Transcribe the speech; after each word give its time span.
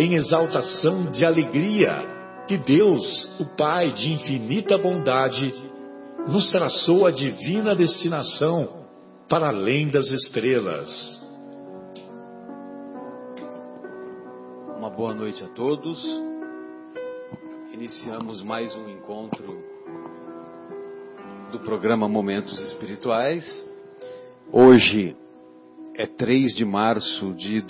em 0.00 0.14
exaltação 0.14 1.10
de 1.10 1.26
alegria 1.26 1.92
que 2.48 2.56
Deus, 2.56 3.38
o 3.38 3.54
Pai 3.54 3.92
de 3.92 4.14
infinita 4.14 4.78
bondade, 4.78 5.52
nos 6.26 6.50
traçou 6.50 7.06
a 7.06 7.10
divina 7.10 7.76
destinação 7.76 8.86
para 9.28 9.48
além 9.48 9.90
das 9.90 10.10
estrelas. 10.10 10.88
Uma 14.78 14.88
boa 14.88 15.12
noite 15.12 15.44
a 15.44 15.48
todos. 15.48 16.02
Iniciamos 17.74 18.42
mais 18.42 18.74
um 18.74 18.88
encontro 18.88 19.62
do 21.52 21.60
programa 21.60 22.08
Momentos 22.08 22.58
Espirituais. 22.72 23.70
Hoje 24.50 25.14
é 25.94 26.06
3 26.06 26.54
de 26.54 26.64
março 26.64 27.34
de 27.34 27.60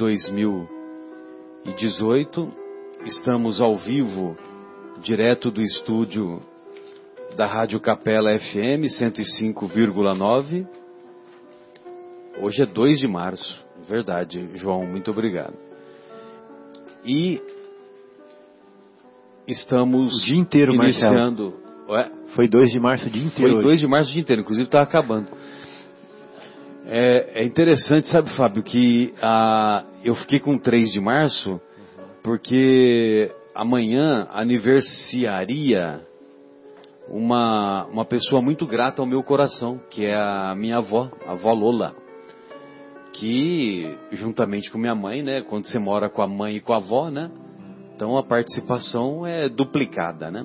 2018. 1.64 2.52
Estamos 3.04 3.60
ao 3.60 3.76
vivo, 3.76 4.36
direto 5.02 5.50
do 5.50 5.60
estúdio 5.60 6.42
da 7.36 7.46
Rádio 7.46 7.80
Capela 7.80 8.36
FM 8.38 8.88
105,9. 9.00 10.66
Hoje 12.40 12.62
é 12.62 12.66
2 12.66 12.98
de 12.98 13.06
março, 13.06 13.64
verdade, 13.88 14.50
João, 14.54 14.86
muito 14.86 15.10
obrigado. 15.10 15.54
E 17.04 17.40
estamos 19.46 20.22
o 20.22 20.24
dia 20.24 20.36
inteiro, 20.36 20.74
iniciando. 20.74 21.54
Marcelo. 21.86 22.20
Foi 22.28 22.48
2 22.48 22.70
de 22.70 22.78
março 22.80 23.06
o 23.06 23.10
dia 23.10 23.24
inteiro. 23.24 23.54
Foi 23.54 23.62
2 23.62 23.80
de 23.80 23.86
março 23.86 24.10
o 24.10 24.12
dia 24.12 24.22
inteiro, 24.22 24.42
inclusive 24.42 24.66
está 24.66 24.80
acabando. 24.80 25.28
É, 26.92 27.42
é, 27.42 27.44
interessante, 27.44 28.08
sabe, 28.08 28.30
Fábio, 28.30 28.64
que 28.64 29.14
a, 29.22 29.84
eu 30.02 30.12
fiquei 30.16 30.40
com 30.40 30.58
3 30.58 30.90
de 30.90 30.98
março 30.98 31.60
porque 32.20 33.30
amanhã 33.54 34.26
aniversariaria 34.32 36.00
uma, 37.06 37.86
uma 37.86 38.04
pessoa 38.04 38.42
muito 38.42 38.66
grata 38.66 39.00
ao 39.00 39.06
meu 39.06 39.22
coração, 39.22 39.80
que 39.88 40.04
é 40.04 40.16
a 40.16 40.52
minha 40.56 40.78
avó, 40.78 41.08
a 41.24 41.30
avó 41.30 41.52
Lola. 41.52 41.94
Que, 43.12 43.96
juntamente 44.10 44.68
com 44.68 44.76
minha 44.76 44.94
mãe, 44.94 45.22
né, 45.22 45.42
quando 45.42 45.68
você 45.68 45.78
mora 45.78 46.08
com 46.08 46.22
a 46.22 46.26
mãe 46.26 46.56
e 46.56 46.60
com 46.60 46.72
a 46.72 46.78
avó, 46.78 47.08
né, 47.08 47.30
então 47.94 48.18
a 48.18 48.24
participação 48.24 49.24
é 49.24 49.48
duplicada, 49.48 50.28
né? 50.28 50.44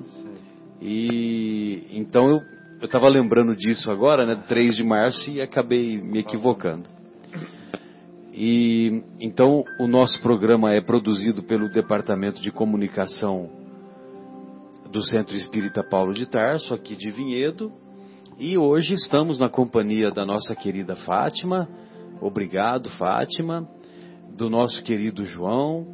E 0.80 1.88
então 1.90 2.30
eu 2.30 2.40
eu 2.80 2.86
estava 2.86 3.08
lembrando 3.08 3.56
disso 3.56 3.90
agora, 3.90 4.26
né, 4.26 4.36
3 4.48 4.76
de 4.76 4.84
março 4.84 5.30
e 5.30 5.40
acabei 5.40 6.00
me 6.00 6.18
equivocando. 6.18 6.88
E 8.32 9.02
então 9.18 9.64
o 9.80 9.86
nosso 9.86 10.20
programa 10.20 10.72
é 10.72 10.80
produzido 10.80 11.42
pelo 11.42 11.70
Departamento 11.70 12.40
de 12.40 12.52
Comunicação 12.52 13.48
do 14.92 15.02
Centro 15.02 15.34
Espírita 15.34 15.82
Paulo 15.82 16.12
de 16.12 16.26
Tarso, 16.26 16.74
aqui 16.74 16.94
de 16.94 17.10
Vinhedo, 17.10 17.72
e 18.38 18.58
hoje 18.58 18.92
estamos 18.92 19.38
na 19.38 19.48
companhia 19.48 20.10
da 20.10 20.26
nossa 20.26 20.54
querida 20.54 20.94
Fátima. 20.96 21.66
Obrigado, 22.20 22.90
Fátima, 22.90 23.66
do 24.36 24.50
nosso 24.50 24.82
querido 24.84 25.24
João, 25.24 25.86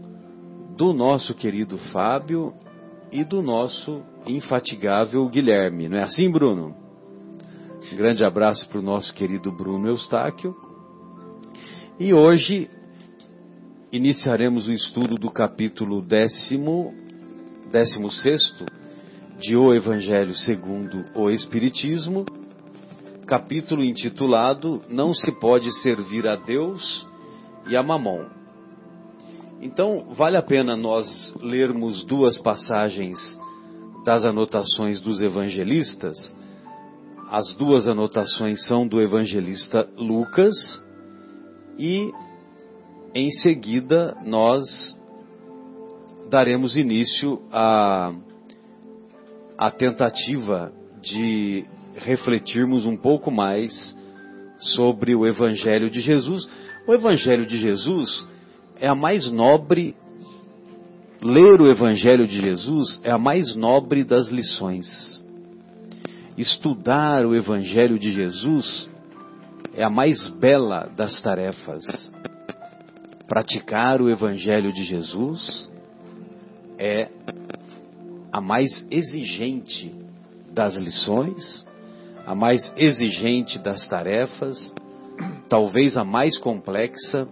do 0.76 0.92
nosso 0.92 1.34
querido 1.34 1.78
Fábio 1.92 2.52
e 3.12 3.22
do 3.24 3.42
nosso 3.42 4.02
infatigável 4.26 5.28
Guilherme. 5.28 5.88
Não 5.88 5.98
é 5.98 6.02
assim, 6.02 6.30
Bruno? 6.30 6.74
Um 7.92 7.96
grande 7.96 8.24
abraço 8.24 8.66
para 8.70 8.78
o 8.78 8.82
nosso 8.82 9.12
querido 9.14 9.52
Bruno 9.52 9.86
Eustáquio. 9.86 10.56
E 12.00 12.14
hoje 12.14 12.70
iniciaremos 13.92 14.66
o 14.66 14.72
estudo 14.72 15.16
do 15.16 15.30
capítulo 15.30 16.00
décimo, 16.00 16.94
décimo 17.70 18.10
sexto 18.10 18.64
de 19.38 19.56
O 19.56 19.74
Evangelho 19.74 20.34
segundo 20.34 21.04
o 21.14 21.28
Espiritismo, 21.28 22.24
capítulo 23.26 23.84
intitulado 23.84 24.82
Não 24.88 25.12
se 25.12 25.32
pode 25.32 25.70
servir 25.82 26.26
a 26.26 26.36
Deus 26.36 27.06
e 27.68 27.76
a 27.76 27.82
Mamon. 27.82 28.41
Então, 29.62 30.08
vale 30.10 30.36
a 30.36 30.42
pena 30.42 30.76
nós 30.76 31.32
lermos 31.40 32.04
duas 32.04 32.36
passagens 32.36 33.18
das 34.04 34.24
anotações 34.24 35.00
dos 35.00 35.22
evangelistas. 35.22 36.36
As 37.30 37.54
duas 37.54 37.86
anotações 37.86 38.66
são 38.66 38.86
do 38.86 39.00
evangelista 39.00 39.88
Lucas 39.96 40.54
e 41.78 42.12
em 43.14 43.30
seguida 43.30 44.16
nós 44.24 44.98
daremos 46.28 46.76
início 46.76 47.40
à, 47.52 48.12
tentativa 49.78 50.72
de 51.00 51.64
refletirmos 51.94 52.84
um 52.84 52.96
pouco 52.96 53.30
mais 53.30 53.96
sobre 54.56 55.14
o 55.14 55.26
Evangelho 55.26 55.90
de 55.90 56.00
Jesus. 56.00 56.48
O 56.86 56.94
Evangelho 56.94 57.46
de 57.46 57.58
Jesus 57.58 58.26
é 58.82 58.88
a 58.88 58.96
mais 58.96 59.30
nobre, 59.30 59.94
ler 61.22 61.60
o 61.60 61.70
Evangelho 61.70 62.26
de 62.26 62.40
Jesus 62.40 63.00
é 63.04 63.12
a 63.12 63.16
mais 63.16 63.54
nobre 63.54 64.02
das 64.02 64.28
lições. 64.28 65.24
Estudar 66.36 67.24
o 67.24 67.32
Evangelho 67.32 67.96
de 67.96 68.10
Jesus 68.10 68.90
é 69.72 69.84
a 69.84 69.88
mais 69.88 70.28
bela 70.30 70.90
das 70.96 71.22
tarefas. 71.22 71.84
Praticar 73.28 74.02
o 74.02 74.10
Evangelho 74.10 74.72
de 74.72 74.82
Jesus 74.82 75.70
é 76.76 77.08
a 78.32 78.40
mais 78.40 78.84
exigente 78.90 79.94
das 80.52 80.76
lições, 80.76 81.64
a 82.26 82.34
mais 82.34 82.74
exigente 82.76 83.60
das 83.60 83.86
tarefas, 83.86 84.74
talvez 85.48 85.96
a 85.96 86.02
mais 86.02 86.36
complexa 86.36 87.28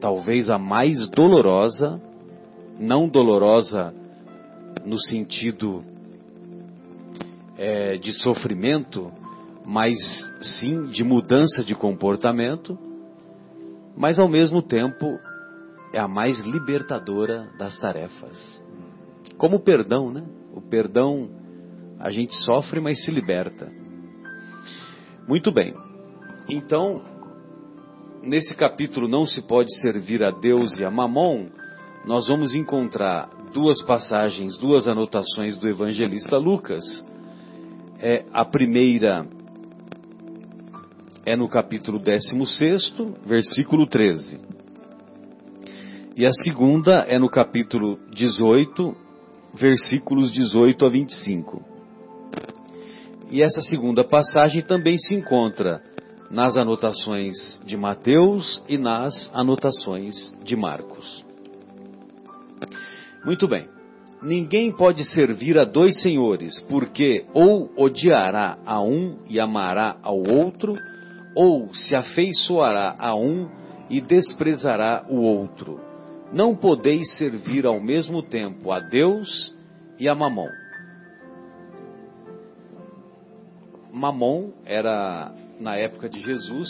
talvez 0.00 0.48
a 0.48 0.58
mais 0.58 1.08
dolorosa, 1.10 2.00
não 2.78 3.08
dolorosa 3.08 3.94
no 4.84 4.98
sentido 4.98 5.82
é, 7.56 7.96
de 7.96 8.12
sofrimento, 8.12 9.12
mas 9.64 9.98
sim 10.40 10.86
de 10.86 11.04
mudança 11.04 11.62
de 11.62 11.74
comportamento, 11.74 12.78
mas 13.96 14.18
ao 14.18 14.28
mesmo 14.28 14.62
tempo 14.62 15.18
é 15.92 16.00
a 16.00 16.08
mais 16.08 16.40
libertadora 16.40 17.50
das 17.58 17.76
tarefas. 17.78 18.62
Como 19.36 19.56
o 19.56 19.60
perdão, 19.60 20.10
né? 20.10 20.24
O 20.54 20.60
perdão 20.60 21.28
a 21.98 22.10
gente 22.10 22.34
sofre, 22.44 22.80
mas 22.80 23.04
se 23.04 23.10
liberta. 23.10 23.70
Muito 25.28 25.52
bem. 25.52 25.74
Então, 26.48 27.02
nesse 28.22 28.54
capítulo 28.54 29.08
Não 29.08 29.26
se 29.26 29.42
pode 29.42 29.74
servir 29.80 30.22
a 30.22 30.30
Deus 30.30 30.78
e 30.78 30.84
a 30.84 30.90
Mamon, 30.90 31.46
nós 32.04 32.28
vamos 32.28 32.54
encontrar 32.54 33.28
duas 33.52 33.82
passagens, 33.82 34.56
duas 34.58 34.88
anotações 34.88 35.56
do 35.56 35.68
evangelista 35.68 36.36
Lucas. 36.36 36.84
É, 37.98 38.24
a 38.32 38.44
primeira 38.44 39.26
é 41.26 41.36
no 41.36 41.48
capítulo 41.48 41.98
16, 41.98 42.94
versículo 43.24 43.86
13. 43.86 44.40
E 46.16 46.26
a 46.26 46.32
segunda 46.32 47.04
é 47.08 47.18
no 47.18 47.28
capítulo 47.28 47.98
18, 48.12 48.96
versículos 49.54 50.32
18 50.32 50.86
a 50.86 50.88
25. 50.88 51.62
E 53.30 53.42
essa 53.42 53.60
segunda 53.62 54.02
passagem 54.02 54.62
também 54.62 54.98
se 54.98 55.14
encontra 55.14 55.82
nas 56.30 56.56
anotações 56.56 57.60
de 57.64 57.76
Mateus 57.76 58.62
e 58.68 58.78
nas 58.78 59.30
anotações 59.34 60.32
de 60.44 60.56
Marcos. 60.56 61.24
Muito 63.24 63.48
bem. 63.48 63.68
Ninguém 64.22 64.70
pode 64.70 65.02
servir 65.04 65.58
a 65.58 65.64
dois 65.64 66.00
senhores, 66.02 66.60
porque 66.68 67.24
ou 67.32 67.70
odiará 67.76 68.58
a 68.66 68.80
um 68.80 69.18
e 69.28 69.40
amará 69.40 69.96
ao 70.02 70.18
outro, 70.18 70.76
ou 71.34 71.72
se 71.72 71.96
afeiçoará 71.96 72.96
a 72.98 73.14
um 73.14 73.48
e 73.88 74.00
desprezará 74.00 75.06
o 75.08 75.22
outro. 75.22 75.80
Não 76.32 76.54
podeis 76.54 77.16
servir 77.16 77.66
ao 77.66 77.80
mesmo 77.80 78.22
tempo 78.22 78.70
a 78.70 78.78
Deus 78.78 79.54
e 79.98 80.08
a 80.08 80.14
Mamon. 80.14 80.50
Mamon 83.92 84.52
era, 84.64 85.32
na 85.60 85.76
época 85.76 86.08
de 86.08 86.20
Jesus, 86.20 86.68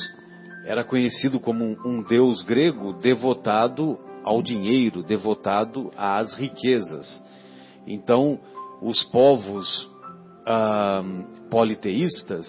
era 0.64 0.84
conhecido 0.84 1.40
como 1.40 1.64
um, 1.84 2.02
deus 2.02 2.42
grego 2.42 2.92
devotado 2.92 3.98
ao 4.22 4.42
dinheiro, 4.42 5.02
devotado 5.02 5.90
às 5.96 6.34
riquezas. 6.34 7.25
Então, 7.87 8.38
os 8.82 9.02
povos 9.04 9.90
ah, 10.46 11.02
politeístas 11.50 12.46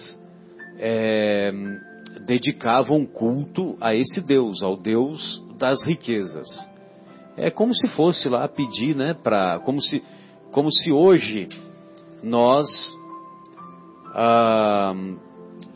é, 0.78 1.52
dedicavam 2.26 3.06
culto 3.06 3.76
a 3.80 3.94
esse 3.94 4.20
Deus, 4.20 4.62
ao 4.62 4.76
Deus 4.76 5.42
das 5.58 5.84
riquezas. 5.86 6.48
É 7.36 7.50
como 7.50 7.74
se 7.74 7.88
fosse 7.96 8.28
lá 8.28 8.46
pedir, 8.46 8.94
né, 8.94 9.14
para 9.14 9.58
como 9.60 9.80
se 9.80 10.02
como 10.50 10.70
se 10.70 10.92
hoje 10.92 11.48
nós 12.22 12.66
ah, 14.14 14.92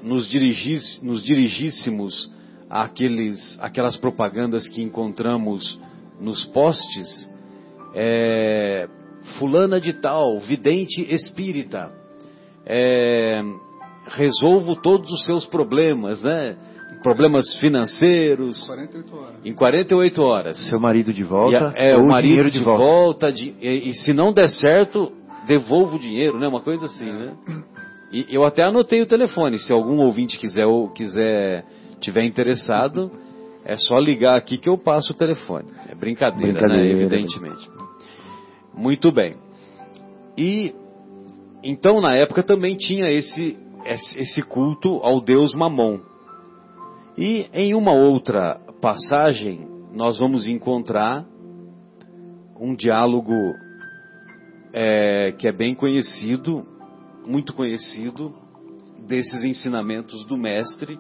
nos, 0.07 0.29
dirigis, 0.29 1.03
nos 1.03 1.23
dirigíssemos 1.25 2.31
àqueles, 2.71 3.59
àquelas 3.61 3.97
propagandas 3.97 4.69
que 4.69 4.81
encontramos 4.81 5.79
nos 6.21 6.45
postes, 6.47 7.29
é, 7.95 8.89
fulana 9.39 9.81
de 9.81 9.93
tal, 9.93 10.39
vidente 10.39 11.03
espírita, 11.13 11.91
é, 12.65 13.43
resolvo 14.07 14.77
todos 14.77 15.11
os 15.11 15.25
seus 15.25 15.45
problemas, 15.45 16.23
né? 16.23 16.57
Problemas 17.03 17.57
financeiros. 17.57 18.67
48 18.67 19.17
horas. 19.17 19.35
Em 19.45 19.53
48 19.53 20.23
horas. 20.23 20.69
Seu 20.69 20.81
marido 20.81 21.13
de 21.13 21.23
volta. 21.25 21.75
E, 21.77 21.89
é, 21.91 21.97
ou 21.97 22.05
o 22.05 22.09
marido 22.09 22.29
dinheiro 22.29 22.51
de, 22.51 22.59
de 22.59 22.65
volta. 22.65 22.85
volta. 22.85 23.33
de- 23.33 23.55
e, 23.61 23.91
e 23.91 23.95
se 23.95 24.13
não 24.13 24.33
der 24.33 24.49
certo, 24.49 25.13
devolvo 25.47 25.97
o 25.97 25.99
dinheiro, 25.99 26.39
né? 26.39 26.49
Uma 26.49 26.63
coisa 26.63 26.87
assim, 26.87 27.11
né? 27.13 27.37
E 28.13 28.27
eu 28.31 28.45
até 28.45 28.63
anotei 28.63 29.03
o 29.03 29.07
telefone. 29.07 29.59
Se 29.59 29.73
algum 29.73 30.01
ouvinte 30.01 30.39
quiser 30.39 30.67
ou 30.67 30.89
quiser 30.91 31.65
tiver 32.01 32.25
interessado, 32.25 33.11
é 33.65 33.77
só 33.77 33.99
ligar 33.99 34.37
aqui 34.37 34.59
que 34.59 34.69
eu 34.69 34.79
passo 34.79 35.13
o 35.13 35.17
telefone. 35.17 35.69
É 35.91 35.95
brincadeira, 35.95 36.53
né? 36.53 36.61
Brincadeira. 36.61 37.03
Evidentemente. 37.03 37.69
Muito 38.75 39.11
bem. 39.11 39.37
E 40.39 40.75
então 41.63 42.01
na 42.01 42.15
época 42.15 42.43
também 42.43 42.77
tinha 42.77 43.11
esse 43.11 43.57
esse 43.85 44.21
esse 44.21 44.43
culto 44.43 45.01
ao 45.03 45.21
deus 45.21 45.55
Mamon. 45.55 46.01
E 47.19 47.49
em 47.53 47.75
uma 47.75 47.93
outra 47.93 48.61
passagem 48.81 49.67
nós 49.93 50.19
vamos 50.19 50.47
encontrar 50.47 51.25
um 52.61 52.75
diálogo 52.75 53.33
é, 54.73 55.33
que 55.39 55.49
é 55.49 55.53
bem 55.53 55.75
conhecido, 55.75 56.67
muito 57.27 57.53
conhecido, 57.53 58.35
desses 59.07 59.45
ensinamentos 59.45 60.25
do 60.25 60.37
mestre 60.37 60.99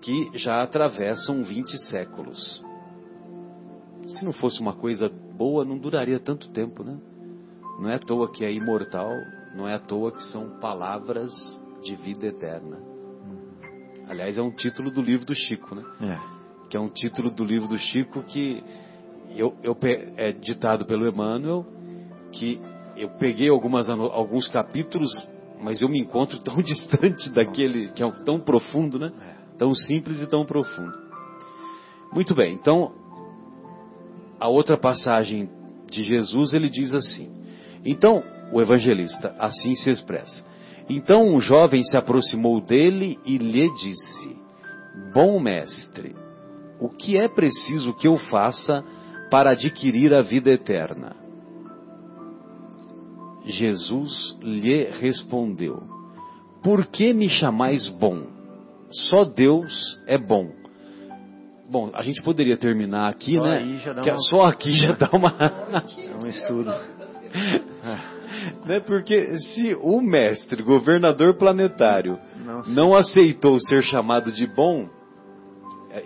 que 0.00 0.30
já 0.34 0.62
atravessam 0.62 1.42
20 1.42 1.76
séculos. 1.88 2.62
Se 4.08 4.24
não 4.24 4.32
fosse 4.32 4.60
uma 4.60 4.74
coisa 4.74 5.08
boa, 5.08 5.64
não 5.64 5.78
duraria 5.78 6.18
tanto 6.18 6.50
tempo, 6.50 6.82
né? 6.82 6.98
Não 7.78 7.88
é 7.88 7.94
à 7.94 7.98
toa 7.98 8.30
que 8.30 8.44
é 8.44 8.52
imortal, 8.52 9.10
não 9.54 9.68
é 9.68 9.74
à 9.74 9.78
toa 9.78 10.12
que 10.12 10.22
são 10.24 10.58
palavras 10.58 11.32
de 11.82 11.94
vida 11.96 12.26
eterna. 12.26 12.78
Aliás, 14.08 14.36
é 14.36 14.42
um 14.42 14.50
título 14.50 14.90
do 14.90 15.00
livro 15.00 15.24
do 15.24 15.34
Chico, 15.34 15.74
né? 15.74 15.84
É. 16.00 16.40
que 16.68 16.76
é 16.76 16.80
um 16.80 16.88
título 16.88 17.30
do 17.30 17.44
livro 17.44 17.68
do 17.68 17.78
Chico 17.78 18.22
que 18.22 18.62
eu, 19.36 19.56
eu 19.62 19.76
é 20.16 20.32
ditado 20.32 20.84
pelo 20.84 21.08
Emmanuel, 21.08 21.64
que 22.32 22.60
eu 22.96 23.08
peguei 23.10 23.48
algumas, 23.48 23.88
alguns 23.88 24.46
capítulos, 24.48 25.10
mas 25.62 25.82
eu 25.82 25.88
me 25.88 26.00
encontro 26.00 26.38
tão 26.40 26.56
distante 26.62 27.30
daquele 27.32 27.88
que 27.88 28.02
é 28.02 28.10
tão 28.24 28.40
profundo, 28.40 28.98
né? 28.98 29.12
Tão 29.58 29.74
simples 29.74 30.20
e 30.20 30.26
tão 30.26 30.44
profundo. 30.44 30.98
Muito 32.12 32.34
bem, 32.34 32.54
então 32.54 32.92
a 34.38 34.48
outra 34.48 34.78
passagem 34.78 35.48
de 35.90 36.02
Jesus 36.02 36.54
ele 36.54 36.68
diz 36.68 36.94
assim: 36.94 37.40
então 37.84 38.22
o 38.52 38.60
evangelista 38.60 39.34
assim 39.38 39.74
se 39.74 39.90
expressa. 39.90 40.44
Então 40.88 41.22
um 41.22 41.40
jovem 41.40 41.82
se 41.82 41.96
aproximou 41.96 42.60
dele 42.60 43.18
e 43.24 43.38
lhe 43.38 43.72
disse: 43.74 44.36
Bom 45.14 45.40
mestre, 45.40 46.14
o 46.80 46.88
que 46.88 47.16
é 47.16 47.28
preciso 47.28 47.94
que 47.94 48.08
eu 48.08 48.16
faça 48.16 48.84
para 49.30 49.50
adquirir 49.50 50.12
a 50.12 50.22
vida 50.22 50.50
eterna? 50.50 51.19
Jesus 53.44 54.38
lhe 54.42 54.84
respondeu: 54.84 55.82
Por 56.62 56.86
que 56.86 57.12
me 57.12 57.28
chamais 57.28 57.88
bom? 57.88 58.26
Só 58.90 59.24
Deus 59.24 59.98
é 60.06 60.18
bom. 60.18 60.50
Bom, 61.70 61.90
a 61.94 62.02
gente 62.02 62.20
poderia 62.22 62.56
terminar 62.56 63.08
aqui, 63.08 63.36
Só 63.36 63.44
né? 63.44 63.80
Que 64.02 64.10
é- 64.10 64.12
uma- 64.12 64.20
Só 64.22 64.42
aqui 64.42 64.76
já 64.76 64.92
dá 64.92 65.08
uma. 65.12 65.30
É 65.98 66.16
um 66.24 66.26
estudo. 66.26 66.70
né? 68.66 68.80
Porque 68.80 69.38
se 69.38 69.74
o 69.80 70.00
mestre, 70.00 70.62
governador 70.62 71.34
planetário, 71.34 72.18
Não, 72.44 72.62
não 72.62 72.94
aceitou 72.96 73.58
ser 73.60 73.84
chamado 73.84 74.32
de 74.32 74.46
bom, 74.48 74.88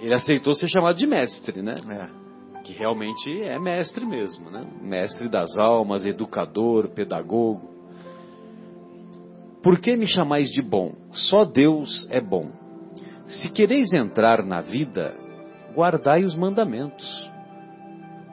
ele 0.00 0.12
aceitou 0.12 0.54
ser 0.54 0.68
chamado 0.68 0.96
de 0.96 1.06
mestre, 1.06 1.62
né? 1.62 1.76
É. 1.88 2.23
Que 2.64 2.72
realmente 2.72 3.42
é 3.42 3.58
mestre 3.58 4.06
mesmo, 4.06 4.50
né? 4.50 4.66
Mestre 4.80 5.28
das 5.28 5.56
almas, 5.58 6.06
educador, 6.06 6.88
pedagogo. 6.88 7.68
Por 9.62 9.78
que 9.78 9.94
me 9.96 10.06
chamais 10.06 10.50
de 10.50 10.62
bom? 10.62 10.94
Só 11.12 11.44
Deus 11.44 12.08
é 12.10 12.20
bom. 12.20 12.50
Se 13.26 13.50
quereis 13.50 13.92
entrar 13.92 14.42
na 14.42 14.62
vida, 14.62 15.14
guardai 15.74 16.24
os 16.24 16.34
mandamentos. 16.34 17.30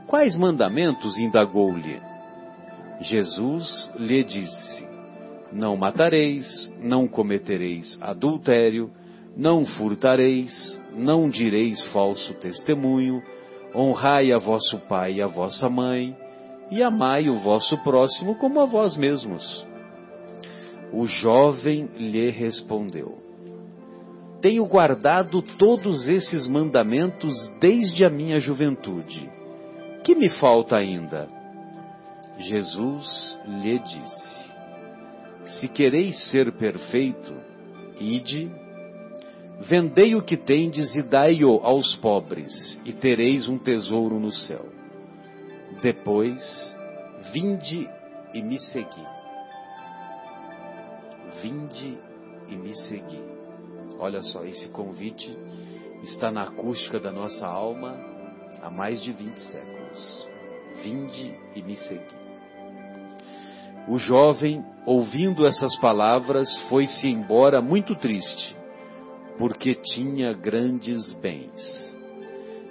Quais 0.08 0.36
mandamentos? 0.36 1.18
indagou-lhe. 1.18 2.02
Jesus 3.02 3.92
lhe 3.98 4.24
disse: 4.24 4.88
Não 5.52 5.76
matareis, 5.76 6.72
não 6.82 7.08
cometereis 7.08 7.98
adultério, 8.02 8.92
não 9.36 9.66
furtareis, 9.66 10.80
não 10.94 11.30
direis 11.30 11.86
falso 11.88 12.34
testemunho, 12.36 13.22
honrai 13.74 14.32
a 14.32 14.38
vosso 14.38 14.78
pai 14.88 15.14
e 15.14 15.22
a 15.22 15.28
vossa 15.28 15.70
mãe, 15.70 16.16
e 16.70 16.82
amai 16.82 17.30
o 17.30 17.40
vosso 17.40 17.78
próximo 17.80 18.36
como 18.36 18.60
a 18.60 18.66
vós 18.66 18.96
mesmos. 18.96 19.66
O 20.94 21.06
jovem 21.06 21.90
lhe 21.98 22.30
respondeu: 22.30 23.18
Tenho 24.42 24.66
guardado 24.66 25.42
todos 25.42 26.08
esses 26.08 26.48
mandamentos 26.48 27.34
desde 27.60 28.06
a 28.06 28.10
minha 28.10 28.40
juventude. 28.40 29.30
Que 30.04 30.16
me 30.16 30.30
falta 30.30 30.78
ainda? 30.78 31.30
Jesus 32.38 33.40
lhe 33.46 33.80
disse: 33.80 34.52
Se 35.46 35.68
quereis 35.68 36.30
ser 36.30 36.52
perfeito, 36.54 37.34
ide, 38.00 38.52
vendei 39.62 40.16
o 40.16 40.22
que 40.22 40.38
tendes 40.38 40.96
e 40.96 41.04
dai-o 41.04 41.60
aos 41.64 41.96
pobres, 41.98 42.80
e 42.86 42.94
tereis 42.94 43.48
um 43.48 43.58
tesouro 43.58 44.20
no 44.20 44.32
céu. 44.32 44.66
Depois, 45.82 46.76
vinde 47.32 47.88
e 48.34 48.42
me 48.42 48.60
segui. 48.60 49.06
Vinde 51.42 51.98
e 52.50 52.56
me 52.56 52.76
segui. 52.76 53.22
Olha 54.00 54.22
só, 54.22 54.44
esse 54.44 54.70
convite 54.70 55.38
está 56.04 56.32
na 56.32 56.44
acústica 56.44 57.00
da 57.00 57.12
nossa 57.12 57.46
alma 57.46 57.98
há 58.62 58.70
mais 58.70 59.02
de 59.02 59.12
20 59.12 59.38
séculos. 59.38 60.30
Vinde 60.84 61.36
e 61.56 61.62
me 61.62 61.76
segui. 61.76 62.22
O 63.88 63.98
jovem, 63.98 64.64
ouvindo 64.86 65.46
essas 65.46 65.76
palavras, 65.80 66.48
foi-se 66.70 67.08
embora 67.08 67.62
muito 67.62 67.96
triste, 67.96 68.56
porque 69.38 69.76
tinha 69.76 70.34
grandes 70.34 71.14
bens. 71.14 71.98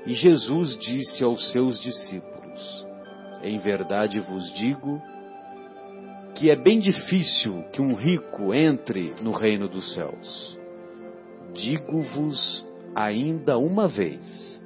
E 0.07 0.15
Jesus 0.15 0.79
disse 0.79 1.23
aos 1.23 1.51
seus 1.53 1.81
discípulos: 1.81 2.87
Em 3.43 3.59
verdade 3.59 4.19
vos 4.21 4.53
digo 4.55 5.01
que 6.35 6.51
é 6.51 6.57
bem 6.57 6.79
difícil 6.79 7.65
que 7.73 7.83
um 7.83 7.95
rico 7.95 8.55
entre 8.55 9.15
no 9.23 9.31
reino 9.31 9.69
dos 9.69 9.95
céus. 9.95 10.59
Digo-vos 11.53 12.65
ainda 12.95 13.59
uma 13.59 13.89
vez: 13.89 14.63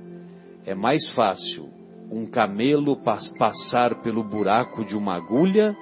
é 0.65 0.75
mais 0.75 1.09
fácil 1.15 1.69
um 2.11 2.27
camelo 2.27 2.97
passar 3.39 4.03
pelo 4.03 4.23
buraco 4.23 4.85
de 4.85 4.97
uma 4.97 5.17
agulha 5.17 5.77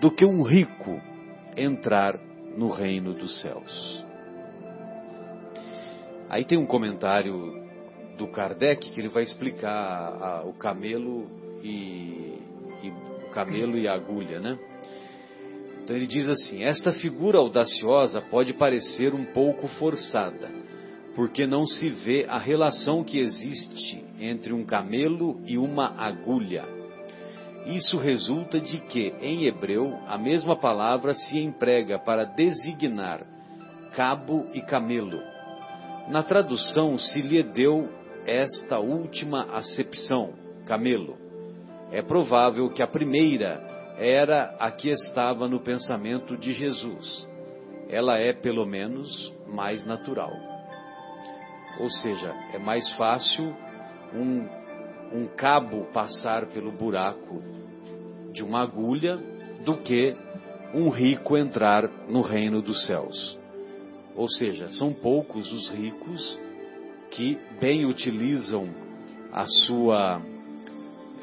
do 0.00 0.10
que 0.10 0.24
um 0.24 0.42
rico 0.42 1.00
entrar 1.56 2.18
no 2.56 2.68
reino 2.68 3.12
dos 3.12 3.40
céus. 3.40 4.03
Aí 6.34 6.44
tem 6.44 6.58
um 6.58 6.66
comentário 6.66 7.62
do 8.18 8.26
Kardec 8.26 8.90
que 8.90 9.00
ele 9.00 9.06
vai 9.06 9.22
explicar 9.22 9.70
a, 9.70 10.42
o 10.44 10.52
camelo 10.52 11.30
e, 11.62 12.40
e, 12.82 12.92
o 13.24 13.30
camelo 13.30 13.78
e 13.78 13.86
a 13.86 13.94
agulha, 13.94 14.40
né? 14.40 14.58
Então 15.80 15.94
ele 15.94 16.08
diz 16.08 16.26
assim: 16.26 16.64
esta 16.64 16.90
figura 16.90 17.38
audaciosa 17.38 18.20
pode 18.20 18.52
parecer 18.52 19.14
um 19.14 19.26
pouco 19.26 19.68
forçada, 19.78 20.50
porque 21.14 21.46
não 21.46 21.64
se 21.64 21.88
vê 21.88 22.26
a 22.28 22.36
relação 22.36 23.04
que 23.04 23.20
existe 23.20 24.04
entre 24.18 24.52
um 24.52 24.64
camelo 24.64 25.40
e 25.46 25.56
uma 25.56 25.94
agulha. 25.96 26.64
Isso 27.64 27.96
resulta 27.96 28.58
de 28.58 28.78
que, 28.78 29.14
em 29.22 29.44
hebreu, 29.44 29.96
a 30.08 30.18
mesma 30.18 30.56
palavra 30.56 31.14
se 31.14 31.38
emprega 31.38 31.96
para 31.96 32.24
designar 32.24 33.24
cabo 33.94 34.48
e 34.52 34.60
camelo. 34.62 35.33
Na 36.08 36.22
tradução 36.22 36.98
se 36.98 37.22
lhe 37.22 37.42
deu 37.42 37.88
esta 38.26 38.78
última 38.78 39.44
acepção, 39.56 40.32
camelo. 40.66 41.16
É 41.90 42.02
provável 42.02 42.68
que 42.70 42.82
a 42.82 42.86
primeira 42.86 43.62
era 43.96 44.56
a 44.58 44.70
que 44.70 44.90
estava 44.90 45.48
no 45.48 45.60
pensamento 45.60 46.36
de 46.36 46.52
Jesus. 46.52 47.28
Ela 47.88 48.18
é, 48.18 48.32
pelo 48.32 48.66
menos, 48.66 49.32
mais 49.46 49.84
natural. 49.86 50.32
Ou 51.80 51.90
seja, 51.90 52.34
é 52.52 52.58
mais 52.58 52.92
fácil 52.94 53.54
um, 54.12 54.48
um 55.12 55.26
cabo 55.28 55.84
passar 55.92 56.46
pelo 56.46 56.72
buraco 56.72 57.42
de 58.32 58.42
uma 58.42 58.62
agulha 58.62 59.16
do 59.64 59.78
que 59.78 60.16
um 60.74 60.88
rico 60.90 61.36
entrar 61.36 61.88
no 62.08 62.20
reino 62.20 62.60
dos 62.60 62.86
céus. 62.86 63.38
Ou 64.16 64.28
seja, 64.28 64.70
são 64.70 64.92
poucos 64.92 65.52
os 65.52 65.70
ricos 65.70 66.38
que 67.10 67.38
bem 67.60 67.84
utilizam 67.84 68.68
a 69.32 69.46
sua 69.46 70.22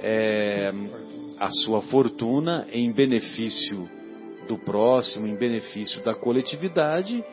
é, 0.02 0.74
a 1.40 1.50
sua 1.52 1.82
fortuna 1.82 2.68
em 2.72 2.92
benefício 2.92 3.90
do 4.48 4.58
próximo, 4.58 5.28
em 5.28 5.36
benefício 5.36 6.04
da 6.04 6.14
coletividade 6.14 7.24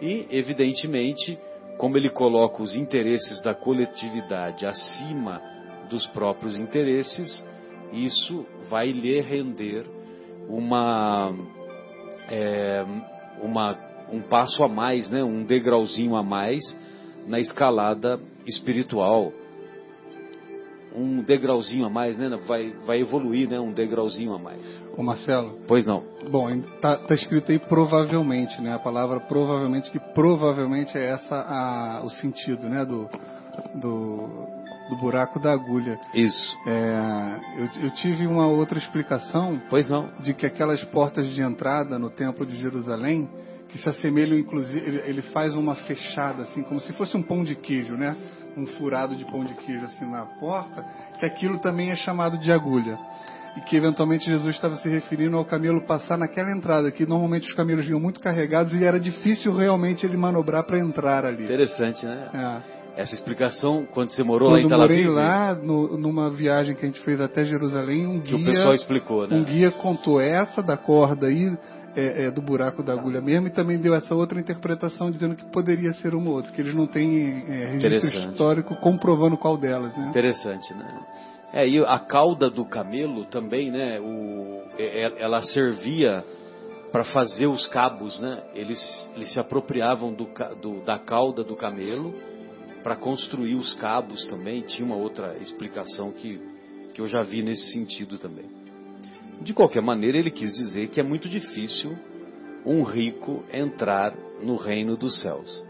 e, 0.00 0.26
evidentemente, 0.30 1.38
como 1.76 1.96
ele 1.96 2.10
coloca 2.10 2.62
os 2.62 2.74
interesses 2.74 3.42
da 3.42 3.54
coletividade 3.54 4.66
acima 4.66 5.40
dos 5.88 6.06
próprios 6.08 6.58
interesses, 6.58 7.44
isso 7.92 8.46
vai 8.68 8.90
lhe 8.90 9.20
render 9.20 9.86
uma, 10.48 11.34
é, 12.30 12.84
uma, 13.42 13.74
um 14.12 14.22
passo 14.22 14.62
a 14.64 14.68
mais, 14.68 15.10
né, 15.10 15.22
um 15.22 15.44
degrauzinho 15.44 16.16
a 16.16 16.22
mais 16.22 16.62
na 17.28 17.38
escalada 17.38 18.18
espiritual. 18.46 19.32
Um 20.94 21.22
degrauzinho 21.22 21.84
a 21.84 21.90
mais, 21.90 22.16
né? 22.16 22.28
Vai, 22.48 22.72
vai 22.86 23.00
evoluir, 23.00 23.48
né? 23.48 23.60
Um 23.60 23.72
degrauzinho 23.72 24.32
a 24.32 24.38
mais. 24.38 24.82
Ô 24.96 25.02
Marcelo. 25.02 25.58
Pois 25.68 25.86
não. 25.86 26.02
Bom, 26.30 26.60
tá, 26.80 26.96
tá 26.96 27.14
escrito 27.14 27.52
aí 27.52 27.58
provavelmente, 27.58 28.60
né? 28.62 28.74
A 28.74 28.78
palavra 28.78 29.20
provavelmente, 29.20 29.90
que 29.90 30.00
provavelmente 30.00 30.96
é 30.96 31.10
essa 31.10 31.36
a, 31.36 32.02
o 32.04 32.10
sentido, 32.10 32.68
né? 32.68 32.84
Do, 32.86 33.08
do, 33.74 34.48
do 34.88 34.96
buraco 34.96 35.38
da 35.38 35.52
agulha. 35.52 36.00
Isso. 36.14 36.56
É, 36.66 37.40
eu, 37.58 37.84
eu, 37.84 37.90
tive 37.92 38.26
uma 38.26 38.48
outra 38.48 38.78
explicação. 38.78 39.60
Pois 39.68 39.88
não. 39.88 40.10
De 40.20 40.32
que 40.32 40.46
aquelas 40.46 40.82
portas 40.84 41.28
de 41.32 41.42
entrada 41.42 41.98
no 41.98 42.10
Templo 42.10 42.46
de 42.46 42.56
Jerusalém, 42.56 43.28
que 43.68 43.78
se 43.78 43.88
assemelham, 43.88 44.38
inclusive, 44.38 44.78
ele, 44.78 45.02
ele 45.04 45.22
faz 45.22 45.54
uma 45.54 45.74
fechada, 45.74 46.44
assim, 46.44 46.62
como 46.62 46.80
se 46.80 46.92
fosse 46.94 47.16
um 47.16 47.22
pão 47.22 47.44
de 47.44 47.54
queijo, 47.54 47.96
né? 47.96 48.16
Um 48.56 48.66
furado 48.66 49.14
de 49.14 49.24
pão 49.26 49.44
de 49.44 49.54
queijo, 49.54 49.84
assim, 49.84 50.10
na 50.10 50.24
porta, 50.24 50.84
que 51.18 51.26
aquilo 51.26 51.58
também 51.58 51.90
é 51.90 51.96
chamado 51.96 52.38
de 52.38 52.50
agulha. 52.50 52.98
E 53.56 53.60
que 53.62 53.76
eventualmente 53.76 54.30
Jesus 54.30 54.54
estava 54.54 54.76
se 54.76 54.88
referindo 54.88 55.36
ao 55.36 55.44
camelo 55.44 55.84
passar 55.86 56.16
naquela 56.16 56.50
entrada, 56.50 56.90
que 56.90 57.04
normalmente 57.06 57.48
os 57.48 57.54
camelos 57.54 57.84
vinham 57.84 58.00
muito 58.00 58.20
carregados 58.20 58.72
e 58.72 58.84
era 58.84 58.98
difícil 58.98 59.54
realmente 59.54 60.06
ele 60.06 60.16
manobrar 60.16 60.64
para 60.64 60.78
entrar 60.78 61.26
ali. 61.26 61.44
Interessante, 61.44 62.06
né? 62.06 62.62
É. 62.64 62.78
Essa 63.02 63.14
explicação, 63.14 63.86
quando 63.92 64.10
você 64.10 64.24
morou 64.24 64.50
quando 64.50 64.60
lá 64.60 64.66
em 64.66 64.68
Tel 64.68 64.82
Aviv? 64.82 65.04
Eu 65.04 65.12
morei 65.12 65.24
lá, 65.24 65.54
no, 65.54 65.96
numa 65.96 66.30
viagem 66.30 66.74
que 66.74 66.84
a 66.84 66.88
gente 66.88 67.00
fez 67.00 67.20
até 67.20 67.44
Jerusalém, 67.44 68.08
um 68.08 68.20
que 68.20 68.34
guia... 68.34 68.42
o 68.42 68.44
pessoal 68.44 68.74
explicou, 68.74 69.26
né? 69.26 69.36
Um 69.36 69.44
guia 69.44 69.70
contou 69.70 70.20
essa 70.20 70.60
da 70.60 70.76
corda 70.76 71.28
aí, 71.28 71.56
é, 71.98 72.26
é, 72.26 72.30
do 72.30 72.40
buraco 72.40 72.82
da 72.82 72.92
agulha 72.92 73.20
mesmo, 73.20 73.48
e 73.48 73.50
também 73.50 73.76
deu 73.78 73.94
essa 73.94 74.14
outra 74.14 74.38
interpretação 74.38 75.10
dizendo 75.10 75.34
que 75.34 75.44
poderia 75.46 75.92
ser 75.94 76.14
uma 76.14 76.30
ou 76.30 76.36
outra, 76.36 76.52
que 76.52 76.60
eles 76.60 76.74
não 76.74 76.86
têm 76.86 77.44
é, 77.48 77.78
registro 77.80 78.30
histórico 78.30 78.76
comprovando 78.76 79.36
qual 79.36 79.56
delas, 79.56 79.96
né? 79.96 80.06
Interessante, 80.08 80.72
né? 80.74 81.00
É, 81.52 81.68
e 81.68 81.78
a 81.84 81.98
cauda 81.98 82.48
do 82.48 82.64
camelo 82.64 83.24
também, 83.24 83.70
né? 83.70 83.98
O, 83.98 84.62
ela 85.18 85.42
servia 85.42 86.24
para 86.92 87.04
fazer 87.04 87.46
os 87.46 87.66
cabos, 87.66 88.20
né? 88.20 88.42
Eles, 88.54 89.10
eles 89.16 89.32
se 89.32 89.40
apropriavam 89.40 90.12
do, 90.12 90.28
do, 90.60 90.84
da 90.84 90.98
cauda 90.98 91.42
do 91.42 91.56
camelo 91.56 92.14
para 92.82 92.94
construir 92.96 93.56
os 93.56 93.74
cabos 93.74 94.26
também. 94.28 94.62
Tinha 94.62 94.86
uma 94.86 94.96
outra 94.96 95.36
explicação 95.38 96.12
que, 96.12 96.40
que 96.94 97.00
eu 97.00 97.08
já 97.08 97.22
vi 97.22 97.42
nesse 97.42 97.72
sentido 97.72 98.18
também. 98.18 98.57
De 99.42 99.52
qualquer 99.52 99.82
maneira, 99.82 100.18
ele 100.18 100.30
quis 100.30 100.54
dizer 100.54 100.88
que 100.88 101.00
é 101.00 101.02
muito 101.02 101.28
difícil 101.28 101.96
um 102.66 102.82
rico 102.82 103.44
entrar 103.52 104.14
no 104.42 104.56
reino 104.56 104.96
dos 104.96 105.20
céus. 105.20 105.64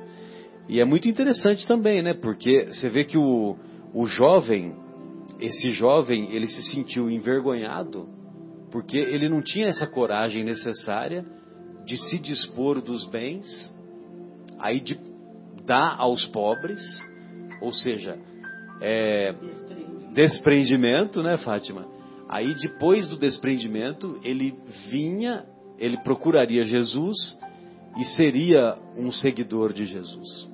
E 0.69 0.81
é 0.81 0.85
muito 0.85 1.09
interessante 1.09 1.67
também, 1.67 2.03
né? 2.03 2.15
Porque 2.15 2.67
você 2.67 2.89
vê 2.89 3.05
que 3.05 3.17
o, 3.17 3.57
o 3.95 4.07
jovem, 4.07 4.75
esse 5.41 5.71
jovem, 5.71 6.35
ele 6.35 6.47
se 6.47 6.63
sentiu 6.71 7.11
envergonhado 7.11 8.19
porque 8.71 8.99
ele 8.99 9.29
não 9.29 9.43
tinha 9.43 9.69
essa 9.69 9.87
coragem 9.87 10.45
necessária 10.45 11.25
de 11.85 11.97
se 11.97 12.19
dispor 12.19 12.83
dos 12.83 13.07
bens, 13.07 13.75
aí 14.59 14.81
de 14.81 14.99
dar 15.65 15.97
aos 15.99 16.27
pobres, 16.27 16.81
ou 17.63 17.73
seja, 17.73 18.19
é, 18.83 19.35
desprendimento, 20.13 21.23
né, 21.23 21.39
Fátima? 21.39 21.87
Aí 22.28 22.54
depois 22.54 23.08
do 23.08 23.16
desprendimento, 23.16 24.20
ele 24.23 24.54
vinha, 24.90 25.47
ele 25.78 25.97
procuraria 26.02 26.62
Jesus 26.62 27.38
e 27.99 28.04
seria 28.04 28.76
um 28.97 29.11
seguidor 29.11 29.73
de 29.73 29.87
Jesus. 29.87 30.49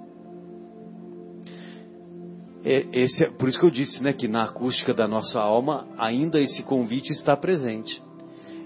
É, 2.65 2.87
é, 2.93 3.31
por 3.39 3.49
isso 3.49 3.59
que 3.59 3.67
eu 3.67 3.71
disse 3.71 4.03
né, 4.03 4.13
que 4.13 4.27
na 4.27 4.45
acústica 4.45 4.95
da 4.95 5.07
nossa 5.07 5.39
alma 5.39 5.87
ainda 5.99 6.41
esse 6.41 6.63
convite 6.63 7.11
está 7.11 7.37
presente. 7.37 8.03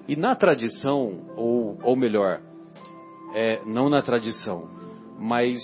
E 0.07 0.15
na 0.15 0.37
tradição, 0.37 1.33
ou, 1.37 1.79
ou 1.83 1.97
melhor, 1.97 2.41
é, 3.35 3.61
não 3.67 3.91
na 3.91 4.01
tradição, 4.01 4.69
mas 5.19 5.59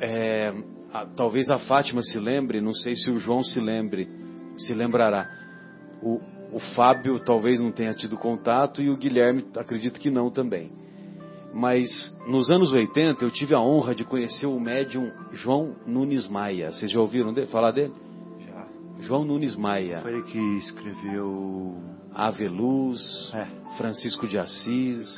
é, 0.00 0.52
a, 0.92 1.06
talvez 1.06 1.48
a 1.48 1.58
Fátima 1.58 2.02
se 2.02 2.18
lembre, 2.18 2.60
não 2.60 2.74
sei 2.74 2.96
se 2.96 3.10
o 3.10 3.18
João 3.18 3.42
se 3.42 3.60
lembre, 3.60 4.08
se 4.56 4.74
lembrará. 4.74 5.30
O, 6.02 6.20
o 6.52 6.58
Fábio 6.58 7.18
talvez 7.20 7.60
não 7.60 7.70
tenha 7.70 7.92
tido 7.92 8.16
contato 8.16 8.80
e 8.80 8.90
o 8.90 8.96
Guilherme 8.96 9.46
acredito 9.56 10.00
que 10.00 10.10
não 10.10 10.30
também. 10.30 10.70
Mas 11.52 12.14
nos 12.26 12.50
anos 12.50 12.72
80 12.72 13.24
eu 13.24 13.30
tive 13.30 13.54
a 13.54 13.60
honra 13.60 13.94
de 13.94 14.04
conhecer 14.04 14.46
o 14.46 14.60
médium 14.60 15.10
João 15.32 15.74
Nunes 15.86 16.26
Maia. 16.28 16.72
Vocês 16.72 16.90
já 16.90 17.00
ouviram 17.00 17.32
dele, 17.32 17.46
falar 17.46 17.72
dele? 17.72 17.92
Já. 18.46 18.66
João 19.00 19.24
Nunes 19.24 19.56
Maia. 19.56 20.00
Foi 20.00 20.12
ele 20.12 20.22
que 20.22 20.38
escreveu 20.58 21.76
Ave 22.14 22.48
Luz, 22.48 23.32
é. 23.34 23.46
Francisco 23.76 24.26
de 24.26 24.38
Assis. 24.38 25.08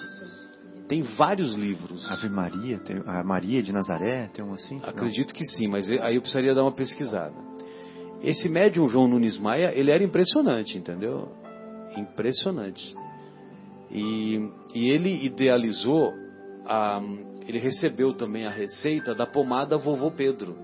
Tem 0.88 1.02
vários 1.02 1.54
livros. 1.54 2.10
Ave 2.10 2.28
Maria, 2.28 2.78
tem, 2.78 3.00
a 3.06 3.22
Maria 3.22 3.62
de 3.62 3.72
Nazaré, 3.72 4.28
tem 4.34 4.44
um 4.44 4.54
assim? 4.54 4.80
Acredito 4.82 5.28
não. 5.28 5.34
que 5.34 5.44
sim, 5.44 5.68
mas 5.68 5.88
aí 5.90 6.16
eu 6.16 6.20
precisaria 6.20 6.54
dar 6.54 6.62
uma 6.62 6.72
pesquisada. 6.72 7.49
Esse 8.22 8.48
médium 8.48 8.88
João 8.88 9.08
Nunes 9.08 9.38
Maia, 9.38 9.72
ele 9.74 9.90
era 9.90 10.04
impressionante, 10.04 10.76
entendeu? 10.76 11.28
Impressionante. 11.96 12.94
E, 13.90 14.48
e 14.74 14.90
ele 14.90 15.24
idealizou, 15.24 16.12
a, 16.66 17.02
ele 17.48 17.58
recebeu 17.58 18.14
também 18.14 18.46
a 18.46 18.50
receita 18.50 19.14
da 19.14 19.26
pomada 19.26 19.76
Vovô 19.76 20.10
Pedro. 20.10 20.56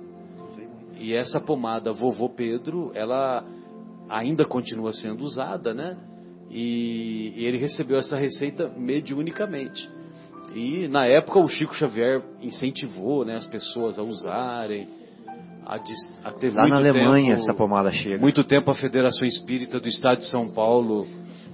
E 0.98 1.14
essa 1.14 1.40
pomada 1.40 1.92
Vovô 1.92 2.28
Pedro, 2.28 2.90
ela 2.94 3.44
ainda 4.08 4.44
continua 4.44 4.92
sendo 4.92 5.24
usada, 5.24 5.74
né? 5.74 5.96
E, 6.50 7.32
e 7.36 7.44
ele 7.44 7.58
recebeu 7.58 7.98
essa 7.98 8.16
receita 8.16 8.68
mediunicamente. 8.68 9.90
E 10.54 10.88
na 10.88 11.06
época 11.06 11.38
o 11.38 11.48
Chico 11.48 11.74
Xavier 11.74 12.22
incentivou 12.40 13.24
né, 13.24 13.36
as 13.36 13.46
pessoas 13.46 13.98
a 13.98 14.02
usarem, 14.02 14.86
a, 15.66 15.74
a 16.28 16.32
ter 16.32 16.52
Lá 16.54 16.62
muito 16.62 16.70
na 16.70 16.76
Alemanha 16.76 17.30
tempo, 17.36 17.42
essa 17.42 17.54
pomada 17.54 17.90
chega. 17.92 18.18
muito 18.20 18.44
tempo 18.44 18.70
a 18.70 18.74
Federação 18.74 19.26
Espírita 19.26 19.80
do 19.80 19.88
Estado 19.88 20.18
de 20.18 20.30
São 20.30 20.48
Paulo, 20.54 21.04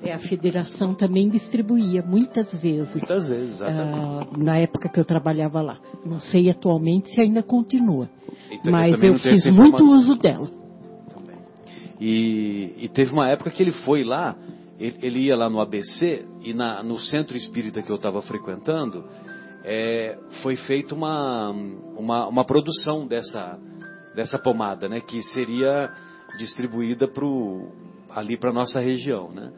É, 0.03 0.13
a 0.13 0.19
federação 0.19 0.95
também 0.95 1.29
distribuía 1.31 2.03
muitas 2.03 2.53
vezes. 2.61 2.93
muitas 2.95 3.29
vezes, 3.29 3.55
exatamente. 3.57 4.29
ah, 4.35 4.37
na 4.37 4.59
época 4.59 4.89
que 4.89 4.99
eu 5.01 5.05
trabalhava 5.05 5.61
lá. 5.63 5.79
Não 6.05 6.19
sei 6.21 6.51
atualmente 6.51 7.09
se 7.15 7.21
ainda 7.21 7.43
continua. 7.43 8.09
Então, 8.51 8.73
mas 8.73 8.93
eu 8.93 8.99
tenho 9.01 9.19
fiz 9.19 9.47
muito 9.51 9.83
uso 9.83 10.17
dela. 10.17 10.49
E, 12.01 12.75
e 12.79 12.89
teve 12.89 13.13
uma 13.13 13.29
época 13.29 13.51
que 13.51 13.63
ele 13.63 13.71
foi 13.71 14.03
lá, 14.03 14.35
ele, 14.79 14.97
ele 15.03 15.19
ia 15.21 15.37
lá 15.37 15.49
no 15.49 15.61
ABC 15.61 16.25
e 16.43 16.53
na- 16.53 16.83
no 16.83 16.99
centro 16.99 17.37
espírita 17.37 17.81
que 17.83 17.91
eu 17.91 17.97
estava 17.97 18.21
frequentando, 18.23 19.05
é, 19.65 20.19
foi 20.43 20.57
feita 20.57 20.95
uma, 20.95 21.51
uma, 21.97 22.27
uma 22.27 22.45
produção 22.45 23.07
dessa, 23.07 23.57
dessa 24.15 24.39
pomada, 24.39 24.89
né, 24.89 25.01
que 25.01 25.23
seria 25.23 25.91
distribuída 26.39 27.09
pro, 27.09 27.71
ali 28.11 28.37
para 28.37 28.53
nossa 28.53 28.81
região, 28.81 29.31
né? 29.31 29.53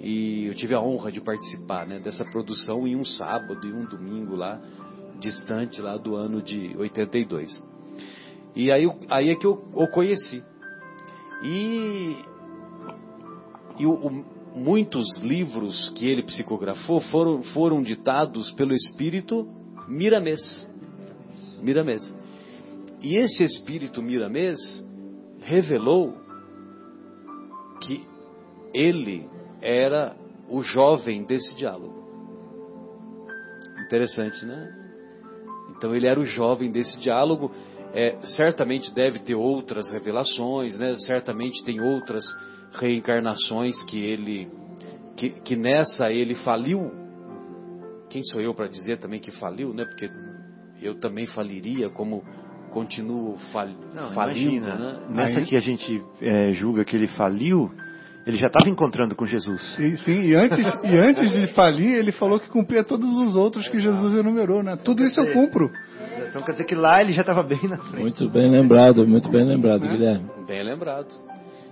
E 0.00 0.46
eu 0.46 0.54
tive 0.54 0.74
a 0.74 0.80
honra 0.80 1.12
de 1.12 1.20
participar 1.20 1.86
né, 1.86 1.98
dessa 1.98 2.24
produção 2.24 2.86
em 2.86 2.96
um 2.96 3.04
sábado 3.04 3.66
e 3.66 3.72
um 3.72 3.84
domingo 3.84 4.34
lá, 4.34 4.58
distante 5.20 5.80
lá 5.82 5.96
do 5.98 6.16
ano 6.16 6.40
de 6.40 6.74
82. 6.76 7.62
E 8.56 8.72
aí, 8.72 8.86
aí 9.10 9.28
é 9.28 9.34
que 9.36 9.46
eu 9.46 9.62
o 9.74 9.86
conheci. 9.88 10.42
E, 11.42 12.16
e 13.78 13.86
o- 13.86 13.92
o- 13.92 14.24
muitos 14.54 15.18
livros 15.18 15.90
que 15.90 16.06
ele 16.06 16.22
psicografou 16.24 17.00
foram, 17.00 17.42
foram 17.42 17.82
ditados 17.82 18.50
pelo 18.52 18.72
espírito 18.72 19.46
Miramês. 19.86 20.66
Miramês. 21.62 22.00
E 23.00 23.16
esse 23.16 23.42
espírito 23.42 24.02
Miramês 24.02 24.58
revelou 25.40 26.14
que 27.80 28.06
ele 28.74 29.28
era 29.62 30.14
o 30.48 30.62
jovem 30.62 31.24
desse 31.24 31.54
diálogo. 31.56 31.98
Interessante, 33.86 34.44
né? 34.44 34.76
Então 35.70 35.94
ele 35.94 36.06
era 36.06 36.20
o 36.20 36.26
jovem 36.26 36.70
desse 36.70 37.00
diálogo. 37.00 37.50
É, 37.92 38.18
certamente 38.22 38.94
deve 38.94 39.18
ter 39.20 39.34
outras 39.34 39.90
revelações, 39.90 40.78
né? 40.78 40.94
Certamente 41.06 41.64
tem 41.64 41.80
outras 41.80 42.24
reencarnações 42.72 43.82
que 43.84 43.98
ele, 43.98 44.48
que, 45.16 45.30
que 45.30 45.56
nessa 45.56 46.12
ele 46.12 46.34
faliu. 46.34 46.92
Quem 48.10 48.22
sou 48.24 48.40
eu 48.40 48.54
para 48.54 48.68
dizer 48.68 48.98
também 48.98 49.20
que 49.20 49.30
faliu, 49.30 49.72
né? 49.72 49.84
Porque 49.84 50.10
eu 50.82 50.98
também 51.00 51.26
faliria, 51.26 51.88
como 51.90 52.22
continuo 52.70 53.36
fal, 53.52 53.68
Não, 53.94 54.10
falindo, 54.12 54.66
imagina, 54.66 54.74
né? 54.76 55.00
nessa 55.10 55.38
Aí- 55.40 55.46
que 55.46 55.56
a 55.56 55.60
gente 55.60 56.02
é, 56.20 56.52
julga 56.52 56.84
que 56.84 56.96
ele 56.96 57.08
faliu, 57.08 57.70
ele 58.26 58.36
já 58.36 58.46
estava 58.46 58.68
encontrando 58.68 59.14
com 59.14 59.24
Jesus. 59.26 59.78
E, 59.78 59.96
sim, 59.98 60.22
e 60.22 60.34
antes, 60.34 60.58
e 60.84 60.96
antes 60.96 61.32
de 61.32 61.46
falir, 61.48 61.94
ele 61.94 62.12
falou 62.12 62.38
que 62.38 62.48
cumpria 62.48 62.84
todos 62.84 63.10
os 63.16 63.34
outros 63.36 63.68
que 63.68 63.78
Jesus 63.78 64.18
enumerou, 64.18 64.62
né? 64.62 64.76
Tudo 64.76 65.02
isso 65.02 65.18
eu 65.20 65.32
cumpro. 65.32 65.70
Então 66.28 66.42
quer 66.42 66.52
dizer 66.52 66.64
que 66.64 66.74
lá 66.74 67.00
ele 67.00 67.12
já 67.12 67.22
estava 67.22 67.42
bem 67.42 67.62
na 67.64 67.78
frente. 67.78 68.02
Muito 68.02 68.28
bem 68.28 68.50
lembrado, 68.50 69.06
muito 69.06 69.28
bem 69.30 69.44
lembrado, 69.44 69.80
Guilherme. 69.80 70.28
Bem 70.46 70.62
lembrado. 70.62 71.08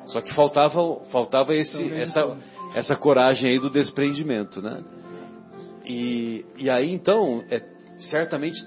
Só 0.06 0.20
que 0.20 0.34
faltava, 0.34 0.80
faltava 1.12 1.54
esse, 1.54 1.92
essa, 1.92 2.36
essa 2.74 2.96
coragem 2.96 3.50
aí 3.50 3.58
do 3.58 3.68
desprendimento, 3.70 4.62
né? 4.62 4.82
E, 5.84 6.44
e 6.56 6.70
aí 6.70 6.92
então, 6.92 7.44
é, 7.50 7.62
certamente 7.98 8.58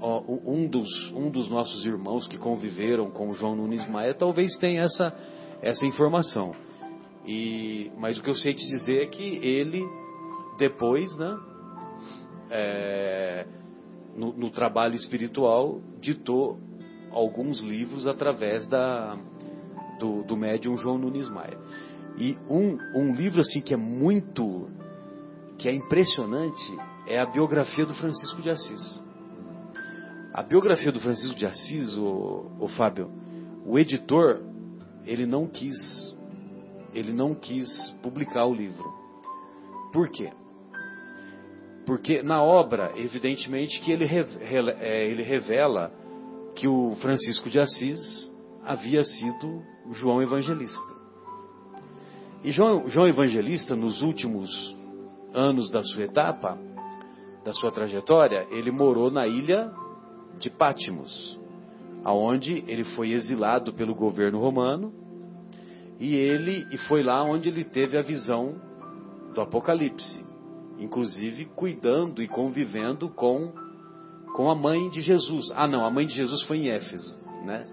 um, 0.00 0.66
dos, 0.66 1.12
um 1.12 1.30
dos 1.30 1.50
nossos 1.50 1.84
irmãos 1.84 2.26
que 2.26 2.38
conviveram 2.38 3.10
com 3.10 3.28
o 3.28 3.32
João 3.34 3.54
Nunes 3.54 3.86
Maia 3.88 4.14
talvez 4.14 4.56
tenha 4.58 4.82
essa, 4.82 5.14
essa 5.62 5.84
informação. 5.86 6.52
E, 7.26 7.90
mas 7.98 8.18
o 8.18 8.22
que 8.22 8.30
eu 8.30 8.34
sei 8.34 8.54
te 8.54 8.66
dizer 8.66 9.02
é 9.02 9.06
que 9.06 9.38
ele 9.42 9.84
depois, 10.58 11.16
né? 11.18 11.38
é, 12.50 13.46
no, 14.16 14.32
no 14.32 14.50
trabalho 14.50 14.94
espiritual, 14.94 15.80
ditou 16.00 16.58
alguns 17.10 17.60
livros 17.60 18.06
através 18.06 18.66
da, 18.66 19.16
do, 19.98 20.24
do 20.24 20.36
médium 20.36 20.76
João 20.76 20.98
Nunes 20.98 21.28
Maia. 21.30 21.58
E 22.18 22.36
um, 22.48 22.76
um 22.94 23.14
livro 23.14 23.40
assim 23.40 23.60
que 23.60 23.72
é 23.72 23.76
muito, 23.76 24.68
que 25.56 25.68
é 25.68 25.72
impressionante, 25.72 26.76
é 27.06 27.20
a 27.20 27.26
biografia 27.26 27.86
do 27.86 27.94
Francisco 27.94 28.42
de 28.42 28.50
Assis. 28.50 29.09
A 30.40 30.42
biografia 30.42 30.90
do 30.90 30.98
Francisco 31.00 31.36
de 31.36 31.44
Assis, 31.44 31.98
o, 31.98 32.50
o 32.58 32.66
Fábio, 32.66 33.10
o 33.66 33.78
editor, 33.78 34.40
ele 35.04 35.26
não 35.26 35.46
quis, 35.46 35.76
ele 36.94 37.12
não 37.12 37.34
quis 37.34 37.68
publicar 38.02 38.46
o 38.46 38.54
livro. 38.54 38.90
Por 39.92 40.08
quê? 40.08 40.32
Porque 41.84 42.22
na 42.22 42.42
obra, 42.42 42.90
evidentemente, 42.96 43.82
que 43.82 43.92
ele, 43.92 44.06
é, 44.06 45.10
ele 45.10 45.22
revela 45.22 45.92
que 46.56 46.66
o 46.66 46.96
Francisco 47.02 47.50
de 47.50 47.60
Assis 47.60 48.34
havia 48.64 49.04
sido 49.04 49.62
João 49.90 50.22
Evangelista. 50.22 50.96
E 52.42 52.50
João, 52.50 52.88
João 52.88 53.06
Evangelista, 53.06 53.76
nos 53.76 54.00
últimos 54.00 54.74
anos 55.34 55.68
da 55.68 55.82
sua 55.82 56.04
etapa, 56.04 56.58
da 57.44 57.52
sua 57.52 57.70
trajetória, 57.70 58.46
ele 58.50 58.70
morou 58.70 59.10
na 59.10 59.26
ilha 59.26 59.70
de 60.40 60.50
Pátimos, 60.50 61.38
aonde 62.02 62.64
ele 62.66 62.82
foi 62.82 63.12
exilado 63.12 63.72
pelo 63.74 63.94
governo 63.94 64.40
romano, 64.40 64.92
e 65.98 66.16
ele 66.16 66.66
e 66.72 66.78
foi 66.88 67.02
lá 67.02 67.22
onde 67.22 67.48
ele 67.48 67.62
teve 67.62 67.98
a 67.98 68.02
visão 68.02 68.54
do 69.34 69.42
Apocalipse, 69.42 70.24
inclusive 70.78 71.44
cuidando 71.54 72.22
e 72.22 72.26
convivendo 72.26 73.10
com 73.10 73.52
com 74.34 74.50
a 74.50 74.54
mãe 74.54 74.88
de 74.88 75.02
Jesus. 75.02 75.50
Ah, 75.54 75.68
não, 75.68 75.84
a 75.84 75.90
mãe 75.90 76.06
de 76.06 76.14
Jesus 76.14 76.42
foi 76.44 76.58
em 76.58 76.70
Éfeso, 76.70 77.18
né? 77.44 77.66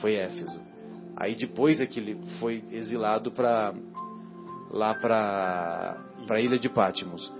Foi 0.00 0.14
Éfeso. 0.14 0.60
Aí 1.16 1.34
depois 1.34 1.80
é 1.80 1.86
que 1.86 2.00
ele 2.00 2.18
foi 2.40 2.64
exilado 2.70 3.30
para 3.32 3.74
lá 4.70 4.94
para 4.94 6.04
para 6.26 6.38
a 6.38 6.40
ilha 6.40 6.58
de 6.58 6.70
Pátimos. 6.70 7.32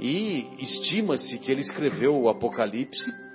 E 0.00 0.46
estima-se 0.58 1.38
que 1.38 1.50
ele 1.50 1.60
escreveu 1.60 2.16
o 2.16 2.28
Apocalipse 2.28 3.27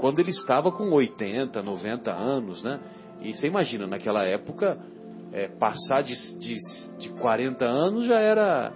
quando 0.00 0.18
ele 0.18 0.30
estava 0.30 0.72
com 0.72 0.90
80, 0.90 1.62
90 1.62 2.10
anos, 2.10 2.64
né? 2.64 2.80
E 3.20 3.34
você 3.34 3.46
imagina, 3.46 3.86
naquela 3.86 4.24
época, 4.24 4.78
é, 5.30 5.46
passar 5.46 6.02
de, 6.02 6.14
de, 6.38 6.56
de 6.98 7.10
40 7.20 7.66
anos 7.66 8.06
já 8.06 8.18
era, 8.18 8.72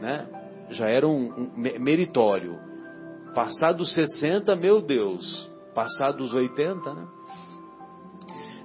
né? 0.00 0.26
Já 0.70 0.88
era 0.88 1.06
um, 1.06 1.26
um 1.26 1.50
me- 1.54 1.78
meritório. 1.78 2.58
Passar 3.34 3.72
dos 3.72 3.92
60, 3.92 4.56
meu 4.56 4.80
Deus. 4.80 5.50
Passar 5.74 6.12
dos 6.12 6.32
80, 6.32 6.94
né? 6.94 7.06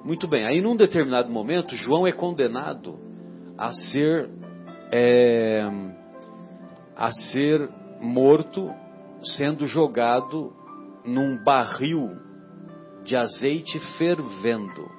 Muito 0.05 0.25
bem. 0.25 0.45
Aí, 0.45 0.61
num 0.61 0.77
determinado 0.77 1.29
momento, 1.29 1.75
João 1.75 2.07
é 2.07 2.13
condenado 2.13 2.97
a 3.57 3.73
ser 3.73 4.29
é, 4.89 5.69
a 6.95 7.11
ser 7.11 7.69
morto, 7.99 8.73
sendo 9.21 9.67
jogado 9.67 10.53
num 11.09 11.43
barril 11.43 12.15
de 13.03 13.15
azeite 13.15 13.79
fervendo. 13.97 14.89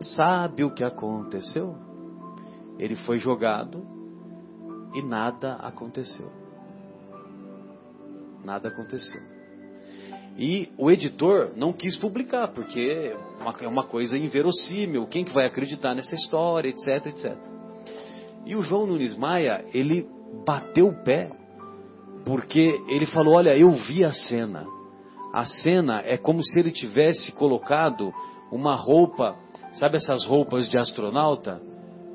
Sabe 0.00 0.62
o 0.62 0.72
que 0.72 0.84
aconteceu? 0.84 1.76
Ele 2.78 2.94
foi 2.94 3.18
jogado 3.18 3.84
e 4.94 5.02
nada 5.02 5.54
aconteceu. 5.54 6.30
Nada 8.44 8.68
aconteceu. 8.68 9.20
E 10.38 10.72
o 10.78 10.88
editor 10.88 11.52
não 11.56 11.72
quis 11.72 11.96
publicar, 11.96 12.48
porque 12.52 12.80
é 12.80 13.66
uma- 13.66 13.82
coisa 13.82 14.16
inverossímil. 14.16 15.08
Quem 15.08 15.24
que 15.24 15.34
vai 15.34 15.46
acreditar 15.46 15.94
nessa 15.96 16.14
história, 16.14 16.68
etc, 16.68 17.06
etc. 17.06 17.36
E 18.46 18.54
o 18.54 18.62
João 18.62 18.86
Nunes 18.86 19.16
Maia, 19.16 19.64
ele 19.74 20.08
bateu 20.46 20.86
o 20.88 21.02
pé, 21.02 21.30
porque 22.28 22.78
ele 22.88 23.06
falou: 23.06 23.36
Olha, 23.36 23.56
eu 23.56 23.70
vi 23.70 24.04
a 24.04 24.12
cena. 24.12 24.66
A 25.32 25.46
cena 25.46 26.02
é 26.04 26.18
como 26.18 26.44
se 26.44 26.60
ele 26.60 26.70
tivesse 26.70 27.32
colocado 27.32 28.12
uma 28.52 28.74
roupa, 28.74 29.34
sabe 29.72 29.96
essas 29.96 30.26
roupas 30.26 30.68
de 30.68 30.78
astronauta? 30.78 31.60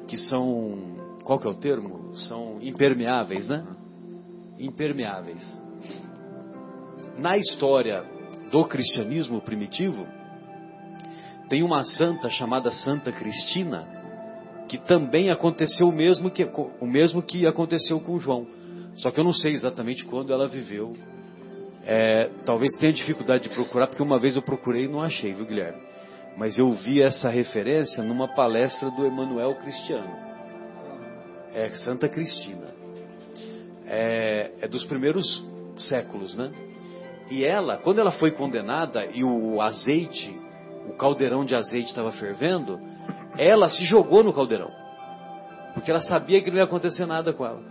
Que 0.07 0.17
são, 0.17 0.97
qual 1.23 1.39
que 1.39 1.47
é 1.47 1.49
o 1.49 1.55
termo? 1.55 2.15
São 2.15 2.59
impermeáveis, 2.61 3.49
né? 3.49 3.65
Impermeáveis. 4.59 5.41
Na 7.17 7.35
história 7.35 8.03
do 8.51 8.65
cristianismo 8.65 9.41
primitivo, 9.41 10.05
tem 11.49 11.63
uma 11.63 11.83
santa 11.83 12.29
chamada 12.29 12.69
Santa 12.69 13.11
Cristina, 13.11 13.87
que 14.67 14.77
também 14.77 15.31
aconteceu 15.31 15.87
o 15.87 15.91
mesmo 15.91 16.29
que, 16.29 16.43
o 16.79 16.85
mesmo 16.85 17.21
que 17.21 17.47
aconteceu 17.47 17.99
com 17.99 18.19
João. 18.19 18.45
Só 18.95 19.11
que 19.11 19.19
eu 19.19 19.23
não 19.23 19.33
sei 19.33 19.53
exatamente 19.53 20.05
quando 20.05 20.31
ela 20.31 20.47
viveu. 20.47 20.93
É, 21.85 22.29
talvez 22.45 22.75
tenha 22.77 22.93
dificuldade 22.93 23.43
de 23.43 23.49
procurar, 23.49 23.87
porque 23.87 24.03
uma 24.03 24.17
vez 24.17 24.35
eu 24.35 24.41
procurei 24.41 24.85
e 24.85 24.87
não 24.87 25.01
achei, 25.01 25.33
viu, 25.33 25.45
Guilherme? 25.45 25.81
Mas 26.37 26.57
eu 26.57 26.71
vi 26.71 27.01
essa 27.01 27.29
referência 27.29 28.03
numa 28.03 28.27
palestra 28.27 28.89
do 28.91 29.05
Emanuel 29.05 29.55
Cristiano. 29.55 30.15
É 31.53 31.69
Santa 31.71 32.07
Cristina. 32.07 32.73
É, 33.85 34.51
é 34.61 34.67
dos 34.67 34.85
primeiros 34.85 35.45
séculos, 35.77 36.35
né? 36.35 36.51
E 37.29 37.43
ela, 37.43 37.77
quando 37.77 37.99
ela 37.99 38.11
foi 38.11 38.31
condenada 38.31 39.05
e 39.05 39.23
o 39.23 39.61
azeite, 39.61 40.35
o 40.87 40.93
caldeirão 40.93 41.45
de 41.45 41.55
azeite 41.55 41.87
estava 41.87 42.11
fervendo, 42.11 42.79
ela 43.37 43.69
se 43.69 43.85
jogou 43.85 44.23
no 44.23 44.33
caldeirão. 44.33 44.71
Porque 45.73 45.89
ela 45.89 46.01
sabia 46.01 46.41
que 46.41 46.49
não 46.49 46.57
ia 46.57 46.63
acontecer 46.63 47.05
nada 47.05 47.33
com 47.33 47.45
ela. 47.45 47.61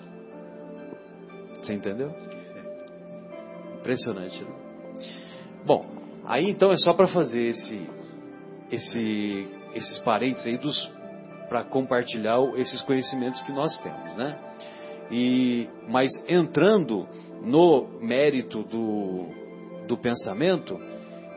Você 1.63 1.75
entendeu? 1.75 2.13
Impressionante, 3.79 4.43
né? 4.43 4.51
Bom, 5.65 5.87
aí 6.25 6.51
então 6.51 6.73
é 6.73 6.77
só 6.77 6.93
para 6.93 7.07
fazer 7.07 7.51
esse, 7.51 7.89
esse, 8.71 9.47
esses 9.75 9.99
parênteses 10.01 10.47
aí 10.47 10.59
dos 10.59 10.91
para 11.49 11.63
compartilhar 11.65 12.39
esses 12.57 12.81
conhecimentos 12.83 13.43
que 13.43 13.53
nós 13.53 13.79
temos, 13.79 14.17
né? 14.17 14.39
E 15.11 15.69
mas 15.89 16.11
entrando 16.29 17.07
no 17.43 17.87
mérito 18.01 18.63
do, 18.63 19.27
do 19.87 19.97
pensamento 19.99 20.81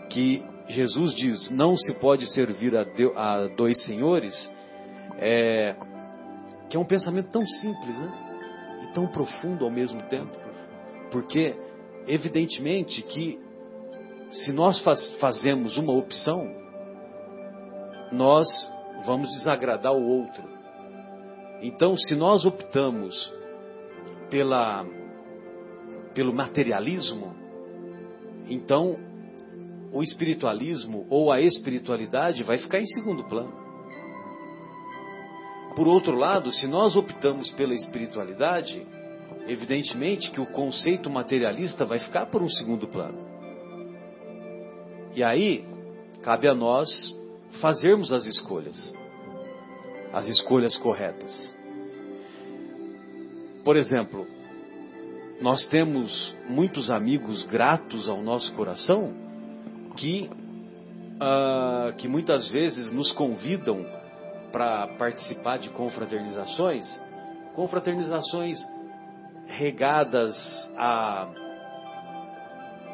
que 0.09 0.43
Jesus 0.67 1.13
diz 1.13 1.51
não 1.51 1.75
se 1.75 1.93
pode 1.99 2.31
servir 2.31 2.75
a, 2.75 2.83
de, 2.83 3.11
a 3.15 3.47
dois 3.55 3.83
senhores, 3.83 4.33
é, 5.17 5.75
que 6.69 6.77
é 6.77 6.79
um 6.79 6.85
pensamento 6.85 7.29
tão 7.29 7.45
simples, 7.45 7.99
né? 7.99 8.24
Tão 8.95 9.05
profundo 9.07 9.65
ao 9.65 9.69
mesmo 9.69 10.01
tempo, 10.03 10.35
porque 11.11 11.55
evidentemente 12.07 13.03
que 13.03 13.37
se 14.31 14.51
nós 14.51 14.79
faz, 14.79 15.11
fazemos 15.17 15.77
uma 15.77 15.93
opção, 15.93 16.49
nós 18.11 18.47
vamos 19.05 19.29
desagradar 19.37 19.93
o 19.93 20.07
outro. 20.07 20.43
Então, 21.61 21.95
se 21.95 22.15
nós 22.15 22.45
optamos 22.45 23.33
pela, 24.29 24.85
pelo 26.13 26.33
materialismo, 26.33 27.35
então 28.47 28.97
o 29.91 30.03
espiritualismo 30.03 31.05
ou 31.09 31.31
a 31.31 31.41
espiritualidade 31.41 32.43
vai 32.43 32.57
ficar 32.57 32.79
em 32.79 32.85
segundo 32.85 33.23
plano. 33.25 33.64
Por 35.75 35.87
outro 35.87 36.15
lado, 36.15 36.51
se 36.53 36.67
nós 36.67 36.95
optamos 36.95 37.51
pela 37.51 37.73
espiritualidade, 37.73 38.85
evidentemente 39.47 40.31
que 40.31 40.39
o 40.39 40.45
conceito 40.45 41.09
materialista 41.09 41.83
vai 41.83 41.99
ficar 41.99 42.27
por 42.27 42.41
um 42.41 42.49
segundo 42.49 42.87
plano. 42.87 43.19
E 45.13 45.23
aí, 45.23 45.65
cabe 46.21 46.47
a 46.47 46.55
nós 46.55 46.89
fazermos 47.59 48.13
as 48.13 48.25
escolhas, 48.25 48.93
as 50.13 50.27
escolhas 50.27 50.77
corretas. 50.77 51.55
Por 53.63 53.75
exemplo, 53.75 54.25
nós 55.41 55.65
temos 55.67 56.35
muitos 56.47 56.89
amigos 56.89 57.43
gratos 57.45 58.07
ao 58.07 58.21
nosso 58.21 58.53
coração 58.53 59.13
que, 59.97 60.29
uh, 61.15 61.93
que 61.97 62.07
muitas 62.07 62.47
vezes 62.47 62.91
nos 62.93 63.11
convidam 63.11 63.85
para 64.55 64.87
participar 64.97 65.57
de 65.57 65.69
confraternizações, 65.71 66.87
confraternizações 67.53 68.57
regadas 69.47 70.33
a 70.77 71.27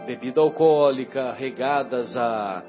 bebida 0.08 0.42
alcoólica, 0.42 1.32
regadas 1.34 2.18
a 2.18 2.64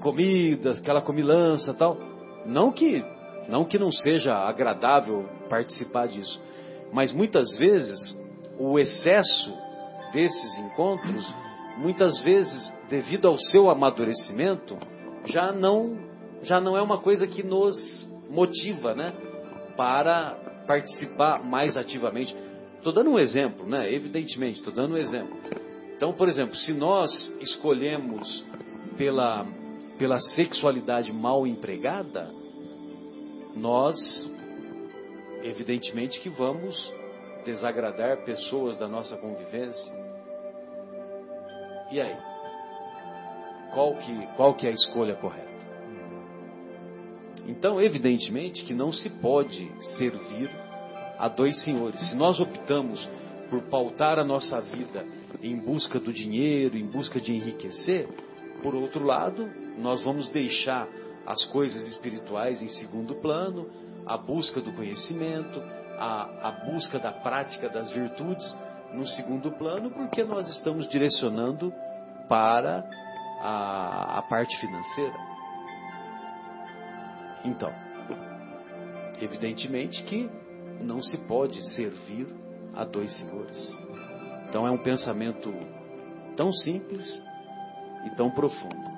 comidas, 0.00 0.78
aquela 0.78 1.02
comilança 1.02 1.74
tal. 1.74 1.98
Não 2.46 2.72
que 2.72 3.04
não 3.46 3.66
que 3.66 3.78
não 3.78 3.92
seja 3.92 4.34
agradável 4.34 5.28
participar 5.50 6.08
disso, 6.08 6.42
mas 6.94 7.12
muitas 7.12 7.58
vezes 7.58 8.18
o 8.58 8.78
excesso 8.78 9.52
desses 10.14 10.58
encontros 10.60 11.30
muitas 11.76 12.22
vezes, 12.22 12.72
devido 12.88 13.28
ao 13.28 13.38
seu 13.38 13.68
amadurecimento, 13.68 14.78
já 15.26 15.52
não, 15.52 16.09
já 16.42 16.60
não 16.60 16.76
é 16.76 16.82
uma 16.82 16.98
coisa 16.98 17.26
que 17.26 17.42
nos 17.42 18.06
motiva, 18.28 18.94
né? 18.94 19.12
Para 19.76 20.36
participar 20.66 21.42
mais 21.42 21.76
ativamente. 21.76 22.36
Estou 22.76 22.92
dando 22.92 23.10
um 23.10 23.18
exemplo, 23.18 23.66
né? 23.66 23.92
Evidentemente, 23.92 24.58
estou 24.58 24.72
dando 24.72 24.94
um 24.94 24.98
exemplo. 24.98 25.36
Então, 25.96 26.12
por 26.12 26.28
exemplo, 26.28 26.54
se 26.54 26.72
nós 26.72 27.10
escolhemos 27.40 28.44
pela, 28.96 29.46
pela 29.98 30.18
sexualidade 30.20 31.12
mal 31.12 31.46
empregada, 31.46 32.30
nós, 33.54 33.96
evidentemente, 35.42 36.20
que 36.20 36.30
vamos 36.30 36.92
desagradar 37.44 38.24
pessoas 38.24 38.78
da 38.78 38.88
nossa 38.88 39.16
convivência, 39.16 40.00
e 41.90 42.00
aí? 42.00 42.16
Qual 43.74 43.94
que, 43.96 44.26
qual 44.36 44.54
que 44.54 44.66
é 44.66 44.70
a 44.70 44.72
escolha 44.72 45.16
correta? 45.16 45.49
Então, 47.50 47.82
evidentemente 47.82 48.62
que 48.62 48.72
não 48.72 48.92
se 48.92 49.10
pode 49.10 49.70
servir 49.96 50.48
a 51.18 51.28
dois 51.28 51.60
senhores. 51.64 52.00
Se 52.08 52.14
nós 52.14 52.38
optamos 52.38 53.08
por 53.50 53.62
pautar 53.62 54.20
a 54.20 54.24
nossa 54.24 54.60
vida 54.60 55.04
em 55.42 55.56
busca 55.56 55.98
do 55.98 56.12
dinheiro, 56.12 56.76
em 56.76 56.86
busca 56.86 57.20
de 57.20 57.34
enriquecer, 57.34 58.08
por 58.62 58.76
outro 58.76 59.04
lado, 59.04 59.50
nós 59.76 60.04
vamos 60.04 60.28
deixar 60.28 60.86
as 61.26 61.44
coisas 61.46 61.88
espirituais 61.88 62.62
em 62.62 62.68
segundo 62.68 63.16
plano, 63.16 63.68
a 64.06 64.16
busca 64.16 64.60
do 64.60 64.72
conhecimento, 64.72 65.60
a, 65.98 66.48
a 66.48 66.52
busca 66.70 67.00
da 67.00 67.10
prática 67.10 67.68
das 67.68 67.90
virtudes 67.90 68.56
no 68.94 69.06
segundo 69.08 69.50
plano, 69.52 69.90
porque 69.90 70.22
nós 70.22 70.48
estamos 70.48 70.88
direcionando 70.88 71.72
para 72.28 72.88
a, 73.42 74.18
a 74.18 74.22
parte 74.22 74.56
financeira. 74.60 75.29
Então, 77.44 77.72
evidentemente 79.20 80.02
que 80.04 80.28
não 80.80 81.00
se 81.02 81.16
pode 81.26 81.62
servir 81.74 82.26
a 82.74 82.84
dois 82.84 83.16
senhores. 83.18 83.76
Então 84.48 84.66
é 84.66 84.70
um 84.70 84.78
pensamento 84.78 85.52
tão 86.36 86.52
simples 86.52 87.22
e 88.06 88.10
tão 88.10 88.30
profundo. 88.30 88.90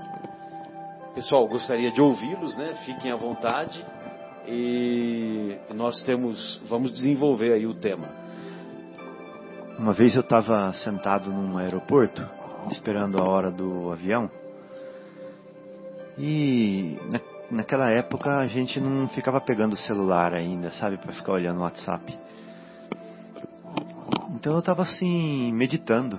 Pessoal, 1.14 1.46
gostaria 1.46 1.90
de 1.90 2.00
ouvi-los, 2.00 2.56
né? 2.56 2.72
Fiquem 2.84 3.12
à 3.12 3.16
vontade 3.16 3.84
e 4.46 5.56
nós 5.74 6.02
temos, 6.02 6.60
vamos 6.68 6.92
desenvolver 6.92 7.52
aí 7.52 7.66
o 7.66 7.74
tema. 7.74 8.08
Uma 9.78 9.92
vez 9.92 10.14
eu 10.14 10.20
estava 10.20 10.72
sentado 10.74 11.30
num 11.30 11.58
aeroporto, 11.58 12.26
esperando 12.70 13.18
a 13.18 13.28
hora 13.28 13.50
do 13.50 13.90
avião, 13.90 14.30
e 16.18 16.98
naquela 17.52 17.90
época 17.90 18.38
a 18.38 18.46
gente 18.46 18.80
não 18.80 19.08
ficava 19.08 19.40
pegando 19.40 19.74
o 19.74 19.78
celular 19.78 20.34
ainda, 20.34 20.70
sabe, 20.72 20.96
para 20.96 21.12
ficar 21.12 21.32
olhando 21.32 21.58
o 21.58 21.62
WhatsApp. 21.62 22.18
Então 24.34 24.54
eu 24.54 24.58
estava 24.60 24.82
assim, 24.82 25.52
meditando. 25.52 26.18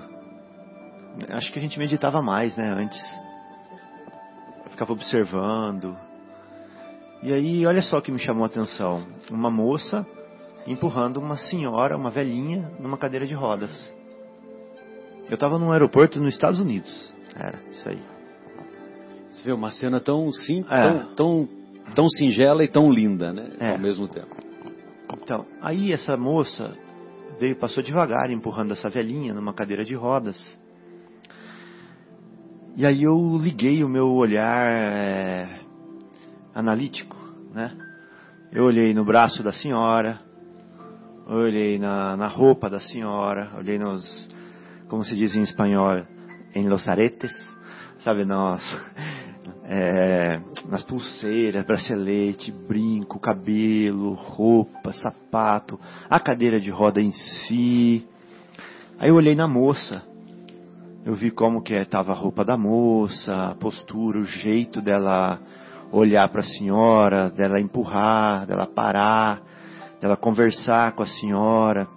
Acho 1.30 1.52
que 1.52 1.60
a 1.60 1.62
gente 1.62 1.78
meditava 1.78 2.22
mais, 2.22 2.56
né, 2.56 2.72
antes. 2.72 3.02
Ficava 4.69 4.93
observando. 4.93 5.98
E 7.22 7.34
aí, 7.34 7.65
olha 7.65 7.82
só 7.82 8.02
que 8.02 8.12
me 8.12 8.19
chamou 8.19 8.43
a 8.43 8.48
atenção. 8.48 9.06
Uma 9.30 9.50
moça 9.50 10.06
empurrando 10.65 11.17
uma 11.17 11.38
senhora, 11.38 11.98
uma 11.98 12.10
velhinha, 12.10 12.72
numa 12.80 12.98
cadeira 12.98 13.26
de 13.26 13.34
rodas. 13.34 13.93
Eu 15.30 15.36
estava 15.36 15.58
num 15.58 15.72
aeroporto 15.72 16.19
nos 16.19 16.34
Estados 16.34 16.60
Unidos. 16.60 17.13
Era 17.36 17.60
isso 17.69 17.88
aí. 17.88 18.12
Você 19.34 19.46
vê 19.46 19.52
uma 19.52 19.72
cena 19.72 20.00
tão 20.00 20.32
simples, 20.32 20.72
é. 20.72 20.82
tão, 20.82 21.15
tão, 21.15 21.50
tão, 21.96 22.10
singela 22.10 22.63
e 22.63 22.67
tão 22.67 22.91
linda, 22.91 23.34
né? 23.34 23.50
É. 23.60 23.72
Ao 23.72 23.80
mesmo 23.80 24.08
tempo. 24.08 24.36
Então, 25.22 25.46
aí 25.62 25.91
essa 25.91 26.15
moça 26.15 26.72
veio, 27.39 27.56
passou 27.56 27.82
devagar, 27.82 28.30
empurrando 28.32 28.74
essa 28.74 28.89
velhinha 28.89 29.34
numa 29.34 29.54
cadeira 29.54 29.84
de 29.84 29.96
rodas. 29.96 30.38
E 32.76 32.86
aí 32.86 33.04
eu 33.04 33.38
liguei 33.38 33.84
o 33.84 33.89
meu 33.89 34.12
olhar 34.12 34.67
é, 34.67 35.60
analítico, 36.54 37.15
né? 37.54 37.76
Eu 38.52 38.65
olhei 38.65 38.93
no 38.93 39.04
braço 39.04 39.41
da 39.41 39.52
senhora, 39.52 40.19
olhei 41.28 41.80
na, 41.80 42.15
na 42.15 42.28
roupa 42.28 42.69
da 42.69 42.80
senhora, 42.80 43.52
olhei 43.58 43.80
nos, 43.80 44.28
como 44.88 45.04
se 45.04 45.15
diz 45.15 45.36
em 45.36 45.41
espanhol, 45.41 46.06
em 46.54 46.67
los 46.67 46.88
aretes, 46.88 47.32
sabe, 48.00 48.26
nós, 48.26 48.62
é, 49.65 50.41
nas 50.67 50.84
pulseiras, 50.84 51.65
bracelete, 51.65 52.52
brinco, 52.52 53.19
cabelo, 53.19 54.13
roupa, 54.13 54.91
sapato, 54.93 55.80
a 56.10 56.19
cadeira 56.19 56.60
de 56.60 56.69
roda 56.69 57.02
em 57.02 57.12
si. 57.12 58.06
Aí 58.99 59.10
eu 59.10 59.15
olhei 59.15 59.36
na 59.36 59.47
moça. 59.47 60.04
Eu 61.06 61.13
vi 61.13 61.32
como 61.32 61.62
que 61.62 61.73
estava 61.73 62.13
a 62.13 62.15
roupa 62.15 62.45
da 62.45 62.58
moça, 62.58 63.49
a 63.49 63.56
postura, 63.56 64.19
o 64.19 64.26
jeito 64.26 64.82
dela 64.82 65.39
olhar 65.91 66.28
para 66.30 66.41
a 66.41 66.45
senhora, 66.45 67.30
dela 67.30 67.60
empurrar, 67.60 68.47
dela 68.47 68.65
parar, 68.65 69.41
dela 69.99 70.15
conversar 70.15 70.93
com 70.93 71.04
a 71.04 71.08
senhora. 71.08 71.88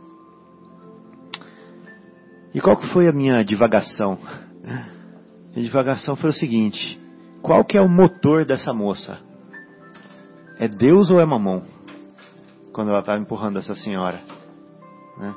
E 2.52 2.61
qual 2.61 2.76
que 2.76 2.87
foi 2.92 3.09
a 3.09 3.12
minha 3.12 3.44
divagação? 3.44 4.18
A 5.57 5.59
divagação 5.59 6.16
foi 6.16 6.29
o 6.29 6.35
seguinte: 6.35 7.00
qual 7.46 7.64
que 7.64 7.78
é 7.78 7.80
o 7.80 7.88
motor 7.88 8.44
dessa 8.44 8.72
moça? 8.72 9.20
É 10.59 10.66
Deus 10.66 11.12
ou 11.12 11.20
é 11.20 11.24
mamão? 11.24 11.62
Quando 12.72 12.90
ela 12.90 12.98
estava 12.98 13.20
empurrando 13.20 13.61
essa 13.61 13.76
senhora. 13.76 14.20
Né? 15.16 15.32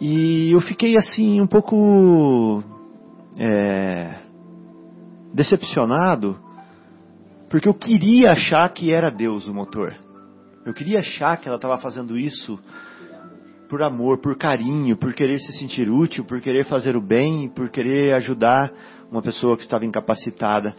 E 0.00 0.50
eu 0.50 0.60
fiquei 0.60 0.98
assim 0.98 1.40
um 1.40 1.46
pouco 1.46 2.64
é, 3.38 4.22
decepcionado, 5.32 6.36
porque 7.48 7.68
eu 7.68 7.74
queria 7.74 8.32
achar 8.32 8.68
que 8.70 8.92
era 8.92 9.12
Deus 9.12 9.46
o 9.46 9.54
motor. 9.54 9.94
Eu 10.66 10.74
queria 10.74 10.98
achar 10.98 11.36
que 11.36 11.46
ela 11.46 11.58
estava 11.58 11.78
fazendo 11.78 12.18
isso 12.18 12.58
por 13.68 13.82
amor, 13.84 14.18
por 14.18 14.36
carinho, 14.36 14.96
por 14.96 15.14
querer 15.14 15.38
se 15.38 15.52
sentir 15.60 15.88
útil, 15.88 16.24
por 16.24 16.40
querer 16.40 16.64
fazer 16.64 16.96
o 16.96 17.00
bem, 17.00 17.48
por 17.48 17.70
querer 17.70 18.14
ajudar 18.14 18.72
uma 19.14 19.22
pessoa 19.22 19.56
que 19.56 19.62
estava 19.62 19.84
incapacitada. 19.84 20.74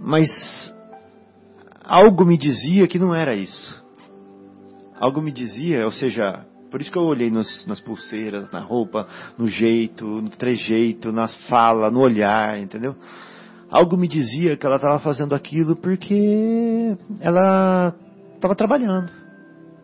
Mas 0.00 0.28
algo 1.84 2.24
me 2.24 2.38
dizia 2.38 2.88
que 2.88 2.98
não 2.98 3.14
era 3.14 3.34
isso. 3.34 3.84
Algo 4.98 5.20
me 5.20 5.30
dizia, 5.30 5.84
ou 5.84 5.92
seja, 5.92 6.46
por 6.70 6.80
isso 6.80 6.90
que 6.90 6.98
eu 6.98 7.02
olhei 7.02 7.30
nos, 7.30 7.66
nas 7.66 7.80
pulseiras, 7.80 8.50
na 8.50 8.60
roupa, 8.60 9.06
no 9.36 9.46
jeito, 9.46 10.06
no 10.06 10.30
trejeito, 10.30 11.12
na 11.12 11.28
fala, 11.28 11.90
no 11.90 12.00
olhar, 12.00 12.58
entendeu? 12.58 12.96
Algo 13.70 13.96
me 13.96 14.08
dizia 14.08 14.56
que 14.56 14.64
ela 14.64 14.76
estava 14.76 14.98
fazendo 15.00 15.34
aquilo 15.34 15.76
porque 15.76 16.96
ela 17.20 17.94
estava 18.34 18.54
trabalhando, 18.54 19.10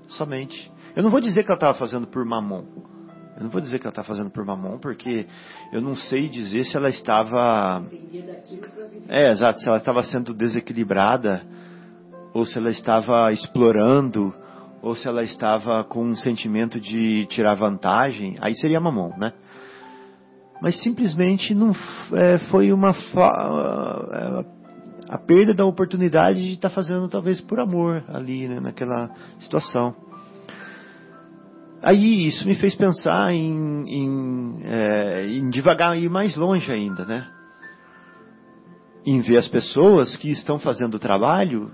somente. 0.09 0.71
Eu 0.97 1.03
não 1.03 1.11
vou 1.11 1.21
dizer 1.21 1.43
que 1.43 1.49
ela 1.49 1.57
estava 1.57 1.79
fazendo 1.79 2.07
por 2.07 2.25
mamon. 2.25 2.65
Eu 3.41 3.45
não 3.45 3.51
vou 3.51 3.63
dizer 3.63 3.79
que 3.79 3.87
ela 3.87 3.91
está 3.91 4.05
fazendo 4.05 4.29
por 4.29 4.45
mamon, 4.45 4.79
porque 4.79 5.27
eu 5.73 5.81
não 5.81 5.97
sei 5.97 6.29
dizer 6.29 6.63
se 6.65 6.77
ela 6.77 6.91
estava. 6.91 7.83
É, 9.09 9.31
exato, 9.33 9.61
se 9.61 9.67
ela 9.67 9.79
estava 9.79 10.03
sendo 10.03 10.35
desequilibrada, 10.35 11.43
ou 12.35 12.45
se 12.45 12.59
ela 12.59 12.71
estava 12.71 13.33
explorando, 13.33 14.35
ou 14.83 14.95
se 14.95 15.09
ela 15.09 15.25
estava 15.25 15.83
com 15.85 16.05
um 16.05 16.15
sentimento 16.15 16.79
de 16.79 17.25
tirar 17.31 17.55
vantagem, 17.55 18.37
aí 18.43 18.55
seria 18.57 18.79
mamon, 18.79 19.17
né? 19.17 19.33
Mas 20.61 20.79
simplesmente 20.83 21.55
não 21.55 21.75
é, 22.13 22.37
foi 22.51 22.71
uma 22.75 22.95
a 25.09 25.17
perda 25.17 25.55
da 25.55 25.65
oportunidade 25.65 26.43
de 26.43 26.53
estar 26.53 26.69
tá 26.69 26.75
fazendo 26.75 27.09
talvez 27.09 27.41
por 27.41 27.59
amor 27.59 28.05
ali, 28.07 28.47
né, 28.47 28.61
naquela 28.61 29.11
situação. 29.39 30.10
Aí 31.83 32.27
isso 32.27 32.47
me 32.47 32.55
fez 32.57 32.75
pensar 32.75 33.33
em, 33.33 33.85
em, 33.89 34.63
é, 34.65 35.27
em 35.27 35.49
devagar 35.49 35.99
ir 35.99 36.11
mais 36.11 36.37
longe 36.37 36.71
ainda, 36.71 37.07
né? 37.07 37.27
Em 39.07 39.21
ver 39.23 39.39
as 39.39 39.49
pessoas 39.49 40.15
que 40.17 40.31
estão 40.31 40.59
fazendo 40.59 40.97
o 40.97 40.99
trabalho, 40.99 41.71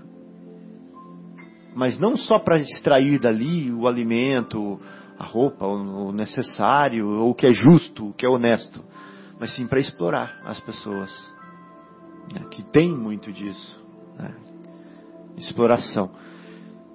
mas 1.75 1.99
não 1.99 2.15
só 2.15 2.39
para 2.39 2.57
extrair 2.57 3.19
dali 3.19 3.71
o 3.73 3.85
alimento, 3.85 4.79
a 5.19 5.25
roupa, 5.25 5.67
o 5.67 6.13
necessário, 6.13 7.05
ou 7.05 7.31
o 7.31 7.35
que 7.35 7.45
é 7.45 7.51
justo, 7.51 8.09
o 8.09 8.13
que 8.13 8.25
é 8.25 8.29
honesto, 8.29 8.81
mas 9.37 9.53
sim 9.55 9.67
para 9.67 9.79
explorar 9.79 10.39
as 10.45 10.59
pessoas, 10.61 11.11
né? 12.33 12.45
que 12.49 12.63
tem 12.63 12.95
muito 12.95 13.29
disso, 13.33 13.83
né? 14.17 14.33
exploração. 15.35 16.11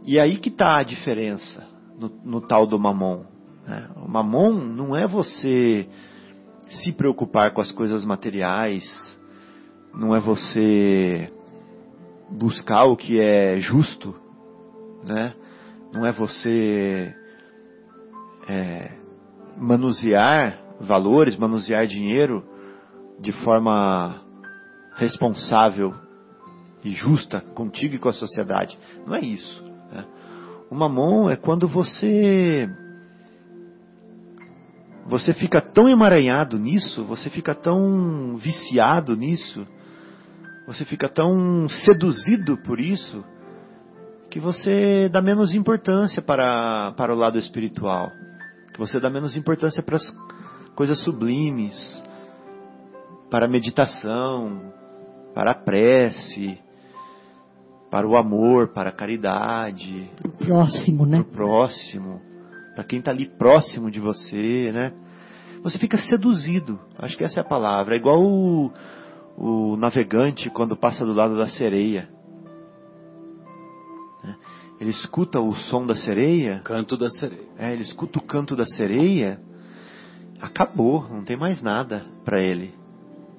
E 0.07 0.19
aí 0.19 0.39
que 0.39 0.49
está 0.49 0.79
a 0.79 0.83
diferença 0.83 1.72
no, 2.03 2.11
no 2.25 2.41
tal 2.41 2.67
do 2.67 2.79
mamon. 2.79 3.25
Né? 3.67 3.89
O 3.97 4.09
mamon 4.09 4.53
não 4.53 4.97
é 4.97 5.07
você 5.07 5.89
se 6.69 6.93
preocupar 6.93 7.53
com 7.53 7.61
as 7.61 7.71
coisas 7.71 8.05
materiais, 8.05 8.85
não 9.95 10.15
é 10.15 10.21
você 10.21 11.31
buscar 12.31 12.85
o 12.85 12.97
que 12.97 13.21
é 13.21 13.61
justo, 13.61 14.15
né? 15.05 15.35
não 15.93 16.07
é 16.07 16.13
você 16.13 17.15
é, 18.49 18.93
manusear 19.57 20.59
valores, 20.81 21.37
manusear 21.37 21.87
dinheiro 21.87 22.43
de 23.21 23.33
forma 23.33 24.23
responsável 24.95 25.95
e 26.83 26.91
justa 26.91 27.41
contigo 27.41 27.95
e 27.95 27.99
com 27.99 28.09
a 28.09 28.13
sociedade. 28.13 28.77
Não 29.07 29.15
é 29.15 29.21
isso. 29.21 29.72
O 30.73 30.75
mamon 30.75 31.29
é 31.29 31.37
quando 31.37 31.69
você 31.69 32.67
você 35.05 35.35
fica 35.35 35.61
tão 35.61 35.87
emaranhado 35.87 36.59
nisso, 36.59 37.05
você 37.05 37.29
fica 37.29 37.55
tão 37.55 38.39
viciado 38.39 39.15
nisso, 39.15 39.69
você 40.67 40.87
fica 40.87 41.11
tão 41.11 41.69
seduzido 41.69 42.57
por 42.63 42.81
isso, 42.81 43.23
que 44.31 44.41
você 44.41 45.11
dá 45.11 45.21
menos 45.21 45.55
importância 45.55 46.23
para, 46.23 46.93
para 46.93 47.13
o 47.13 47.19
lado 47.19 47.39
espiritual, 47.39 48.11
que 48.73 48.79
você 48.79 48.99
dá 48.99 49.11
menos 49.11 49.37
importância 49.37 49.83
para 49.83 49.97
as 49.97 50.11
coisas 50.75 50.99
sublimes, 51.01 52.03
para 53.31 53.45
a 53.45 53.51
meditação, 53.51 54.73
para 55.35 55.51
a 55.51 55.55
prece, 55.55 56.59
para 57.93 58.09
o 58.09 58.17
amor, 58.17 58.69
para 58.69 58.89
a 58.89 58.93
caridade. 58.93 60.11
Para 60.17 60.29
o 60.29 60.33
próximo, 60.33 61.05
né? 61.05 61.19
Para 61.19 61.29
o 61.29 61.31
próximo, 61.31 62.23
para 62.75 62.85
quem 62.85 63.01
está 63.01 63.11
ali 63.11 63.29
próximo 63.37 63.91
de 63.91 64.01
você, 64.01 64.73
né? 64.73 64.95
Você 65.63 65.79
fica 65.79 65.99
seduzido, 65.99 66.81
acho 66.99 67.19
que 67.19 67.23
essa 67.23 67.39
é 67.39 67.43
a 67.43 67.47
palavra. 67.47 67.95
É 67.95 67.99
igual 67.99 68.19
o, 68.19 68.73
o 69.37 69.77
navegante 69.77 70.49
quando 70.49 70.75
passa 70.75 71.05
do 71.05 71.13
lado 71.13 71.37
da 71.37 71.47
sereia. 71.49 72.09
Né? 74.25 74.37
Ele 74.81 74.91
escuta 74.91 75.39
o 75.39 75.55
som 75.55 75.87
da 75.87 75.95
sereia. 75.95 76.63
Canto 76.65 76.97
da 76.97 77.11
sereia. 77.11 77.47
É, 77.59 77.75
ele 77.75 77.83
escuta 77.83 78.19
o 78.19 78.23
canto 78.23 78.57
da 78.57 78.65
sereia. 78.65 79.39
Acabou, 80.41 81.07
não 81.11 81.25
tem 81.25 81.37
mais 81.37 81.61
nada 81.61 82.07
para 82.25 82.43
ele. 82.43 82.75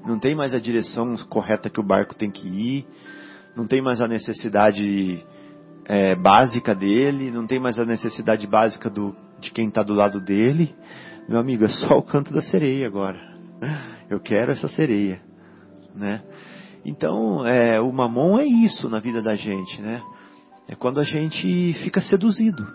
Não 0.06 0.20
tem 0.20 0.36
mais 0.36 0.54
a 0.54 0.60
direção 0.60 1.18
correta 1.28 1.72
que 1.72 1.80
o 1.80 1.86
barco 1.86 2.14
tem 2.14 2.30
que 2.30 2.48
ir 2.48 2.88
não 3.56 3.68
tem 3.68 3.82
mais 3.82 4.02
a 4.02 4.08
necessidade 4.08 5.24
é, 5.86 6.16
básica 6.16 6.74
dele, 6.74 7.32
não 7.32 7.46
tem 7.46 7.60
mais 7.60 7.78
a 7.78 7.86
necessidade 7.86 8.48
básica 8.48 8.90
do, 8.90 9.16
de 9.40 9.52
quem 9.52 9.68
está 9.68 9.84
do 9.84 9.94
lado 9.94 10.20
dele. 10.20 10.74
Meu 11.28 11.40
amigo, 11.40 11.66
é 11.66 11.70
só 11.70 11.98
o 11.98 12.04
canto 12.04 12.34
da 12.34 12.42
sereia 12.42 12.88
agora. 12.88 13.20
Eu 14.10 14.20
quero 14.20 14.52
essa 14.52 14.68
sereia, 14.68 15.22
né? 15.96 16.22
Então, 16.86 17.46
é, 17.46 17.80
o 17.80 17.92
mamon 17.92 18.38
é 18.40 18.46
isso 18.46 18.90
na 18.90 19.00
vida 19.00 19.22
da 19.22 19.36
gente, 19.36 19.82
né? 19.82 20.02
É 20.68 20.76
quando 20.76 21.00
a 21.00 21.04
gente 21.04 21.74
fica 21.84 22.02
seduzido, 22.02 22.68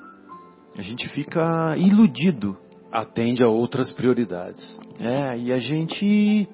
a 0.77 0.83
gente 0.83 1.09
fica 1.11 1.77
iludido. 1.77 2.57
Atende 2.91 3.43
a 3.43 3.49
outras 3.49 3.93
prioridades. 3.93 4.79
É, 4.99 5.39
e 5.39 5.53
a 5.53 5.59
gente 5.59 6.49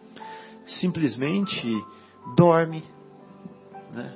simplesmente 0.67 1.63
dorme, 2.37 2.83
né? 3.95 4.13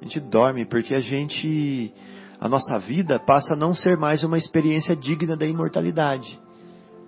A 0.00 0.04
gente 0.04 0.20
dorme 0.20 0.64
porque 0.64 0.94
a 0.94 1.00
gente, 1.00 1.92
a 2.38 2.48
nossa 2.48 2.78
vida 2.78 3.18
passa 3.18 3.54
a 3.54 3.56
não 3.56 3.74
ser 3.74 3.96
mais 3.96 4.22
uma 4.22 4.38
experiência 4.38 4.94
digna 4.94 5.36
da 5.36 5.46
imortalidade, 5.46 6.38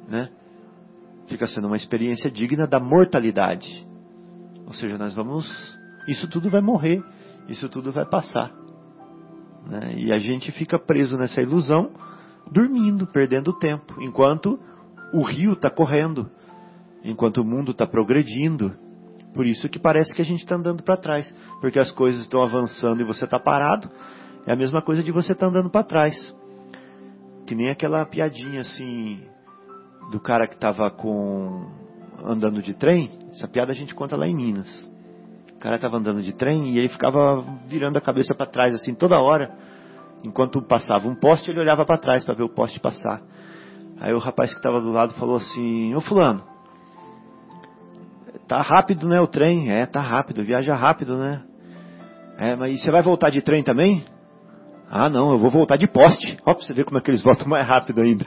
né? 0.09 0.31
Fica 1.26 1.46
sendo 1.46 1.66
uma 1.66 1.76
experiência 1.76 2.31
digna 2.31 2.66
da 2.66 2.81
mortalidade. 2.81 3.87
Ou 4.66 4.72
seja, 4.72 4.96
nós 4.96 5.14
vamos, 5.14 5.46
isso 6.07 6.28
tudo 6.28 6.50
vai 6.50 6.62
morrer, 6.62 7.02
isso 7.48 7.68
tudo 7.68 7.92
vai 7.92 8.07
passar, 8.07 8.50
né? 9.66 9.94
E 9.96 10.12
a 10.12 10.18
gente 10.18 10.50
fica 10.52 10.78
preso 10.78 11.16
nessa 11.16 11.42
ilusão, 11.42 11.90
dormindo, 12.50 13.07
perdendo 13.07 13.52
tempo, 13.59 14.00
enquanto 14.00 14.59
o 15.12 15.22
rio 15.22 15.52
está 15.52 15.70
correndo, 15.70 16.31
enquanto 17.04 17.38
o 17.38 17.44
mundo 17.44 17.72
está 17.72 17.87
progredindo 17.87 18.88
por 19.35 19.47
isso 19.47 19.69
que 19.69 19.79
parece 19.79 20.12
que 20.12 20.23
a 20.23 20.25
gente 20.25 20.41
está 20.41 20.57
andando 20.57 20.83
para 20.83 20.97
trás, 20.97 21.33
porque 21.61 21.79
as 21.79 21.91
coisas 21.91 22.23
estão 22.23 22.43
avançando 22.43 23.01
e 23.01 23.05
você 23.05 23.25
está 23.25 23.38
parado. 23.38 23.91
É 24.47 24.53
a 24.53 24.57
mesma 24.57 24.83
coisa 24.83 25.03
de 25.03 25.12
você 25.12 25.33
estar 25.33 25.47
tá 25.47 25.51
andando 25.51 25.71
para 25.71 25.85
trás. 25.85 26.35
Que 27.47 27.55
nem 27.55 27.71
aquela 27.71 28.05
piadinha 28.07 28.62
assim 28.62 29.23
do 30.11 30.21
cara 30.21 30.47
que 30.47 30.55
estava 30.55 30.91
com 30.91 31.71
andando 32.25 32.62
de 32.62 32.75
trem. 32.75 33.11
Essa 33.31 33.47
piada 33.47 33.73
a 33.73 33.75
gente 33.75 33.95
conta 33.95 34.17
lá 34.17 34.27
em 34.27 34.35
Minas. 34.35 34.91
O 35.55 35.59
cara 35.59 35.79
tava 35.79 35.97
andando 35.97 36.23
de 36.23 36.33
trem 36.33 36.71
e 36.71 36.79
ele 36.79 36.88
ficava 36.88 37.45
virando 37.67 37.97
a 37.97 38.01
cabeça 38.01 38.35
para 38.35 38.47
trás 38.47 38.75
assim 38.75 38.95
toda 38.95 39.19
hora. 39.19 39.55
Enquanto 40.25 40.61
passava 40.62 41.09
um 41.09 41.14
poste, 41.14 41.51
ele 41.51 41.61
olhava 41.61 41.85
para 41.85 41.99
trás 41.99 42.25
para 42.25 42.35
ver 42.35 42.43
o 42.43 42.49
poste 42.49 42.81
passar. 42.81 43.23
Aí 44.01 44.12
o 44.12 44.19
rapaz 44.19 44.51
que 44.53 44.59
estava 44.59 44.81
do 44.81 44.91
lado 44.91 45.14
falou 45.14 45.37
assim: 45.37 45.95
"Ô 45.95 46.01
fulano, 46.01 46.43
tá 48.49 48.63
rápido, 48.63 49.07
né, 49.07 49.21
o 49.21 49.27
trem? 49.27 49.71
É, 49.71 49.87
tá 49.87 50.01
rápido, 50.01 50.43
viaja 50.43 50.75
rápido, 50.75 51.17
né? 51.19 51.43
É, 52.39 52.57
mas 52.57 52.81
você 52.81 52.91
vai 52.91 53.03
voltar 53.03 53.31
de 53.31 53.43
trem 53.43 53.63
também? 53.63 54.05
Ah, 54.91 55.11
não, 55.11 55.33
eu 55.33 55.39
vou 55.39 55.51
voltar 55.51 55.77
de 55.77 55.87
poste. 55.87 56.39
Ó, 56.47 56.55
pra 56.55 56.65
você 56.65 56.73
ver 56.73 56.85
como 56.85 56.99
é 56.99 57.03
que 57.03 57.11
eles 57.11 57.23
voltam 57.23 57.47
mais 57.47 57.67
rápido 57.67 58.01
ainda. 58.01 58.25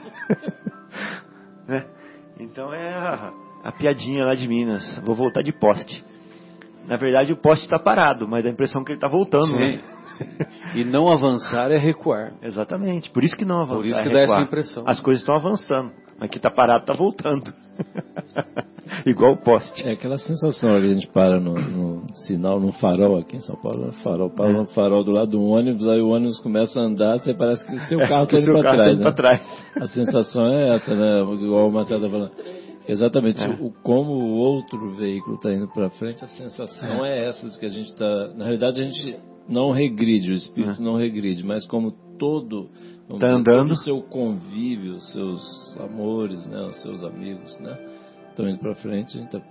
né? 1.66 1.84
Então 2.38 2.72
é 2.72 2.88
a, 2.88 3.32
a 3.64 3.72
piadinha 3.72 4.24
lá 4.24 4.34
de 4.34 4.46
Minas. 4.46 5.00
Vou 5.04 5.14
voltar 5.14 5.42
de 5.42 5.52
poste. 5.52 6.04
Na 6.86 6.96
verdade, 6.96 7.32
o 7.32 7.36
poste 7.36 7.64
está 7.64 7.78
parado, 7.78 8.28
mas 8.28 8.44
dá 8.44 8.50
a 8.50 8.52
impressão 8.52 8.84
que 8.84 8.92
ele 8.92 8.96
está 8.98 9.08
voltando. 9.08 9.46
Sim, 9.46 9.56
né? 9.56 9.80
sim. 10.06 10.24
E 10.74 10.84
não 10.84 11.08
avançar 11.08 11.70
é 11.70 11.78
recuar. 11.78 12.32
Exatamente. 12.42 13.10
Por 13.10 13.24
isso 13.24 13.36
que 13.36 13.44
não 13.44 13.62
avança. 13.62 13.76
Por 13.76 13.86
isso 13.86 13.98
é 13.98 14.02
que 14.02 14.12
dá 14.12 14.20
essa 14.20 14.40
impressão. 14.40 14.84
As 14.86 15.00
coisas 15.00 15.22
estão 15.22 15.34
avançando. 15.34 15.92
Aqui 16.22 16.36
está 16.36 16.50
parado, 16.50 16.82
está 16.84 16.92
voltando. 16.94 17.52
Igual 19.06 19.32
o 19.32 19.36
poste. 19.38 19.82
É 19.86 19.92
aquela 19.92 20.18
sensação 20.18 20.70
que 20.80 20.84
a 20.84 20.94
gente 20.94 21.08
para 21.08 21.40
no, 21.40 21.54
no 21.54 22.06
sinal, 22.14 22.60
num 22.60 22.72
farol 22.72 23.18
aqui 23.18 23.36
em 23.36 23.40
São 23.40 23.56
Paulo, 23.56 23.86
no 23.86 23.92
farol, 23.94 24.30
para 24.30 24.52
no 24.52 24.66
farol 24.68 25.02
do 25.02 25.10
lado 25.10 25.32
do 25.32 25.42
ônibus, 25.42 25.88
aí 25.88 26.00
o 26.00 26.10
ônibus 26.10 26.38
começa 26.38 26.78
a 26.78 26.82
andar, 26.84 27.18
você 27.18 27.34
parece 27.34 27.66
que 27.66 27.74
o 27.74 27.80
seu 27.80 27.98
carro 28.00 28.24
está 28.24 28.36
É, 28.36 28.40
indo 28.40 28.52
para 28.52 28.62
tá 28.62 28.74
trás, 28.74 28.98
né? 28.98 29.12
trás. 29.12 29.40
A 29.76 29.86
sensação 29.88 30.46
é 30.46 30.76
essa, 30.76 30.94
né? 30.94 31.20
Igual 31.42 31.68
o 31.68 31.72
Marcelo 31.72 32.04
está 32.04 32.16
falando. 32.16 32.32
Exatamente, 32.86 33.42
É. 33.42 33.48
o, 33.60 33.72
como 33.82 34.12
o 34.12 34.34
outro 34.36 34.94
veículo 34.94 35.36
está 35.36 35.52
indo 35.52 35.68
para 35.68 35.90
frente, 35.90 36.24
a 36.24 36.28
sensação 36.28 37.04
é. 37.04 37.28
essa 37.28 37.48
de 37.48 37.58
que 37.58 37.66
a 37.66 37.70
gente 37.70 37.88
está. 37.88 38.28
Na 38.36 38.44
realidade, 38.44 38.80
a 38.80 38.84
gente 38.84 39.16
não 39.48 39.70
regride, 39.70 40.30
o 40.30 40.34
espírito 40.34 40.80
não 40.82 40.96
regride, 40.96 41.44
mas 41.44 41.66
como 41.66 41.92
todo. 42.22 42.68
Tá 43.08 43.14
dizer, 43.16 43.26
andando. 43.26 43.68
todo 43.68 43.72
o 43.72 43.76
seu 43.78 44.00
convívio, 44.00 44.94
os 44.94 45.12
seus 45.12 45.76
amores, 45.80 46.46
né? 46.46 46.62
Os 46.66 46.80
seus 46.80 47.02
amigos, 47.02 47.58
né? 47.58 47.76
Estão 48.30 48.48
indo 48.48 48.60
para 48.60 48.76
frente, 48.76 49.18
tá, 49.28 49.42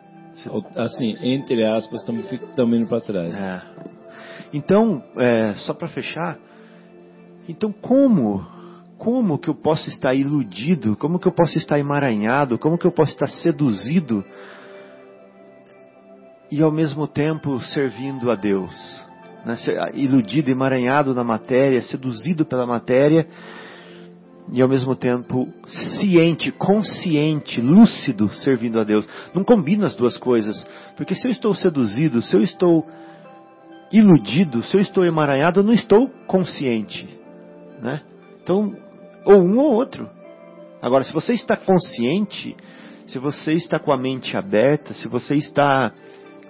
assim, 0.78 1.18
entre 1.22 1.66
aspas, 1.66 2.00
estamos 2.00 2.74
indo 2.74 2.88
para 2.88 3.02
trás. 3.02 3.38
É. 3.38 3.62
Então, 4.54 5.04
é, 5.18 5.54
só 5.56 5.74
para 5.74 5.90
fechar, 5.90 6.40
então 7.48 7.74
como, 7.74 8.42
como 8.98 9.38
que 9.38 9.50
eu 9.50 9.56
posso 9.56 9.90
estar 9.90 10.16
iludido? 10.16 10.96
Como 10.96 11.20
que 11.20 11.28
eu 11.28 11.34
posso 11.34 11.58
estar 11.58 11.78
emaranhado? 11.78 12.58
Como 12.58 12.78
que 12.78 12.88
eu 12.88 12.92
posso 12.92 13.12
estar 13.12 13.28
seduzido 13.28 14.24
e 16.50 16.62
ao 16.62 16.72
mesmo 16.72 17.06
tempo 17.06 17.60
servindo 17.60 18.32
a 18.32 18.36
Deus? 18.36 19.11
Né? 19.46 19.56
Iludido, 19.94 20.52
emaranhado 20.52 21.14
na 21.14 21.24
matéria, 21.24 21.82
seduzido 21.82 22.46
pela 22.46 22.66
matéria 22.66 23.28
e 24.52 24.62
ao 24.62 24.68
mesmo 24.68 24.96
tempo 24.96 25.48
ciente, 25.68 26.52
consciente, 26.52 27.62
lúcido 27.62 28.30
servindo 28.44 28.80
a 28.80 28.84
Deus. 28.84 29.08
Não 29.34 29.44
combina 29.44 29.88
as 29.88 29.96
duas 29.96 30.18
coisas, 30.18 30.66
porque 30.98 31.16
se 31.16 31.28
eu 31.28 31.32
estou 31.32 31.54
seduzido, 31.54 32.22
se 32.22 32.36
eu 32.36 32.44
estou 32.44 32.86
iludido, 33.92 34.64
se 34.64 34.76
eu 34.76 34.82
estou 34.82 35.06
emaranhado, 35.06 35.60
eu 35.60 35.64
não 35.64 35.74
estou 35.74 36.10
consciente, 36.28 37.08
né? 37.82 38.02
Então, 38.44 38.76
ou 39.26 39.42
um 39.42 39.60
ou 39.60 39.74
outro. 39.74 40.10
Agora, 40.82 41.04
se 41.04 41.14
você 41.14 41.34
está 41.34 41.56
consciente, 41.56 42.56
se 43.08 43.20
você 43.20 43.54
está 43.54 43.78
com 43.78 43.94
a 43.94 43.98
mente 43.98 44.36
aberta, 44.36 44.94
se 44.94 45.08
você 45.08 45.36
está 45.36 45.92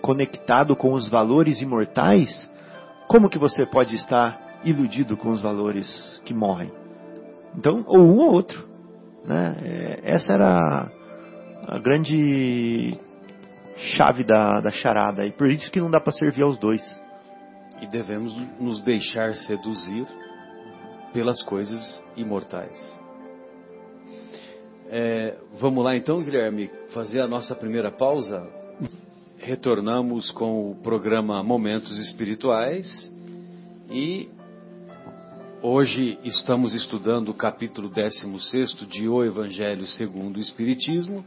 conectado 0.01 0.75
com 0.75 0.93
os 0.93 1.09
valores 1.09 1.61
imortais, 1.61 2.49
como 3.11 3.29
que 3.29 3.37
você 3.37 3.65
pode 3.65 3.93
estar 3.93 4.61
iludido 4.63 5.17
com 5.17 5.31
os 5.31 5.41
valores 5.41 6.21
que 6.23 6.33
morrem? 6.33 6.71
Então, 7.53 7.83
ou 7.85 7.99
um 7.99 8.19
ou 8.19 8.31
outro. 8.31 8.65
Né? 9.25 9.57
É, 9.61 10.13
Essa 10.13 10.31
era 10.31 10.89
a, 11.67 11.77
grande 11.77 12.97
chave 13.97 14.23
da, 14.23 14.61
da 14.61 14.71
charada. 14.71 15.25
E 15.25 15.31
por 15.33 15.51
isso 15.51 15.69
que 15.69 15.81
não 15.81 15.91
dá 15.91 15.99
para 15.99 16.13
servir 16.13 16.43
aos 16.43 16.57
dois. 16.57 16.81
E 17.81 17.87
devemos 17.87 18.33
nos 18.57 18.81
deixar 18.81 19.35
seduzir 19.35 20.07
pelas 21.11 21.43
coisas 21.43 22.01
imortais. 22.15 23.01
É, 24.89 25.35
vamos 25.59 25.83
lá 25.83 25.97
então, 25.97 26.23
Guilherme, 26.23 26.71
fazer 26.93 27.19
a 27.19 27.27
nossa 27.27 27.53
primeira 27.53 27.91
pausa. 27.91 28.60
Retornamos 29.43 30.29
com 30.29 30.69
o 30.69 30.75
programa 30.75 31.41
Momentos 31.41 31.97
Espirituais 31.97 33.11
e 33.89 34.29
hoje 35.63 36.19
estamos 36.23 36.75
estudando 36.75 37.29
o 37.29 37.33
capítulo 37.33 37.89
16 37.89 38.87
de 38.87 39.09
O 39.09 39.23
Evangelho 39.23 39.87
segundo 39.87 40.37
o 40.37 40.39
Espiritismo, 40.39 41.25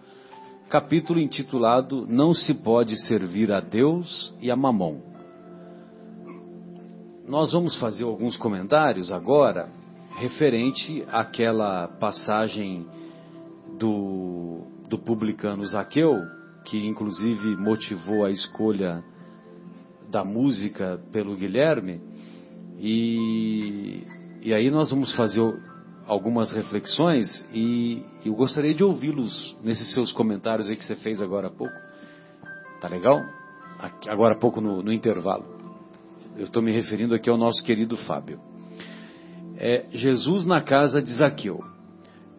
capítulo 0.69 1.19
intitulado 1.19 2.07
Não 2.07 2.33
se 2.33 2.55
pode 2.55 2.97
servir 3.09 3.51
a 3.51 3.59
Deus 3.59 4.33
e 4.41 4.49
a 4.49 4.55
Mamon. 4.55 5.01
Nós 7.27 7.51
vamos 7.51 7.77
fazer 7.81 8.05
alguns 8.05 8.37
comentários 8.37 9.11
agora 9.11 9.69
referente 10.19 11.05
àquela 11.09 11.89
passagem 11.89 12.87
do, 13.77 14.61
do 14.89 15.01
publicano 15.01 15.67
Zaqueu, 15.67 16.44
que 16.65 16.87
inclusive 16.87 17.57
motivou 17.57 18.25
a 18.25 18.31
escolha 18.31 19.05
da 20.11 20.25
música 20.25 21.01
pelo 21.13 21.37
Guilherme. 21.37 22.01
E, 22.79 24.03
e 24.43 24.53
aí 24.53 24.71
nós 24.71 24.91
vamos 24.91 25.15
fazer 25.15 25.41
algumas 26.07 26.53
reflexões 26.53 27.27
e 27.53 28.03
eu 28.25 28.35
gostaria 28.35 28.75
de 28.75 28.85
ouvi-los 28.85 29.57
nesses 29.63 29.93
seus 29.95 30.13
comentários 30.13 30.69
aí 30.69 30.77
que 30.77 30.85
você 30.85 30.97
fez 30.97 31.21
agora 31.21 31.49
há 31.49 31.51
pouco. 31.51 31.75
Tá 32.81 32.89
legal? 32.89 33.21
Aqui- 33.79 34.11
agora 34.11 34.35
há 34.35 34.39
pouco 34.39 34.61
no, 34.61 34.83
no 34.83 34.93
intervalo. 34.93 35.45
Eu 36.37 36.45
estou 36.45 36.63
me 36.63 36.73
referindo 36.73 37.15
aqui 37.15 37.31
ao 37.31 37.37
nosso 37.37 37.65
querido 37.65 37.97
Fábio. 37.97 38.41
É 39.57 39.87
Jesus 39.93 40.45
na 40.45 40.61
casa 40.61 41.01
de 41.01 41.13
Zaqueu. 41.15 41.61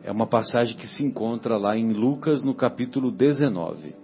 É 0.03 0.11
uma 0.11 0.27
passagem 0.27 0.77
que 0.77 0.85
se 0.87 1.03
encontra 1.03 1.57
lá 1.57 1.75
em 1.75 1.91
Lucas, 1.91 2.43
no 2.43 2.53
capítulo 2.53 3.09
19. 3.09 3.95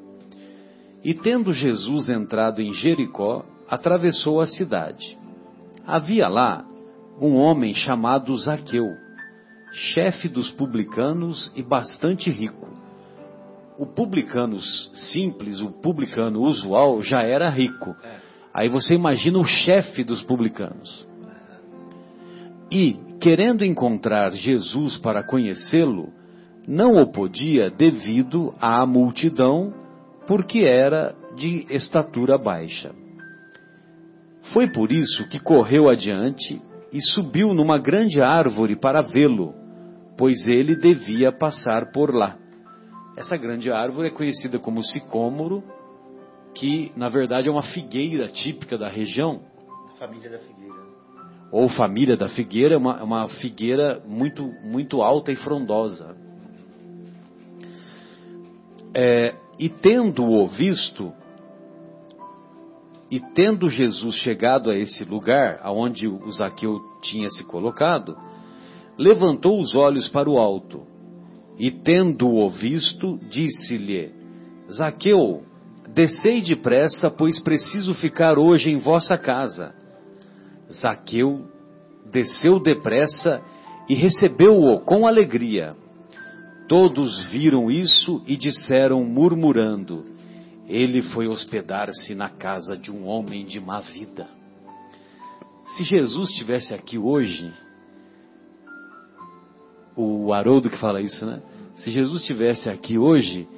E 1.04 1.14
tendo 1.14 1.52
Jesus 1.52 2.10
entrado 2.10 2.62
em 2.62 2.74
Jericó, 2.74 3.44
atravessou 3.68 4.40
a 4.40 4.48
cidade. 4.48 5.18
Havia 5.86 6.28
lá 6.28 6.64
um 7.20 7.36
homem 7.36 7.74
chamado 7.74 8.36
Zaqueu, 8.38 8.86
chefe 9.72 10.28
dos 10.28 10.52
publicanos 10.52 11.52
e 11.56 11.64
bastante 11.64 12.30
rico. 12.30 12.70
O 13.80 13.86
publicano 13.86 14.60
simples, 14.60 15.60
o 15.62 15.72
publicano 15.72 16.42
usual, 16.42 17.02
já 17.02 17.24
era 17.24 17.50
rico. 17.50 17.96
Aí 18.54 18.70
você 18.70 18.94
imagina 18.94 19.40
o 19.40 19.46
chefe 19.46 20.04
dos 20.04 20.22
publicanos. 20.24 21.08
E, 22.70 22.98
querendo 23.20 23.66
encontrar 23.66 24.32
Jesus 24.34 24.98
para 24.98 25.24
conhecê-lo, 25.24 26.10
não 26.68 27.02
o 27.02 27.12
podia 27.12 27.72
devido 27.72 28.54
à 28.60 28.86
multidão, 28.86 29.74
porque 30.28 30.60
era 30.60 31.16
de 31.36 31.66
estatura 31.70 32.38
baixa. 32.38 32.94
Foi 34.54 34.72
por 34.72 34.92
isso 34.92 35.28
que 35.30 35.40
correu 35.40 35.90
adiante 35.90 36.62
e 36.92 37.02
subiu 37.02 37.54
numa 37.54 37.78
grande 37.78 38.22
árvore 38.22 38.76
para 38.76 39.02
vê-lo, 39.02 39.54
pois 40.18 40.44
ele 40.46 40.76
devia 40.76 41.32
passar 41.32 41.92
por 41.92 42.14
lá. 42.14 42.38
Essa 43.16 43.38
grande 43.38 43.72
árvore 43.72 44.08
é 44.08 44.12
conhecida 44.12 44.58
como 44.60 44.84
sicômoro, 44.84 45.64
que 46.54 46.92
na 46.96 47.08
verdade 47.08 47.48
é 47.48 47.52
uma 47.52 47.64
figueira 47.64 48.28
típica 48.28 48.78
da 48.78 48.90
região, 48.90 49.42
Família 49.98 50.32
da 50.32 50.40
Figueira. 50.40 50.82
ou 51.52 51.70
família 51.70 52.18
da 52.18 52.28
figueira, 52.28 52.74
é 52.74 52.78
uma, 52.78 53.00
é 53.00 53.04
uma 53.04 53.28
figueira 53.28 54.02
muito, 54.08 54.44
muito 54.64 55.02
alta 55.02 55.32
e 55.32 55.36
frondosa. 55.36 56.16
É, 58.94 59.36
e 59.62 59.70
tendo-o 59.70 60.48
visto, 60.48 61.14
e 63.12 63.20
tendo 63.20 63.70
Jesus 63.70 64.16
chegado 64.16 64.72
a 64.72 64.76
esse 64.76 65.06
lugar, 65.06 65.60
aonde 65.62 66.08
o 66.08 66.32
Zaqueu 66.32 66.80
tinha 67.04 67.30
se 67.30 67.46
colocado, 67.46 68.18
levantou 68.98 69.62
os 69.62 69.76
olhos 69.76 70.10
para 70.10 70.28
o 70.28 70.40
alto, 70.40 70.82
e 71.60 71.70
tendo-o 71.70 72.50
visto, 72.50 73.20
disse-lhe, 73.30 74.12
Zaqueu, 74.72 75.44
descei 75.94 76.42
depressa, 76.42 77.12
pois 77.12 77.40
preciso 77.40 77.94
ficar 77.94 78.40
hoje 78.40 78.72
em 78.72 78.80
vossa 78.80 79.16
casa. 79.16 79.76
Zaqueu 80.72 81.46
desceu 82.12 82.60
depressa 82.60 83.44
e 83.88 83.94
recebeu-o 83.94 84.80
com 84.80 85.06
alegria. 85.06 85.76
Todos 86.72 87.20
viram 87.30 87.70
isso 87.70 88.22
e 88.26 88.38
disseram, 88.38 89.04
murmurando: 89.04 90.06
ele 90.70 91.02
foi 91.02 91.28
hospedar-se 91.28 92.16
na 92.16 92.30
casa 92.30 92.78
de 92.78 92.90
um 92.90 93.06
homem 93.06 93.46
de 93.46 93.60
má 93.60 93.82
vida. 93.82 94.26
Se 95.66 95.84
Jesus 95.84 96.30
estivesse 96.30 96.74
aqui 96.74 96.98
hoje, 96.98 97.52
o 99.98 100.32
Haroldo 100.32 100.70
que 100.70 100.78
fala 100.78 101.02
isso, 101.02 101.26
né? 101.26 101.42
Se 101.76 101.92
Jesus 101.92 102.22
estivesse 102.22 102.70
aqui 102.70 102.98
hoje, 102.98 103.50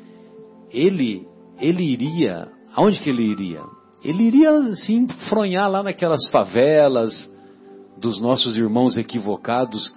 ele 0.72 1.28
ele 1.60 1.84
iria, 1.84 2.52
aonde 2.74 3.00
que 3.00 3.12
ele 3.12 3.30
iria? 3.30 3.62
Ele 4.04 4.24
iria 4.24 4.50
assim 4.58 5.08
fronhar 5.30 5.68
lá 5.68 5.84
naquelas 5.84 6.28
favelas 6.32 7.32
dos 8.04 8.20
nossos 8.20 8.58
irmãos 8.58 8.98
equivocados 8.98 9.96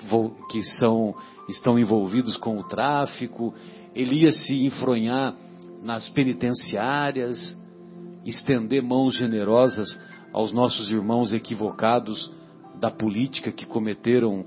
que 0.48 0.62
são 0.78 1.12
estão 1.48 1.76
envolvidos 1.76 2.36
com 2.36 2.57
o 2.57 2.62
tráfico, 2.62 3.52
ele 3.94 4.22
ia 4.22 4.30
se 4.30 4.64
enfronhar 4.64 5.34
nas 5.82 6.09
penitenciárias, 6.09 7.57
estender 8.24 8.80
mãos 8.80 9.16
generosas 9.16 10.00
aos 10.32 10.52
nossos 10.52 10.88
irmãos 10.88 11.32
equivocados 11.32 12.32
da 12.78 12.92
política 12.92 13.50
que 13.50 13.66
cometeram 13.66 14.44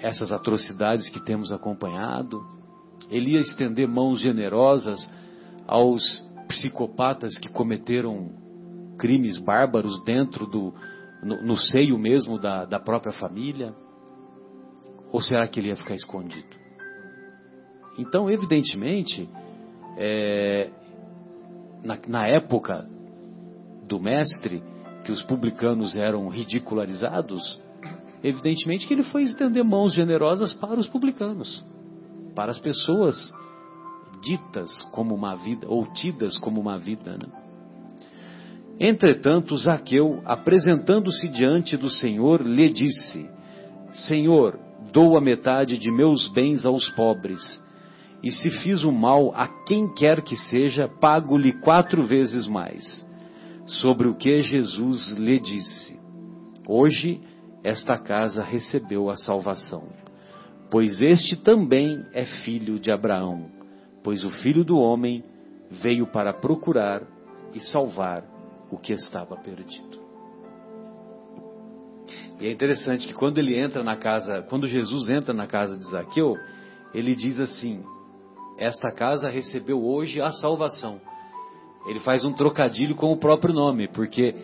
essas 0.00 0.30
atrocidades 0.30 1.08
que 1.10 1.24
temos 1.24 1.50
acompanhado. 1.50 2.44
Ele 3.10 3.32
ia 3.32 3.40
estender 3.40 3.88
mãos 3.88 4.20
generosas 4.20 4.98
aos 5.66 6.24
psicopatas 6.46 7.38
que 7.38 7.48
cometeram 7.48 8.30
crimes 8.98 9.36
bárbaros 9.36 10.00
dentro 10.04 10.46
do 10.46 10.72
no, 11.22 11.42
no 11.42 11.56
seio 11.56 11.98
mesmo 11.98 12.38
da, 12.38 12.64
da 12.64 12.78
própria 12.78 13.12
família. 13.12 13.74
Ou 15.10 15.20
será 15.20 15.46
que 15.48 15.58
ele 15.58 15.68
ia 15.68 15.76
ficar 15.76 15.94
escondido? 15.94 16.56
Então, 17.98 18.30
evidentemente, 18.30 19.28
é, 19.96 20.70
na, 21.82 21.98
na 22.06 22.26
época 22.26 22.88
do 23.86 23.98
mestre, 23.98 24.62
que 25.04 25.10
os 25.10 25.22
publicanos 25.22 25.96
eram 25.96 26.28
ridicularizados, 26.28 27.60
evidentemente 28.22 28.86
que 28.86 28.94
ele 28.94 29.04
foi 29.04 29.22
estender 29.22 29.64
mãos 29.64 29.94
generosas 29.94 30.52
para 30.52 30.78
os 30.78 30.86
publicanos, 30.86 31.64
para 32.34 32.50
as 32.50 32.58
pessoas 32.58 33.32
ditas 34.22 34.82
como 34.92 35.14
uma 35.14 35.34
vida, 35.34 35.66
ou 35.68 35.86
tidas 35.86 36.38
como 36.38 36.60
uma 36.60 36.78
vida. 36.78 37.16
Né? 37.16 37.47
Entretanto, 38.80 39.56
Zaqueu, 39.56 40.22
apresentando-se 40.24 41.28
diante 41.28 41.76
do 41.76 41.90
Senhor, 41.90 42.40
lhe 42.42 42.70
disse: 42.70 43.28
Senhor, 43.90 44.58
dou 44.92 45.16
a 45.16 45.20
metade 45.20 45.76
de 45.78 45.90
meus 45.90 46.28
bens 46.28 46.64
aos 46.64 46.88
pobres, 46.90 47.42
e 48.22 48.30
se 48.30 48.50
fiz 48.50 48.84
o 48.84 48.92
mal 48.92 49.32
a 49.34 49.48
quem 49.64 49.92
quer 49.94 50.22
que 50.22 50.36
seja, 50.36 50.86
pago-lhe 50.86 51.52
quatro 51.54 52.02
vezes 52.04 52.46
mais. 52.46 53.06
Sobre 53.66 54.08
o 54.08 54.14
que 54.14 54.40
Jesus 54.42 55.12
lhe 55.14 55.40
disse: 55.40 55.98
Hoje 56.66 57.20
esta 57.64 57.98
casa 57.98 58.44
recebeu 58.44 59.10
a 59.10 59.16
salvação, 59.16 59.88
pois 60.70 61.00
este 61.00 61.34
também 61.34 62.06
é 62.12 62.24
filho 62.24 62.78
de 62.78 62.92
Abraão, 62.92 63.50
pois 64.04 64.22
o 64.22 64.30
filho 64.30 64.64
do 64.64 64.78
homem 64.78 65.24
veio 65.68 66.06
para 66.06 66.32
procurar 66.32 67.02
e 67.52 67.60
salvar 67.60 68.37
o 68.70 68.78
que 68.78 68.92
estava 68.92 69.36
perdido. 69.36 69.98
E 72.40 72.46
é 72.46 72.52
interessante 72.52 73.06
que 73.06 73.14
quando 73.14 73.38
ele 73.38 73.58
entra 73.58 73.82
na 73.82 73.96
casa, 73.96 74.42
quando 74.42 74.66
Jesus 74.66 75.08
entra 75.08 75.34
na 75.34 75.46
casa 75.46 75.76
de 75.76 75.84
Zaqueu, 75.90 76.36
ele 76.94 77.14
diz 77.14 77.40
assim: 77.40 77.82
Esta 78.58 78.90
casa 78.90 79.28
recebeu 79.28 79.84
hoje 79.84 80.20
a 80.20 80.32
salvação 80.32 81.00
ele 81.88 82.00
faz 82.00 82.22
um 82.22 82.34
trocadilho 82.34 82.94
com 82.94 83.10
o 83.10 83.16
próprio 83.16 83.54
nome, 83.54 83.88
porque 83.88 84.34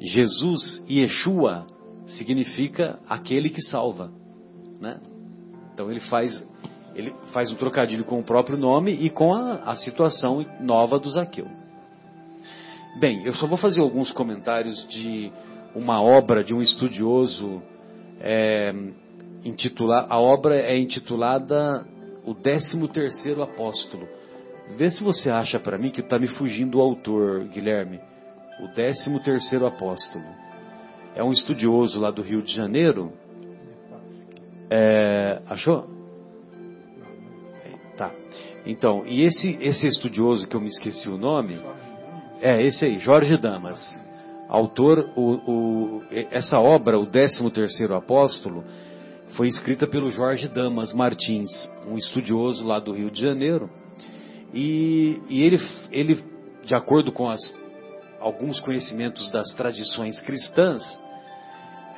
Jesus, 0.00 0.82
Yeshua, 0.88 1.66
significa 2.06 2.98
aquele 3.06 3.50
que 3.50 3.60
salva, 3.60 4.10
né? 4.80 4.98
Então 5.72 5.90
ele 5.90 6.00
faz 6.00 6.46
ele 6.94 7.12
faz 7.32 7.50
um 7.50 7.56
trocadilho 7.56 8.04
com 8.04 8.20
o 8.20 8.24
próprio 8.24 8.56
nome 8.56 8.92
e 8.92 9.10
com 9.10 9.34
a, 9.34 9.54
a 9.64 9.74
situação 9.74 10.46
nova 10.60 10.98
do 10.98 11.10
Zaqueu. 11.10 11.46
Bem, 12.98 13.24
eu 13.24 13.34
só 13.34 13.46
vou 13.46 13.58
fazer 13.58 13.80
alguns 13.80 14.12
comentários 14.12 14.86
de 14.88 15.32
uma 15.74 16.00
obra 16.00 16.44
de 16.44 16.54
um 16.54 16.62
estudioso 16.62 17.62
é, 18.20 18.72
a 20.08 20.18
obra 20.18 20.56
é 20.56 20.78
intitulada 20.78 21.84
O 22.24 22.32
Décimo 22.32 22.88
Terceiro 22.88 23.42
Apóstolo 23.42 24.08
Vê 24.70 24.90
se 24.90 25.02
você 25.02 25.30
acha 25.30 25.58
para 25.58 25.78
mim 25.78 25.90
que 25.90 26.00
está 26.00 26.18
me 26.18 26.26
fugindo 26.26 26.78
o 26.78 26.80
autor, 26.80 27.44
Guilherme. 27.44 28.00
O 28.62 28.68
13 28.68 29.20
terceiro 29.22 29.66
apóstolo. 29.66 30.24
É 31.14 31.22
um 31.22 31.32
estudioso 31.32 32.00
lá 32.00 32.10
do 32.10 32.22
Rio 32.22 32.42
de 32.42 32.52
Janeiro. 32.52 33.12
É, 34.70 35.42
achou? 35.46 35.88
Tá. 37.96 38.10
Então, 38.66 39.04
e 39.06 39.22
esse, 39.22 39.58
esse 39.60 39.86
estudioso 39.86 40.48
que 40.48 40.56
eu 40.56 40.60
me 40.60 40.68
esqueci 40.68 41.08
o 41.08 41.18
nome, 41.18 41.56
é 42.44 42.62
esse 42.62 42.84
aí, 42.84 42.98
Jorge 42.98 43.38
Damas. 43.38 43.98
Autor, 44.50 45.10
o, 45.16 45.32
o, 45.50 46.02
essa 46.30 46.60
obra, 46.60 46.98
o 46.98 47.06
13 47.06 47.50
terceiro 47.50 47.94
apóstolo, 47.94 48.62
foi 49.36 49.48
escrita 49.48 49.86
pelo 49.86 50.10
Jorge 50.10 50.46
Damas 50.48 50.92
Martins, 50.92 51.50
um 51.88 51.96
estudioso 51.96 52.66
lá 52.66 52.78
do 52.78 52.92
Rio 52.92 53.10
de 53.10 53.20
Janeiro 53.20 53.70
e, 54.52 55.22
e 55.28 55.42
ele, 55.42 55.58
ele, 55.90 56.24
de 56.62 56.74
acordo 56.74 57.10
com 57.10 57.30
as, 57.30 57.40
alguns 58.20 58.60
conhecimentos 58.60 59.30
das 59.30 59.48
tradições 59.54 60.20
cristãs, 60.20 60.82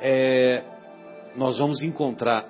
é, 0.01 0.63
nós 1.35 1.59
vamos 1.59 1.83
encontrar 1.83 2.47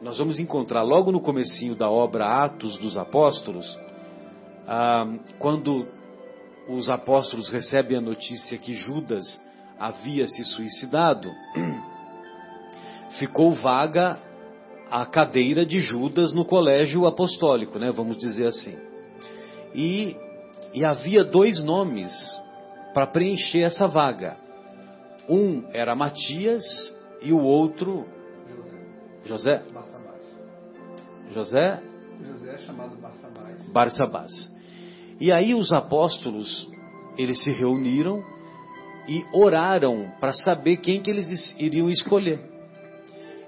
nós 0.00 0.18
vamos 0.18 0.38
encontrar 0.38 0.82
logo 0.82 1.10
no 1.10 1.20
comecinho 1.20 1.74
da 1.74 1.90
obra 1.90 2.44
Atos 2.44 2.76
dos 2.76 2.96
Apóstolos, 2.96 3.66
ah, 4.66 5.04
quando 5.40 5.88
os 6.68 6.90
apóstolos 6.90 7.48
recebem 7.48 7.96
a 7.96 8.00
notícia 8.00 8.58
que 8.58 8.74
Judas 8.74 9.24
havia 9.78 10.26
se 10.28 10.44
suicidado, 10.44 11.30
ficou 13.18 13.52
vaga 13.52 14.18
a 14.90 15.06
cadeira 15.06 15.64
de 15.64 15.80
Judas 15.80 16.32
no 16.32 16.44
colégio 16.44 17.06
apostólico, 17.06 17.78
né? 17.78 17.90
Vamos 17.90 18.18
dizer 18.18 18.46
assim. 18.46 18.76
E, 19.74 20.16
e 20.74 20.84
havia 20.84 21.24
dois 21.24 21.62
nomes 21.62 22.12
para 22.92 23.06
preencher 23.06 23.62
essa 23.62 23.86
vaga. 23.86 24.36
Um 25.28 25.68
era 25.72 25.94
Matias 25.94 26.64
e 27.22 27.32
o 27.32 27.40
outro 27.40 28.06
José. 29.24 29.62
José. 31.30 31.82
José 32.24 32.54
é 32.54 32.58
chamado 32.58 32.96
Barsabás. 32.96 33.68
Barsabás. 33.68 34.57
E 35.20 35.32
aí 35.32 35.54
os 35.54 35.72
apóstolos 35.72 36.68
eles 37.16 37.42
se 37.42 37.50
reuniram 37.50 38.22
e 39.08 39.24
oraram 39.32 40.12
para 40.20 40.32
saber 40.32 40.76
quem 40.76 41.00
que 41.00 41.10
eles 41.10 41.54
iriam 41.58 41.90
escolher. 41.90 42.40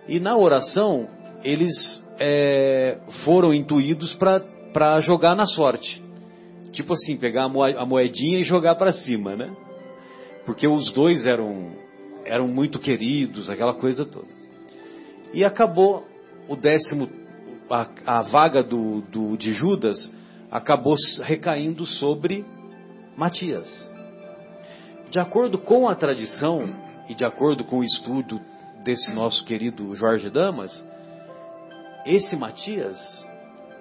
E 0.09 0.19
na 0.19 0.37
oração 0.37 1.09
eles 1.45 2.03
é, 2.19 2.99
foram 3.25 3.55
intuídos 3.55 4.15
para 4.15 5.01
jogar 5.01 5.37
na 5.37 5.47
sorte. 5.47 6.03
Tipo 6.73 6.93
assim, 6.93 7.17
pegar 7.17 7.45
a 7.45 7.87
moedinha 7.87 8.39
e 8.39 8.45
jogar 8.45 8.75
para 8.75 8.93
cima, 8.93 9.37
né? 9.37 9.55
Porque 10.47 10.67
os 10.67 10.93
dois 10.93 11.27
eram, 11.27 11.73
eram 12.25 12.49
muito 12.49 12.79
queridos, 12.79 13.51
aquela 13.51 13.75
coisa 13.75 14.05
toda. 14.05 14.29
E 15.33 15.45
acabou 15.45 16.05
o 16.49 16.57
décimo, 16.57 17.09
a, 17.71 17.89
a 18.07 18.23
vaga 18.23 18.63
do, 18.63 19.03
do, 19.03 19.37
de 19.37 19.55
Judas 19.55 20.11
acabou 20.51 20.97
recaindo 21.23 21.87
sobre 21.87 22.45
Matias. 23.17 23.91
De 25.11 25.19
acordo 25.19 25.59
com 25.59 25.89
a 25.89 25.95
tradição 25.95 26.63
e 27.09 27.15
de 27.15 27.25
acordo 27.25 27.65
com 27.65 27.79
o 27.79 27.85
estudo 27.85 28.41
desse 28.85 29.13
nosso 29.13 29.45
querido 29.45 29.95
Jorge 29.95 30.31
Damas, 30.31 30.87
esse 32.07 32.37
Matias 32.37 32.99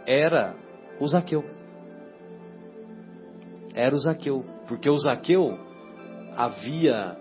era 0.06 0.56
o 1.00 1.08
Zaqueu. 1.08 1.44
Era 3.74 3.96
o 3.96 4.00
Zaqueu. 4.00 4.44
Porque 4.68 4.90
o 4.90 4.98
Zaqueu 4.98 5.58
havia, 6.36 7.18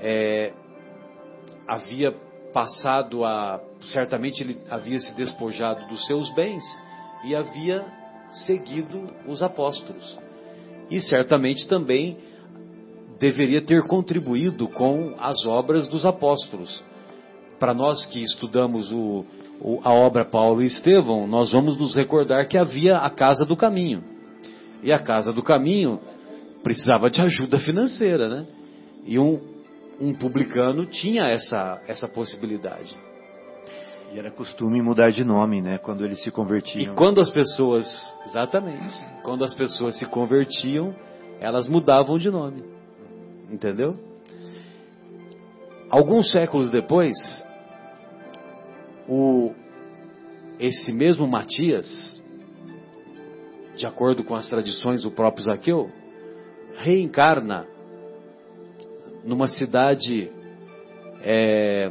é, 0.00 0.52
havia 1.66 2.12
passado 2.52 3.24
a. 3.24 3.60
Certamente 3.80 4.42
ele 4.42 4.58
havia 4.70 4.98
se 4.98 5.14
despojado 5.14 5.86
dos 5.88 6.06
seus 6.06 6.32
bens 6.34 6.62
e 7.24 7.34
havia 7.34 7.84
seguido 8.32 9.08
os 9.26 9.42
apóstolos. 9.42 10.18
E 10.90 11.00
certamente 11.00 11.66
também 11.66 12.16
deveria 13.18 13.62
ter 13.62 13.82
contribuído 13.86 14.68
com 14.68 15.14
as 15.18 15.44
obras 15.46 15.88
dos 15.88 16.04
apóstolos. 16.04 16.84
Para 17.58 17.72
nós 17.72 18.04
que 18.06 18.22
estudamos 18.22 18.92
o, 18.92 19.24
a 19.82 19.92
obra 19.92 20.24
Paulo 20.24 20.62
e 20.62 20.66
Estevão, 20.66 21.26
nós 21.26 21.52
vamos 21.52 21.78
nos 21.78 21.94
recordar 21.94 22.46
que 22.46 22.58
havia 22.58 22.98
a 22.98 23.10
casa 23.10 23.44
do 23.44 23.56
caminho. 23.56 24.04
E 24.82 24.92
a 24.92 24.98
casa 24.98 25.32
do 25.32 25.42
caminho 25.42 26.00
precisava 26.62 27.08
de 27.08 27.22
ajuda 27.22 27.58
financeira, 27.58 28.28
né? 28.28 28.46
E 29.06 29.18
um, 29.18 29.40
um 30.00 30.14
publicano 30.14 30.84
tinha 30.84 31.24
essa, 31.24 31.80
essa 31.86 32.06
possibilidade. 32.06 32.94
Era 34.16 34.30
costume 34.30 34.80
mudar 34.80 35.10
de 35.10 35.22
nome, 35.22 35.60
né? 35.60 35.76
Quando 35.76 36.02
eles 36.02 36.22
se 36.22 36.30
convertiam. 36.30 36.94
E 36.94 36.96
quando 36.96 37.20
as 37.20 37.30
pessoas, 37.30 37.86
exatamente, 38.24 38.94
quando 39.22 39.44
as 39.44 39.52
pessoas 39.52 39.98
se 39.98 40.06
convertiam, 40.06 40.96
elas 41.38 41.68
mudavam 41.68 42.16
de 42.16 42.30
nome. 42.30 42.64
Entendeu? 43.50 43.94
Alguns 45.90 46.32
séculos 46.32 46.70
depois, 46.70 47.14
o, 49.06 49.52
esse 50.58 50.90
mesmo 50.92 51.28
Matias, 51.28 52.18
de 53.76 53.86
acordo 53.86 54.24
com 54.24 54.34
as 54.34 54.48
tradições 54.48 55.02
do 55.02 55.10
próprio 55.10 55.44
Zaqueu, 55.44 55.90
reencarna 56.76 57.66
numa 59.22 59.46
cidade 59.46 60.32
é, 61.20 61.90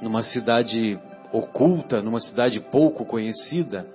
numa 0.00 0.22
cidade 0.22 0.98
oculta, 1.32 2.00
numa 2.00 2.20
cidade 2.20 2.60
pouco 2.60 3.04
conhecida 3.04 3.86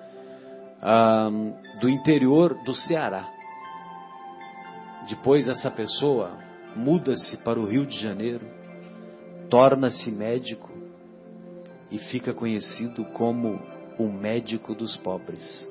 do 1.79 1.89
interior 1.89 2.55
do 2.63 2.73
Ceará. 2.73 3.27
Depois 5.07 5.47
essa 5.47 5.71
pessoa 5.71 6.37
muda-se 6.75 7.37
para 7.37 7.59
o 7.59 7.65
Rio 7.65 7.85
de 7.85 7.99
Janeiro, 7.99 8.45
torna-se 9.49 10.11
médico 10.11 10.71
e 11.91 11.97
fica 11.97 12.33
conhecido 12.33 13.05
como 13.05 13.61
o 13.97 14.11
médico 14.11 14.73
dos 14.73 14.97
pobres. 14.97 15.67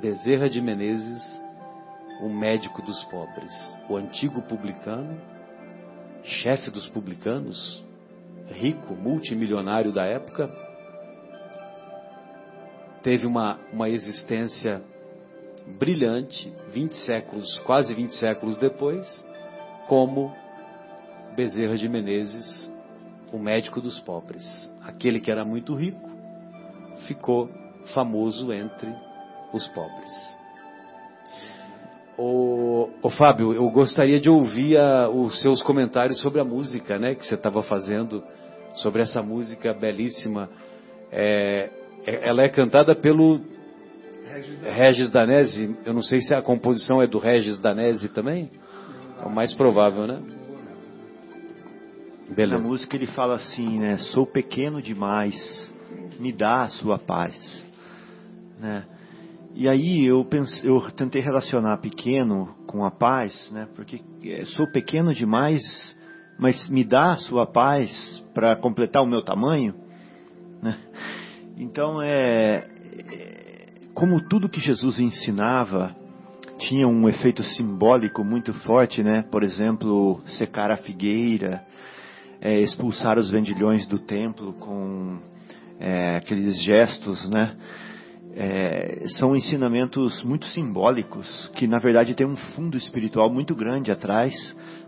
Bezerra 0.00 0.48
de 0.48 0.60
Menezes, 0.60 1.22
o 2.22 2.28
médico 2.28 2.82
dos 2.82 3.04
pobres, 3.04 3.52
o 3.88 3.96
antigo 3.96 4.42
publicano, 4.42 5.20
chefe 6.22 6.70
dos 6.70 6.88
publicanos, 6.88 7.81
rico, 8.52 8.94
multimilionário 8.94 9.92
da 9.92 10.04
época, 10.04 10.48
teve 13.02 13.26
uma, 13.26 13.58
uma 13.72 13.88
existência 13.88 14.82
brilhante, 15.78 16.52
20 16.70 16.94
séculos, 16.94 17.58
quase 17.60 17.94
20 17.94 18.14
séculos 18.14 18.56
depois, 18.58 19.06
como 19.88 20.32
Bezerra 21.34 21.76
de 21.76 21.88
Menezes, 21.88 22.70
o 23.32 23.38
médico 23.38 23.80
dos 23.80 23.98
pobres. 24.00 24.44
Aquele 24.82 25.18
que 25.18 25.30
era 25.30 25.44
muito 25.44 25.74
rico 25.74 26.10
ficou 27.06 27.48
famoso 27.94 28.52
entre 28.52 28.94
os 29.52 29.66
pobres. 29.68 30.10
O, 32.16 32.90
o 33.02 33.10
Fábio, 33.10 33.52
eu 33.54 33.68
gostaria 33.70 34.20
de 34.20 34.28
ouvir 34.28 34.78
a, 34.78 35.08
os 35.08 35.40
seus 35.40 35.62
comentários 35.62 36.20
sobre 36.20 36.40
a 36.40 36.44
música, 36.44 36.98
né, 36.98 37.14
que 37.14 37.26
você 37.26 37.34
estava 37.34 37.62
fazendo, 37.62 38.22
sobre 38.74 39.02
essa 39.02 39.22
música 39.22 39.72
belíssima. 39.74 40.50
É, 41.10 41.70
é 42.06 42.28
ela 42.28 42.42
é 42.42 42.48
cantada 42.48 42.94
pelo 42.94 43.40
Regis 44.62 45.10
Danese. 45.10 45.76
Eu 45.84 45.92
não 45.92 46.02
sei 46.02 46.20
se 46.20 46.34
a 46.34 46.42
composição 46.42 47.02
é 47.02 47.06
do 47.06 47.18
Regis 47.18 47.60
Danese 47.60 48.08
também. 48.08 48.50
É 49.20 49.26
o 49.26 49.30
mais 49.30 49.52
provável, 49.54 50.06
né? 50.06 50.20
Beleza. 52.34 52.58
Na 52.58 52.66
música 52.66 52.96
ele 52.96 53.06
fala 53.06 53.34
assim, 53.34 53.78
né? 53.78 53.98
Sou 53.98 54.26
pequeno 54.26 54.80
demais, 54.80 55.72
me 56.18 56.32
dá 56.32 56.62
a 56.62 56.68
sua 56.68 56.98
paz, 56.98 57.68
né? 58.58 58.84
E 59.54 59.68
aí 59.68 60.06
eu, 60.06 60.24
pense, 60.24 60.66
eu 60.66 60.80
tentei 60.92 61.20
relacionar 61.20 61.76
pequeno 61.76 62.54
com 62.66 62.86
a 62.86 62.90
paz, 62.90 63.50
né? 63.50 63.68
Porque 63.76 64.00
é, 64.24 64.46
sou 64.46 64.66
pequeno 64.66 65.12
demais, 65.12 65.62
mas 66.38 66.68
me 66.68 66.84
dá 66.84 67.12
a 67.12 67.16
sua 67.16 67.46
paz 67.46 68.22
para 68.34 68.56
completar 68.56 69.02
o 69.02 69.06
meu 69.06 69.22
tamanho, 69.22 69.74
né? 70.62 70.76
Então 71.56 72.00
é, 72.00 72.66
é 73.10 73.62
como 73.94 74.26
tudo 74.28 74.48
que 74.48 74.60
Jesus 74.60 74.98
ensinava 74.98 75.94
tinha 76.58 76.86
um 76.86 77.08
efeito 77.08 77.42
simbólico 77.42 78.24
muito 78.24 78.54
forte, 78.54 79.02
né? 79.02 79.22
Por 79.30 79.42
exemplo, 79.42 80.20
secar 80.26 80.70
a 80.70 80.76
figueira, 80.76 81.64
é, 82.40 82.60
expulsar 82.60 83.18
os 83.18 83.30
vendilhões 83.30 83.86
do 83.86 83.98
templo 83.98 84.52
com 84.54 85.18
é, 85.78 86.16
aqueles 86.16 86.62
gestos, 86.62 87.28
né? 87.30 87.56
É, 88.34 89.04
são 89.18 89.36
ensinamentos 89.36 90.24
muito 90.24 90.46
simbólicos 90.46 91.50
que 91.54 91.66
na 91.66 91.78
verdade 91.78 92.14
tem 92.14 92.26
um 92.26 92.36
fundo 92.36 92.78
espiritual 92.78 93.30
muito 93.30 93.54
grande 93.54 93.90
atrás 93.90 94.32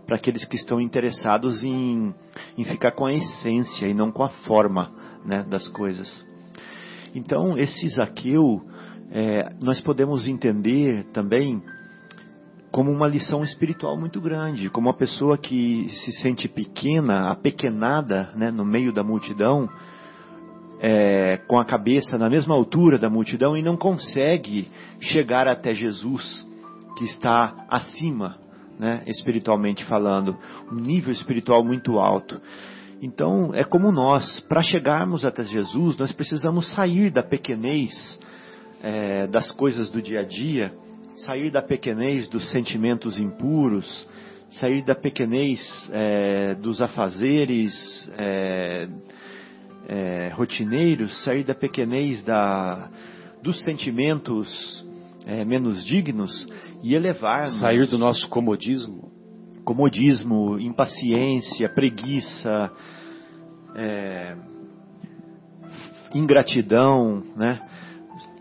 para 0.05 0.15
aqueles 0.15 0.45
que 0.45 0.55
estão 0.55 0.79
interessados 0.79 1.63
em, 1.63 2.13
em 2.57 2.63
ficar 2.63 2.91
com 2.91 3.05
a 3.05 3.13
essência 3.13 3.87
e 3.87 3.93
não 3.93 4.11
com 4.11 4.23
a 4.23 4.29
forma 4.29 4.91
né, 5.25 5.43
das 5.43 5.67
coisas. 5.67 6.25
Então 7.13 7.57
esse 7.57 7.87
Zaqueu 7.89 8.61
é, 9.11 9.49
nós 9.61 9.81
podemos 9.81 10.27
entender 10.27 11.05
também 11.13 11.61
como 12.71 12.91
uma 12.91 13.07
lição 13.07 13.41
espiritual 13.41 13.97
muito 13.97 14.19
grande, 14.19 14.69
como 14.69 14.89
uma 14.89 14.93
pessoa 14.93 15.37
que 15.37 15.87
se 15.89 16.11
sente 16.11 16.49
pequena, 16.49 17.31
apequenada 17.31 18.33
né, 18.35 18.51
no 18.51 18.65
meio 18.65 18.91
da 18.91 19.01
multidão, 19.01 19.69
é, 20.81 21.37
com 21.47 21.57
a 21.57 21.63
cabeça 21.63 22.17
na 22.17 22.29
mesma 22.29 22.53
altura 22.53 22.97
da 22.97 23.09
multidão 23.09 23.55
e 23.55 23.61
não 23.61 23.77
consegue 23.77 24.69
chegar 24.99 25.47
até 25.47 25.73
Jesus, 25.73 26.45
que 26.97 27.05
está 27.05 27.65
acima, 27.69 28.37
né, 28.79 29.03
espiritualmente 29.07 29.83
falando, 29.85 30.37
um 30.71 30.75
nível 30.75 31.11
espiritual 31.11 31.63
muito 31.63 31.99
alto. 31.99 32.41
Então, 33.01 33.51
é 33.53 33.63
como 33.63 33.91
nós, 33.91 34.39
para 34.41 34.61
chegarmos 34.61 35.25
até 35.25 35.43
Jesus, 35.43 35.97
nós 35.97 36.11
precisamos 36.11 36.71
sair 36.73 37.11
da 37.11 37.21
pequenez 37.21 38.19
é, 38.81 39.27
das 39.27 39.51
coisas 39.51 39.89
do 39.89 40.01
dia 40.01 40.21
a 40.21 40.23
dia 40.23 40.73
sair 41.15 41.49
da 41.49 41.61
pequenez 41.61 42.27
dos 42.27 42.49
sentimentos 42.51 43.17
impuros, 43.17 44.07
sair 44.51 44.83
da 44.83 44.95
pequenez 44.95 45.59
é, 45.91 46.55
dos 46.55 46.81
afazeres 46.81 47.73
é, 48.17 48.87
é, 49.87 50.31
rotineiros, 50.33 51.23
sair 51.23 51.43
da 51.43 51.55
pequenez 51.55 52.21
da, 52.23 52.89
dos 53.41 53.61
sentimentos 53.61 54.85
é, 55.25 55.45
menos 55.45 55.85
dignos 55.85 56.47
e 56.85 56.93
elevar. 56.93 57.47
Sair 57.47 57.87
do 57.87 57.97
nosso 57.97 58.29
comodismo. 58.29 59.11
Comodismo, 59.63 60.59
impaciência, 60.59 61.67
preguiça, 61.67 62.71
é, 63.75 64.35
ingratidão, 66.13 67.23
né? 67.35 67.59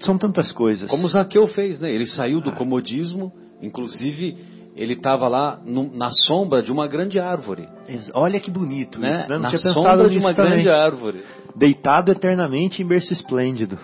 São 0.01 0.19
tantas 0.19 0.53
coisas. 0.53 0.91
Como 0.91 1.09
Zaqueu 1.09 1.47
fez, 1.47 1.81
né? 1.81 1.91
Ele 1.91 2.07
saiu 2.07 2.43
do 2.43 2.53
comodismo, 2.53 3.33
inclusive 3.63 4.37
ele 4.77 4.93
estava 4.93 5.27
lá 5.27 5.59
no, 5.65 5.91
na 5.97 6.11
sombra 6.11 6.61
de 6.61 6.71
uma 6.71 6.87
grande 6.87 7.19
árvore. 7.19 7.67
Olha 8.13 8.39
que 8.39 8.51
bonito, 8.51 9.01
né? 9.01 9.21
Isso, 9.21 9.31
né? 9.31 9.39
Na 9.39 9.57
sombra 9.57 10.11
de 10.11 10.19
uma 10.19 10.35
também. 10.35 10.53
grande 10.53 10.69
árvore. 10.69 11.25
Deitado 11.57 12.13
eternamente 12.13 12.83
em 12.83 12.87
berço 12.87 13.15
esplêndido. 13.15 13.79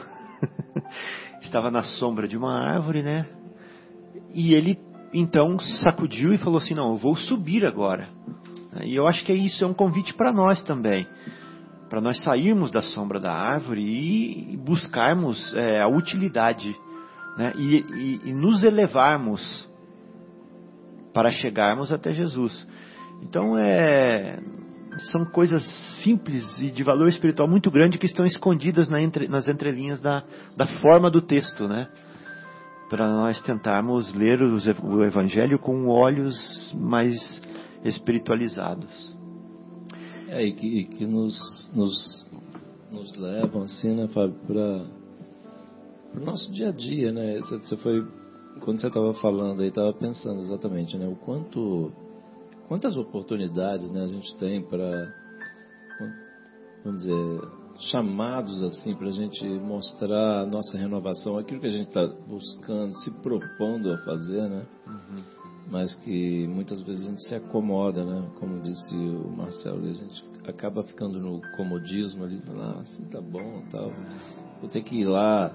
Estava 1.41 1.71
na 1.71 1.83
sombra 1.83 2.29
de 2.29 2.37
uma 2.37 2.53
árvore, 2.53 3.03
né? 3.03 3.25
E 4.35 4.55
ele 4.55 4.79
então 5.13 5.59
sacudiu 5.59 6.33
e 6.33 6.39
falou 6.39 6.59
assim: 6.59 6.75
Não, 6.75 6.91
eu 6.91 6.97
vou 6.97 7.17
subir 7.17 7.65
agora. 7.67 8.09
E 8.85 8.95
eu 8.95 9.07
acho 9.07 9.25
que 9.25 9.33
é 9.33 9.35
isso, 9.35 9.65
é 9.65 9.67
um 9.67 9.75
convite 9.75 10.15
para 10.15 10.33
nós 10.33 10.63
também 10.63 11.07
para 11.91 12.01
nós 12.01 12.23
sairmos 12.23 12.71
da 12.71 12.81
sombra 12.81 13.19
da 13.19 13.33
árvore 13.33 13.83
e 13.83 14.57
buscarmos 14.57 15.53
é, 15.57 15.81
a 15.81 15.89
utilidade 15.89 16.73
né? 17.37 17.53
e, 17.57 17.85
e, 17.97 18.31
e 18.31 18.33
nos 18.33 18.63
elevarmos 18.63 19.69
para 21.13 21.33
chegarmos 21.33 21.91
até 21.93 22.15
Jesus. 22.15 22.65
Então 23.23 23.59
é, 23.59 24.39
são 25.11 25.25
coisas 25.25 25.65
simples 26.05 26.45
e 26.61 26.71
de 26.71 26.85
valor 26.85 27.09
espiritual 27.09 27.49
muito 27.49 27.73
grande 27.73 27.99
que 27.99 28.07
estão 28.07 28.25
escondidas 28.25 28.89
na 28.89 29.03
entre, 29.03 29.27
nas 29.27 29.49
entrelinhas 29.49 30.01
da, 30.01 30.23
da 30.57 30.69
forma 30.81 31.11
do 31.11 31.21
texto, 31.21 31.67
né? 31.67 31.89
Para 32.91 33.09
nós 33.09 33.41
tentarmos 33.43 34.13
ler 34.13 34.43
os, 34.43 34.67
o 34.67 35.03
Evangelho 35.03 35.59
com 35.59 35.87
olhos 35.87 36.75
mais 36.77 37.41
espiritualizados. 37.85 39.17
É, 40.29 40.45
e 40.45 40.53
que, 40.53 40.67
e 40.67 40.85
que 40.85 41.07
nos, 41.07 41.71
nos, 41.73 42.31
nos 42.93 43.15
levam, 43.17 43.63
assim, 43.63 43.95
né, 43.95 44.09
Fábio, 44.09 44.37
para 44.47 46.21
o 46.21 46.25
nosso 46.25 46.51
dia 46.53 46.69
a 46.69 46.73
dia, 46.73 47.13
né? 47.13 47.39
Você 47.41 47.77
foi, 47.77 48.07
quando 48.61 48.81
você 48.81 48.89
estava 48.89 49.15
falando 49.15 49.63
aí, 49.63 49.69
estava 49.69 49.93
pensando 49.93 50.41
exatamente, 50.41 50.97
né? 50.99 51.07
O 51.07 51.17
quanto, 51.17 51.93
quantas 52.69 52.97
oportunidades 52.97 53.91
né, 53.91 54.03
a 54.03 54.09
gente 54.09 54.37
tem 54.37 54.63
para, 54.63 55.15
vamos 56.85 57.05
dizer, 57.05 57.41
chamados 57.81 58.63
assim 58.63 58.95
para 58.95 59.09
a 59.09 59.13
gente 59.13 59.43
mostrar 59.47 60.41
a 60.41 60.47
nossa 60.47 60.77
renovação, 60.77 61.39
aquilo 61.39 61.61
que 61.61 61.67
a 61.67 61.71
gente 61.71 61.89
está 61.89 62.07
buscando, 62.07 62.95
se 62.99 63.11
propondo 63.23 63.91
a 63.93 63.99
fazer, 63.99 64.49
né? 64.49 64.67
Uhum. 64.87 65.23
Mas 65.71 65.95
que 65.97 66.47
muitas 66.49 66.83
vezes 66.83 67.07
a 67.07 67.11
gente 67.11 67.27
se 67.27 67.35
acomoda, 67.35 68.05
né? 68.05 68.31
Como 68.39 68.61
disse 68.61 68.95
o 68.95 69.31
Marcelo, 69.31 69.83
a 69.89 69.93
gente 69.93 70.25
acaba 70.47 70.83
ficando 70.83 71.21
no 71.21 71.41
comodismo 71.57 72.25
ali, 72.25 72.41
falar, 72.41 72.77
ah, 72.77 72.81
assim 72.81 73.05
tá 73.05 73.21
bom, 73.21 73.63
tal. 73.71 73.93
Vou 74.61 74.69
ter 74.69 74.83
que 74.83 74.97
ir 74.97 75.07
lá 75.07 75.55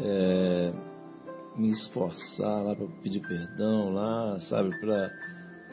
é, 0.00 0.72
me 1.56 1.68
esforçar 1.68 2.62
lá 2.62 2.74
para 2.74 2.86
pedir 3.02 3.20
perdão 3.20 3.92
lá, 3.92 4.40
sabe, 4.40 4.70
para 4.80 5.10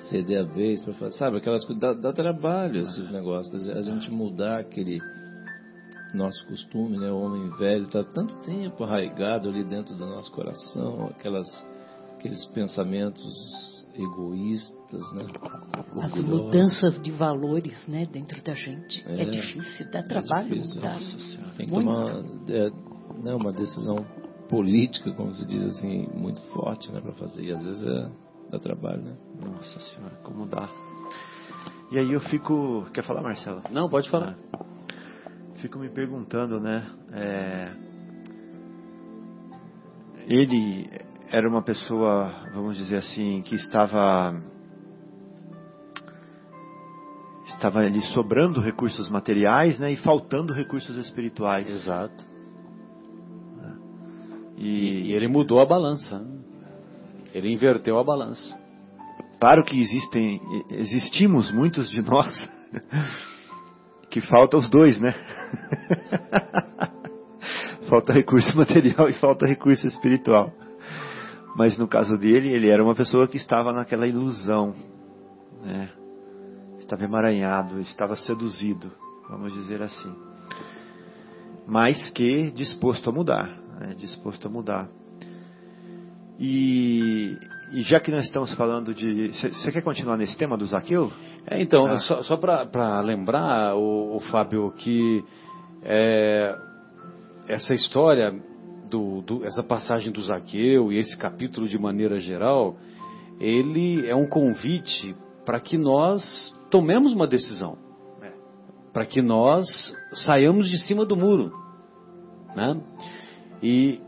ceder 0.10 0.42
a 0.42 0.44
vez, 0.44 0.84
para 0.84 0.94
fazer, 0.94 1.18
sabe, 1.18 1.38
aquelas 1.38 1.66
coisas, 1.66 1.82
dá, 1.82 1.94
dá 1.94 2.14
trabalho 2.14 2.82
esses 2.82 3.12
negócios, 3.12 3.70
a 3.70 3.82
gente 3.82 4.12
mudar 4.12 4.60
aquele 4.60 5.00
nosso 6.14 6.46
costume, 6.48 6.98
né? 6.98 7.12
O 7.12 7.20
homem 7.20 7.50
velho 7.58 7.86
está 7.86 8.04
tanto 8.04 8.34
tempo 8.42 8.84
arraigado 8.84 9.50
ali 9.50 9.64
dentro 9.64 9.96
do 9.96 10.06
nosso 10.06 10.32
coração, 10.32 11.08
aquelas, 11.08 11.48
aqueles 12.16 12.46
pensamentos 12.46 13.86
egoístas, 13.94 15.14
né? 15.14 15.26
As 16.02 16.22
mudanças 16.24 17.02
de 17.02 17.12
valores, 17.12 17.78
né, 17.88 18.06
dentro 18.06 18.42
da 18.44 18.54
gente. 18.54 19.06
É, 19.08 19.24
é 19.24 19.26
difícil, 19.26 19.92
dá 19.92 20.00
é 20.00 20.04
trabalho 20.04 20.50
difícil. 20.50 20.76
mudar. 20.76 21.00
Tem 21.58 21.68
que 21.68 21.74
muito. 21.74 21.86
tomar 21.86 22.24
é, 22.50 22.70
né, 23.24 23.36
uma 23.36 23.52
decisão 23.52 24.06
política, 24.48 25.12
como 25.14 25.34
se 25.34 25.46
diz 25.46 25.64
assim, 25.64 26.08
muito 26.14 26.40
forte, 26.54 26.92
né, 26.92 27.02
para 27.02 27.14
fazer. 27.14 27.44
E 27.44 27.52
às 27.52 27.64
vezes 27.64 27.86
é, 27.86 28.10
dá 28.52 28.60
trabalho, 28.60 29.02
né? 29.04 29.18
Nossa 29.40 29.80
senhora, 29.80 30.16
como 30.24 30.46
dá. 30.48 30.70
E 31.92 31.98
aí 31.98 32.12
eu 32.12 32.20
fico. 32.22 32.86
Quer 32.94 33.04
falar, 33.04 33.22
Marcelo? 33.22 33.64
Não, 33.72 33.90
pode 33.90 34.10
falar. 34.10 34.38
Ah 34.54 34.79
fico 35.62 35.78
me 35.78 35.90
perguntando, 35.90 36.60
né? 36.60 36.86
É, 37.12 37.72
ele 40.28 40.90
era 41.32 41.48
uma 41.48 41.62
pessoa, 41.62 42.34
vamos 42.54 42.78
dizer 42.78 42.98
assim, 42.98 43.42
que 43.42 43.56
estava 43.56 44.42
estava 47.48 47.80
ali 47.80 48.02
sobrando 48.14 48.62
recursos 48.62 49.10
materiais, 49.10 49.78
né, 49.80 49.92
e 49.92 49.98
faltando 49.98 50.54
recursos 50.54 50.96
espirituais. 50.96 51.70
Exato. 51.70 52.30
E, 54.58 55.08
e 55.08 55.14
ele 55.14 55.28
mudou 55.28 55.60
a 55.60 55.66
balança. 55.66 56.20
Né? 56.20 56.40
Ele 57.34 57.52
inverteu 57.52 57.98
a 58.00 58.04
balança. 58.04 58.58
Claro 59.40 59.64
que 59.64 59.82
existem, 59.82 60.42
existimos 60.70 61.52
muitos 61.52 61.90
de 61.90 62.02
nós 62.02 62.50
que 64.10 64.22
falta 64.22 64.58
os 64.58 64.68
dois, 64.70 65.00
né? 65.00 65.14
falta 67.88 68.12
recurso 68.14 68.56
material 68.58 69.10
e 69.10 69.14
falta 69.14 69.46
recurso 69.46 69.88
espiritual. 69.88 70.52
Mas 71.56 71.78
no 71.78 71.88
caso 71.88 72.18
dele, 72.18 72.50
ele 72.54 72.70
era 72.70 72.84
uma 72.84 72.96
pessoa 72.96 73.28
que 73.28 73.38
estava 73.38 73.72
naquela 73.74 74.08
ilusão, 74.08 74.74
né? 75.64 75.90
Estava 76.80 77.04
emaranhado, 77.04 77.80
estava 77.82 78.16
seduzido, 78.16 78.92
vamos 79.30 79.54
dizer 79.54 79.82
assim. 79.82 80.12
Mas 81.68 82.10
que 82.10 82.50
disposto 82.52 83.10
a 83.10 83.14
mudar, 83.14 83.48
né? 83.80 83.94
disposto 83.96 84.48
a 84.48 84.50
mudar. 84.50 84.90
E, 86.40 87.38
e 87.74 87.82
já 87.84 88.00
que 88.00 88.10
nós 88.10 88.26
estamos 88.26 88.54
falando 88.56 88.94
de. 88.94 89.28
Você 89.28 89.72
quer 89.72 89.82
continuar 89.82 90.18
nesse 90.18 90.38
tema 90.38 90.58
do 90.58 90.66
Zaqueu? 90.66 91.12
É, 91.48 91.62
então, 91.62 91.86
ah. 91.88 91.98
só, 92.00 92.22
só 92.22 92.38
para 92.38 93.02
lembrar, 93.02 93.76
o, 93.76 94.18
o, 94.18 94.20
Fábio, 94.20 94.72
que 94.72 95.24
é, 95.84 96.56
essa 97.48 97.74
história, 97.74 98.34
do, 98.90 99.22
do, 99.22 99.46
essa 99.46 99.64
passagem 99.64 100.12
do 100.12 100.22
Zaqueu 100.22 100.92
e 100.92 100.98
esse 100.98 101.18
capítulo 101.18 101.68
de 101.68 101.78
maneira 101.78 102.20
geral, 102.20 102.76
ele 103.40 104.08
é 104.08 104.16
um 104.16 104.28
convite 104.28 105.16
para 105.46 105.60
que 105.60 105.78
nós 105.78 106.54
tomemos 106.70 107.14
uma 107.14 107.28
decisão, 107.28 107.78
é. 108.22 108.32
para 108.92 109.06
que 109.06 109.22
nós 109.22 109.68
saiamos 110.14 110.70
de 110.70 110.78
cima 110.78 111.06
do 111.06 111.16
muro. 111.16 111.52
Né? 112.56 112.82
E, 113.62 114.02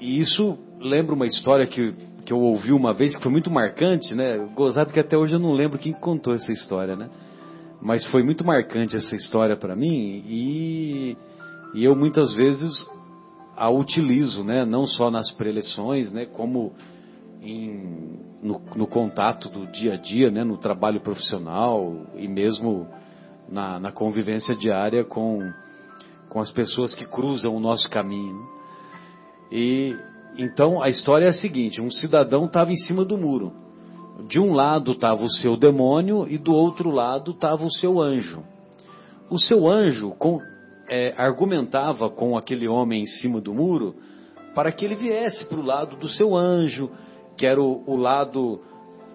e 0.00 0.20
isso 0.20 0.58
lembra 0.80 1.14
uma 1.14 1.26
história 1.26 1.66
que 1.66 1.94
que 2.30 2.34
eu 2.34 2.38
ouvi 2.38 2.72
uma 2.72 2.94
vez, 2.94 3.16
que 3.16 3.22
foi 3.24 3.32
muito 3.32 3.50
marcante, 3.50 4.14
né? 4.14 4.38
Gozado 4.54 4.92
que 4.92 5.00
até 5.00 5.18
hoje 5.18 5.34
eu 5.34 5.40
não 5.40 5.50
lembro 5.50 5.80
quem 5.80 5.92
contou 5.92 6.32
essa 6.32 6.52
história, 6.52 6.94
né? 6.94 7.10
Mas 7.82 8.06
foi 8.06 8.22
muito 8.22 8.44
marcante 8.44 8.96
essa 8.96 9.16
história 9.16 9.56
para 9.56 9.74
mim 9.74 10.22
e, 10.24 11.16
e 11.74 11.84
eu 11.84 11.96
muitas 11.96 12.32
vezes 12.32 12.88
a 13.56 13.68
utilizo, 13.68 14.44
né? 14.44 14.64
Não 14.64 14.86
só 14.86 15.10
nas 15.10 15.32
preleções, 15.32 16.12
né? 16.12 16.24
Como 16.24 16.72
em, 17.42 18.20
no, 18.40 18.62
no, 18.76 18.86
contato 18.86 19.48
do 19.48 19.66
dia 19.66 19.94
a 19.94 19.96
dia, 19.96 20.30
né? 20.30 20.44
No 20.44 20.56
trabalho 20.56 21.00
profissional 21.00 22.06
e 22.14 22.28
mesmo 22.28 22.86
na, 23.48 23.80
na 23.80 23.90
convivência 23.90 24.54
diária 24.54 25.02
com, 25.02 25.52
com 26.28 26.38
as 26.38 26.52
pessoas 26.52 26.94
que 26.94 27.04
cruzam 27.06 27.56
o 27.56 27.58
nosso 27.58 27.90
caminho. 27.90 28.40
E 29.50 29.96
então 30.36 30.82
a 30.82 30.88
história 30.88 31.26
é 31.26 31.28
a 31.28 31.32
seguinte: 31.32 31.80
um 31.80 31.90
cidadão 31.90 32.46
estava 32.46 32.72
em 32.72 32.76
cima 32.76 33.04
do 33.04 33.18
muro. 33.18 33.52
De 34.28 34.38
um 34.38 34.52
lado 34.52 34.92
estava 34.92 35.24
o 35.24 35.30
seu 35.30 35.56
demônio 35.56 36.26
e 36.28 36.36
do 36.38 36.52
outro 36.52 36.90
lado 36.90 37.32
estava 37.32 37.64
o 37.64 37.70
seu 37.70 38.00
anjo. 38.00 38.42
O 39.30 39.38
seu 39.38 39.68
anjo 39.68 40.10
com, 40.18 40.38
é, 40.88 41.14
argumentava 41.16 42.10
com 42.10 42.36
aquele 42.36 42.68
homem 42.68 43.02
em 43.02 43.06
cima 43.06 43.40
do 43.40 43.54
muro 43.54 43.94
para 44.54 44.72
que 44.72 44.84
ele 44.84 44.96
viesse 44.96 45.46
para 45.46 45.58
o 45.58 45.64
lado 45.64 45.96
do 45.96 46.08
seu 46.08 46.36
anjo, 46.36 46.90
que 47.36 47.46
era 47.46 47.60
o, 47.60 47.82
o 47.86 47.96
lado 47.96 48.60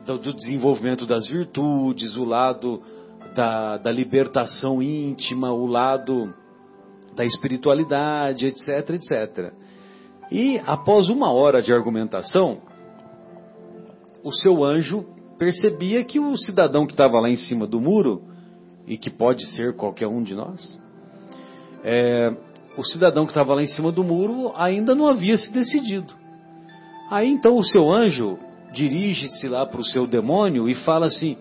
do, 0.05 0.18
do, 0.18 0.34
desenvolvimento 0.34 1.05
das 1.05 1.28
virtudes, 1.28 2.16
o 2.16 2.24
lado 2.24 2.82
da, 3.36 3.78
da 3.78 3.91
libertação 3.91 4.82
íntima, 4.82 5.51
o 5.51 5.66
lado 5.66 6.34
da 7.16 7.26
espiritualidade, 7.26 8.45
etc, 8.45 8.89
etc. 8.91 9.53
E 10.32 10.59
após 10.65 11.09
uma 11.09 11.32
hora 11.32 11.61
de 11.61 11.73
argumentação, 11.73 12.59
o 14.23 14.32
seu 14.32 14.63
anjo 14.63 15.05
percebia 15.38 16.03
que 16.03 16.19
o 16.19 16.36
cidadão 16.38 16.86
que 16.86 16.93
estava 16.93 17.19
lá 17.19 17.30
em 17.30 17.36
cima 17.36 17.67
do 17.67 17.80
muro, 17.80 18.23
e 18.88 18.97
que 18.97 19.09
pode 19.09 19.43
ser 19.53 19.76
qualquer 19.76 20.07
um 20.07 20.21
de 20.21 20.36
nós, 20.36 20.80
é, 21.84 22.34
o 22.78 22.84
cidadão 22.84 23.26
que 23.26 23.32
estava 23.32 23.53
lá 23.53 23.61
em 23.61 23.67
cima 23.67 23.91
do 23.91 24.03
muro 24.03 24.51
ainda 24.55 24.93
não 24.93 25.07
havia 25.07 25.38
se 25.38 25.51
decidido. 25.51 26.13
Aí 27.09 27.30
então 27.30 27.55
o 27.55 27.63
seu 27.63 27.91
anjo 27.91 28.38
dirige-se 28.73 29.47
lá 29.47 29.65
para 29.65 29.80
o 29.80 29.86
seu 29.86 30.05
demônio 30.05 30.67
e 30.67 30.76
fala 30.76 31.05
assim: 31.07 31.38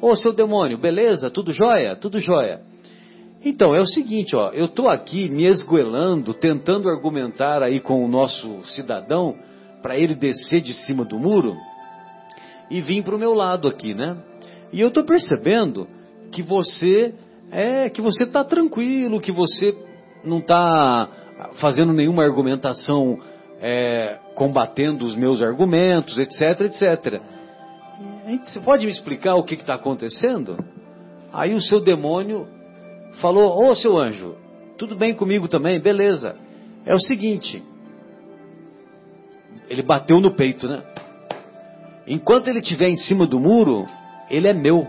Ô 0.00 0.16
seu 0.16 0.32
demônio, 0.32 0.78
beleza? 0.78 1.30
Tudo 1.30 1.52
jóia? 1.52 1.94
Tudo 1.94 2.18
jóia. 2.18 2.60
Então, 3.44 3.74
é 3.74 3.80
o 3.80 3.86
seguinte, 3.86 4.36
ó, 4.36 4.50
eu 4.50 4.66
estou 4.66 4.88
aqui 4.88 5.28
me 5.28 5.44
esgoelando, 5.44 6.32
tentando 6.32 6.88
argumentar 6.88 7.62
aí 7.62 7.80
com 7.80 8.04
o 8.04 8.08
nosso 8.08 8.62
cidadão 8.64 9.36
para 9.82 9.98
ele 9.98 10.14
descer 10.14 10.60
de 10.60 10.72
cima 10.72 11.04
do 11.04 11.18
muro 11.18 11.56
e 12.70 12.80
vir 12.80 13.02
para 13.02 13.16
o 13.16 13.18
meu 13.18 13.34
lado 13.34 13.66
aqui, 13.66 13.94
né? 13.94 14.16
E 14.72 14.80
eu 14.80 14.88
estou 14.88 15.04
percebendo 15.04 15.88
que 16.30 16.40
você 16.40 17.12
é 17.50 17.90
que 17.90 18.00
você 18.00 18.24
está 18.24 18.44
tranquilo, 18.44 19.20
que 19.20 19.32
você 19.32 19.76
não 20.24 20.38
está 20.38 21.08
fazendo 21.60 21.92
nenhuma 21.92 22.22
argumentação 22.22 23.18
é, 23.60 24.18
combatendo 24.34 25.04
os 25.04 25.14
meus 25.16 25.42
argumentos, 25.42 26.18
etc, 26.18 26.60
etc. 26.62 27.20
Você 28.46 28.60
pode 28.60 28.86
me 28.86 28.92
explicar 28.92 29.34
o 29.34 29.44
que 29.44 29.54
está 29.54 29.74
acontecendo? 29.74 30.56
Aí 31.32 31.54
o 31.54 31.60
seu 31.60 31.80
demônio 31.80 32.46
falou: 33.20 33.62
Ô 33.62 33.74
seu 33.74 33.98
anjo, 33.98 34.36
tudo 34.78 34.96
bem 34.96 35.14
comigo 35.14 35.48
também? 35.48 35.80
Beleza. 35.80 36.36
É 36.84 36.94
o 36.94 37.00
seguinte. 37.00 37.62
Ele 39.68 39.82
bateu 39.82 40.20
no 40.20 40.34
peito, 40.34 40.66
né? 40.66 40.82
Enquanto 42.06 42.48
ele 42.48 42.58
estiver 42.58 42.88
em 42.88 42.96
cima 42.96 43.26
do 43.26 43.38
muro, 43.38 43.86
ele 44.28 44.48
é 44.48 44.52
meu. 44.52 44.86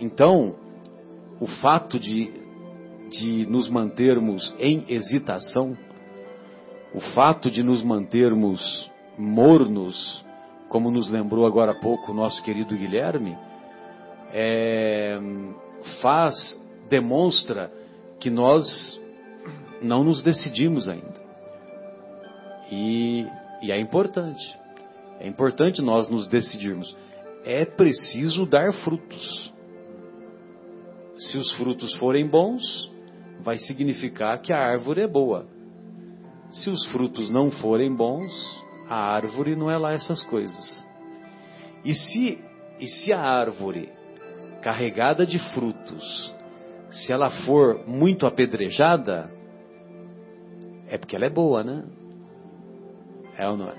Então, 0.00 0.56
o 1.38 1.46
fato 1.46 1.98
de, 1.98 2.32
de 3.08 3.46
nos 3.46 3.68
mantermos 3.68 4.54
em 4.58 4.84
hesitação, 4.88 5.76
o 6.92 7.00
fato 7.00 7.50
de 7.50 7.62
nos 7.62 7.84
mantermos 7.84 8.90
mornos, 9.16 10.24
como 10.68 10.90
nos 10.90 11.08
lembrou 11.08 11.46
agora 11.46 11.72
há 11.72 11.80
pouco 11.80 12.10
o 12.10 12.14
nosso 12.14 12.42
querido 12.42 12.76
Guilherme, 12.76 13.36
é, 14.32 15.18
faz, 16.00 16.34
demonstra 16.88 17.70
que 18.18 18.30
nós 18.30 19.00
não 19.82 20.02
nos 20.02 20.22
decidimos 20.22 20.88
ainda. 20.88 21.20
E, 22.70 23.26
e 23.62 23.70
é 23.70 23.78
importante. 23.78 24.58
É 25.20 25.28
importante 25.28 25.82
nós 25.82 26.08
nos 26.08 26.26
decidirmos. 26.26 26.96
É 27.44 27.64
preciso 27.64 28.46
dar 28.46 28.72
frutos. 28.72 29.52
Se 31.18 31.36
os 31.38 31.52
frutos 31.52 31.94
forem 31.96 32.26
bons, 32.26 32.90
vai 33.40 33.58
significar 33.58 34.40
que 34.40 34.52
a 34.52 34.58
árvore 34.58 35.02
é 35.02 35.06
boa. 35.06 35.46
Se 36.50 36.70
os 36.70 36.86
frutos 36.86 37.28
não 37.28 37.50
forem 37.50 37.94
bons, 37.94 38.32
a 38.88 38.96
árvore 38.96 39.54
não 39.54 39.70
é 39.70 39.76
lá 39.76 39.92
essas 39.92 40.24
coisas. 40.24 40.86
E 41.84 41.94
se, 41.94 42.38
e 42.78 42.86
se 42.86 43.12
a 43.12 43.20
árvore 43.20 43.90
carregada 44.62 45.26
de 45.26 45.38
frutos, 45.52 46.34
se 46.90 47.12
ela 47.12 47.30
for 47.44 47.86
muito 47.86 48.26
apedrejada, 48.26 49.30
é 50.88 50.96
porque 50.96 51.16
ela 51.16 51.26
é 51.26 51.30
boa, 51.30 51.64
né? 51.64 51.84
É 53.36 53.48
ou 53.48 53.56
não 53.56 53.68
é? 53.68 53.74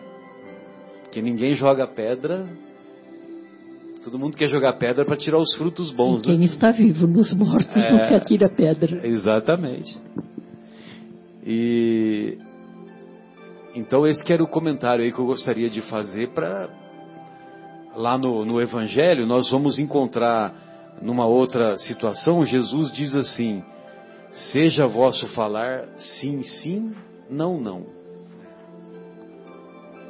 Porque 1.04 1.22
ninguém 1.22 1.54
joga 1.56 1.88
pedra. 1.88 2.46
Todo 4.04 4.20
mundo 4.20 4.36
quer 4.36 4.50
jogar 4.50 4.74
pedra 4.74 5.06
para 5.06 5.16
tirar 5.16 5.38
os 5.38 5.56
frutos 5.56 5.92
bons. 5.92 6.22
E 6.22 6.26
quem 6.26 6.40
né? 6.40 6.46
está 6.46 6.72
vivo, 6.72 7.08
nos 7.08 7.34
mortos 7.34 7.76
É. 7.78 7.92
não 7.92 8.00
se 8.00 8.14
atira 8.16 8.50
pedra. 8.50 9.08
Exatamente. 9.08 9.98
E 11.46 12.38
então 13.76 14.06
esse 14.06 14.22
que 14.22 14.34
era 14.34 14.44
o 14.44 14.48
comentário 14.48 15.04
aí 15.04 15.12
que 15.12 15.20
eu 15.20 15.26
gostaria 15.26 15.70
de 15.70 15.82
fazer 15.82 16.30
para 16.34 16.70
lá 17.96 18.18
no, 18.18 18.46
no 18.46 18.62
Evangelho 18.62 19.26
nós 19.26 19.50
vamos 19.52 19.78
encontrar 19.80 20.63
numa 21.02 21.26
outra 21.26 21.78
situação 21.78 22.46
Jesus 22.46 22.92
diz 22.92 23.16
assim: 23.16 23.64
seja 24.32 24.86
vosso 24.86 25.28
falar 25.30 25.88
sim 25.98 26.44
sim, 26.44 26.96
não 27.30 27.60
não. 27.60 27.84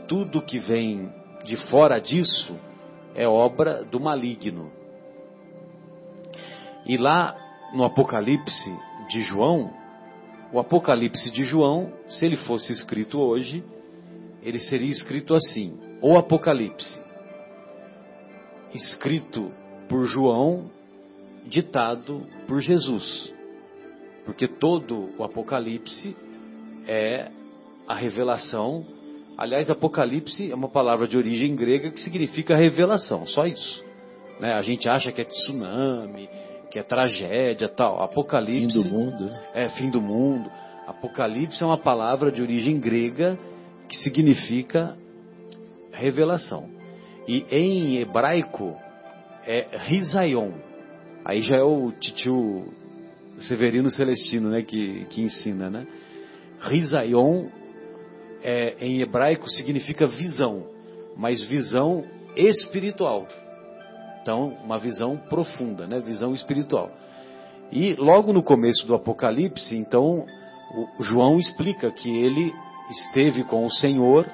Tudo 0.07 0.41
que 0.41 0.59
vem 0.59 1.11
de 1.43 1.55
fora 1.55 1.99
disso 1.99 2.55
é 3.15 3.27
obra 3.27 3.83
do 3.83 3.99
maligno. 3.99 4.71
E 6.85 6.97
lá 6.97 7.35
no 7.73 7.83
Apocalipse 7.83 8.71
de 9.09 9.21
João, 9.21 9.71
o 10.51 10.59
Apocalipse 10.59 11.31
de 11.31 11.43
João, 11.43 11.91
se 12.07 12.25
ele 12.25 12.35
fosse 12.35 12.71
escrito 12.71 13.19
hoje, 13.19 13.63
ele 14.41 14.59
seria 14.59 14.91
escrito 14.91 15.33
assim: 15.33 15.79
o 16.01 16.17
Apocalipse, 16.17 17.01
escrito 18.73 19.51
por 19.93 20.07
João, 20.07 20.71
ditado 21.45 22.25
por 22.47 22.59
Jesus. 22.59 23.31
Porque 24.25 24.47
todo 24.47 25.11
o 25.19 25.23
Apocalipse 25.23 26.15
é 26.87 27.29
a 27.87 27.93
revelação. 27.93 28.83
Aliás, 29.37 29.69
Apocalipse 29.69 30.49
é 30.49 30.55
uma 30.55 30.67
palavra 30.67 31.07
de 31.07 31.15
origem 31.15 31.55
grega 31.55 31.91
que 31.91 31.99
significa 31.99 32.55
revelação, 32.55 33.27
só 33.27 33.45
isso. 33.45 33.85
Né? 34.39 34.55
A 34.55 34.63
gente 34.63 34.89
acha 34.89 35.11
que 35.11 35.21
é 35.21 35.25
tsunami, 35.25 36.27
que 36.71 36.79
é 36.79 36.83
tragédia, 36.83 37.69
tal. 37.69 37.97
Fim 37.97 38.03
Apocalipse 38.03 38.89
do 38.89 38.89
mundo. 38.89 39.31
é 39.53 39.69
fim 39.69 39.91
do 39.91 40.01
mundo. 40.01 40.49
Apocalipse 40.87 41.61
é 41.61 41.67
uma 41.67 41.77
palavra 41.77 42.31
de 42.31 42.41
origem 42.41 42.79
grega 42.79 43.37
que 43.87 43.95
significa 43.97 44.97
revelação. 45.91 46.67
E 47.27 47.45
em 47.51 47.97
hebraico 47.97 48.75
é 49.45 49.77
risaion. 49.77 50.51
Aí 51.25 51.41
já 51.41 51.55
é 51.57 51.63
o 51.63 51.91
titio 51.91 52.65
Severino 53.39 53.89
Celestino, 53.89 54.49
né, 54.49 54.61
que, 54.61 55.05
que 55.09 55.21
ensina, 55.21 55.69
né? 55.69 55.87
Risaion 56.59 57.47
é, 58.43 58.75
em 58.79 59.01
hebraico 59.01 59.49
significa 59.49 60.05
visão, 60.05 60.63
mas 61.17 61.43
visão 61.43 62.03
espiritual. 62.35 63.27
Então, 64.21 64.57
uma 64.63 64.79
visão 64.79 65.17
profunda, 65.17 65.85
né? 65.87 65.99
Visão 65.99 66.33
espiritual. 66.33 66.91
E 67.71 67.95
logo 67.95 68.31
no 68.31 68.43
começo 68.43 68.85
do 68.85 68.95
Apocalipse, 68.95 69.75
então, 69.75 70.25
João 70.99 71.39
explica 71.39 71.91
que 71.91 72.09
ele 72.09 72.53
esteve 72.89 73.43
com 73.43 73.65
o 73.65 73.71
Senhor, 73.71 74.25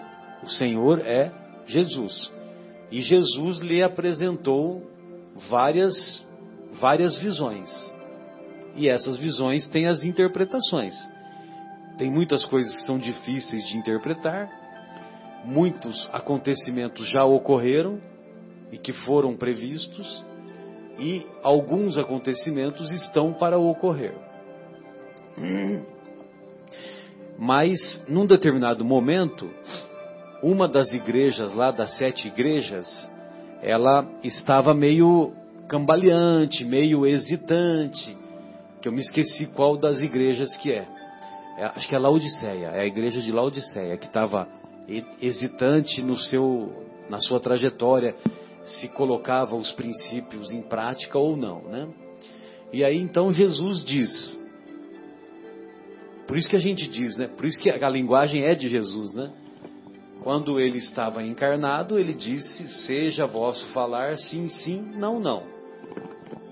o 0.43 0.49
Senhor 0.49 0.99
é 1.05 1.31
Jesus. 1.65 2.31
E 2.91 3.01
Jesus 3.01 3.59
lhe 3.59 3.81
apresentou 3.81 4.83
várias 5.47 6.27
várias 6.79 7.17
visões. 7.17 7.69
E 8.75 8.87
essas 8.87 9.17
visões 9.17 9.67
têm 9.67 9.87
as 9.87 10.03
interpretações. 10.03 10.95
Tem 11.97 12.09
muitas 12.09 12.45
coisas 12.45 12.73
que 12.73 12.85
são 12.85 12.97
difíceis 12.97 13.67
de 13.67 13.77
interpretar, 13.77 14.49
muitos 15.43 16.07
acontecimentos 16.13 17.09
já 17.09 17.25
ocorreram 17.25 17.99
e 18.71 18.77
que 18.77 18.93
foram 18.93 19.35
previstos, 19.35 20.25
e 20.97 21.25
alguns 21.43 21.97
acontecimentos 21.97 22.91
estão 22.91 23.33
para 23.33 23.57
ocorrer. 23.57 24.15
Mas, 27.37 28.03
num 28.07 28.25
determinado 28.25 28.83
momento, 28.83 29.49
uma 30.43 30.67
das 30.67 30.93
igrejas 30.93 31.53
lá, 31.53 31.71
das 31.71 31.97
sete 31.97 32.27
igrejas, 32.27 33.08
ela 33.61 34.07
estava 34.23 34.73
meio 34.73 35.33
cambaleante, 35.67 36.65
meio 36.65 37.05
hesitante, 37.05 38.17
que 38.81 38.87
eu 38.87 38.91
me 38.91 39.01
esqueci 39.01 39.47
qual 39.47 39.77
das 39.77 39.99
igrejas 39.99 40.55
que 40.57 40.71
é. 40.71 40.87
É, 41.57 41.65
acho 41.65 41.87
que 41.87 41.95
é 41.95 41.99
Laodiceia, 41.99 42.67
é 42.67 42.81
a 42.81 42.85
igreja 42.85 43.21
de 43.21 43.31
Laodiceia, 43.31 43.97
que 43.97 44.07
estava 44.07 44.47
he- 44.87 45.03
hesitante 45.21 46.01
no 46.01 46.17
seu, 46.17 46.71
na 47.09 47.19
sua 47.19 47.39
trajetória, 47.39 48.15
se 48.63 48.87
colocava 48.89 49.55
os 49.55 49.71
princípios 49.73 50.51
em 50.51 50.61
prática 50.61 51.17
ou 51.17 51.35
não, 51.35 51.61
né? 51.63 51.87
E 52.71 52.83
aí 52.83 52.97
então 52.97 53.33
Jesus 53.33 53.83
diz, 53.83 54.39
por 56.27 56.37
isso 56.37 56.49
que 56.49 56.55
a 56.55 56.59
gente 56.59 56.87
diz, 56.87 57.17
né? 57.17 57.27
Por 57.27 57.45
isso 57.45 57.59
que 57.59 57.69
a 57.69 57.89
linguagem 57.89 58.43
é 58.43 58.55
de 58.55 58.67
Jesus, 58.67 59.13
né? 59.13 59.31
Quando 60.21 60.59
ele 60.59 60.77
estava 60.77 61.23
encarnado, 61.23 61.97
ele 61.97 62.13
disse: 62.13 62.67
Seja 62.85 63.25
vosso 63.25 63.65
falar 63.67 64.17
sim, 64.17 64.47
sim, 64.49 64.91
não, 64.95 65.19
não. 65.19 65.43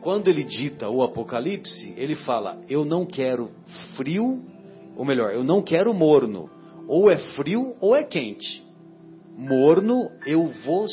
Quando 0.02 0.30
ele 0.30 0.44
dita 0.44 0.90
o 0.90 1.04
Apocalipse, 1.04 1.94
ele 1.98 2.16
fala: 2.16 2.62
Eu 2.70 2.86
não 2.86 3.06
quero 3.06 3.52
frio, 3.96 4.42
ou 4.96 5.04
melhor, 5.04 5.34
eu 5.34 5.44
não 5.44 5.62
quero 5.62 5.94
morno. 5.94 6.50
Ou 6.88 7.12
é 7.12 7.18
frio 7.36 7.76
ou 7.82 7.94
é 7.94 8.04
quente. 8.04 8.64
Morno 9.38 10.10
eu 10.26 10.48
vos, 10.66 10.92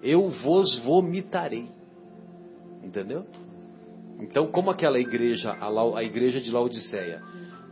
eu 0.00 0.28
vos 0.28 0.78
vomitarei. 0.84 1.66
Entendeu? 2.82 3.26
Então, 4.20 4.46
como 4.46 4.70
aquela 4.70 5.00
igreja, 5.00 5.50
a, 5.50 5.98
a 5.98 6.04
igreja 6.04 6.40
de 6.40 6.50
Laodiceia, 6.52 7.20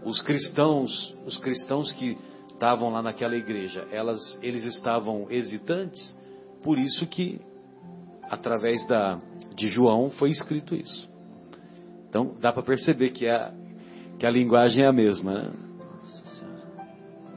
os 0.05 0.21
cristãos, 0.21 1.17
os 1.25 1.39
cristãos 1.39 1.93
que 1.93 2.19
estavam 2.63 2.91
lá 2.91 3.03
naquela 3.03 3.35
igreja, 3.35 3.89
elas, 3.91 4.39
eles 4.41 4.63
estavam 4.65 5.27
hesitantes, 5.29 6.17
por 6.63 6.79
isso 6.79 7.05
que 7.09 7.41
através 8.31 8.87
da 8.87 9.19
de 9.57 9.67
João 9.67 10.11
foi 10.11 10.31
escrito 10.31 10.77
isso. 10.77 11.11
Então, 12.09 12.37
dá 12.41 12.53
para 12.53 12.63
perceber 12.63 13.11
que 13.11 13.29
a 13.29 13.53
que 14.17 14.25
a 14.25 14.31
linguagem 14.31 14.85
é 14.85 14.87
a 14.87 14.93
mesma, 14.93 15.33
né? 15.35 15.53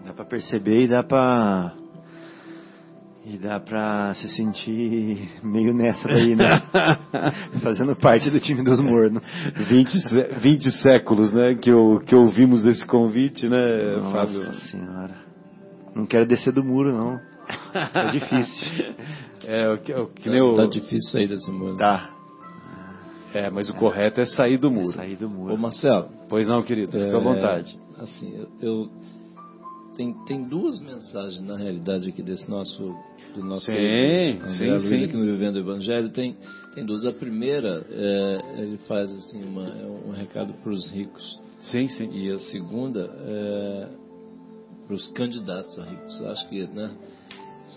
Dá 0.05 0.13
pra 0.13 0.25
perceber 0.25 0.81
e 0.81 0.87
dá 0.87 1.01
pra. 1.01 1.75
E 3.27 3.37
dá 3.39 3.59
pra 3.59 4.13
se 4.13 4.27
sentir 4.29 5.29
meio 5.41 5.73
nessa 5.73 6.07
daí, 6.07 6.35
né? 6.35 6.61
Fazendo 7.63 7.95
parte 7.95 8.29
do 8.29 8.39
time 8.39 8.63
dos 8.63 8.79
mornos. 8.79 9.23
20, 9.67 9.89
sé- 10.09 10.29
20 10.39 10.71
séculos, 10.81 11.31
né, 11.31 11.55
que, 11.55 11.71
eu, 11.71 12.01
que 12.05 12.15
ouvimos 12.15 12.65
esse 12.67 12.85
convite, 12.85 13.49
né, 13.49 13.95
Nossa 13.97 14.11
Fábio? 14.11 14.53
senhora. 14.53 15.15
Não 15.95 16.05
quero 16.05 16.27
descer 16.27 16.53
do 16.53 16.63
muro, 16.63 16.91
não. 16.93 17.19
É 17.93 18.11
difícil. 18.11 18.95
É, 19.47 19.69
o 19.71 19.77
que, 19.77 19.93
o 19.93 20.07
que 20.07 20.23
Tá, 20.23 20.31
nem 20.31 20.41
o- 20.41 20.55
tá 20.55 20.65
difícil 20.65 21.11
sair 21.11 21.27
desse 21.27 21.51
mundo. 21.51 21.77
Tá. 21.77 22.09
é, 23.31 23.47
mas 23.51 23.69
o 23.69 23.75
correto 23.75 24.19
é 24.19 24.25
sair 24.25 24.57
do 24.57 24.71
muro. 24.71 24.93
Sair 24.93 25.15
do 25.17 25.27
Ô 25.27 25.29
muro. 25.29 25.55
Marcelo, 25.57 26.09
Pois 26.27 26.47
não, 26.47 26.63
querido, 26.63 26.91
fica 26.93 27.15
à 27.15 27.19
É, 27.19 27.23
vontade. 27.23 27.77
Assim, 27.99 28.33
eu, 28.35 28.47
eu- 28.59 28.89
tem, 29.95 30.13
tem 30.25 30.43
duas 30.43 30.79
mensagens 30.79 31.41
na 31.41 31.55
realidade 31.55 32.09
aqui 32.09 32.21
desse 32.21 32.49
nosso 32.49 32.95
do 33.33 33.43
nosso 33.43 33.65
Sim, 33.65 33.73
querido 33.73 34.49
sim, 34.49 34.69
Luiz 34.69 34.83
sim. 34.83 35.03
aqui 35.05 35.17
no 35.17 35.25
Vivendo 35.25 35.55
o 35.55 35.59
Evangelho 35.59 36.09
tem 36.09 36.35
tem 36.73 36.85
duas. 36.85 37.03
A 37.05 37.13
primeira 37.13 37.85
é, 37.89 38.61
ele 38.61 38.77
faz 38.79 39.09
assim 39.09 39.43
uma, 39.43 39.67
é 39.67 39.85
um 39.85 40.11
recado 40.11 40.53
para 40.55 40.71
os 40.71 40.89
ricos 40.91 41.39
Sim, 41.59 41.87
sim. 41.87 42.09
e 42.11 42.31
a 42.31 42.37
segunda 42.39 43.09
é 43.25 43.87
para 44.85 44.95
os 44.95 45.07
candidatos 45.11 45.77
a 45.79 45.83
ricos. 45.83 46.21
Acho 46.21 46.49
que 46.49 46.67
né 46.67 46.91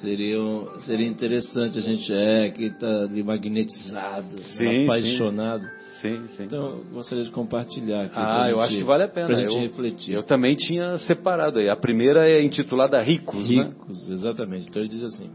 seria 0.01 0.39
seria 0.81 1.07
interessante 1.07 1.79
a 1.79 1.81
gente 1.81 2.13
é 2.13 2.51
que 2.51 2.65
está 2.65 3.05
ali 3.05 3.23
magnetizado, 3.23 4.39
Sim, 4.57 4.85
apaixonado. 4.85 5.63
Sim, 5.63 5.78
sim. 6.01 6.45
Então, 6.45 6.77
eu 6.79 6.85
gostaria 6.93 7.25
de 7.25 7.31
compartilhar 7.31 8.03
aqui. 8.03 8.15
ah, 8.17 8.25
pra 8.25 8.51
eu 8.51 8.57
gente- 8.57 8.65
acho 8.65 8.77
que 8.79 8.85
vale 8.85 9.03
a 9.05 9.09
pena. 9.09 9.27
Pra 9.27 9.37
gente 9.37 9.55
eu, 9.55 9.61
refletir. 9.61 10.15
eu 10.15 10.23
também 10.23 10.55
tinha 10.55 10.97
separado 10.99 11.59
aí. 11.59 11.69
A 11.69 11.77
primeira 11.77 12.29
é 12.29 12.43
intitulada 12.43 13.01
Ricos, 13.03 13.51
né? 13.51 13.65
Ricos, 13.65 14.11
exatamente. 14.11 14.69
Então 14.69 14.81
ele 14.83 14.89
diz 14.91 15.03
assim: 15.05 15.31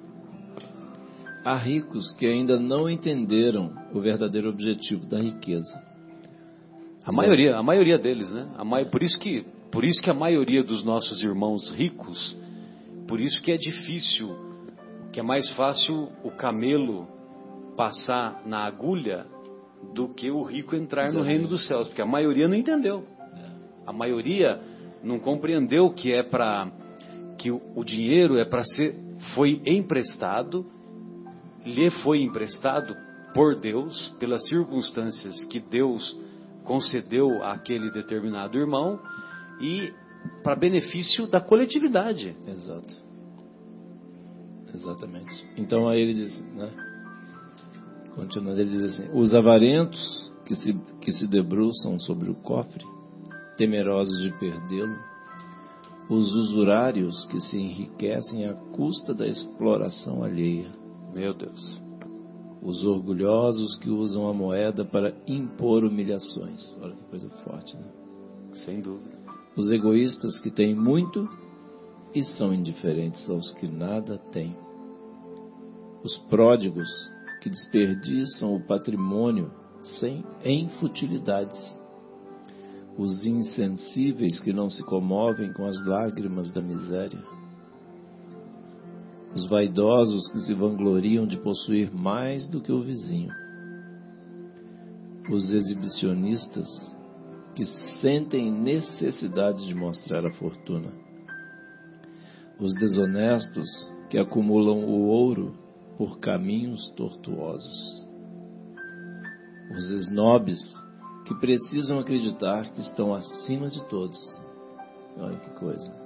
Há 1.45 1.55
ricos 1.57 2.13
que 2.13 2.25
ainda 2.25 2.57
não 2.59 2.89
entenderam 2.89 3.71
o 3.93 3.99
verdadeiro 3.99 4.49
objetivo 4.49 5.05
da 5.05 5.19
riqueza. 5.19 5.71
A 7.05 7.11
maioria, 7.11 7.57
a 7.57 7.63
maioria 7.63 7.97
deles, 7.97 8.31
né? 8.31 8.47
A 8.57 8.63
mai... 8.63 8.85
por, 8.85 9.03
isso 9.03 9.19
que, 9.19 9.45
por 9.69 9.83
isso 9.83 10.01
que 10.01 10.09
a 10.09 10.13
maioria 10.13 10.63
dos 10.63 10.85
nossos 10.85 11.21
irmãos 11.21 11.73
ricos, 11.73 12.37
por 13.09 13.19
isso 13.19 13.41
que 13.41 13.51
é 13.51 13.57
difícil, 13.57 14.33
que 15.11 15.19
é 15.19 15.23
mais 15.23 15.49
fácil 15.51 16.09
o 16.23 16.31
camelo 16.31 17.05
passar 17.75 18.41
na 18.45 18.59
agulha 18.59 19.25
do 19.93 20.09
que 20.09 20.31
o 20.31 20.43
rico 20.43 20.75
entrar 20.75 21.11
no 21.11 21.21
reino 21.21 21.47
dos 21.47 21.67
céus, 21.67 21.87
porque 21.87 22.01
a 22.01 22.05
maioria 22.05 22.47
não 22.47 22.55
entendeu. 22.55 23.05
A 23.85 23.91
maioria 23.91 24.59
não 25.03 25.19
compreendeu 25.19 25.91
que 25.91 26.13
é 26.13 26.23
para 26.23 26.71
que 27.37 27.51
o 27.51 27.83
dinheiro 27.83 28.37
é 28.37 28.45
para 28.45 28.63
ser 28.63 28.95
foi 29.35 29.61
emprestado, 29.65 30.65
lhe 31.65 31.89
foi 31.89 32.21
emprestado 32.21 32.95
por 33.33 33.59
Deus, 33.59 34.13
pelas 34.19 34.47
circunstâncias 34.47 35.45
que 35.45 35.59
Deus 35.59 36.17
concedeu 36.63 37.43
àquele 37.43 37.91
determinado 37.91 38.57
irmão 38.57 38.99
e 39.59 39.93
para 40.43 40.55
benefício 40.55 41.27
da 41.27 41.41
coletividade. 41.41 42.35
Exato. 42.47 43.03
Exatamente. 44.73 45.45
Então 45.57 45.87
aí 45.87 46.01
ele 46.01 46.13
diz, 46.13 46.41
né? 46.55 46.92
Continuando, 48.15 48.61
ele 48.61 48.69
diz 48.69 48.83
assim: 48.83 49.09
os 49.13 49.33
avarentos 49.33 50.31
que 50.45 50.55
se, 50.55 50.73
que 51.01 51.11
se 51.11 51.27
debruçam 51.27 51.99
sobre 51.99 52.29
o 52.29 52.35
cofre, 52.35 52.85
temerosos 53.57 54.21
de 54.21 54.31
perdê-lo, 54.39 54.95
os 56.09 56.33
usurários 56.33 57.25
que 57.25 57.39
se 57.39 57.57
enriquecem 57.57 58.45
à 58.45 58.53
custa 58.53 59.13
da 59.13 59.27
exploração 59.27 60.23
alheia. 60.23 60.69
Meu 61.13 61.33
Deus. 61.33 61.81
Os 62.61 62.85
orgulhosos 62.85 63.75
que 63.77 63.89
usam 63.89 64.27
a 64.27 64.33
moeda 64.33 64.85
para 64.85 65.13
impor 65.27 65.83
humilhações. 65.83 66.77
Olha 66.81 66.95
que 66.95 67.03
coisa 67.05 67.29
forte, 67.43 67.75
né? 67.75 67.91
Sem 68.53 68.81
dúvida. 68.81 69.17
Os 69.55 69.71
egoístas 69.71 70.39
que 70.39 70.49
têm 70.49 70.73
muito 70.73 71.27
e 72.13 72.23
são 72.23 72.53
indiferentes 72.53 73.29
aos 73.29 73.51
que 73.53 73.67
nada 73.67 74.17
têm. 74.31 74.55
Os 76.03 76.17
pródigos 76.29 76.89
que 77.43 77.49
desperdiçam 77.49 78.55
o 78.55 78.65
patrimônio 78.65 79.51
sem 79.99 80.23
em 80.45 80.69
futilidades. 80.79 81.77
Os 82.97 83.25
insensíveis 83.25 84.39
que 84.39 84.53
não 84.53 84.69
se 84.69 84.81
comovem 84.85 85.51
com 85.51 85.65
as 85.65 85.75
lágrimas 85.85 86.49
da 86.53 86.61
miséria. 86.61 87.21
Os 89.35 89.45
vaidosos 89.49 90.31
que 90.31 90.39
se 90.39 90.53
vangloriam 90.53 91.27
de 91.27 91.35
possuir 91.35 91.93
mais 91.93 92.47
do 92.47 92.61
que 92.61 92.71
o 92.71 92.81
vizinho. 92.81 93.33
Os 95.29 95.53
exibicionistas 95.53 96.69
que 97.55 97.65
sentem 97.99 98.49
necessidade 98.49 99.65
de 99.65 99.75
mostrar 99.75 100.25
a 100.25 100.31
fortuna. 100.31 100.93
Os 102.57 102.73
desonestos 102.75 103.67
que 104.09 104.17
acumulam 104.17 104.85
o 104.85 105.07
ouro 105.07 105.62
por 105.97 106.19
caminhos 106.19 106.89
tortuosos. 106.95 108.07
Os 109.71 109.91
snobs 110.07 110.59
que 111.25 111.35
precisam 111.39 111.99
acreditar 111.99 112.71
que 112.73 112.81
estão 112.81 113.13
acima 113.13 113.69
de 113.69 113.83
todos. 113.85 114.19
Olha 115.17 115.39
que 115.39 115.49
coisa. 115.51 116.03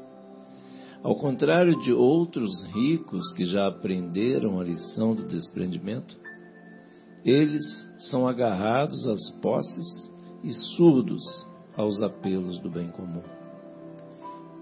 Ao 1.03 1.15
contrário 1.15 1.79
de 1.79 1.93
outros 1.93 2.63
ricos 2.73 3.33
que 3.33 3.45
já 3.45 3.67
aprenderam 3.67 4.59
a 4.59 4.63
lição 4.63 5.15
do 5.15 5.25
desprendimento, 5.25 6.17
eles 7.23 7.63
são 8.09 8.27
agarrados 8.27 9.07
às 9.07 9.29
posses 9.41 10.11
e 10.43 10.51
surdos 10.53 11.23
aos 11.75 12.01
apelos 12.01 12.59
do 12.59 12.69
bem 12.69 12.89
comum. 12.89 13.23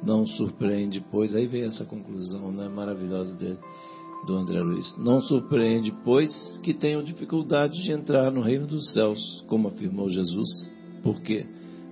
Não 0.03 0.25
surpreende, 0.27 1.03
pois, 1.11 1.35
aí 1.35 1.47
vem 1.47 1.63
essa 1.63 1.85
conclusão 1.85 2.51
né, 2.51 2.67
maravilhosa 2.67 3.35
dele, 3.35 3.59
do 4.25 4.35
André 4.35 4.59
Luiz. 4.61 4.97
Não 4.97 5.19
surpreende, 5.21 5.93
pois, 6.03 6.59
que 6.63 6.73
tenham 6.73 7.03
dificuldade 7.03 7.81
de 7.81 7.91
entrar 7.91 8.31
no 8.31 8.41
reino 8.41 8.67
dos 8.67 8.93
céus, 8.93 9.43
como 9.47 9.67
afirmou 9.67 10.09
Jesus, 10.09 10.49
porque 11.03 11.45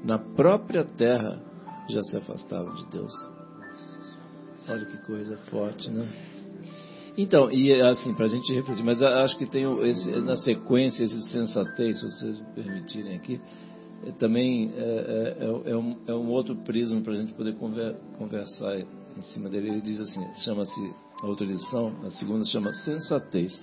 na 0.03 0.17
própria 0.17 0.84
terra 0.84 1.41
já 1.89 2.01
se 2.03 2.17
afastavam 2.17 2.73
de 2.75 2.88
Deus. 2.88 3.13
Olha 4.67 4.86
que 4.86 4.97
coisa 5.05 5.38
forte, 5.49 5.89
né? 5.89 6.07
Então, 7.17 7.51
e 7.51 7.71
assim, 7.81 8.13
para 8.13 8.25
a 8.25 8.29
gente 8.29 8.51
refletir, 8.53 8.84
mas 8.84 9.01
acho 9.01 9.38
que 9.38 9.45
tem 9.45 9.65
esse, 9.88 10.09
na 10.21 10.36
sequência 10.38 11.03
esse 11.03 11.21
sensatez, 11.31 11.99
se 11.99 12.07
vocês 12.07 12.39
me 12.39 12.53
permitirem 12.55 13.15
aqui, 13.15 13.39
é, 14.05 14.11
também 14.13 14.71
é, 14.75 15.38
é, 15.39 15.71
é, 15.71 15.77
um, 15.77 15.97
é 16.07 16.13
um 16.13 16.29
outro 16.29 16.55
prisma 16.55 17.01
para 17.01 17.13
a 17.13 17.15
gente 17.15 17.34
poder 17.34 17.55
conver, 17.55 17.95
conversar 18.17 18.79
em 18.79 19.21
cima 19.21 19.47
dele. 19.47 19.69
Ele 19.69 19.81
diz 19.81 19.99
assim, 19.99 20.21
chama-se, 20.43 20.93
a 21.24 21.26
outra 21.26 21.45
lição, 21.45 21.95
a 22.03 22.11
segunda 22.11 22.43
chama 22.43 22.74
sensatez. 22.74 23.53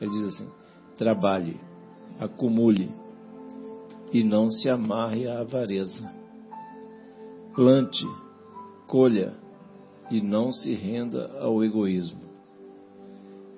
Ele 0.00 0.10
diz 0.12 0.22
assim, 0.28 0.48
trabalhe, 0.96 1.60
acumule 2.20 2.88
e 4.12 4.22
não 4.22 4.48
se 4.48 4.68
amarre 4.68 5.26
à 5.26 5.40
avareza. 5.40 6.08
Plante, 7.52 8.06
colha 8.86 9.36
e 10.08 10.20
não 10.20 10.52
se 10.52 10.72
renda 10.72 11.36
ao 11.40 11.64
egoísmo. 11.64 12.22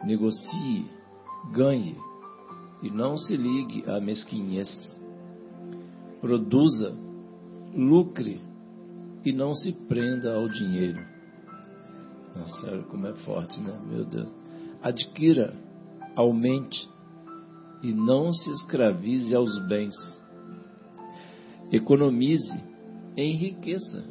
Negocie, 0.02 0.86
ganhe 1.52 1.96
e 2.82 2.90
não 2.90 3.18
se 3.18 3.36
ligue 3.36 3.84
à 3.86 4.00
mesquinhez. 4.00 4.70
Produza, 6.22 6.96
lucre 7.74 8.40
e 9.22 9.30
não 9.30 9.54
se 9.54 9.72
prenda 9.72 10.36
ao 10.36 10.48
dinheiro. 10.48 11.13
Nossa, 12.36 12.60
sério, 12.60 12.84
como 12.84 13.06
é 13.06 13.14
forte, 13.14 13.60
né? 13.60 13.80
Meu 13.86 14.04
Deus. 14.04 14.28
Adquira, 14.82 15.54
aumente 16.16 16.88
e 17.82 17.92
não 17.92 18.32
se 18.32 18.50
escravize 18.50 19.34
aos 19.34 19.58
bens. 19.68 19.94
Economize, 21.70 22.62
enriqueça 23.16 24.04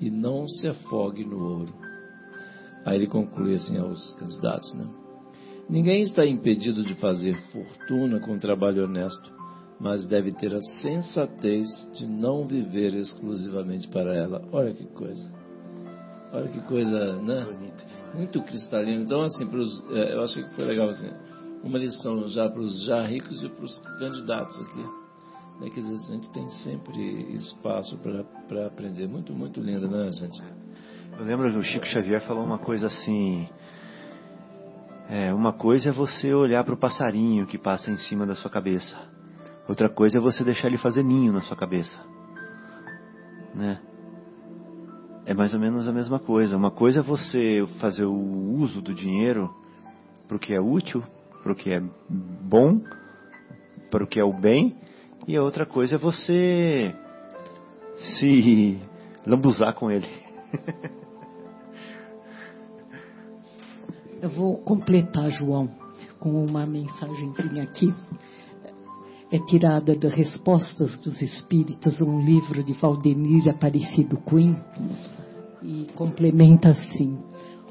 e 0.00 0.10
não 0.10 0.48
se 0.48 0.68
afogue 0.68 1.24
no 1.24 1.38
ouro. 1.38 1.74
Aí 2.84 2.96
ele 2.96 3.06
conclui 3.06 3.54
assim 3.54 3.78
aos 3.78 4.14
candidatos, 4.14 4.72
né? 4.74 4.86
Ninguém 5.68 6.02
está 6.02 6.26
impedido 6.26 6.84
de 6.84 6.94
fazer 6.96 7.40
fortuna 7.52 8.20
com 8.20 8.38
trabalho 8.38 8.84
honesto, 8.84 9.32
mas 9.78 10.04
deve 10.04 10.32
ter 10.32 10.54
a 10.54 10.60
sensatez 10.80 11.68
de 11.94 12.06
não 12.06 12.46
viver 12.46 12.94
exclusivamente 12.94 13.88
para 13.88 14.14
ela. 14.14 14.42
Olha 14.52 14.74
que 14.74 14.84
coisa. 14.86 15.41
Olha 16.32 16.48
que 16.48 16.60
coisa, 16.62 17.16
né? 17.16 17.46
Muito 18.14 18.42
cristalino. 18.42 19.02
Então, 19.02 19.22
assim, 19.22 19.46
pros, 19.46 19.84
é, 19.90 20.14
eu 20.14 20.22
achei 20.22 20.42
que 20.42 20.54
foi 20.54 20.64
legal, 20.64 20.88
assim, 20.88 21.10
uma 21.62 21.78
lição 21.78 22.26
já 22.28 22.48
para 22.48 22.60
os 22.60 22.86
já 22.86 23.02
ricos 23.06 23.42
e 23.42 23.48
para 23.48 23.64
os 23.64 23.78
candidatos 23.98 24.58
aqui. 24.60 25.02
Né? 25.60 25.70
Que 25.70 25.80
às 25.80 25.86
vezes 25.86 26.10
a 26.10 26.14
gente 26.14 26.32
tem 26.32 26.48
sempre 26.48 27.34
espaço 27.34 27.98
para 27.98 28.66
aprender. 28.66 29.06
Muito, 29.08 29.34
muito 29.34 29.60
lindo, 29.60 29.88
né, 29.88 30.10
gente? 30.12 30.42
Eu 31.18 31.24
lembro 31.24 31.50
que 31.52 31.58
o 31.58 31.62
Chico 31.62 31.86
Xavier 31.86 32.22
falou 32.22 32.44
uma 32.44 32.58
coisa 32.58 32.86
assim. 32.86 33.46
É, 35.10 35.34
uma 35.34 35.52
coisa 35.52 35.90
é 35.90 35.92
você 35.92 36.32
olhar 36.32 36.64
para 36.64 36.72
o 36.72 36.78
passarinho 36.78 37.46
que 37.46 37.58
passa 37.58 37.90
em 37.90 37.98
cima 37.98 38.26
da 38.26 38.34
sua 38.34 38.50
cabeça. 38.50 38.96
Outra 39.68 39.90
coisa 39.90 40.16
é 40.16 40.20
você 40.20 40.42
deixar 40.42 40.68
ele 40.68 40.78
fazer 40.78 41.02
ninho 41.02 41.32
na 41.32 41.42
sua 41.42 41.56
cabeça. 41.56 42.00
Né? 43.54 43.78
É 45.24 45.32
mais 45.34 45.54
ou 45.54 45.60
menos 45.60 45.86
a 45.86 45.92
mesma 45.92 46.18
coisa. 46.18 46.56
Uma 46.56 46.70
coisa 46.70 46.98
é 47.00 47.02
você 47.02 47.64
fazer 47.80 48.04
o 48.04 48.54
uso 48.54 48.82
do 48.82 48.92
dinheiro 48.92 49.54
para 50.26 50.36
o 50.36 50.40
que 50.40 50.52
é 50.52 50.60
útil, 50.60 51.02
para 51.42 51.52
o 51.52 51.54
que 51.54 51.70
é 51.72 51.82
bom, 52.08 52.80
para 53.90 54.02
o 54.02 54.06
que 54.06 54.18
é 54.18 54.24
o 54.24 54.32
bem, 54.32 54.76
e 55.28 55.36
a 55.36 55.42
outra 55.42 55.66
coisa 55.66 55.96
é 55.96 55.98
você 55.98 56.94
se 57.96 58.80
lambuzar 59.26 59.74
com 59.74 59.90
ele. 59.90 60.08
Eu 64.20 64.30
vou 64.30 64.56
completar, 64.58 65.30
João, 65.30 65.68
com 66.18 66.44
uma 66.44 66.64
mensagenzinha 66.64 67.62
aqui. 67.64 67.92
É 69.32 69.38
tirada 69.38 69.96
das 69.96 70.12
Respostas 70.12 70.98
dos 70.98 71.22
Espíritos, 71.22 72.02
um 72.02 72.20
livro 72.20 72.62
de 72.62 72.74
Valdemir 72.74 73.48
Aparecido 73.48 74.18
Cunha, 74.18 74.62
e 75.62 75.86
complementa 75.94 76.68
assim. 76.68 77.16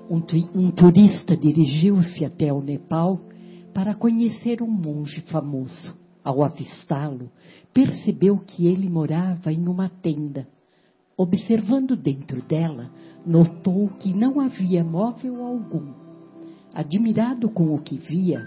Um, 0.10 0.24
um 0.56 0.72
turista 0.72 1.38
dirigiu-se 1.38 2.26
até 2.26 2.52
o 2.52 2.64
Nepal 2.64 3.22
para 3.76 3.94
conhecer 3.94 4.64
um 4.64 4.72
monge 4.72 5.22
famoso. 5.28 5.96
Ao 6.24 6.44
avistá-lo, 6.44 7.30
percebeu 7.72 8.40
que 8.40 8.66
ele 8.66 8.90
morava 8.90 9.54
em 9.54 9.68
uma 9.68 9.88
tenda. 9.88 10.48
Observando 11.16 11.96
dentro 11.96 12.42
dela, 12.42 12.90
notou 13.24 13.88
que 14.00 14.12
não 14.16 14.40
havia 14.40 14.84
móvel 14.84 15.46
algum. 15.46 15.94
Admirado 16.74 17.52
com 17.52 17.76
o 17.76 17.80
que 17.80 18.00
via, 18.00 18.42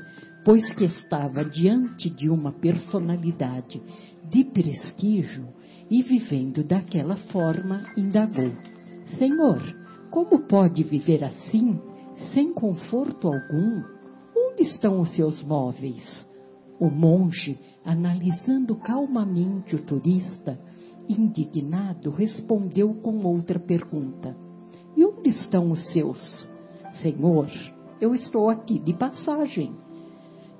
pois 0.44 0.72
que 0.74 0.84
estava 0.84 1.44
diante 1.44 2.10
de 2.10 2.28
uma 2.28 2.52
personalidade 2.52 3.82
de 4.28 4.44
prestígio 4.44 5.48
e 5.90 6.02
vivendo 6.02 6.62
daquela 6.62 7.16
forma, 7.16 7.82
indagou: 7.96 8.52
Senhor, 9.16 9.62
como 10.10 10.46
pode 10.46 10.82
viver 10.82 11.24
assim, 11.24 11.80
sem 12.32 12.52
conforto 12.52 13.28
algum? 13.28 13.82
Onde 14.36 14.62
estão 14.62 15.00
os 15.00 15.14
seus 15.14 15.42
móveis? 15.42 16.28
O 16.78 16.90
monge, 16.90 17.58
analisando 17.84 18.76
calmamente 18.76 19.74
o 19.74 19.82
turista, 19.82 20.58
indignado, 21.08 22.10
respondeu 22.10 22.94
com 22.94 23.24
outra 23.26 23.58
pergunta: 23.58 24.36
E 24.96 25.04
onde 25.04 25.30
estão 25.30 25.70
os 25.70 25.92
seus? 25.92 26.50
Senhor, 27.02 27.48
eu 28.00 28.14
estou 28.14 28.48
aqui 28.48 28.78
de 28.78 28.94
passagem. 28.94 29.83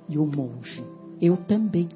E 0.07 0.17
o 0.17 0.25
monge, 0.25 0.83
eu 1.21 1.37
também. 1.37 1.89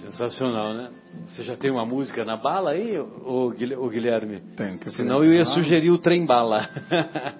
Sensacional, 0.00 0.74
né? 0.74 0.90
Você 1.26 1.42
já 1.42 1.56
tem 1.56 1.70
uma 1.70 1.84
música 1.86 2.24
na 2.24 2.36
bala 2.36 2.72
aí, 2.72 2.98
ô 2.98 3.48
Guilherme? 3.88 4.40
Tenho 4.56 4.78
que 4.78 4.90
Senão 4.90 5.24
eu 5.24 5.32
ia 5.32 5.44
sugerir 5.46 5.90
o 5.90 5.98
trem 5.98 6.26
bala. 6.26 6.68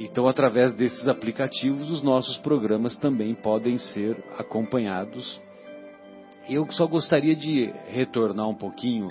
Então, 0.03 0.27
através 0.27 0.73
desses 0.73 1.07
aplicativos, 1.07 1.89
os 1.91 2.01
nossos 2.01 2.37
programas 2.37 2.97
também 2.97 3.35
podem 3.35 3.77
ser 3.77 4.17
acompanhados 4.37 5.41
eu 6.49 6.69
só 6.71 6.85
gostaria 6.85 7.35
de 7.35 7.73
retornar 7.87 8.47
um 8.49 8.55
pouquinho 8.55 9.07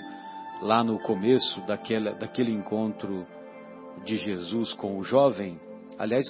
lá 0.61 0.83
no 0.83 0.99
começo 0.99 1.59
daquela, 1.65 2.11
daquele 2.11 2.51
encontro 2.51 3.25
de 4.05 4.15
Jesus 4.15 4.73
com 4.73 4.97
o 4.97 5.03
jovem. 5.03 5.59
Aliás, 5.97 6.25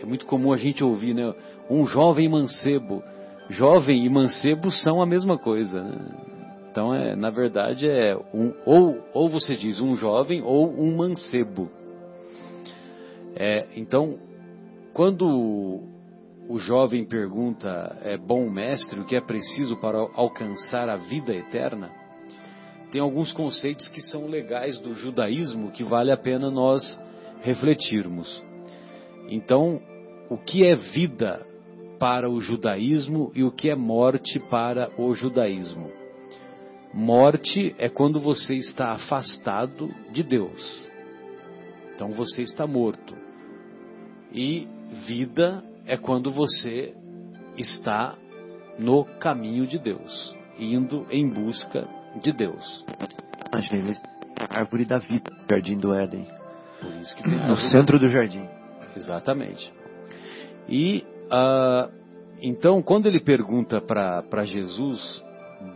é 0.00 0.04
muito 0.04 0.26
comum 0.26 0.52
a 0.52 0.56
gente 0.56 0.84
ouvir, 0.84 1.14
né? 1.14 1.32
Um 1.70 1.86
jovem 1.86 2.28
mancebo. 2.28 3.02
Jovem 3.48 4.04
e 4.04 4.10
mancebo 4.10 4.70
são 4.70 5.00
a 5.00 5.06
mesma 5.06 5.38
coisa, 5.38 5.82
né? 5.82 5.96
Então, 6.70 6.94
é, 6.94 7.16
na 7.16 7.30
verdade, 7.30 7.88
é 7.88 8.14
um, 8.34 8.52
ou, 8.66 9.02
ou 9.14 9.28
você 9.28 9.56
diz 9.56 9.80
um 9.80 9.96
jovem 9.96 10.42
ou 10.42 10.70
um 10.70 10.94
mancebo. 10.94 11.70
É, 13.40 13.68
então, 13.76 14.18
quando 14.92 15.80
o 16.48 16.58
jovem 16.58 17.04
pergunta, 17.04 17.96
é 18.02 18.16
bom 18.16 18.50
mestre, 18.50 18.98
o 18.98 19.04
que 19.04 19.14
é 19.14 19.20
preciso 19.20 19.76
para 19.76 19.96
alcançar 20.14 20.88
a 20.88 20.96
vida 20.96 21.32
eterna? 21.32 21.88
Tem 22.90 23.00
alguns 23.00 23.32
conceitos 23.32 23.88
que 23.88 24.00
são 24.00 24.26
legais 24.26 24.76
do 24.80 24.92
judaísmo 24.92 25.70
que 25.70 25.84
vale 25.84 26.10
a 26.10 26.16
pena 26.16 26.50
nós 26.50 26.82
refletirmos. 27.42 28.42
Então, 29.28 29.80
o 30.28 30.36
que 30.36 30.66
é 30.66 30.74
vida 30.74 31.46
para 31.96 32.28
o 32.28 32.40
judaísmo 32.40 33.30
e 33.36 33.44
o 33.44 33.52
que 33.52 33.70
é 33.70 33.76
morte 33.76 34.40
para 34.40 34.90
o 34.98 35.14
judaísmo? 35.14 35.92
Morte 36.92 37.72
é 37.78 37.88
quando 37.88 38.18
você 38.18 38.54
está 38.54 38.92
afastado 38.92 39.88
de 40.10 40.24
Deus. 40.24 40.88
Então 41.94 42.10
você 42.10 42.42
está 42.42 42.66
morto. 42.66 43.27
E 44.32 44.66
vida 45.06 45.62
é 45.86 45.96
quando 45.96 46.30
você 46.30 46.94
está 47.56 48.16
no 48.78 49.04
caminho 49.04 49.66
de 49.66 49.78
Deus, 49.78 50.36
indo 50.58 51.06
em 51.10 51.28
busca 51.28 51.88
de 52.22 52.32
Deus. 52.32 52.84
A 53.50 54.60
árvore 54.60 54.84
da 54.84 54.98
vida, 54.98 55.30
jardim 55.50 55.78
do 55.78 55.94
Éden. 55.94 56.26
Por 56.80 56.90
isso 57.00 57.16
que 57.16 57.22
tem 57.24 57.48
No 57.48 57.56
centro 57.56 57.98
do 57.98 58.08
jardim. 58.08 58.46
Exatamente. 58.94 59.72
E 60.68 61.04
ah, 61.30 61.88
então, 62.40 62.82
quando 62.82 63.06
ele 63.06 63.20
pergunta 63.20 63.80
para 63.80 64.44
Jesus, 64.44 65.22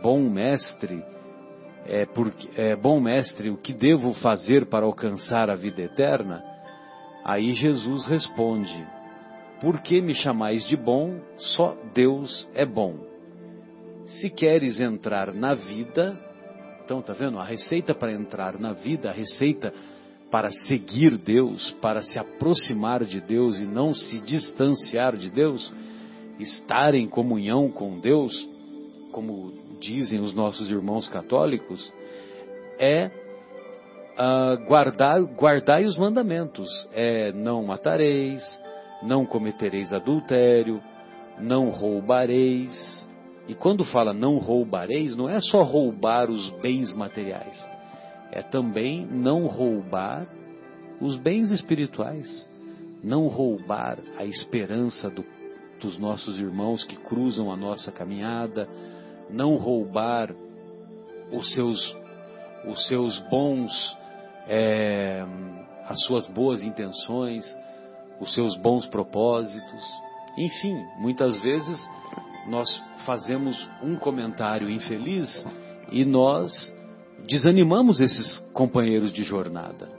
bom 0.01 0.29
mestre, 0.29 1.03
é, 1.85 2.05
porque, 2.05 2.49
é, 2.55 2.75
bom 2.75 2.99
mestre, 2.99 3.49
o 3.49 3.57
que 3.57 3.73
devo 3.73 4.13
fazer 4.13 4.67
para 4.67 4.85
alcançar 4.85 5.49
a 5.49 5.55
vida 5.55 5.81
eterna? 5.81 6.41
Aí 7.23 7.53
Jesus 7.53 8.05
responde: 8.05 8.85
Por 9.61 9.81
que 9.81 10.01
me 10.01 10.13
chamais 10.13 10.67
de 10.67 10.75
bom? 10.75 11.19
Só 11.37 11.77
Deus 11.93 12.47
é 12.53 12.65
bom. 12.65 12.97
Se 14.05 14.29
queres 14.29 14.81
entrar 14.81 15.33
na 15.33 15.53
vida, 15.53 16.19
então 16.83 17.01
tá 17.01 17.13
vendo? 17.13 17.39
A 17.39 17.43
receita 17.43 17.95
para 17.95 18.11
entrar 18.11 18.59
na 18.59 18.73
vida, 18.73 19.09
a 19.09 19.13
receita 19.13 19.73
para 20.29 20.51
seguir 20.51 21.17
Deus, 21.17 21.71
para 21.79 22.01
se 22.01 22.17
aproximar 22.17 23.05
de 23.05 23.21
Deus 23.21 23.59
e 23.59 23.65
não 23.65 23.93
se 23.93 24.19
distanciar 24.19 25.15
de 25.15 25.29
Deus, 25.29 25.71
estar 26.39 26.95
em 26.95 27.07
comunhão 27.07 27.69
com 27.69 27.99
Deus, 27.99 28.33
como 29.11 29.53
dizem 29.79 30.19
os 30.19 30.33
nossos 30.33 30.69
irmãos 30.69 31.07
católicos, 31.07 31.93
é 32.79 33.22
ah, 34.17 34.55
guardar, 34.67 35.21
guardai 35.35 35.85
os 35.85 35.97
mandamentos, 35.97 36.69
é 36.93 37.31
não 37.31 37.63
matareis, 37.63 38.43
não 39.01 39.25
cometereis 39.25 39.91
adultério, 39.91 40.81
não 41.39 41.69
roubareis. 41.69 43.07
E 43.47 43.53
quando 43.53 43.83
fala 43.83 44.13
não 44.13 44.37
roubareis, 44.37 45.15
não 45.15 45.27
é 45.27 45.39
só 45.39 45.63
roubar 45.63 46.29
os 46.29 46.49
bens 46.61 46.93
materiais, 46.93 47.67
é 48.31 48.41
também 48.41 49.05
não 49.05 49.47
roubar 49.47 50.27
os 51.01 51.17
bens 51.17 51.51
espirituais, 51.51 52.47
não 53.03 53.27
roubar 53.27 53.97
a 54.17 54.25
esperança 54.25 55.09
do, 55.09 55.25
dos 55.81 55.97
nossos 55.97 56.39
irmãos 56.39 56.85
que 56.85 56.95
cruzam 56.95 57.51
a 57.51 57.57
nossa 57.57 57.91
caminhada, 57.91 58.67
não 59.29 59.57
roubar 59.57 60.33
os 61.31 61.53
seus, 61.53 61.97
os 62.65 62.87
seus 62.87 63.19
bons, 63.29 63.71
é, 64.47 65.25
as 65.85 66.03
suas 66.03 66.27
boas 66.27 66.61
intenções, 66.61 67.45
os 68.19 68.33
seus 68.33 68.55
bons 68.57 68.85
propósitos. 68.85 69.83
Enfim, 70.37 70.75
muitas 70.97 71.35
vezes 71.41 71.89
nós 72.47 72.81
fazemos 73.05 73.69
um 73.81 73.95
comentário 73.95 74.69
infeliz 74.69 75.45
e 75.91 76.03
nós 76.03 76.73
desanimamos 77.27 78.01
esses 78.01 78.39
companheiros 78.53 79.11
de 79.11 79.23
jornada. 79.23 79.89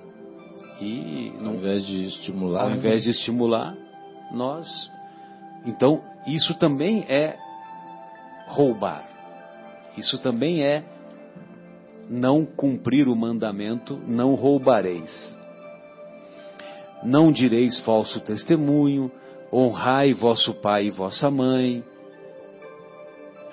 E 0.80 1.32
Ao 1.40 1.54
invés 1.54 1.86
de 1.86 2.04
estimular, 2.06 2.62
ao 2.64 2.70
invés 2.72 3.02
de 3.02 3.10
estimular, 3.10 3.76
nós. 4.32 4.90
Então, 5.64 6.02
isso 6.26 6.54
também 6.54 7.04
é 7.08 7.36
roubar. 8.48 9.08
Isso 9.96 10.18
também 10.18 10.62
é 10.62 10.84
não 12.08 12.44
cumprir 12.44 13.08
o 13.08 13.16
mandamento, 13.16 14.00
não 14.06 14.34
roubareis. 14.34 15.38
Não 17.02 17.30
direis 17.30 17.78
falso 17.80 18.20
testemunho, 18.20 19.10
honrai 19.52 20.12
vosso 20.12 20.54
pai 20.54 20.86
e 20.86 20.90
vossa 20.90 21.30
mãe. 21.30 21.84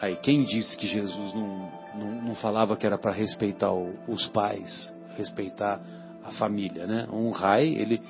Aí, 0.02 0.16
quem 0.16 0.43
disse 0.43 0.76
que 0.78 0.88
Jesus 0.88 1.34
não, 1.34 1.72
não, 1.95 2.22
não 2.24 2.36
falava 2.36 2.76
que 2.76 2.86
era 2.86 2.97
para 2.97 3.12
respeitar 3.12 3.72
o, 3.72 3.93
os 4.08 4.28
pais, 4.28 4.93
respeitar 5.18 5.80
a 6.24 6.32
família, 6.32 6.88
né? 6.88 7.08
Honrai, 7.12 7.68
ele, 7.68 8.02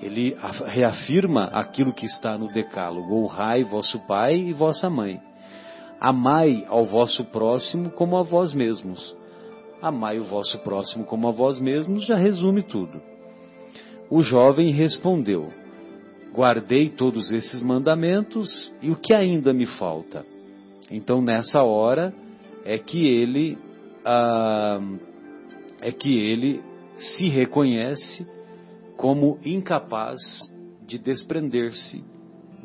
ele 0.00 0.36
reafirma 0.66 1.46
aquilo 1.46 1.92
que 1.92 2.06
está 2.06 2.36
no 2.36 2.48
decálogo: 2.48 3.14
honrai 3.14 3.64
vosso 3.64 3.98
pai 4.06 4.36
e 4.36 4.52
vossa 4.52 4.88
mãe. 4.88 5.20
Amai 6.00 6.64
ao 6.68 6.84
vosso 6.84 7.24
próximo 7.26 7.90
como 7.90 8.16
a 8.16 8.22
vós 8.22 8.52
mesmos. 8.52 9.16
Amai 9.82 10.20
o 10.20 10.24
vosso 10.24 10.58
próximo 10.60 11.04
como 11.04 11.26
a 11.26 11.32
vós 11.32 11.60
mesmos 11.60 12.06
já 12.06 12.16
resume 12.16 12.62
tudo. 12.62 13.02
O 14.08 14.22
jovem 14.22 14.70
respondeu: 14.70 15.48
Guardei 16.32 16.88
todos 16.88 17.32
esses 17.32 17.60
mandamentos 17.60 18.72
e 18.80 18.90
o 18.90 18.96
que 18.96 19.12
ainda 19.12 19.52
me 19.52 19.66
falta? 19.66 20.24
Então 20.90 21.20
nessa 21.20 21.62
hora 21.62 22.14
é 22.64 22.78
que 22.78 23.04
ele 23.04 23.58
ah, 24.04 24.80
é 25.80 25.90
que 25.90 26.08
ele 26.08 26.62
se 26.96 27.28
reconhece 27.28 28.26
como 28.96 29.38
incapaz 29.44 30.18
de 30.86 30.96
desprender-se 30.96 32.04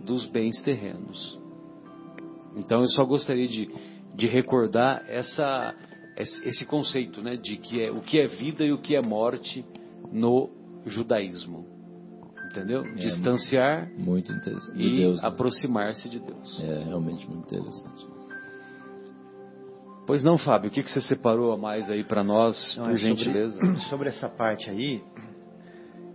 dos 0.06 0.28
bens 0.28 0.62
terrenos. 0.62 1.40
Então 2.56 2.82
eu 2.82 2.88
só 2.88 3.04
gostaria 3.06 3.48
de, 3.48 3.70
de 4.16 4.28
recordar 4.28 5.04
essa, 5.08 5.74
esse 6.22 6.66
conceito, 6.66 7.22
né, 7.22 7.36
de 7.36 7.58
que 7.58 7.82
é 7.82 7.92
o 7.92 8.02
que 8.02 8.20
é 8.20 8.28
vida 8.28 8.66
e 8.66 8.72
o 8.72 8.78
que 8.78 8.96
é 8.96 9.02
morte 9.02 9.64
no 10.12 10.50
judaísmo. 10.86 11.66
Entendeu? 12.50 12.84
É, 12.86 12.94
Distanciar 12.94 13.92
muito 13.98 14.32
interessante. 14.32 14.78
De 14.78 14.88
e 14.88 14.98
Deus, 14.98 15.22
né? 15.22 15.28
aproximar-se 15.28 16.10
de 16.10 16.20
Deus. 16.20 16.60
É 16.62 16.84
realmente 16.86 17.28
muito 17.30 17.46
interessante. 17.46 18.08
Pois 20.08 20.24
não, 20.24 20.38
Fábio, 20.38 20.70
o 20.70 20.74
que, 20.74 20.82
que 20.82 20.90
você 20.90 21.02
separou 21.02 21.52
a 21.52 21.58
mais 21.58 21.92
aí 21.92 22.04
para 22.04 22.24
nós, 22.24 22.76
não, 22.78 22.86
por 22.86 22.94
é 22.94 22.98
gentileza? 22.98 23.60
Sobre, 23.60 23.82
sobre 23.90 24.10
essa 24.10 24.30
parte 24.30 24.70
aí, 24.70 25.04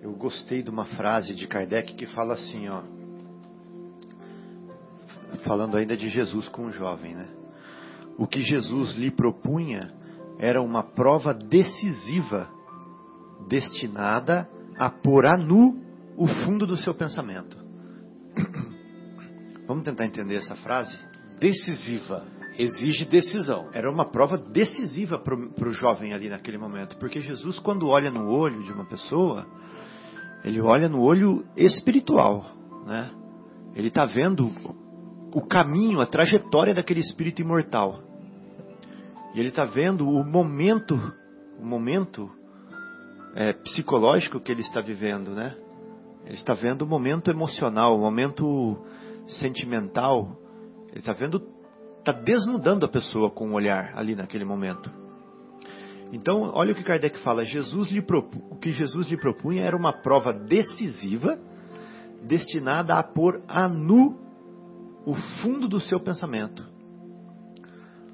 eu 0.00 0.12
gostei 0.14 0.62
de 0.62 0.70
uma 0.70 0.86
frase 0.86 1.34
de 1.34 1.46
Kardec 1.46 1.94
que 1.94 2.07
fala 2.07 2.34
assim, 2.34 2.68
ó. 2.68 2.82
Falando 5.42 5.76
ainda 5.76 5.96
de 5.96 6.09
Jesus 6.09 6.48
com 6.48 6.66
o 6.66 6.72
jovem, 6.72 7.14
né? 7.14 7.28
O 8.19 8.27
que 8.27 8.43
Jesus 8.43 8.95
lhe 8.95 9.11
propunha 9.11 9.93
era 10.39 10.61
uma 10.61 10.83
prova 10.83 11.33
decisiva, 11.33 12.49
destinada 13.49 14.49
a 14.79 14.91
pôr 14.91 15.27
a 15.27 15.37
nu 15.37 15.81
o 16.17 16.27
fundo 16.27 16.67
do 16.67 16.77
seu 16.77 16.95
pensamento. 16.95 17.57
Vamos 19.67 19.85
tentar 19.85 20.05
entender 20.05 20.37
essa 20.37 20.57
frase? 20.57 20.97
Decisiva 21.39 22.27
exige 22.59 23.05
decisão. 23.07 23.71
Era 23.73 23.91
uma 23.91 24.05
prova 24.05 24.37
decisiva 24.37 25.19
para 25.19 25.69
o 25.69 25.73
jovem 25.73 26.13
ali 26.13 26.29
naquele 26.29 26.59
momento, 26.59 26.97
porque 26.99 27.21
Jesus, 27.21 27.59
quando 27.59 27.89
olha 27.89 28.11
no 28.11 28.31
olho 28.31 28.63
de 28.63 28.73
uma 28.73 28.85
pessoa, 28.85 29.47
ele 30.45 30.61
olha 30.61 30.89
no 30.89 31.01
olho 31.01 31.45
espiritual, 31.57 32.45
né? 32.87 33.11
Ele 33.75 33.89
está 33.89 34.05
vendo 34.05 34.51
o 35.35 35.41
caminho, 35.41 36.01
a 36.01 36.07
trajetória 36.07 36.74
daquele 36.74 37.01
espírito 37.01 37.41
imortal. 37.41 38.03
E 39.35 39.41
ele 39.41 39.49
está 39.49 39.64
vendo 39.64 40.09
o 40.09 40.24
momento, 40.24 40.95
o 41.59 41.64
momento 41.64 42.30
é, 43.35 43.53
psicológico 43.53 44.41
que 44.41 44.53
ele 44.53 44.61
está 44.61 44.80
vivendo, 44.80 45.30
né? 45.30 45.57
Ele 46.24 46.35
está 46.35 46.55
vendo 46.55 46.83
o 46.83 46.87
momento 46.87 47.30
emocional, 47.30 47.97
o 47.97 48.01
momento 48.01 48.78
sentimental. 49.26 50.37
Ele 50.91 51.01
está 51.01 51.12
vendo 51.12 51.43
está 52.03 52.12
desnudando 52.12 52.85
a 52.85 52.89
pessoa 52.89 53.30
com 53.30 53.51
o 53.51 53.55
olhar 53.55 53.93
ali 53.95 54.14
naquele 54.14 54.45
momento. 54.45 54.91
Então, 56.12 56.51
olha 56.53 56.72
o 56.72 56.74
que 56.74 56.83
Kardec 56.83 57.18
fala: 57.20 57.45
Jesus 57.45 57.91
lhe 57.91 58.03
propu, 58.03 58.43
o 58.51 58.57
que 58.57 58.72
Jesus 58.72 59.09
lhe 59.09 59.16
propunha 59.16 59.62
era 59.62 59.76
uma 59.76 59.93
prova 59.93 60.33
decisiva, 60.33 61.39
destinada 62.22 62.97
a 62.97 63.03
pôr 63.03 63.41
a 63.49 63.68
nu 63.68 64.22
o 65.05 65.14
fundo 65.14 65.68
do 65.68 65.80
seu 65.80 66.00
pensamento. 66.00 66.66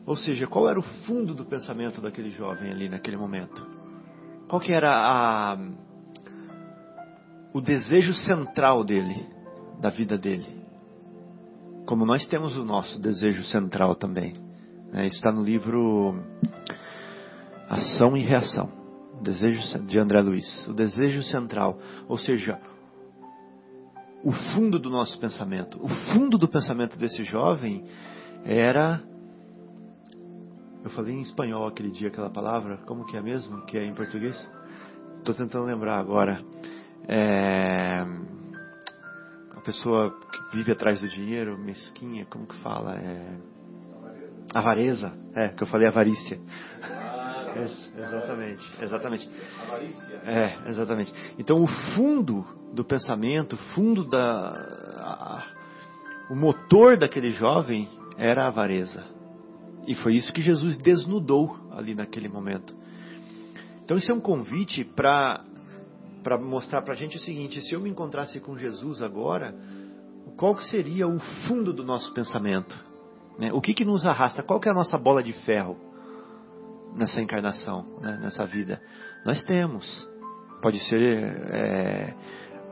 Ou 0.06 0.16
seja, 0.16 0.46
qual 0.46 0.68
era 0.68 0.78
o 0.78 0.82
fundo 0.82 1.34
do 1.34 1.44
pensamento 1.44 2.00
daquele 2.00 2.30
jovem 2.30 2.70
ali 2.70 2.88
naquele 2.88 3.16
momento? 3.16 3.66
Qual 4.48 4.60
que 4.60 4.72
era 4.72 4.90
a, 4.90 5.58
o 7.52 7.60
desejo 7.60 8.14
central 8.14 8.82
dele, 8.82 9.26
da 9.80 9.90
vida 9.90 10.16
dele? 10.16 10.58
como 11.88 12.04
nós 12.04 12.26
temos 12.26 12.54
o 12.58 12.66
nosso 12.66 13.00
desejo 13.00 13.42
central 13.44 13.94
também. 13.94 14.34
Né? 14.92 15.06
Isso 15.06 15.16
está 15.16 15.32
no 15.32 15.42
livro 15.42 16.22
Ação 17.66 18.14
e 18.14 18.20
Reação, 18.20 18.70
desejo 19.22 19.86
de 19.86 19.98
André 19.98 20.20
Luiz. 20.20 20.68
O 20.68 20.74
desejo 20.74 21.22
central, 21.22 21.78
ou 22.06 22.18
seja, 22.18 22.60
o 24.24 24.32
fundo 24.32 24.78
do 24.78 24.90
nosso 24.90 25.18
pensamento. 25.18 25.82
O 25.82 25.88
fundo 25.88 26.38
do 26.38 26.48
pensamento 26.48 26.98
desse 26.98 27.22
jovem 27.22 27.84
era. 28.44 29.02
Eu 30.84 30.90
falei 30.90 31.14
em 31.14 31.22
espanhol 31.22 31.66
aquele 31.66 31.90
dia 31.90 32.08
aquela 32.08 32.30
palavra, 32.30 32.78
como 32.86 33.04
que 33.04 33.16
é 33.16 33.20
mesmo? 33.20 33.64
Que 33.66 33.78
é 33.78 33.84
em 33.84 33.94
português? 33.94 34.36
Estou 35.18 35.34
tentando 35.34 35.66
lembrar 35.66 35.98
agora. 35.98 36.42
É 37.06 38.04
pessoa 39.68 40.18
que 40.32 40.56
vive 40.56 40.72
atrás 40.72 40.98
do 40.98 41.06
dinheiro, 41.06 41.58
mesquinha, 41.58 42.24
como 42.30 42.46
que 42.46 42.56
fala? 42.62 42.96
É... 42.96 43.36
Avareza. 44.54 45.12
É, 45.34 45.48
que 45.48 45.62
eu 45.62 45.66
falei 45.66 45.86
avarícia. 45.86 46.40
É, 47.56 48.02
exatamente, 48.02 48.74
exatamente. 48.80 49.30
É, 50.24 50.70
exatamente. 50.70 51.14
Então 51.38 51.62
o 51.62 51.66
fundo 51.94 52.46
do 52.72 52.84
pensamento, 52.84 53.54
o 53.54 53.58
fundo 53.74 54.04
da. 54.04 54.50
A, 54.98 55.44
o 56.30 56.36
motor 56.36 56.96
daquele 56.96 57.30
jovem 57.30 57.88
era 58.16 58.44
a 58.44 58.48
avareza. 58.48 59.04
E 59.86 59.94
foi 59.94 60.14
isso 60.14 60.32
que 60.32 60.42
Jesus 60.42 60.76
desnudou 60.76 61.56
ali 61.72 61.94
naquele 61.94 62.28
momento. 62.28 62.76
Então 63.84 63.96
isso 63.96 64.10
é 64.12 64.14
um 64.14 64.20
convite 64.20 64.84
para 64.84 65.44
para 66.22 66.36
mostrar 66.36 66.82
para 66.82 66.92
a 66.92 66.96
gente 66.96 67.16
o 67.16 67.20
seguinte: 67.20 67.62
se 67.62 67.72
eu 67.74 67.80
me 67.80 67.88
encontrasse 67.88 68.38
com 68.40 68.58
Jesus 68.58 69.00
agora, 69.00 69.54
qual 70.36 70.56
seria 70.58 71.08
o 71.08 71.18
fundo 71.46 71.72
do 71.72 71.82
nosso 71.82 72.12
pensamento? 72.12 72.78
Né? 73.38 73.52
O 73.52 73.60
que, 73.60 73.72
que 73.72 73.84
nos 73.84 74.04
arrasta? 74.04 74.42
Qual 74.42 74.60
que 74.60 74.68
é 74.68 74.72
a 74.72 74.74
nossa 74.74 74.98
bola 74.98 75.22
de 75.22 75.32
ferro 75.32 75.87
nessa 76.94 77.20
encarnação, 77.20 77.98
né? 78.00 78.18
nessa 78.20 78.46
vida? 78.46 78.80
Nós 79.24 79.42
temos. 79.44 80.08
Pode 80.60 80.78
ser 80.88 81.22
é, 81.52 82.14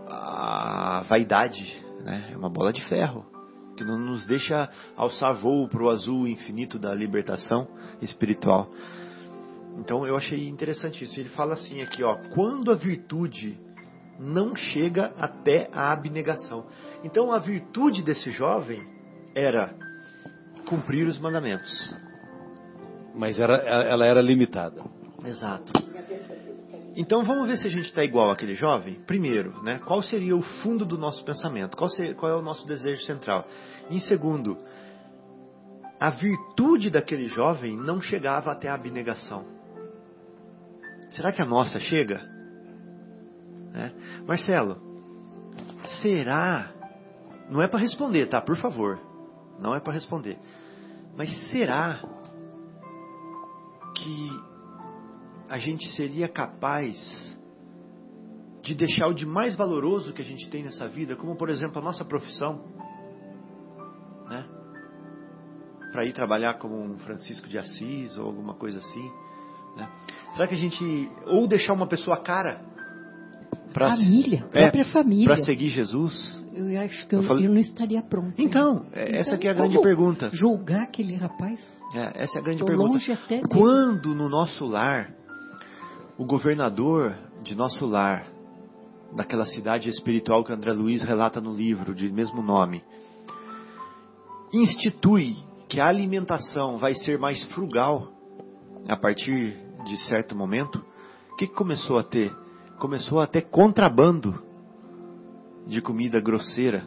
a 0.08 1.04
vaidade, 1.08 1.84
né? 2.00 2.30
é 2.32 2.36
uma 2.36 2.50
bola 2.50 2.72
de 2.72 2.84
ferro 2.88 3.24
que 3.76 3.84
não 3.84 3.98
nos 3.98 4.26
deixa 4.26 4.68
alçar 4.96 5.34
voo 5.34 5.68
para 5.68 5.82
o 5.82 5.90
azul 5.90 6.26
infinito 6.26 6.78
da 6.78 6.94
libertação 6.94 7.68
espiritual. 8.00 8.70
Então 9.78 10.06
eu 10.06 10.16
achei 10.16 10.48
interessante 10.48 11.04
isso. 11.04 11.20
Ele 11.20 11.28
fala 11.30 11.54
assim 11.54 11.82
aqui, 11.82 12.02
ó, 12.02 12.16
quando 12.34 12.72
a 12.72 12.74
virtude 12.74 13.60
não 14.18 14.56
chega 14.56 15.12
até 15.18 15.68
a 15.72 15.92
abnegação. 15.92 16.66
Então 17.04 17.30
a 17.30 17.38
virtude 17.38 18.02
desse 18.02 18.30
jovem 18.30 18.80
era 19.34 19.74
cumprir 20.66 21.06
os 21.06 21.18
mandamentos. 21.18 21.94
Mas 23.16 23.40
era, 23.40 23.56
ela 23.56 24.04
era 24.04 24.20
limitada. 24.20 24.82
Exato. 25.24 25.72
Então 26.94 27.24
vamos 27.24 27.48
ver 27.48 27.58
se 27.58 27.66
a 27.66 27.70
gente 27.70 27.86
está 27.86 28.04
igual 28.04 28.30
àquele 28.30 28.54
jovem. 28.54 28.94
Primeiro, 29.06 29.62
né, 29.62 29.78
qual 29.84 30.02
seria 30.02 30.36
o 30.36 30.42
fundo 30.42 30.84
do 30.84 30.96
nosso 30.96 31.24
pensamento? 31.24 31.76
Qual, 31.76 31.90
seria, 31.90 32.14
qual 32.14 32.32
é 32.32 32.36
o 32.36 32.42
nosso 32.42 32.66
desejo 32.66 33.02
central? 33.04 33.46
Em 33.90 34.00
segundo, 34.00 34.56
a 36.00 36.10
virtude 36.10 36.90
daquele 36.90 37.28
jovem 37.28 37.76
não 37.76 38.00
chegava 38.00 38.50
até 38.50 38.68
a 38.68 38.74
abnegação. 38.74 39.44
Será 41.10 41.32
que 41.32 41.42
a 41.42 41.46
nossa 41.46 41.78
chega? 41.80 42.20
Né? 43.72 43.92
Marcelo, 44.26 44.78
será? 46.02 46.72
Não 47.50 47.62
é 47.62 47.68
para 47.68 47.80
responder, 47.80 48.26
tá? 48.26 48.40
Por 48.40 48.56
favor. 48.56 48.98
Não 49.60 49.74
é 49.74 49.80
para 49.80 49.92
responder. 49.92 50.38
Mas 51.16 51.30
será 51.50 52.00
que 54.06 54.42
a 55.48 55.58
gente 55.58 55.84
seria 55.94 56.28
capaz 56.28 56.96
de 58.62 58.74
deixar 58.74 59.08
o 59.08 59.14
de 59.14 59.26
mais 59.26 59.56
valoroso 59.56 60.12
que 60.12 60.22
a 60.22 60.24
gente 60.24 60.48
tem 60.48 60.62
nessa 60.62 60.88
vida, 60.88 61.16
como 61.16 61.36
por 61.36 61.48
exemplo 61.48 61.78
a 61.78 61.82
nossa 61.82 62.04
profissão, 62.04 62.64
né? 64.28 64.46
Para 65.92 66.04
ir 66.04 66.12
trabalhar 66.12 66.54
como 66.54 66.80
um 66.80 66.98
Francisco 66.98 67.48
de 67.48 67.58
Assis 67.58 68.16
ou 68.16 68.26
alguma 68.26 68.54
coisa 68.54 68.78
assim, 68.78 69.10
né? 69.76 69.88
Será 70.34 70.46
que 70.46 70.54
a 70.54 70.58
gente. 70.58 71.10
Ou 71.26 71.46
deixar 71.46 71.72
uma 71.72 71.86
pessoa 71.86 72.16
cara? 72.18 72.64
Pra, 73.76 73.90
Família, 73.96 74.38
é, 74.52 74.62
própria 74.62 74.84
família. 74.86 75.26
para 75.26 75.36
seguir 75.36 75.68
Jesus? 75.68 76.44
Eu 76.54 76.80
acho 76.80 77.06
que 77.06 77.14
eu, 77.14 77.20
Eu 77.20 77.28
falei- 77.28 77.46
eu 77.46 77.50
não 77.52 77.60
estaria 77.60 78.00
pronto. 78.02 78.32
Então, 78.38 78.86
é- 78.92 79.18
essa 79.18 79.30
Então, 79.30 79.38
que 79.38 79.46
é 79.46 79.50
a 79.50 79.54
grande 79.54 79.78
pergunta. 79.80 80.30
Julgar 80.32 80.84
aquele 80.84 81.14
rapaz? 81.14 81.60
É, 81.94 82.24
essa 82.24 82.38
é 82.38 82.40
a 82.40 82.44
grande 82.44 82.64
pergunta. 82.64 82.88
longe 82.88 83.12
até 83.12 83.36
dele. 83.36 83.48
Quando 83.50 84.14
no 84.14 84.28
nosso 84.30 84.64
lar, 84.64 85.10
o 86.16 86.24
governador 86.24 87.14
de 87.42 87.54
nosso 87.54 87.84
lar, 87.84 88.26
daquela 89.14 89.44
cidade 89.44 89.88
espiritual 89.90 90.42
que 90.42 90.52
André 90.52 90.72
Luiz 90.72 91.02
relata 91.02 91.40
no 91.40 91.52
livro 91.54 91.94
de 91.94 92.10
mesmo 92.10 92.42
nome, 92.42 92.82
institui 94.52 95.36
que 95.68 95.80
a 95.80 95.86
alimentação 95.88 96.78
vai 96.78 96.94
ser 96.94 97.18
mais 97.18 97.42
frugal 97.52 98.08
a 98.88 98.96
partir 98.96 99.54
de 99.84 99.96
certo 100.06 100.34
momento, 100.36 100.82
o 101.32 101.36
que, 101.36 101.46
que 101.46 101.54
começou 101.54 101.98
a 101.98 102.02
ter? 102.02 102.32
Começou 102.78 103.20
a 103.20 103.26
ter 103.26 103.42
contrabando 103.42 104.42
de 105.66 105.80
comida 105.80 106.20
grosseira 106.20 106.86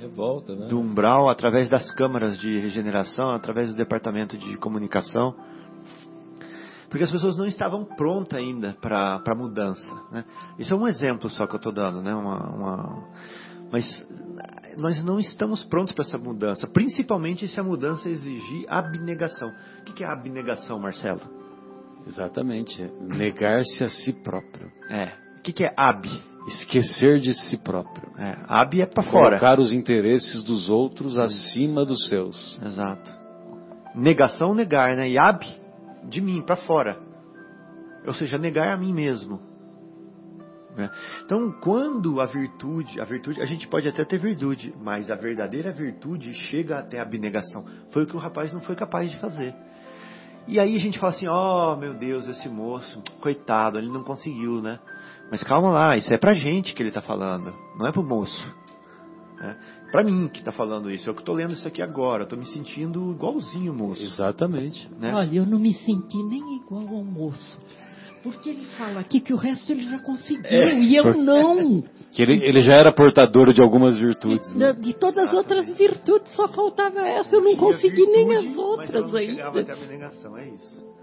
Revolta, 0.00 0.54
né? 0.54 0.66
do 0.66 0.80
umbral 0.80 1.28
através 1.28 1.68
das 1.68 1.90
câmaras 1.92 2.38
de 2.38 2.58
regeneração, 2.58 3.30
através 3.30 3.70
do 3.70 3.76
departamento 3.76 4.36
de 4.36 4.56
comunicação. 4.56 5.34
Porque 6.88 7.04
as 7.04 7.10
pessoas 7.10 7.36
não 7.36 7.46
estavam 7.46 7.84
prontas 7.84 8.38
ainda 8.38 8.76
para 8.80 9.20
a 9.26 9.34
mudança. 9.34 9.94
Né? 10.12 10.24
Isso 10.58 10.72
é 10.72 10.76
um 10.76 10.86
exemplo 10.86 11.28
só 11.28 11.46
que 11.46 11.54
eu 11.54 11.58
estou 11.58 11.72
dando. 11.72 12.00
Né? 12.02 12.14
Uma, 12.14 12.50
uma... 12.50 13.08
Mas 13.72 14.06
nós 14.78 15.02
não 15.02 15.18
estamos 15.18 15.64
prontos 15.64 15.92
para 15.92 16.04
essa 16.04 16.18
mudança, 16.18 16.66
principalmente 16.68 17.48
se 17.48 17.58
a 17.58 17.64
mudança 17.64 18.08
exigir 18.08 18.66
abnegação. 18.68 19.50
O 19.80 19.84
que 19.92 20.04
é 20.04 20.06
abnegação, 20.06 20.78
Marcelo? 20.78 21.22
Exatamente. 22.06 22.82
Negar-se 23.00 23.82
a 23.82 23.88
si 23.88 24.12
próprio. 24.12 24.70
É. 24.88 25.23
O 25.44 25.46
que 25.46 25.52
que 25.52 25.64
é 25.64 25.74
ab? 25.76 26.08
Esquecer 26.48 27.20
de 27.20 27.34
si 27.34 27.58
próprio. 27.58 28.10
É. 28.16 28.34
Ab 28.48 28.80
é 28.80 28.86
para 28.86 29.02
fora. 29.02 29.38
Colocar 29.38 29.60
os 29.60 29.74
interesses 29.74 30.42
dos 30.42 30.70
outros 30.70 31.18
acima 31.18 31.84
dos 31.84 32.06
seus. 32.08 32.58
Exato. 32.64 33.12
Negação, 33.94 34.54
negar, 34.54 34.96
né? 34.96 35.06
E 35.10 35.18
ab, 35.18 35.44
de 36.08 36.22
mim, 36.22 36.40
para 36.40 36.56
fora. 36.56 36.96
Ou 38.06 38.14
seja, 38.14 38.38
negar 38.38 38.72
a 38.72 38.76
mim 38.78 38.94
mesmo. 38.94 39.38
né? 40.74 40.88
Então, 41.26 41.52
quando 41.60 42.22
a 42.22 42.24
virtude, 42.26 42.98
a 42.98 43.04
virtude, 43.04 43.42
a 43.42 43.44
gente 43.44 43.68
pode 43.68 43.86
até 43.86 44.02
ter 44.02 44.16
virtude, 44.18 44.74
mas 44.82 45.10
a 45.10 45.14
verdadeira 45.14 45.72
virtude 45.72 46.32
chega 46.32 46.78
até 46.78 47.00
a 47.00 47.02
abnegação. 47.02 47.66
Foi 47.90 48.04
o 48.04 48.06
que 48.06 48.16
o 48.16 48.18
rapaz 48.18 48.50
não 48.50 48.62
foi 48.62 48.74
capaz 48.74 49.10
de 49.10 49.18
fazer. 49.18 49.54
E 50.48 50.58
aí 50.58 50.74
a 50.74 50.78
gente 50.78 50.98
fala 50.98 51.12
assim, 51.12 51.28
oh 51.28 51.76
meu 51.76 51.92
Deus, 51.92 52.26
esse 52.28 52.48
moço, 52.48 53.02
coitado, 53.20 53.76
ele 53.78 53.88
não 53.90 54.02
conseguiu, 54.02 54.62
né? 54.62 54.78
Mas 55.34 55.42
calma 55.42 55.68
lá, 55.72 55.96
isso 55.96 56.14
é 56.14 56.16
pra 56.16 56.32
gente 56.32 56.72
que 56.72 56.80
ele 56.80 56.90
está 56.90 57.00
falando, 57.00 57.52
não 57.76 57.88
é 57.88 57.90
pro 57.90 58.04
moço. 58.04 58.54
É 59.40 59.56
pra 59.90 60.04
mim 60.04 60.28
que 60.28 60.38
está 60.38 60.52
falando 60.52 60.88
isso. 60.88 61.10
Eu 61.10 61.12
que 61.14 61.22
estou 61.22 61.34
lendo 61.34 61.54
isso 61.54 61.66
aqui 61.66 61.82
agora, 61.82 62.22
estou 62.22 62.38
me 62.38 62.46
sentindo 62.46 63.10
igualzinho 63.10 63.72
o 63.72 63.74
moço. 63.74 64.00
Exatamente. 64.00 64.88
Né? 64.96 65.12
Olha, 65.12 65.38
eu 65.38 65.44
não 65.44 65.58
me 65.58 65.74
senti 65.74 66.22
nem 66.22 66.58
igual 66.58 66.86
ao 66.86 67.02
moço. 67.02 67.58
Porque 68.22 68.48
ele 68.50 68.64
fala 68.78 69.00
aqui 69.00 69.18
que 69.18 69.34
o 69.34 69.36
resto 69.36 69.72
ele 69.72 69.82
já 69.90 69.98
conseguiu 69.98 70.44
É. 70.48 70.78
e 70.78 70.94
eu 70.94 71.12
não. 71.14 71.82
Que 72.14 72.22
ele, 72.22 72.34
ele 72.46 72.60
já 72.60 72.74
era 72.74 72.94
portador 72.94 73.52
de 73.52 73.60
algumas 73.60 73.98
virtudes. 73.98 74.48
De, 74.52 74.56
né? 74.56 74.72
de 74.72 74.94
todas 74.94 75.30
as 75.30 75.32
outras 75.34 75.66
virtudes, 75.76 76.30
só 76.36 76.46
faltava 76.46 77.00
essa. 77.00 77.34
Eu 77.34 77.40
não 77.40 77.56
Tinha 77.56 77.58
consegui 77.58 78.06
nem 78.06 78.28
virtude, 78.28 78.36
as 78.36 78.44
mas 78.44 78.56
ela 78.56 78.66
outras 78.68 79.12
não 79.12 79.18
chegava 79.18 79.60
até 79.60 79.72
ainda. 79.72 79.72
a 79.72 79.84
abnegação, 79.84 80.38
é 80.38 80.48
isso. 80.48 80.94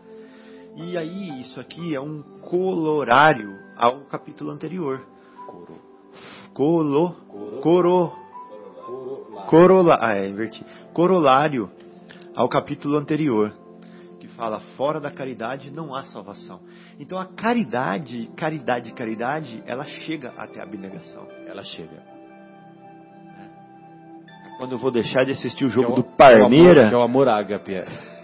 E 0.78 0.98
aí, 0.98 1.42
isso 1.42 1.60
aqui 1.60 1.94
é 1.94 2.00
um 2.00 2.24
colorário 2.42 3.60
ao 3.82 4.02
capítulo 4.02 4.52
anterior. 4.52 5.02
Colo, 6.54 7.16
coro, 7.62 8.14
corola, 9.50 9.98
ah, 10.00 10.16
é, 10.18 10.30
inverti. 10.30 10.64
Corolário 10.94 11.70
ao 12.36 12.48
capítulo 12.48 12.98
anterior, 12.98 13.54
que 14.20 14.28
fala 14.28 14.60
fora 14.78 15.00
da 15.00 15.10
caridade 15.10 15.72
não 15.72 15.96
há 15.96 16.04
salvação. 16.06 16.60
Então 17.00 17.18
a 17.18 17.26
caridade, 17.26 18.30
caridade, 18.36 18.94
caridade, 18.94 19.64
ela 19.66 19.86
chega 19.86 20.34
até 20.38 20.60
a 20.60 20.64
abnegação. 20.64 21.28
Ela 21.48 21.64
chega. 21.64 22.04
Quando 24.58 24.74
eu 24.74 24.78
vou 24.78 24.92
deixar 24.92 25.24
de 25.24 25.32
assistir 25.32 25.66
o 25.66 25.70
Que 25.72 25.80
é 25.80 25.82
jogo 25.82 25.94
o- 25.94 25.96
do 25.96 26.02
é 26.08 26.16
Parmeira, 26.18 26.90
Que 26.90 26.94
é 26.94 26.98
o 26.98 27.02
amor 27.02 27.28
ágape. 27.28 27.74
é. 27.74 28.21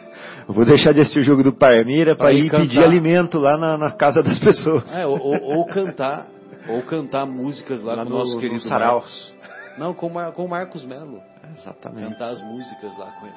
Eu 0.47 0.53
vou 0.53 0.65
deixar 0.65 0.93
de 0.93 1.01
assistir 1.01 1.19
o 1.19 1.23
jogo 1.23 1.43
do 1.43 1.53
Parmeira 1.53 2.15
para 2.15 2.31
ir 2.31 2.49
pedir 2.49 2.81
alimento 2.83 3.37
lá 3.37 3.57
na, 3.57 3.77
na 3.77 3.91
casa 3.91 4.21
das 4.23 4.39
pessoas. 4.39 4.83
É, 4.95 5.05
ou, 5.05 5.19
ou- 5.21 5.65
cantar, 5.65 6.27
ou 6.69 6.81
cantar 6.83 7.25
músicas 7.25 7.81
lá, 7.81 7.95
Lá 7.95 8.03
com 8.03 8.09
no- 8.09 8.15
o 8.15 8.19
nosso 8.19 8.35
no 8.35 8.39
querido 8.41 8.61
sarau. 8.61 8.99
Marcos. 9.01 9.35
Não, 9.77 9.93
com, 9.93 10.07
o 10.07 10.13
Mar- 10.13 10.31
com 10.31 10.45
o 10.45 10.49
Marcos 10.49 10.85
Melo. 10.85 11.21
Exatamente. 11.57 12.09
Cantar 12.13 12.29
as 12.29 12.41
músicas 12.41 12.97
lá 12.97 13.11
com 13.19 13.25
ele. 13.25 13.35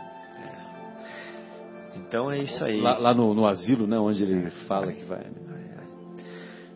Então 1.97 2.31
é 2.31 2.39
isso 2.39 2.63
aí. 2.65 2.81
Lá, 2.81 2.97
lá 2.99 3.13
no, 3.15 3.35
no 3.35 3.47
asilo, 3.47 3.87
né? 3.87 3.99
Onde 3.99 4.23
ele 4.23 4.51
fala 4.69 4.93
que 4.93 5.05
vai. 5.05 5.19
né? 5.19 5.33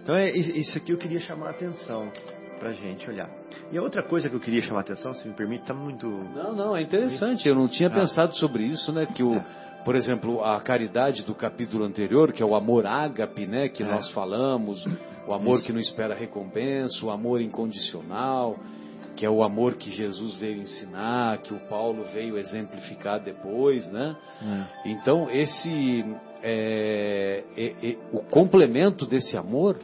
Então 0.02 0.14
é 0.16 0.30
isso 0.30 0.76
aqui 0.76 0.92
eu 0.92 0.98
queria 0.98 1.20
chamar 1.20 1.46
a 1.46 1.50
atenção 1.50 2.10
pra 2.58 2.72
gente 2.72 3.08
olhar. 3.08 3.30
E 3.72 3.78
a 3.78 3.82
outra 3.82 4.02
coisa 4.02 4.28
que 4.28 4.34
eu 4.34 4.40
queria 4.40 4.60
chamar 4.62 4.80
a 4.80 4.82
atenção, 4.82 5.14
se 5.14 5.26
me 5.26 5.32
permite, 5.34 5.64
tá 5.64 5.72
muito. 5.72 6.06
Não, 6.08 6.54
não, 6.54 6.76
é 6.76 6.82
interessante. 6.82 7.48
Eu 7.48 7.54
não 7.54 7.68
tinha 7.68 7.88
Ah. 7.88 7.92
pensado 7.92 8.34
sobre 8.36 8.64
isso, 8.64 8.92
né? 8.92 9.06
Que 9.06 9.22
o, 9.22 9.34
É. 9.34 9.46
por 9.84 9.94
exemplo, 9.96 10.42
a 10.42 10.60
caridade 10.60 11.22
do 11.24 11.34
capítulo 11.34 11.84
anterior, 11.84 12.32
que 12.32 12.42
é 12.42 12.46
o 12.46 12.54
amor 12.54 12.86
ágape, 12.86 13.46
né? 13.46 13.68
Que 13.68 13.82
É. 13.82 13.86
nós 13.86 14.10
falamos, 14.12 14.84
o 15.26 15.32
amor 15.32 15.56
Isso. 15.56 15.66
que 15.66 15.72
não 15.72 15.80
espera 15.80 16.14
recompensa, 16.14 17.04
o 17.04 17.10
amor 17.10 17.40
incondicional, 17.40 18.56
que 19.16 19.24
é 19.24 19.30
o 19.30 19.42
amor 19.42 19.74
que 19.76 19.90
Jesus 19.90 20.34
veio 20.36 20.60
ensinar, 20.60 21.38
que 21.38 21.54
o 21.54 21.60
Paulo 21.68 22.04
veio 22.12 22.36
exemplificar 22.36 23.22
depois, 23.22 23.90
né? 23.92 24.16
Então 24.84 25.30
esse 25.30 26.04
é, 26.42 27.44
é, 27.56 27.90
é, 27.90 27.96
o 28.12 28.20
complemento 28.20 29.06
desse 29.06 29.36
amor, 29.36 29.78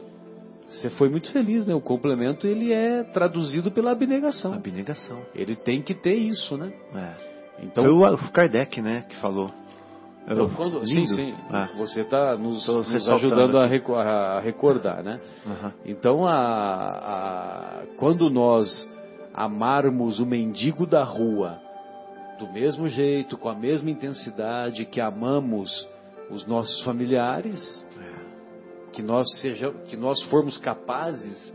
você 0.67 0.89
foi 0.91 1.09
muito 1.09 1.31
feliz, 1.31 1.65
né? 1.65 1.73
O 1.73 1.81
complemento 1.81 2.45
ele 2.45 2.71
é 2.73 3.03
traduzido 3.03 3.71
pela 3.71 3.91
abnegação. 3.91 4.53
Abnegação. 4.53 5.21
Ele 5.33 5.55
tem 5.55 5.81
que 5.81 5.93
ter 5.93 6.15
isso, 6.15 6.57
né? 6.57 6.71
É. 6.93 7.31
Então, 7.63 7.83
Foi 7.83 7.93
o 7.93 8.31
Kardec, 8.31 8.81
né, 8.81 9.05
que 9.07 9.15
falou. 9.17 9.51
Então, 10.27 10.49
quando, 10.49 10.85
sim, 10.87 10.95
Lindo. 10.95 11.07
sim, 11.15 11.33
Ah. 11.49 11.69
você 11.77 12.01
está 12.01 12.37
nos, 12.37 12.67
nos 12.67 13.09
ajudando 13.09 13.57
a, 13.57 13.65
a 14.37 14.39
recordar, 14.39 15.03
né? 15.03 15.19
Então, 15.85 16.25
a, 16.25 16.35
a- 16.35 17.83
quando 17.97 18.29
nós 18.29 18.67
amarmos 19.33 20.19
o 20.19 20.25
mendigo 20.25 20.85
da 20.85 21.03
rua 21.03 21.59
do 22.39 22.51
mesmo 22.51 22.87
jeito, 22.87 23.37
com 23.37 23.49
a 23.49 23.55
mesma 23.55 23.89
intensidade 23.89 24.85
que 24.85 24.99
amamos 24.99 25.87
os 26.29 26.45
nossos 26.47 26.81
familiares, 26.83 27.85
que 28.93 29.01
nós 29.01 29.25
seja, 29.39 29.71
que 29.87 29.95
nós 29.95 30.21
formos 30.23 30.57
capazes 30.57 31.53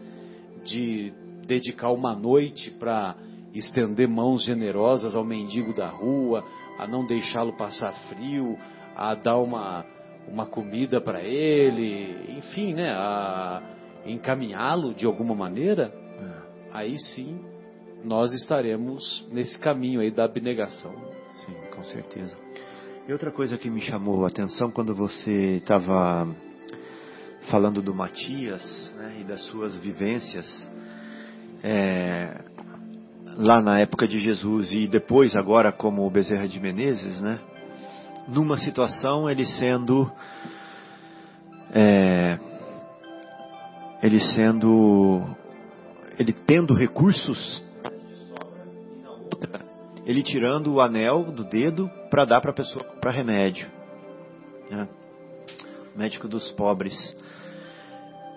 de 0.65 1.13
dedicar 1.47 1.91
uma 1.91 2.15
noite 2.15 2.71
para 2.73 3.15
estender 3.55 4.09
mãos 4.09 4.45
generosas 4.45 5.15
ao 5.17 5.25
mendigo 5.25 5.75
da 5.75 5.89
rua, 5.89 6.45
a 6.79 6.87
não 6.87 7.05
deixá-lo 7.07 7.57
passar 7.57 7.93
frio, 8.09 8.59
a 8.95 9.15
dar 9.15 9.39
uma, 9.39 9.85
uma 10.29 10.47
comida 10.47 11.01
para 11.01 11.23
ele, 11.23 12.37
enfim, 12.39 12.75
né, 12.75 12.91
a 12.91 13.63
encaminhá-lo 14.05 14.95
de 14.95 15.07
alguma 15.07 15.35
maneira, 15.35 15.93
aí 16.73 16.99
sim 16.99 17.41
nós 18.05 18.33
estaremos 18.33 19.27
nesse 19.33 19.59
caminho 19.59 20.01
aí 20.01 20.11
da 20.11 20.25
abnegação. 20.25 20.95
Sim, 21.45 21.55
com 21.75 21.83
certeza. 21.85 22.37
E 23.09 23.13
outra 23.13 23.31
coisa 23.31 23.57
que 23.57 23.71
me 23.71 23.81
chamou 23.81 24.25
a 24.25 24.29
atenção 24.29 24.71
quando 24.71 24.95
você 24.95 25.57
estava 25.57 26.27
falando 27.51 27.81
do 27.81 27.95
Matias 27.95 28.95
né, 28.97 29.19
e 29.21 29.25
das 29.25 29.43
suas 29.47 29.79
vivências 29.79 30.69
é, 31.63 32.45
lá 33.37 33.61
na 33.61 33.79
época 33.79 34.09
de 34.09 34.19
Jesus 34.19 34.73
e 34.73 34.87
depois 34.87 35.37
agora 35.37 35.71
como 35.71 36.09
Bezerra 36.11 36.49
de 36.49 36.59
Menezes, 36.59 37.21
né? 37.21 37.39
Numa 38.29 38.59
situação 38.59 39.29
ele 39.31 39.45
sendo 39.45 40.11
é, 41.73 42.39
ele 44.03 44.21
sendo 44.21 45.23
ele 46.19 46.33
tendo 46.33 46.75
recursos 46.75 47.63
ele 50.07 50.23
tirando 50.23 50.73
o 50.73 50.81
anel 50.81 51.25
do 51.25 51.43
dedo 51.43 51.91
para 52.09 52.25
dar 52.25 52.41
para 52.41 52.53
a 52.53 52.55
pessoa 52.55 52.85
comprar 52.85 53.11
remédio. 53.11 53.67
Né? 54.71 54.89
Médico 55.97 56.29
dos 56.29 56.49
pobres. 56.53 56.95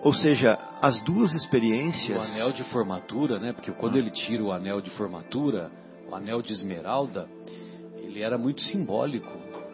Ou 0.02 0.12
seja, 0.12 0.58
as 0.80 0.98
duas 1.00 1.32
experiências. 1.32 2.18
O 2.18 2.32
anel 2.32 2.52
de 2.52 2.64
formatura, 2.64 3.38
né? 3.38 3.52
Porque 3.52 3.70
quando 3.72 3.96
ele 3.96 4.10
tira 4.10 4.42
o 4.42 4.52
anel 4.52 4.80
de 4.80 4.90
formatura, 4.90 5.70
o 6.08 6.14
anel 6.14 6.42
de 6.42 6.52
esmeralda, 6.52 7.28
ele 7.96 8.22
era 8.22 8.38
muito 8.38 8.62
simbólico, 8.62 9.30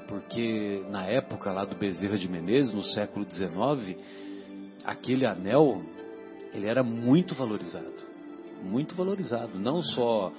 porque 0.09 0.85
na 0.91 1.05
época 1.07 1.53
lá 1.53 1.65
do 1.65 1.77
Bezerra 1.77 2.19
de 2.19 2.29
Menezes, 2.29 2.73
no 2.73 2.83
século 2.83 3.25
XIX, 3.25 3.97
aquele 4.85 5.27
anel 5.27 5.83
ele 6.53 6.69
era 6.69 6.83
muito 6.83 7.35
valorizado. 7.35 8.05
Muito 8.63 8.95
valorizado. 8.95 9.59
Não 9.59 9.83
só 9.83 10.33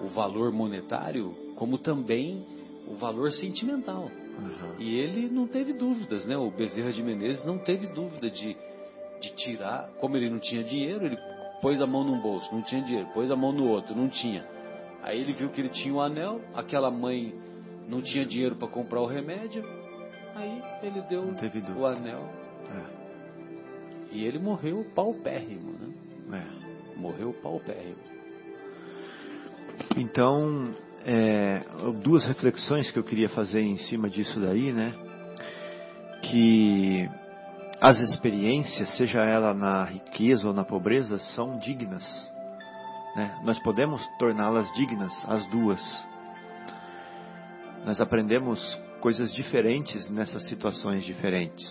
o 0.00 0.08
valor 0.08 0.52
monetário, 0.52 1.34
como 1.56 1.78
também 1.78 2.44
o 2.86 2.94
valor 2.94 3.32
sentimental. 3.32 4.10
Aham. 4.38 4.76
E 4.78 4.98
ele 4.98 5.28
não 5.28 5.46
teve 5.46 5.72
dúvidas, 5.72 6.26
né? 6.26 6.36
O 6.36 6.50
Bezerra 6.50 6.92
de 6.92 7.02
Menezes 7.02 7.44
não 7.44 7.58
teve 7.58 7.86
dúvida 7.88 8.30
de, 8.30 8.56
de 9.22 9.34
tirar. 9.34 9.88
Como 10.00 10.16
ele 10.16 10.28
não 10.28 10.38
tinha 10.38 10.62
dinheiro, 10.64 11.06
ele 11.06 11.16
pôs 11.62 11.80
a 11.80 11.86
mão 11.86 12.02
num 12.02 12.20
bolso, 12.20 12.52
não 12.52 12.62
tinha 12.62 12.82
dinheiro, 12.82 13.08
pôs 13.14 13.30
a 13.30 13.36
mão 13.36 13.52
no 13.52 13.68
outro, 13.68 13.94
não 13.94 14.08
tinha. 14.08 14.44
Aí 15.02 15.20
ele 15.20 15.32
viu 15.32 15.48
que 15.48 15.60
ele 15.60 15.68
tinha 15.68 15.94
um 15.94 16.00
anel, 16.00 16.40
aquela 16.54 16.90
mãe 16.90 17.32
não 17.88 18.02
tinha 18.02 18.24
dinheiro 18.24 18.56
para 18.56 18.68
comprar 18.68 19.00
o 19.00 19.06
remédio, 19.06 19.62
aí 20.34 20.62
ele 20.82 21.00
deu 21.02 21.22
o 21.22 21.86
anel 21.86 22.28
É, 22.70 22.84
e 24.12 24.24
ele 24.24 24.38
morreu 24.38 24.84
paupérrimo, 24.94 25.72
né? 25.72 26.38
é. 26.38 26.62
Morreu 26.98 27.32
paupérrimo. 27.42 27.96
Então, 29.96 30.74
é, 31.04 31.62
duas 32.02 32.24
reflexões 32.24 32.90
que 32.90 32.98
eu 32.98 33.02
queria 33.04 33.28
fazer 33.28 33.60
em 33.60 33.78
cima 33.78 34.08
disso 34.08 34.38
daí, 34.38 34.72
né? 34.72 34.94
Que 36.22 37.08
as 37.82 37.98
experiências, 37.98 38.96
seja 38.96 39.22
ela 39.22 39.52
na 39.52 39.82
riqueza 39.82 40.46
ou 40.46 40.54
na 40.54 40.64
pobreza, 40.64 41.18
são 41.18 41.58
dignas. 41.58 42.32
Né? 43.16 43.40
Nós 43.42 43.58
podemos 43.58 44.06
torná-las 44.20 44.72
dignas, 44.74 45.12
as 45.28 45.44
duas. 45.46 45.82
Nós 47.84 48.00
aprendemos 48.00 48.80
coisas 49.00 49.34
diferentes 49.34 50.08
nessas 50.10 50.44
situações 50.44 51.04
diferentes. 51.04 51.66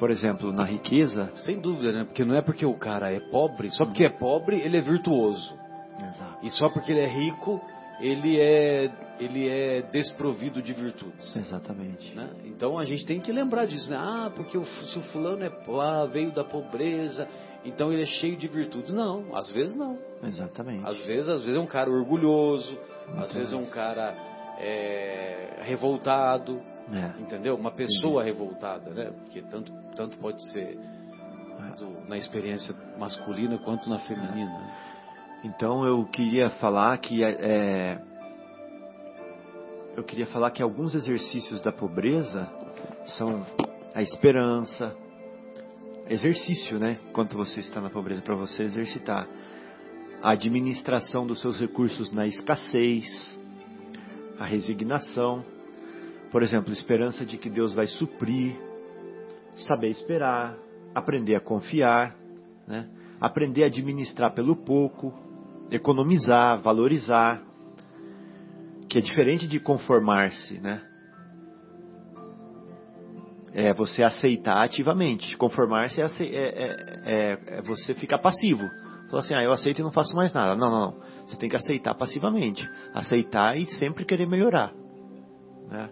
Por 0.00 0.10
exemplo, 0.10 0.52
na 0.52 0.64
riqueza. 0.64 1.30
Sem 1.36 1.60
dúvida, 1.60 1.92
né? 1.92 2.04
Porque 2.04 2.24
não 2.24 2.34
é 2.34 2.42
porque 2.42 2.66
o 2.66 2.74
cara 2.74 3.14
é 3.14 3.20
pobre, 3.20 3.70
só 3.70 3.86
porque 3.86 4.04
é 4.04 4.10
pobre 4.10 4.60
ele 4.60 4.76
é 4.76 4.80
virtuoso. 4.80 5.56
Exato. 5.96 6.38
E 6.42 6.50
só 6.50 6.68
porque 6.68 6.90
ele 6.90 7.00
é 7.00 7.06
rico, 7.06 7.60
ele 8.00 8.40
é, 8.40 8.90
ele 9.18 9.48
é 9.48 9.82
desprovido 9.82 10.60
de 10.60 10.72
virtudes. 10.72 11.36
Exatamente. 11.36 12.14
né? 12.14 12.30
Então 12.44 12.78
a 12.78 12.84
gente 12.84 13.04
tem 13.06 13.20
que 13.20 13.30
lembrar 13.32 13.66
disso, 13.66 13.90
né? 13.90 13.96
Ah, 13.98 14.30
porque 14.34 14.58
o, 14.58 14.64
se 14.64 14.98
o 14.98 15.02
fulano 15.12 15.44
é 15.44 15.52
ah, 15.80 16.06
veio 16.06 16.32
da 16.32 16.42
pobreza, 16.44 17.28
então 17.64 17.92
ele 17.92 18.02
é 18.02 18.06
cheio 18.06 18.36
de 18.36 18.46
virtudes. 18.48 18.92
Não, 18.92 19.34
às 19.36 19.50
vezes 19.50 19.76
não. 19.76 19.98
Exatamente. 20.22 20.84
Às 20.86 21.00
vezes, 21.06 21.28
às 21.28 21.40
vezes 21.42 21.56
é 21.56 21.60
um 21.60 21.66
cara 21.66 21.90
orgulhoso, 21.90 22.76
às 23.16 23.32
vezes 23.32 23.52
é 23.52 23.56
um 23.56 23.66
cara 23.66 24.14
é, 24.58 25.58
revoltado, 25.62 26.60
É. 26.92 27.20
entendeu? 27.20 27.54
Uma 27.56 27.70
pessoa 27.72 28.22
revoltada, 28.24 28.90
né? 28.90 29.10
Porque 29.22 29.42
tanto, 29.42 29.72
tanto 29.94 30.18
pode 30.18 30.42
ser 30.52 30.76
do- 31.78 32.08
na 32.08 32.16
experiência 32.16 32.74
masculina 32.98 33.58
quanto 33.58 33.88
na 33.88 33.98
feminina. 34.00 34.70
Então 35.44 35.84
eu 35.86 36.04
queria 36.06 36.50
falar 36.50 36.96
que 36.98 37.22
é, 37.24 37.98
eu 39.96 40.02
queria 40.02 40.26
falar 40.26 40.50
que 40.50 40.62
alguns 40.62 40.94
exercícios 40.94 41.60
da 41.60 41.72
pobreza 41.72 42.50
são 43.16 43.46
a 43.94 44.02
esperança, 44.02 44.96
exercício, 46.08 46.78
né? 46.78 46.98
Enquanto 47.08 47.36
você 47.36 47.60
está 47.60 47.80
na 47.80 47.90
pobreza 47.90 48.20
para 48.20 48.34
você 48.34 48.64
exercitar. 48.64 49.28
A 50.22 50.30
administração 50.30 51.26
dos 51.26 51.40
seus 51.40 51.60
recursos 51.60 52.10
na 52.10 52.26
escassez, 52.26 53.38
a 54.38 54.44
resignação, 54.44 55.44
por 56.32 56.42
exemplo, 56.42 56.72
esperança 56.72 57.24
de 57.24 57.36
que 57.36 57.48
Deus 57.48 57.72
vai 57.72 57.86
suprir, 57.86 58.56
saber 59.56 59.90
esperar, 59.90 60.56
aprender 60.94 61.36
a 61.36 61.40
confiar, 61.40 62.16
né? 62.66 62.88
aprender 63.20 63.62
a 63.62 63.66
administrar 63.66 64.34
pelo 64.34 64.56
pouco, 64.56 65.12
economizar, 65.70 66.60
valorizar, 66.60 67.42
que 68.94 68.98
é 68.98 69.02
diferente 69.02 69.48
de 69.48 69.58
conformar-se, 69.58 70.60
né? 70.60 70.80
É 73.52 73.74
você 73.74 74.04
aceitar 74.04 74.62
ativamente. 74.62 75.36
Conformar-se 75.36 76.00
é, 76.00 76.04
é- 76.04 76.28
é- 76.28 77.00
é- 77.04 77.38
é 77.58 77.62
você 77.62 77.92
ficar 77.94 78.18
passivo. 78.18 78.62
Falar 79.10 79.22
assim, 79.22 79.34
ah, 79.34 79.42
eu 79.42 79.50
aceito 79.50 79.80
e 79.80 79.82
não 79.82 79.90
faço 79.90 80.14
mais 80.14 80.32
nada. 80.32 80.54
Não, 80.54 80.70
não, 80.70 80.80
não. 80.80 81.00
Você 81.26 81.36
tem 81.36 81.48
que 81.48 81.56
aceitar 81.56 81.92
passivamente. 81.96 82.68
Aceitar 82.94 83.58
e 83.58 83.66
sempre 83.66 84.04
querer 84.04 84.28
melhorar. 84.28 84.72
Né? 85.68 85.90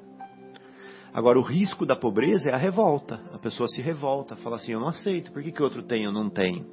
Agora, 1.12 1.41
o 1.41 1.43
risco 1.43 1.85
da 1.85 1.97
pobreza 1.97 2.51
é 2.51 2.55
a 2.55 2.59
revolta. 2.59 3.20
A 3.33 3.39
pessoa 3.39 3.69
se 3.69 3.83
revolta, 3.83 4.37
fala 4.37 4.57
assim, 4.57 4.73
eu 4.73 4.81
não 4.81 4.89
aceito. 4.89 5.33
Por 5.33 5.43
que, 5.43 5.51
que 5.51 5.62
outro 5.62 5.83
tem 5.83 6.05
eu 6.05 6.12
não 6.12 6.31
tenho? 6.31 6.65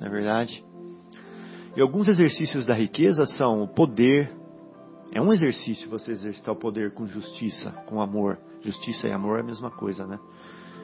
Não 0.00 0.06
é 0.06 0.10
verdade? 0.10 0.64
E 1.76 1.80
alguns 1.82 2.08
exercícios 2.08 2.64
da 2.64 2.72
riqueza 2.72 3.26
são 3.26 3.62
o 3.62 3.68
poder. 3.68 4.40
É 5.14 5.20
um 5.20 5.32
exercício 5.32 5.90
você 5.90 6.12
exercitar 6.12 6.54
o 6.54 6.58
poder 6.58 6.94
com 6.94 7.06
justiça, 7.06 7.70
com 7.86 8.00
amor. 8.00 8.38
Justiça 8.62 9.08
e 9.08 9.12
amor 9.12 9.38
é 9.38 9.40
a 9.42 9.44
mesma 9.44 9.70
coisa, 9.70 10.06
né? 10.06 10.18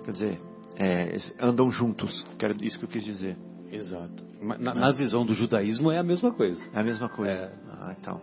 Quer 0.04 0.12
dizer, 0.12 0.40
é, 0.76 1.16
andam 1.40 1.70
juntos. 1.70 2.26
Quero 2.38 2.62
isso 2.62 2.78
que 2.78 2.84
eu 2.84 2.88
quis 2.88 3.04
dizer. 3.04 3.36
Exato. 3.70 4.24
Na, 4.40 4.74
na 4.74 4.92
visão 4.92 5.24
do 5.24 5.34
judaísmo 5.34 5.90
é 5.90 5.98
a 5.98 6.02
mesma 6.02 6.32
coisa. 6.32 6.62
É 6.72 6.80
a 6.80 6.84
mesma 6.84 7.08
coisa. 7.08 7.32
É. 7.32 7.52
Ah, 7.70 7.96
então. 7.98 8.20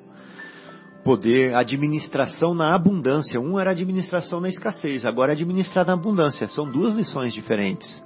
Poder, 1.03 1.55
administração 1.55 2.53
na 2.53 2.73
abundância. 2.73 3.39
Um 3.39 3.59
era 3.59 3.71
administração 3.71 4.39
na 4.39 4.49
escassez, 4.49 5.05
agora 5.05 5.31
é 5.31 5.33
administrar 5.33 5.85
na 5.85 5.93
abundância. 5.93 6.47
São 6.49 6.69
duas 6.71 6.95
lições 6.95 7.33
diferentes. 7.33 8.03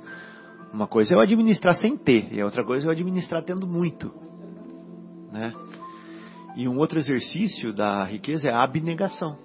Uma 0.73 0.87
coisa 0.87 1.13
é 1.13 1.15
eu 1.15 1.19
administrar 1.19 1.75
sem 1.75 1.97
ter, 1.97 2.31
e 2.31 2.41
a 2.41 2.45
outra 2.45 2.63
coisa 2.63 2.85
é 2.85 2.87
eu 2.87 2.91
administrar 2.91 3.41
tendo 3.41 3.65
muito. 3.65 4.13
Né? 5.31 5.53
E 6.55 6.67
um 6.67 6.77
outro 6.77 6.99
exercício 6.99 7.71
da 7.73 8.03
riqueza 8.03 8.47
é 8.47 8.53
a 8.53 8.63
abnegação. 8.63 9.37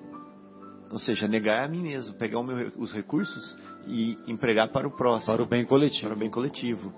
Ou 0.91 0.99
seja, 0.99 1.27
negar 1.27 1.65
a 1.65 1.69
mim 1.69 1.83
mesmo, 1.83 2.15
pegar 2.15 2.43
meu- 2.43 2.73
os 2.77 2.93
recursos 2.93 3.57
e 3.87 4.17
empregar 4.27 4.69
para 4.69 4.87
o 4.87 4.91
próximo 4.91 5.35
Para 5.35 5.43
o 5.43 5.47
bem 5.49 5.65
coletivo. 5.65 6.07
para 6.07 6.17
o 6.17 6.19
bem 6.19 6.31
coletivo. 6.31 6.93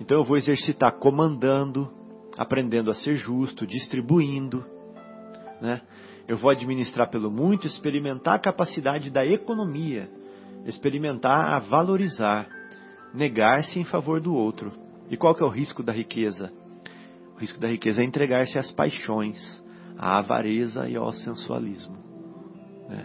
Então 0.00 0.18
eu 0.18 0.24
vou 0.24 0.36
exercitar 0.36 0.92
comandando, 0.98 1.90
aprendendo 2.36 2.90
a 2.90 2.94
ser 2.94 3.14
justo, 3.14 3.66
distribuindo, 3.66 4.64
né? 5.60 5.80
Eu 6.28 6.36
vou 6.36 6.50
administrar 6.50 7.10
pelo 7.10 7.30
muito, 7.30 7.66
experimentar 7.66 8.34
a 8.34 8.38
capacidade 8.38 9.10
da 9.10 9.24
economia, 9.26 10.08
experimentar 10.66 11.52
a 11.54 11.58
valorizar, 11.58 12.48
negar-se 13.12 13.78
em 13.78 13.84
favor 13.84 14.20
do 14.20 14.34
outro. 14.34 14.72
E 15.10 15.16
qual 15.16 15.34
que 15.34 15.42
é 15.42 15.46
o 15.46 15.50
risco 15.50 15.82
da 15.82 15.92
riqueza? 15.92 16.52
Risco 17.42 17.58
da 17.58 17.66
riqueza 17.66 18.00
é 18.00 18.04
entregar-se 18.04 18.56
às 18.56 18.70
paixões, 18.70 19.36
à 19.98 20.18
avareza 20.18 20.88
e 20.88 20.94
ao 20.94 21.12
sensualismo, 21.12 21.96
né? 22.88 23.04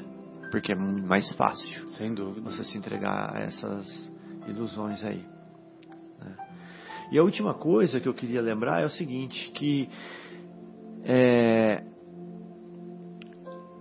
Porque 0.51 0.71
é 0.71 0.75
muito 0.75 1.07
mais 1.07 1.27
fácil 1.31 1.89
Sem 1.89 2.13
dúvida. 2.13 2.47
você 2.47 2.63
se 2.63 2.77
entregar 2.77 3.35
a 3.35 3.39
essas 3.39 4.13
ilusões 4.47 5.03
aí. 5.03 5.25
né? 6.19 6.35
E 7.11 7.17
a 7.17 7.23
última 7.23 7.55
coisa 7.55 7.99
que 7.99 8.07
eu 8.07 8.13
queria 8.13 8.39
lembrar 8.39 8.79
é 8.83 8.85
o 8.85 8.91
seguinte, 8.91 9.49
que 9.55 9.89
é, 11.03 11.83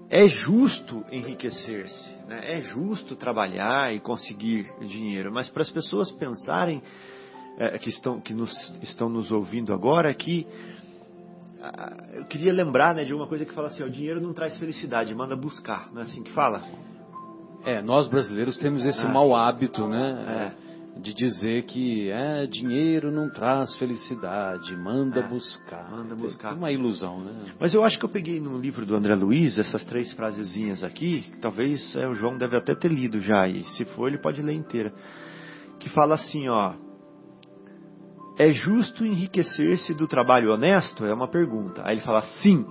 é 0.08 0.28
justo 0.28 1.04
enriquecer-se, 1.12 2.10
né? 2.26 2.58
é 2.58 2.62
justo 2.62 3.14
trabalhar 3.14 3.94
e 3.94 4.00
conseguir 4.00 4.72
dinheiro, 4.80 5.30
mas 5.30 5.50
para 5.50 5.60
as 5.60 5.70
pessoas 5.70 6.10
pensarem 6.12 6.82
é, 7.58 7.78
que, 7.78 7.88
estão, 7.90 8.20
que 8.20 8.34
nos, 8.34 8.52
estão 8.82 9.08
nos 9.08 9.30
ouvindo 9.30 9.72
agora, 9.72 10.12
que 10.14 10.46
ah, 11.62 11.96
eu 12.14 12.24
queria 12.26 12.52
lembrar 12.52 12.94
né, 12.94 13.04
de 13.04 13.14
uma 13.14 13.26
coisa 13.26 13.44
que 13.44 13.52
fala 13.52 13.68
assim, 13.68 13.82
ó, 13.82 13.86
o 13.86 13.90
dinheiro 13.90 14.20
não 14.20 14.32
traz 14.32 14.56
felicidade, 14.56 15.14
manda 15.14 15.34
buscar, 15.34 15.88
não 15.92 16.02
é 16.02 16.04
assim 16.04 16.22
que 16.22 16.32
fala? 16.32 16.62
É, 17.64 17.82
nós 17.82 18.06
brasileiros 18.06 18.56
temos 18.58 18.84
esse 18.84 19.04
Ah. 19.04 19.08
mau 19.08 19.34
hábito, 19.34 19.88
né? 19.88 20.52
É. 20.62 20.66
De 21.00 21.12
dizer 21.12 21.64
que 21.64 22.08
é, 22.08 22.46
dinheiro 22.46 23.10
não 23.10 23.28
traz 23.28 23.74
felicidade, 23.76 24.74
manda 24.76 25.20
É, 25.20 25.22
buscar. 25.28 25.90
manda 25.90 26.14
buscar. 26.14 26.50
Tem 26.50 26.58
uma 26.58 26.70
ilusão, 26.70 27.20
né? 27.20 27.32
Mas 27.60 27.74
eu 27.74 27.84
acho 27.84 27.98
que 27.98 28.04
eu 28.04 28.08
peguei 28.08 28.40
no 28.40 28.58
livro 28.58 28.86
do 28.86 28.94
André 28.94 29.14
Luiz 29.14 29.58
essas 29.58 29.84
três 29.84 30.12
frasezinhas 30.14 30.82
aqui, 30.82 31.22
que 31.22 31.38
talvez 31.38 31.94
é, 31.96 32.08
o 32.08 32.14
João 32.14 32.38
deve 32.38 32.56
até 32.56 32.74
ter 32.74 32.90
lido 32.90 33.20
já, 33.20 33.46
e 33.48 33.64
se 33.76 33.84
for 33.84 34.08
ele 34.08 34.18
pode 34.18 34.40
ler 34.40 34.54
inteira. 34.54 34.90
Que 35.80 35.90
fala 35.90 36.14
assim, 36.14 36.48
ó. 36.48 36.72
É 38.38 38.52
justo 38.52 39.04
enriquecer-se 39.04 39.94
do 39.94 40.06
trabalho 40.06 40.52
honesto? 40.52 41.04
É 41.04 41.14
uma 41.14 41.28
pergunta. 41.28 41.82
Aí 41.84 41.94
ele 41.94 42.02
fala 42.02 42.22
sim, 42.42 42.66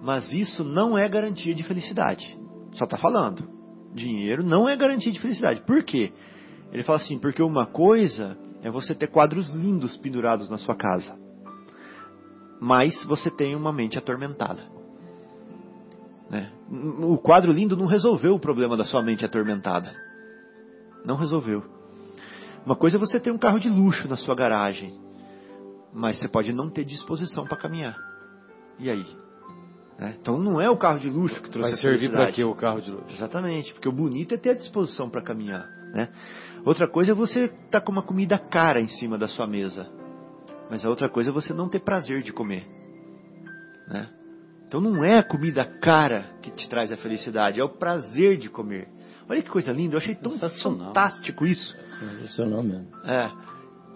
mas 0.00 0.32
isso 0.32 0.62
não 0.62 0.96
é 0.96 1.08
garantia 1.08 1.54
de 1.54 1.62
felicidade. 1.62 2.38
Só 2.72 2.84
está 2.84 2.96
falando. 2.96 3.48
Dinheiro 3.94 4.44
não 4.44 4.68
é 4.68 4.76
garantia 4.76 5.10
de 5.10 5.20
felicidade. 5.20 5.62
Por 5.62 5.82
quê? 5.82 6.12
Ele 6.72 6.82
fala 6.82 6.98
assim, 6.98 7.18
porque 7.18 7.42
uma 7.42 7.66
coisa 7.66 8.36
é 8.62 8.70
você 8.70 8.94
ter 8.94 9.08
quadros 9.08 9.48
lindos 9.50 9.96
pendurados 9.96 10.48
na 10.48 10.58
sua 10.58 10.76
casa 10.76 11.14
mas 12.60 13.04
você 13.04 13.30
tem 13.30 13.54
uma 13.54 13.72
mente 13.72 13.98
atormentada. 13.98 14.62
Né? 16.30 16.50
O 17.00 17.16
quadro 17.16 17.52
lindo 17.52 17.76
não 17.76 17.86
resolveu 17.86 18.34
o 18.34 18.40
problema 18.40 18.76
da 18.76 18.84
sua 18.84 19.02
mente 19.02 19.24
atormentada. 19.24 19.94
Não 21.04 21.16
resolveu. 21.16 21.62
Uma 22.66 22.76
coisa 22.76 22.96
é 22.96 23.00
você 23.00 23.18
ter 23.18 23.30
um 23.30 23.38
carro 23.38 23.58
de 23.58 23.68
luxo 23.68 24.08
na 24.08 24.16
sua 24.16 24.34
garagem, 24.34 24.98
mas 25.92 26.18
você 26.18 26.28
pode 26.28 26.52
não 26.52 26.70
ter 26.70 26.84
disposição 26.84 27.46
para 27.46 27.56
caminhar. 27.56 27.96
E 28.78 28.90
aí? 28.90 29.06
Né? 29.98 30.16
Então 30.20 30.38
não 30.38 30.60
é 30.60 30.70
o 30.70 30.76
carro 30.76 31.00
de 31.00 31.08
luxo 31.08 31.42
que 31.42 31.50
trouxe 31.50 31.70
Vai 31.70 31.78
a 31.78 31.82
servir 31.82 32.10
para 32.10 32.30
quê 32.30 32.44
o 32.44 32.54
carro 32.54 32.80
de 32.80 32.90
luxo? 32.90 33.14
Exatamente, 33.14 33.72
porque 33.72 33.88
o 33.88 33.92
bonito 33.92 34.34
é 34.34 34.38
ter 34.38 34.50
a 34.50 34.54
disposição 34.54 35.10
para 35.10 35.22
caminhar, 35.22 35.66
né? 35.92 36.08
Outra 36.64 36.88
coisa 36.88 37.12
é 37.12 37.14
você 37.14 37.46
estar 37.46 37.80
com 37.80 37.90
uma 37.90 38.02
comida 38.02 38.38
cara 38.38 38.80
em 38.80 38.88
cima 38.88 39.18
da 39.18 39.26
sua 39.26 39.46
mesa, 39.46 39.88
mas 40.70 40.84
a 40.84 40.88
outra 40.88 41.10
coisa 41.10 41.30
é 41.30 41.32
você 41.32 41.52
não 41.52 41.68
ter 41.68 41.80
prazer 41.80 42.22
de 42.22 42.32
comer, 42.32 42.66
né? 43.88 44.08
Então 44.66 44.80
não 44.80 45.02
é 45.02 45.18
a 45.18 45.24
comida 45.24 45.64
cara 45.64 46.36
que 46.42 46.50
te 46.50 46.68
traz 46.68 46.92
a 46.92 46.96
felicidade, 46.96 47.58
é 47.58 47.64
o 47.64 47.70
prazer 47.70 48.36
de 48.36 48.50
comer. 48.50 48.86
Olha 49.28 49.42
que 49.42 49.50
coisa 49.50 49.72
linda, 49.72 49.94
eu 49.94 49.98
achei 49.98 50.14
tão 50.14 50.32
Sensacional. 50.32 50.88
fantástico 50.88 51.44
isso. 51.44 51.74
Sensacional 51.98 52.62
mesmo. 52.62 52.86
É, 53.04 53.30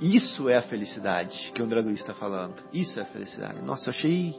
isso 0.03 0.49
é 0.49 0.57
a 0.57 0.63
felicidade 0.63 1.53
que 1.55 1.63
o 1.63 1.65
André 1.65 1.81
Luiz 1.81 2.01
está 2.01 2.15
falando. 2.15 2.55
Isso 2.73 2.99
é 2.99 3.03
a 3.03 3.07
felicidade. 3.07 3.63
Nossa, 3.63 3.89
eu 3.89 3.95
achei 3.95 4.35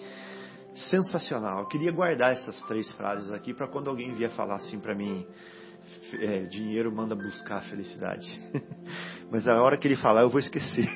sensacional. 0.76 1.60
Eu 1.60 1.68
queria 1.68 1.92
guardar 1.92 2.34
essas 2.34 2.62
três 2.64 2.92
frases 2.92 3.32
aqui 3.32 3.54
para 3.54 3.68
quando 3.68 3.90
alguém 3.90 4.14
vier 4.14 4.32
falar 4.32 4.56
assim 4.56 4.80
para 4.80 4.96
mim, 4.96 5.26
é, 6.20 6.44
dinheiro 6.46 6.92
manda 6.94 7.16
buscar 7.16 7.58
a 7.58 7.62
felicidade. 7.62 8.28
Mas 9.32 9.48
a 9.48 9.62
hora 9.62 9.78
que 9.78 9.88
ele 9.88 9.96
falar 9.96 10.22
eu 10.22 10.30
vou 10.30 10.40
esquecer. 10.40 10.88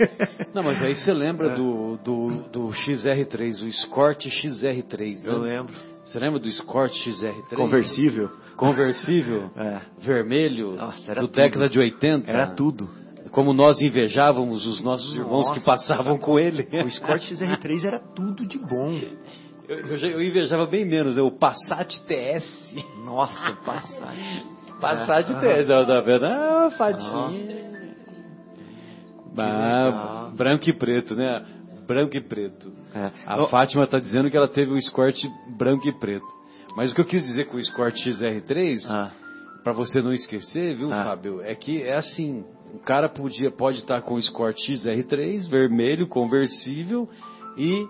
Não, 0.52 0.62
mas 0.62 0.82
aí 0.82 0.94
você 0.96 1.12
lembra 1.12 1.48
É. 1.52 1.54
do, 1.54 1.96
do, 1.98 2.28
do 2.50 2.68
XR3, 2.68 3.62
o 3.62 3.66
Escort 3.66 4.24
XR3, 4.26 5.22
né? 5.22 5.30
Eu 5.30 5.38
lembro. 5.38 5.74
Você 6.04 6.18
lembra 6.18 6.38
do 6.40 6.48
Escort 6.48 6.92
XR3? 6.92 7.56
Conversível. 7.56 8.30
Conversível, 8.56 9.50
É. 9.56 9.80
vermelho, 9.98 10.72
Nossa, 10.76 11.14
do 11.14 11.20
tudo. 11.22 11.32
década 11.36 11.68
de 11.68 11.78
80. 11.78 12.30
Era 12.30 12.46
tudo. 12.48 12.88
Como 13.36 13.52
nós 13.52 13.82
invejávamos 13.82 14.66
os 14.66 14.80
nossos 14.80 15.14
irmãos 15.14 15.50
que 15.50 15.58
Nossa. 15.58 15.66
passavam 15.66 16.16
com 16.16 16.38
ele. 16.38 16.66
O 16.82 16.88
Escort 16.88 17.20
XR3 17.22 17.84
era 17.84 17.98
tudo 18.00 18.46
de 18.46 18.58
bom. 18.58 18.98
Eu, 19.68 19.78
eu 19.80 20.10
eu 20.12 20.22
invejava 20.22 20.64
bem 20.64 20.86
menos, 20.86 21.18
é 21.18 21.20
o 21.20 21.30
Passat 21.30 22.00
TS. 22.06 22.74
Nossa, 23.04 23.52
Passat. 23.62 24.16
Passat 24.80 25.30
É. 25.32 25.56
TS, 25.58 25.66
tá 25.68 26.00
vendo? 26.00 26.24
Ah. 26.24 26.70
Ah, 29.38 29.84
legal. 29.84 30.30
branco 30.34 30.70
e 30.70 30.72
preto, 30.72 31.14
né? 31.14 31.44
Branco 31.86 32.16
e 32.16 32.20
preto. 32.22 32.72
É. 32.94 33.10
A 33.26 33.42
Ó, 33.42 33.48
Fátima 33.48 33.84
está 33.84 33.98
dizendo 33.98 34.30
que 34.30 34.36
ela 34.36 34.48
teve 34.48 34.72
um 34.72 34.76
Escort 34.78 35.14
branco 35.58 35.86
e 35.86 35.92
preto. 35.92 36.24
Mas 36.74 36.90
o 36.90 36.94
que 36.94 37.02
eu 37.02 37.04
quis 37.04 37.22
dizer 37.22 37.44
com 37.46 37.58
o 37.58 37.60
Escort 37.60 37.94
XR3, 37.96 38.78
ah, 38.88 39.10
para 39.62 39.74
você 39.74 40.00
não 40.00 40.12
esquecer, 40.12 40.74
viu, 40.74 40.90
Ah. 40.90 41.04
Fábio, 41.04 41.42
é 41.42 41.54
que 41.54 41.82
é 41.82 41.96
assim, 41.96 42.44
o 42.74 42.78
cara 42.78 43.08
podia, 43.08 43.50
pode 43.50 43.78
estar 43.78 44.02
com 44.02 44.14
o 44.14 44.18
Escort 44.18 44.56
XR3, 44.56 45.48
vermelho, 45.48 46.06
conversível, 46.08 47.08
e 47.56 47.86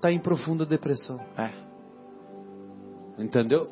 tá 0.00 0.10
em 0.12 0.18
profunda 0.18 0.64
depressão. 0.64 1.18
é. 1.36 1.50
Entendeu? 3.18 3.64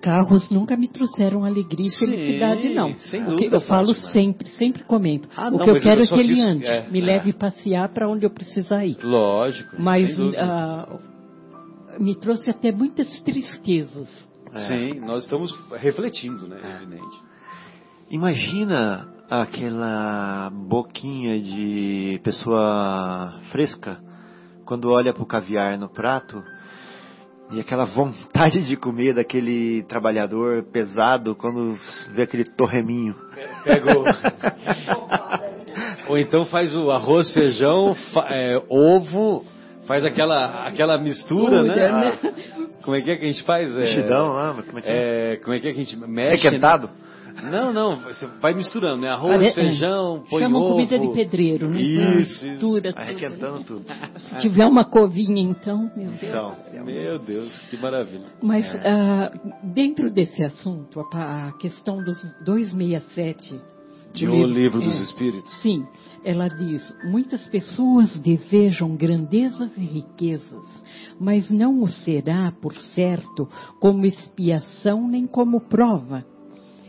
Carros 0.00 0.50
nunca 0.50 0.76
me 0.76 0.88
trouxeram 0.88 1.44
alegria 1.44 1.86
e 1.86 1.90
Sim, 1.90 2.06
felicidade, 2.06 2.68
não. 2.74 2.96
sem 2.98 3.22
O 3.22 3.24
que 3.24 3.30
dúvida, 3.30 3.56
eu 3.56 3.60
falo 3.60 3.94
Fátima. 3.94 4.10
sempre, 4.10 4.48
sempre 4.50 4.82
comento. 4.84 5.28
Ah, 5.36 5.48
o 5.48 5.52
não, 5.52 5.58
que 5.64 5.70
eu 5.70 5.80
quero 5.80 6.00
eu 6.00 6.04
é 6.04 6.08
que 6.08 6.18
ele 6.18 6.40
ande, 6.40 6.66
é, 6.66 6.90
me 6.90 7.00
é. 7.00 7.04
leve 7.04 7.32
passear 7.32 7.88
para 7.90 8.08
onde 8.08 8.26
eu 8.26 8.30
precisar 8.30 8.84
ir. 8.84 8.96
Lógico. 9.02 9.76
Mas 9.78 10.10
ah, 10.38 10.98
me 12.00 12.16
trouxe 12.16 12.50
até 12.50 12.72
muitas 12.72 13.22
tristezas. 13.22 14.08
Sim, 14.66 15.00
nós 15.00 15.22
estamos 15.24 15.52
refletindo, 15.72 16.48
né? 16.48 16.60
É. 16.62 16.82
Evidente. 16.82 17.31
Imagina 18.12 19.08
aquela 19.30 20.50
boquinha 20.68 21.40
de 21.40 22.20
pessoa 22.22 23.38
fresca 23.50 23.96
quando 24.66 24.90
olha 24.90 25.14
pro 25.14 25.24
caviar 25.24 25.78
no 25.78 25.88
prato 25.88 26.42
e 27.52 27.58
aquela 27.58 27.86
vontade 27.86 28.66
de 28.66 28.76
comer 28.76 29.14
daquele 29.14 29.82
trabalhador 29.84 30.62
pesado 30.64 31.34
quando 31.34 31.74
vê 32.14 32.24
aquele 32.24 32.44
torreminho. 32.44 33.14
Pega 33.64 33.98
o... 33.98 34.04
Ou 36.10 36.18
então 36.18 36.44
faz 36.44 36.74
o 36.74 36.90
arroz, 36.90 37.32
feijão, 37.32 37.94
fa- 38.12 38.26
é, 38.28 38.62
ovo, 38.68 39.42
faz 39.86 40.04
aquela, 40.04 40.66
aquela 40.66 40.98
mistura, 40.98 41.62
né? 41.62 41.90
Né? 41.90 42.18
Como 42.84 42.94
é 42.94 43.00
que 43.00 43.10
é 43.10 43.16
que 43.16 43.24
a 43.24 43.28
gente 43.30 43.42
faz? 43.44 43.74
É, 43.74 43.78
Mexidão 43.78 44.32
lá, 44.34 44.62
como 44.66 44.78
é 44.80 44.82
que 44.82 44.88
é? 44.90 45.32
é, 45.32 45.36
como 45.36 45.54
é 45.54 45.60
que 45.60 45.68
é 45.68 45.72
que 45.72 45.80
a 45.80 45.84
gente 45.84 45.96
mexe? 45.96 46.42
Requentado? 46.44 46.88
né? 46.88 46.92
Não, 47.50 47.72
não, 47.72 47.96
você 47.96 48.26
vai 48.40 48.54
misturando, 48.54 49.02
né? 49.02 49.08
Arroz, 49.08 49.40
é, 49.40 49.52
feijão, 49.52 50.22
põe 50.28 50.42
Chamam 50.42 50.62
ovo. 50.62 50.72
comida 50.72 50.98
de 50.98 51.08
pedreiro, 51.12 51.68
né? 51.68 51.80
Isso, 51.80 52.44
Mistura 52.46 52.92
Vai 52.92 52.92
tudo. 52.92 53.20
requentando 53.20 53.64
tudo. 53.64 53.84
Se 54.18 54.40
tiver 54.40 54.66
uma 54.66 54.84
covinha, 54.84 55.42
então, 55.42 55.90
meu 55.96 56.10
Deus. 56.10 56.22
Então, 56.22 56.56
Meu 56.84 57.18
Deus, 57.18 57.58
que 57.70 57.76
maravilha. 57.76 58.26
Mas 58.42 58.66
ah, 58.84 59.30
dentro 59.62 60.10
desse 60.10 60.42
assunto, 60.44 61.00
a, 61.12 61.52
questão 61.58 62.02
dos 62.02 62.16
267 62.44 63.60
De 64.14 64.26
do 64.26 64.32
O 64.32 64.44
Livro 64.44 64.80
dos 64.80 65.00
é, 65.00 65.02
Espíritos. 65.04 65.52
Sim, 65.62 65.86
ela 66.24 66.48
diz: 66.48 66.82
muitas 67.04 67.44
pessoas 67.48 68.18
desejam 68.20 68.94
grandezas 68.96 69.76
e 69.76 69.80
riquezas, 69.80 70.64
mas 71.18 71.50
não 71.50 71.82
o 71.82 71.88
será, 71.88 72.52
por 72.60 72.74
certo, 72.94 73.48
como 73.80 74.04
expiação 74.06 75.08
nem 75.08 75.26
como 75.26 75.60
prova. 75.60 76.24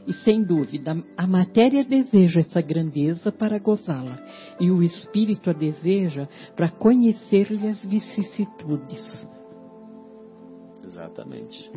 E 0.06 0.14
sem 0.14 0.44
dúvida, 0.44 1.02
a 1.16 1.26
matéria 1.26 1.84
deseja 1.84 2.42
essa 2.42 2.62
grandeza 2.62 3.32
para 3.32 3.58
gozá-la, 3.58 4.20
e 4.60 4.70
o 4.70 4.84
espírito 4.84 5.50
a 5.50 5.54
deseja 5.54 6.28
para 6.56 6.70
conhecer-lhe 6.70 7.68
as 7.68 7.84
vicissitudes. 7.86 9.28
Exatamente. 10.84 11.72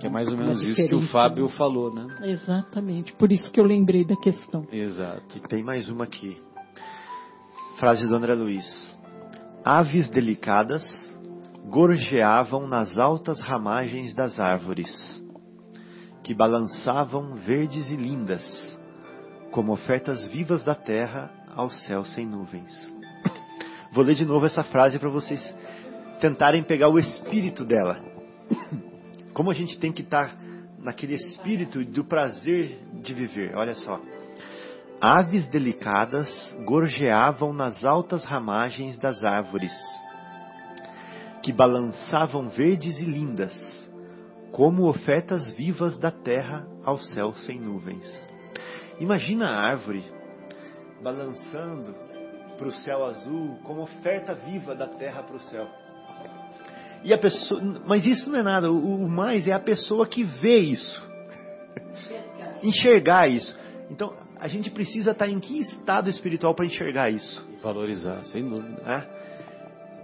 Que 0.00 0.06
é 0.06 0.10
mais 0.10 0.28
ou 0.28 0.36
menos 0.36 0.62
isso 0.62 0.88
que 0.88 0.94
o 0.94 1.06
Fábio 1.08 1.44
né? 1.44 1.52
falou, 1.52 1.94
né? 1.94 2.06
Exatamente, 2.22 3.12
por 3.12 3.30
isso 3.30 3.50
que 3.50 3.60
eu 3.60 3.64
lembrei 3.64 4.04
da 4.04 4.16
questão. 4.16 4.66
Exato. 4.72 5.36
E 5.36 5.40
tem 5.40 5.62
mais 5.62 5.88
uma 5.90 6.04
aqui. 6.04 6.36
Frase 7.78 8.06
do 8.06 8.14
André 8.14 8.34
Luiz. 8.34 8.98
Aves 9.64 10.08
delicadas 10.10 10.82
gorjeavam 11.68 12.66
nas 12.66 12.98
altas 12.98 13.40
ramagens 13.40 14.14
das 14.14 14.40
árvores, 14.40 15.21
que 16.22 16.34
balançavam 16.34 17.34
verdes 17.34 17.88
e 17.88 17.96
lindas, 17.96 18.78
como 19.50 19.72
ofertas 19.72 20.26
vivas 20.26 20.64
da 20.64 20.74
terra 20.74 21.30
ao 21.54 21.70
céu 21.70 22.04
sem 22.04 22.26
nuvens. 22.26 22.94
Vou 23.92 24.04
ler 24.04 24.14
de 24.14 24.24
novo 24.24 24.46
essa 24.46 24.64
frase 24.64 24.98
para 24.98 25.10
vocês 25.10 25.54
tentarem 26.20 26.62
pegar 26.62 26.88
o 26.88 26.98
espírito 26.98 27.64
dela. 27.64 28.00
Como 29.34 29.50
a 29.50 29.54
gente 29.54 29.78
tem 29.78 29.92
que 29.92 30.02
estar 30.02 30.36
naquele 30.78 31.14
espírito 31.14 31.84
do 31.84 32.04
prazer 32.04 32.78
de 33.02 33.14
viver. 33.14 33.56
Olha 33.56 33.74
só. 33.74 34.00
Aves 35.00 35.48
delicadas 35.48 36.56
gorjeavam 36.64 37.52
nas 37.52 37.84
altas 37.84 38.24
ramagens 38.24 38.96
das 38.98 39.22
árvores, 39.24 39.72
que 41.42 41.52
balançavam 41.52 42.48
verdes 42.48 42.98
e 42.98 43.04
lindas, 43.04 43.90
como 44.52 44.86
ofertas 44.86 45.50
vivas 45.52 45.98
da 45.98 46.10
terra 46.10 46.66
ao 46.84 46.98
céu 46.98 47.32
sem 47.34 47.58
nuvens. 47.58 48.28
Imagina 49.00 49.48
a 49.48 49.70
árvore 49.70 50.04
balançando 51.02 51.94
para 52.58 52.68
o 52.68 52.72
céu 52.72 53.04
azul, 53.04 53.58
como 53.64 53.82
oferta 53.82 54.34
viva 54.34 54.74
da 54.74 54.86
terra 54.86 55.22
para 55.22 55.36
o 55.36 55.40
céu. 55.40 55.66
E 57.02 57.12
a 57.12 57.18
pessoa, 57.18 57.60
mas 57.84 58.06
isso 58.06 58.30
não 58.30 58.38
é 58.38 58.42
nada, 58.42 58.70
o, 58.70 59.04
o 59.04 59.08
mais 59.08 59.48
é 59.48 59.52
a 59.52 59.58
pessoa 59.58 60.06
que 60.06 60.22
vê 60.22 60.58
isso. 60.58 61.10
Enxergar 62.62 63.28
isso. 63.28 63.58
Então, 63.90 64.14
a 64.38 64.46
gente 64.46 64.70
precisa 64.70 65.10
estar 65.10 65.28
em 65.28 65.40
que 65.40 65.60
estado 65.60 66.08
espiritual 66.08 66.54
para 66.54 66.66
enxergar 66.66 67.10
isso? 67.10 67.44
Valorizar, 67.60 68.24
sem 68.26 68.46
dúvida. 68.46 68.80
né? 68.82 69.06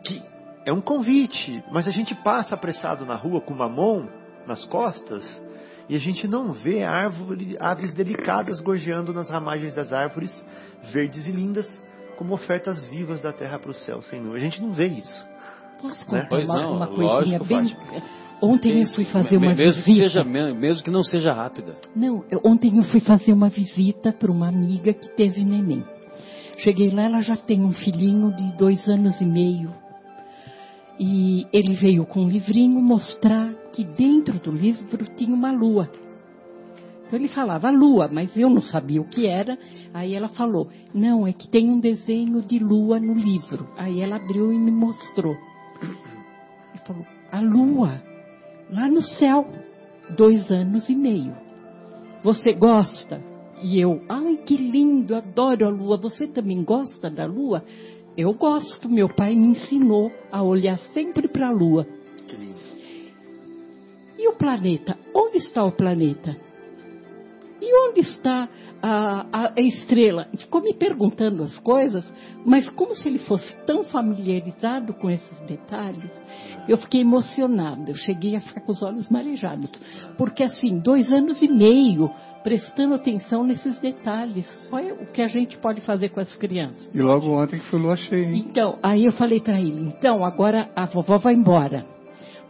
Que 0.03 0.23
é 0.65 0.73
um 0.73 0.81
convite, 0.81 1.63
mas 1.71 1.87
a 1.87 1.93
gente 1.93 2.15
passa 2.17 2.55
apressado 2.55 3.07
na 3.07 3.15
rua 3.15 3.41
com 3.41 3.55
uma 3.55 3.69
mão 3.69 4.18
nas 4.49 4.65
costas 4.65 5.25
e 5.89 5.95
a 5.95 5.99
gente 5.99 6.27
não 6.27 6.53
vê 6.53 6.83
árvore, 6.83 7.57
aves 7.61 7.95
delicadas 7.95 8.61
gorjeando 8.61 9.13
nas 9.13 9.31
ramagens 9.31 9.75
das 9.75 9.93
árvores, 9.93 10.45
verdes 10.93 11.27
e 11.27 11.31
lindas, 11.31 11.71
como 12.17 12.35
ofertas 12.35 12.87
vivas 12.89 13.21
da 13.23 13.33
terra 13.33 13.59
para 13.59 13.71
o 13.71 13.75
céu, 13.75 14.03
Senhor. 14.03 14.35
A 14.35 14.41
gente 14.41 14.61
não 14.61 14.73
vê 14.73 14.87
isso. 14.89 15.27
Posso 15.81 16.01
Né? 16.13 16.23
contar 16.23 16.29
Pois 16.29 16.49
uma, 16.49 16.63
não, 16.63 16.77
uma 16.77 16.87
coisinha 16.89 17.39
lógico, 17.39 17.45
bem. 17.45 17.69
Fátima. 17.69 18.03
Ontem 18.41 18.73
eu 18.73 18.83
Isso, 18.83 18.95
fui 18.95 19.05
fazer 19.07 19.37
uma 19.37 19.55
mesmo 19.55 19.83
visita. 19.83 19.85
Que 19.85 19.95
seja, 19.97 20.25
me- 20.25 20.55
mesmo 20.55 20.83
que 20.85 20.91
não 20.91 21.03
seja 21.03 21.33
rápida. 21.33 21.75
Não, 21.97 22.25
eu- 22.31 22.41
ontem 22.45 22.77
eu 22.77 22.83
fui 22.85 23.01
fazer 23.01 23.33
uma 23.33 23.49
visita 23.49 24.13
para 24.13 24.31
uma 24.31 24.49
amiga 24.49 24.93
que 24.93 25.09
teve 25.17 25.45
neném. 25.45 25.85
Cheguei 26.59 26.91
lá, 26.91 27.03
ela 27.05 27.21
já 27.23 27.37
tem 27.37 27.63
um 27.65 27.73
filhinho 27.73 28.31
de 28.37 28.57
dois 28.57 28.87
anos 28.89 29.21
e 29.21 29.25
meio. 29.27 29.73
E 31.01 31.47
ele 31.53 31.75
veio 31.75 32.05
com 32.05 32.21
um 32.21 32.29
livrinho 32.29 32.81
mostrar 32.81 33.53
que 33.79 33.85
dentro 33.85 34.41
do 34.41 34.51
livro 34.51 35.05
tinha 35.17 35.33
uma 35.33 35.53
lua. 35.53 35.89
Então 37.07 37.17
ele 37.17 37.29
falava 37.29 37.71
lua, 37.71 38.11
mas 38.13 38.37
eu 38.37 38.51
não 38.51 38.61
sabia 38.61 39.01
o 39.01 39.09
que 39.09 39.25
era. 39.29 39.57
Aí 39.95 40.17
ela 40.17 40.29
falou: 40.29 40.69
Não, 40.93 41.25
é 41.25 41.33
que 41.33 41.47
tem 41.47 41.71
um 41.71 41.79
desenho 41.79 42.43
de 42.43 42.59
lua 42.59 42.99
no 42.99 43.15
livro. 43.15 43.69
Aí 43.77 44.01
ela 44.01 44.17
abriu 44.17 44.53
e 44.53 44.59
me 44.59 44.73
mostrou. 44.73 45.37
Ele 45.81 46.83
falou: 46.85 47.07
A 47.31 47.41
lua, 47.41 48.03
lá 48.69 48.89
no 48.89 49.01
céu, 49.01 49.47
dois 50.17 50.51
anos 50.51 50.89
e 50.89 50.97
meio. 50.97 51.37
Você 52.25 52.53
gosta? 52.55 53.23
E 53.63 53.81
eu, 53.81 54.03
ai 54.09 54.39
que 54.39 54.57
lindo, 54.57 55.15
adoro 55.15 55.67
a 55.67 55.71
lua. 55.71 55.97
Você 55.99 56.27
também 56.27 56.65
gosta 56.65 57.09
da 57.09 57.27
lua? 57.27 57.63
Eu 58.17 58.35
gosto, 58.35 58.89
meu 58.89 59.09
pai 59.09 59.37
me 59.37 59.47
ensinou 59.47 60.11
a 60.33 60.43
olhar 60.43 60.81
sempre 60.93 61.29
para 61.29 61.47
a 61.47 61.53
lua. 61.53 61.87
E 64.19 64.29
o 64.29 64.33
planeta? 64.33 64.99
Onde 65.15 65.39
está 65.39 65.63
o 65.63 65.71
planeta? 65.71 66.37
E 67.61 67.89
onde 67.89 68.01
está 68.01 68.49
a, 68.83 69.27
a, 69.33 69.53
a 69.57 69.61
estrela? 69.61 70.29
Ficou 70.37 70.61
me 70.61 70.75
perguntando 70.75 71.43
as 71.43 71.57
coisas, 71.59 72.13
mas 72.45 72.69
como 72.71 72.95
se 72.95 73.09
ele 73.09 73.19
fosse 73.19 73.57
tão 73.65 73.85
familiarizado 73.85 74.93
com 74.95 75.11
esses 75.11 75.39
detalhes, 75.41 76.11
eu 76.69 76.77
fiquei 76.77 77.01
emocionada. 77.01 77.91
Eu 77.91 77.97
cheguei 77.97 78.37
a 78.37 78.41
ficar 78.41 78.61
com 78.61 78.73
os 78.73 78.83
olhos 78.83 79.09
marejados. 79.09 79.71
Porque, 80.17 80.43
assim, 80.43 80.79
dois 80.79 81.11
anos 81.11 81.43
e 81.43 81.49
meio 81.49 82.11
prestando 82.43 82.95
atenção 82.95 83.45
nesses 83.45 83.79
detalhes. 83.81 84.47
Olha 84.73 84.95
o 84.95 85.07
que 85.07 85.23
a 85.23 85.29
gente 85.29 85.59
pode 85.59 85.81
fazer 85.81 86.11
com 86.11 86.21
as 86.21 86.35
crianças. 86.37 86.91
E 86.95 87.01
logo 87.01 87.29
ontem 87.31 87.59
que 87.59 87.67
foi 87.67 87.81
lua 87.81 87.97
cheia, 87.97 88.25
hein? 88.25 88.47
Então, 88.49 88.79
aí 88.83 89.05
eu 89.05 89.13
falei 89.13 89.41
para 89.41 89.61
ele: 89.61 89.81
então, 89.81 90.25
agora 90.25 90.71
a 90.75 90.87
vovó 90.87 91.19
vai 91.19 91.35
embora. 91.35 91.98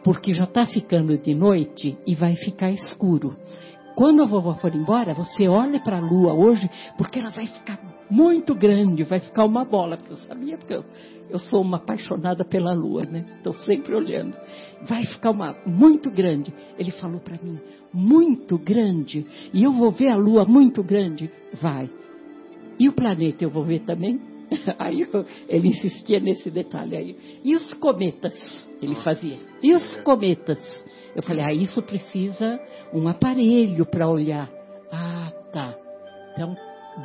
Porque 0.09 0.33
já 0.33 0.45
está 0.45 0.65
ficando 0.65 1.19
de 1.19 1.35
noite 1.35 1.99
e 2.07 2.15
vai 2.15 2.35
ficar 2.35 2.71
escuro. 2.71 3.37
Quando 3.95 4.23
a 4.23 4.25
vovó 4.25 4.55
for 4.55 4.75
embora, 4.75 5.13
você 5.13 5.47
olha 5.47 5.79
para 5.81 5.99
a 5.99 6.01
lua 6.01 6.33
hoje, 6.33 6.67
porque 6.97 7.19
ela 7.19 7.29
vai 7.29 7.47
ficar 7.47 7.79
muito 8.11 8.55
grande, 8.55 9.03
vai 9.03 9.21
ficar 9.21 9.45
uma 9.45 9.67
bola. 9.67 9.99
Porque 9.99 10.15
eu 10.15 10.17
sabia, 10.17 10.57
porque 10.57 10.73
eu, 10.73 10.85
eu 11.29 11.39
sou 11.39 11.61
uma 11.61 11.77
apaixonada 11.77 12.43
pela 12.43 12.73
lua, 12.73 13.05
né? 13.05 13.23
Estou 13.37 13.53
sempre 13.53 13.95
olhando. 13.95 14.35
Vai 14.89 15.05
ficar 15.05 15.31
uma 15.31 15.55
muito 15.67 16.11
grande. 16.11 16.55
Ele 16.79 16.91
falou 16.91 17.21
para 17.21 17.37
mim, 17.43 17.59
muito 17.93 18.57
grande. 18.57 19.27
E 19.53 19.63
eu 19.63 19.73
vou 19.73 19.91
ver 19.91 20.09
a 20.09 20.17
lua 20.17 20.47
muito 20.47 20.83
grande? 20.83 21.31
Vai. 21.61 21.91
E 22.81 22.89
o 22.89 22.95
planeta 22.95 23.45
eu 23.45 23.51
vou 23.51 23.63
ver 23.63 23.81
também? 23.81 24.19
Aí 24.79 25.03
eu, 25.03 25.27
ele 25.47 25.69
insistia 25.69 26.19
nesse 26.19 26.51
detalhe 26.51 26.97
aí. 26.97 27.17
E 27.45 27.55
os 27.55 27.75
cometas? 27.75 28.68
Ele 28.81 28.95
fazia. 28.97 29.39
E 29.63 29.75
os 29.75 29.97
cometas? 29.99 30.59
Eu 31.15 31.23
falei, 31.23 31.43
ah, 31.43 31.53
isso 31.53 31.83
precisa 31.83 32.61
um 32.93 33.09
aparelho 33.09 33.85
para 33.85 34.09
olhar. 34.09 34.49
Ah, 34.93 35.33
tá. 35.53 35.75
Então, 36.33 36.57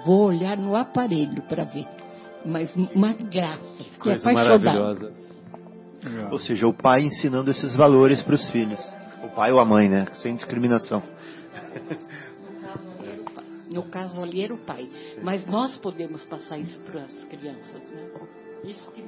vou 0.05 0.27
olhar 0.27 0.57
no 0.57 0.75
aparelho 0.75 1.41
para 1.43 1.63
ver. 1.63 1.87
Mas 2.45 2.73
uma 2.75 3.13
graça. 3.13 3.83
Fiquei 3.83 3.99
Coisa 3.99 4.29
apaixonada. 4.29 4.63
maravilhosa. 4.63 5.13
Ou 6.31 6.39
seja, 6.39 6.67
o 6.67 6.73
pai 6.73 7.01
ensinando 7.01 7.49
esses 7.49 7.73
valores 7.75 8.21
para 8.21 8.35
os 8.35 8.49
filhos. 8.49 8.79
O 9.23 9.29
pai 9.29 9.51
ou 9.51 9.59
a 9.59 9.65
mãe, 9.65 9.87
né? 9.89 10.05
Sem 10.21 10.35
discriminação. 10.35 11.01
No 13.71 13.83
caso 13.83 14.21
ali 14.21 14.43
era 14.43 14.53
o 14.53 14.57
pai. 14.57 14.87
Mas 15.23 15.45
nós 15.47 15.75
podemos 15.77 16.23
passar 16.25 16.59
isso 16.59 16.79
para 16.81 17.03
as 17.03 17.23
crianças, 17.25 17.89
né? 17.89 18.09
Isso 18.65 18.91
que. 18.91 19.01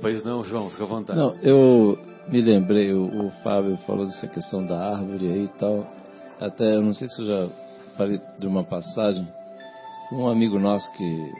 Pois 0.00 0.22
não, 0.24 0.42
João, 0.42 0.70
fica 0.70 0.84
à 0.84 0.86
vontade. 0.86 1.18
Não, 1.18 1.34
eu 1.42 1.98
me 2.28 2.40
lembrei, 2.40 2.92
o, 2.92 3.26
o 3.26 3.30
Fábio 3.42 3.76
falou 3.78 4.06
dessa 4.06 4.26
questão 4.28 4.64
da 4.64 4.78
árvore 4.90 5.26
aí 5.26 5.44
e 5.44 5.58
tal. 5.58 5.86
Até, 6.40 6.76
eu 6.76 6.82
não 6.82 6.92
sei 6.92 7.08
se 7.08 7.20
eu 7.22 7.26
já 7.26 7.48
falei 7.96 8.20
de 8.38 8.46
uma 8.46 8.62
passagem. 8.64 9.26
Um 10.12 10.28
amigo 10.28 10.58
nosso 10.58 10.90
que 10.94 11.32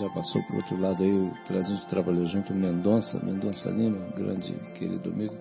já 0.00 0.08
passou 0.10 0.42
por 0.44 0.56
outro 0.56 0.80
lado 0.80 1.02
aí, 1.02 1.30
a 1.50 1.60
gente 1.62 1.86
trabalhou 1.86 2.26
junto, 2.26 2.52
o 2.52 2.56
Mendonça, 2.56 3.18
Mendonça 3.24 3.70
Lima, 3.70 3.98
um 3.98 4.10
grande 4.10 4.54
querido 4.74 5.10
amigo. 5.10 5.34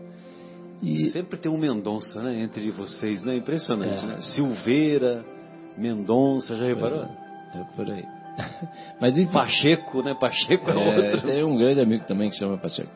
E 0.82 1.10
Sempre 1.10 1.38
tem 1.40 1.52
um 1.52 1.58
Mendonça, 1.58 2.22
né, 2.22 2.42
entre 2.42 2.70
vocês, 2.72 3.24
né? 3.24 3.36
Impressionante, 3.36 4.04
É. 4.04 4.08
né? 4.08 4.20
Silveira, 4.20 5.26
Mendonça, 5.78 6.56
já 6.56 6.66
reparou? 6.66 7.04
é, 7.04 7.60
é 7.60 7.64
por 7.76 7.90
aí. 7.90 8.06
Mas 9.02 9.18
enfim, 9.18 9.32
Pacheco, 9.32 10.02
né? 10.02 10.16
Pacheco 10.20 10.70
é, 10.70 10.74
É, 10.74 11.06
outro. 11.14 11.28
tem 11.28 11.44
um 11.44 11.58
grande 11.58 11.82
amigo 11.82 12.06
também 12.06 12.30
que 12.30 12.36
chama 12.36 12.58
Pacheco. 12.58 12.92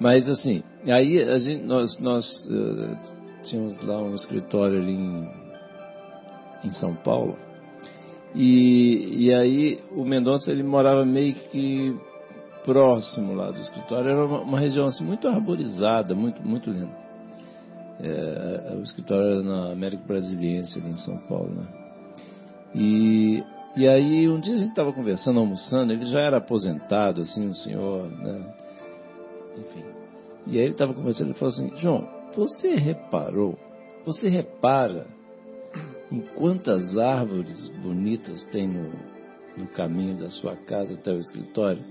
Mas 0.00 0.28
assim, 0.28 0.62
aí 0.86 1.22
a 1.22 1.38
gente, 1.38 1.62
nós, 1.64 1.98
nós 2.00 2.26
eh, 2.50 2.96
tínhamos 3.44 3.80
lá 3.86 4.02
um 4.02 4.14
escritório 4.14 4.80
ali 4.80 4.92
em, 4.92 5.28
em 6.64 6.70
São 6.72 6.94
Paulo. 6.94 7.36
E, 8.34 9.26
e 9.26 9.34
aí 9.34 9.78
o 9.92 10.04
Mendonça 10.04 10.50
ele 10.50 10.62
morava 10.62 11.04
meio 11.04 11.34
que 11.34 11.94
próximo 12.64 13.34
lá 13.34 13.50
do 13.50 13.60
escritório. 13.60 14.10
Era 14.10 14.24
uma, 14.24 14.40
uma 14.40 14.58
região 14.58 14.86
assim, 14.86 15.04
muito 15.04 15.28
arborizada, 15.28 16.14
muito, 16.14 16.42
muito 16.46 16.70
linda. 16.70 17.02
É, 18.00 18.74
o 18.76 18.82
escritório 18.82 19.24
era 19.24 19.42
na 19.42 19.72
América 19.72 20.02
Brasiliense 20.06 20.80
ali 20.80 20.90
em 20.90 20.96
São 20.96 21.18
Paulo, 21.28 21.50
né? 21.50 21.66
E, 22.74 23.44
e 23.74 23.88
aí 23.88 24.28
um 24.28 24.38
dia 24.38 24.54
a 24.54 24.58
gente 24.58 24.70
estava 24.70 24.92
conversando, 24.92 25.40
almoçando, 25.40 25.92
ele 25.92 26.04
já 26.04 26.20
era 26.20 26.36
aposentado, 26.36 27.22
assim, 27.22 27.46
um 27.46 27.54
senhor, 27.54 28.10
né? 28.10 28.54
Enfim. 29.56 29.84
E 30.46 30.58
aí 30.58 30.64
ele 30.64 30.72
estava 30.72 30.92
conversando, 30.92 31.28
ele 31.28 31.38
falou 31.38 31.54
assim, 31.54 31.72
João, 31.76 32.08
você 32.34 32.74
reparou, 32.74 33.56
você 34.04 34.28
repara 34.28 35.06
em 36.10 36.20
quantas 36.20 36.98
árvores 36.98 37.68
bonitas 37.82 38.44
tem 38.46 38.68
no, 38.68 38.90
no 39.56 39.66
caminho 39.68 40.18
da 40.18 40.28
sua 40.28 40.54
casa 40.54 40.94
até 40.94 41.12
o 41.12 41.18
escritório? 41.18 41.82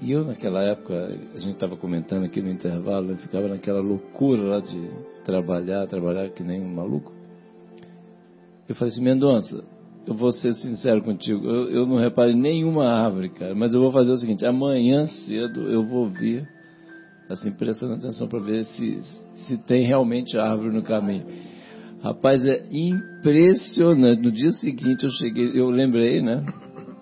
E 0.00 0.10
eu 0.10 0.24
naquela 0.24 0.62
época, 0.62 1.16
a 1.34 1.38
gente 1.38 1.54
estava 1.54 1.76
comentando 1.76 2.24
aqui 2.24 2.42
no 2.42 2.50
intervalo, 2.50 3.12
eu 3.12 3.16
ficava 3.18 3.46
naquela 3.46 3.80
loucura 3.80 4.42
lá 4.42 4.60
de 4.60 4.90
trabalhar, 5.24 5.86
trabalhar 5.86 6.28
que 6.30 6.42
nem 6.42 6.60
um 6.60 6.74
maluco. 6.74 7.12
Eu 8.68 8.74
falei 8.74 8.92
assim, 8.92 9.02
Mendonça, 9.02 9.64
eu 10.06 10.14
vou 10.14 10.32
ser 10.32 10.54
sincero 10.54 11.02
contigo, 11.02 11.46
eu, 11.46 11.70
eu 11.70 11.86
não 11.86 11.96
reparo 11.96 12.30
em 12.30 12.40
nenhuma 12.40 12.86
árvore, 12.86 13.30
cara, 13.30 13.54
mas 13.54 13.72
eu 13.72 13.80
vou 13.80 13.90
fazer 13.90 14.12
o 14.12 14.16
seguinte, 14.16 14.44
amanhã 14.44 15.06
cedo 15.06 15.62
eu 15.70 15.86
vou 15.86 16.08
vir, 16.08 16.46
assim, 17.28 17.50
prestando 17.50 17.94
atenção 17.94 18.28
para 18.28 18.38
ver 18.38 18.64
se, 18.64 19.00
se 19.46 19.56
tem 19.58 19.84
realmente 19.84 20.36
árvore 20.36 20.74
no 20.74 20.82
caminho. 20.82 21.24
Rapaz, 22.02 22.46
é 22.46 22.66
impressionante. 22.70 24.20
No 24.20 24.30
dia 24.30 24.52
seguinte 24.52 25.04
eu 25.04 25.10
cheguei, 25.10 25.58
eu 25.58 25.70
lembrei, 25.70 26.20
né? 26.20 26.44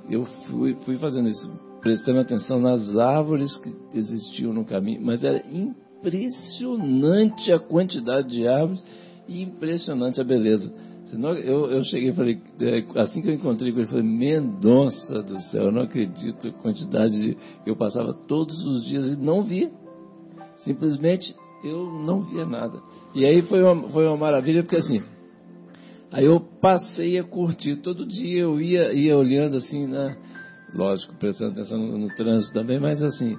Eu 0.09 0.25
fui, 0.49 0.75
fui 0.85 0.97
fazendo 0.97 1.29
isso, 1.29 1.51
prestando 1.81 2.21
atenção 2.21 2.61
nas 2.61 2.97
árvores 2.97 3.51
que 3.59 3.99
existiam 3.99 4.53
no 4.53 4.65
caminho, 4.65 5.01
mas 5.03 5.25
era 5.25 5.43
impressionante 5.51 7.53
a 7.53 7.59
quantidade 7.59 8.29
de 8.29 8.47
árvores 8.47 8.85
e 9.27 9.43
impressionante 9.43 10.21
a 10.21 10.25
beleza. 10.25 10.73
Senão, 11.13 11.35
eu, 11.35 11.71
eu 11.71 11.85
cheguei 11.85 12.09
e 12.09 12.13
falei, 12.15 12.41
é, 12.63 12.99
assim 12.99 13.21
que 13.21 13.29
eu 13.29 13.35
encontrei 13.35 13.71
com 13.71 13.81
ele, 13.81 13.87
eu 13.87 13.91
falei, 13.91 14.03
Mendonça 14.03 15.23
do 15.23 15.39
céu, 15.43 15.65
eu 15.65 15.73
não 15.73 15.83
acredito 15.83 16.49
a 16.49 16.53
quantidade 16.53 17.13
de. 17.13 17.37
Eu 17.67 17.77
passava 17.77 18.15
todos 18.15 18.67
os 18.67 18.83
dias 18.87 19.13
e 19.13 19.17
não 19.23 19.43
via. 19.43 19.71
Simplesmente 20.65 21.37
eu 21.63 21.85
não 21.85 22.23
via 22.23 22.47
nada. 22.47 22.81
E 23.15 23.27
aí 23.27 23.43
foi 23.43 23.63
uma, 23.63 23.91
foi 23.91 24.07
uma 24.07 24.17
maravilha, 24.17 24.63
porque 24.63 24.77
assim, 24.77 25.03
aí 26.11 26.25
eu 26.25 26.41
passei 26.41 27.19
a 27.19 27.25
curtir. 27.25 27.77
Todo 27.77 28.07
dia 28.07 28.41
eu 28.41 28.59
ia, 28.59 28.95
ia 28.95 29.15
olhando 29.15 29.59
assim, 29.59 29.87
né? 29.87 30.17
Lógico, 30.75 31.15
prestando 31.19 31.53
atenção 31.53 31.79
no, 31.79 31.99
no 31.99 32.15
trânsito 32.15 32.55
também, 32.55 32.81
mas 32.81 33.03
assim, 33.03 33.37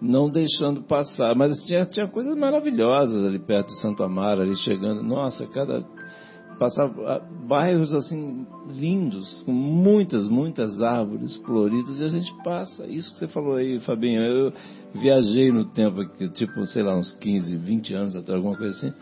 não 0.00 0.28
deixando 0.28 0.84
passar. 0.84 1.34
Mas 1.34 1.50
assim, 1.50 1.66
tinha, 1.66 1.86
tinha 1.86 2.06
coisas 2.06 2.36
maravilhosas 2.38 3.24
ali 3.24 3.40
perto 3.40 3.66
de 3.66 3.80
Santo 3.80 4.04
Amaro, 4.04 4.42
ali 4.42 4.54
chegando. 4.58 5.02
Nossa, 5.02 5.44
cada. 5.48 5.84
Passava 6.58 6.92
ah, 7.06 7.22
bairros 7.46 7.92
assim 7.92 8.46
lindos, 8.68 9.42
com 9.44 9.52
muitas, 9.52 10.28
muitas 10.28 10.80
árvores 10.80 11.36
floridas, 11.36 12.00
e 12.00 12.04
a 12.04 12.08
gente 12.08 12.32
passa. 12.42 12.86
Isso 12.86 13.12
que 13.12 13.18
você 13.18 13.28
falou 13.28 13.56
aí, 13.56 13.78
Fabinho, 13.80 14.22
eu 14.22 14.52
viajei 14.94 15.52
no 15.52 15.64
tempo, 15.66 16.00
aqui, 16.00 16.28
tipo, 16.30 16.64
sei 16.66 16.82
lá, 16.82 16.96
uns 16.96 17.12
15, 17.16 17.56
20 17.56 17.94
anos 17.94 18.16
atrás, 18.16 18.36
alguma 18.36 18.56
coisa 18.56 18.72
assim. 18.72 18.92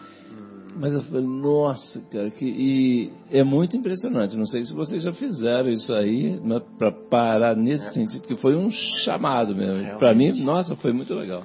Mas 0.77 0.93
eu 0.93 1.03
falei, 1.03 1.25
nossa, 1.25 2.01
cara, 2.11 2.31
que, 2.31 2.45
e 2.45 3.13
é 3.31 3.45
muito 3.45 3.77
impressionante. 3.77 4.37
Não 4.37 4.47
sei 4.47 4.65
se 4.65 4.75
vocês 4.75 5.05
já 5.05 5.13
fizeram 5.13 5.71
isso 5.71 5.95
aí, 5.95 6.41
para 6.77 6.91
parar 6.91 7.57
nesse 7.57 7.93
sentido, 7.95 8.27
que 8.27 8.35
foi 8.37 8.57
um 8.57 8.69
chamado 9.05 9.55
mesmo. 9.55 9.99
Para 9.99 10.13
mim, 10.13 10.43
nossa, 10.43 10.75
foi 10.77 10.93
muito 10.93 11.15
legal. 11.15 11.45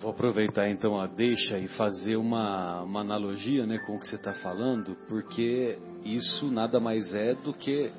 Vou 0.00 0.10
aproveitar 0.10 0.70
então 0.70 1.00
a 1.00 1.06
deixa 1.06 1.58
e 1.58 1.66
fazer 1.68 2.16
uma, 2.16 2.82
uma 2.82 3.00
analogia 3.00 3.66
né, 3.66 3.78
com 3.78 3.96
o 3.96 3.98
que 3.98 4.08
você 4.08 4.16
está 4.16 4.32
falando, 4.34 4.96
porque 5.08 5.78
isso 6.04 6.46
nada 6.50 6.78
mais 6.78 7.14
é 7.14 7.34
do 7.34 7.52
que 7.52 7.90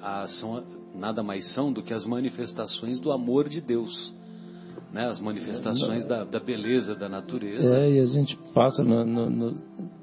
a, 0.00 0.26
são, 0.26 0.64
nada 0.94 1.22
mais 1.22 1.52
são 1.54 1.72
do 1.72 1.82
que 1.82 1.94
as 1.94 2.04
manifestações 2.04 2.98
do 2.98 3.12
amor 3.12 3.48
de 3.48 3.60
Deus, 3.60 4.12
né, 4.92 5.06
as 5.06 5.20
manifestações 5.20 6.04
da, 6.04 6.24
da 6.24 6.40
beleza 6.40 6.94
da 6.94 7.08
natureza. 7.08 7.76
É, 7.76 7.92
e 7.92 8.00
a 8.00 8.06
gente 8.06 8.36
passa 8.52 8.82
no, 8.82 9.04
no, 9.04 9.30
no- 9.30 9.62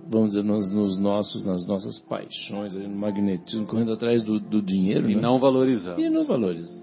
vamos 0.09 0.29
dizer, 0.31 0.43
nos, 0.43 0.69
nos 0.71 0.97
nossos, 0.97 1.45
nas 1.45 1.65
nossas 1.65 1.99
paixões, 2.01 2.75
no 2.75 2.89
magnetismo, 2.89 3.65
correndo 3.65 3.93
atrás 3.93 4.23
do, 4.23 4.39
do 4.39 4.61
dinheiro. 4.61 5.09
E 5.09 5.15
né? 5.15 5.21
não 5.21 5.39
valorizamos. 5.39 6.03
E 6.03 6.09
não 6.09 6.25
valoriza. 6.25 6.80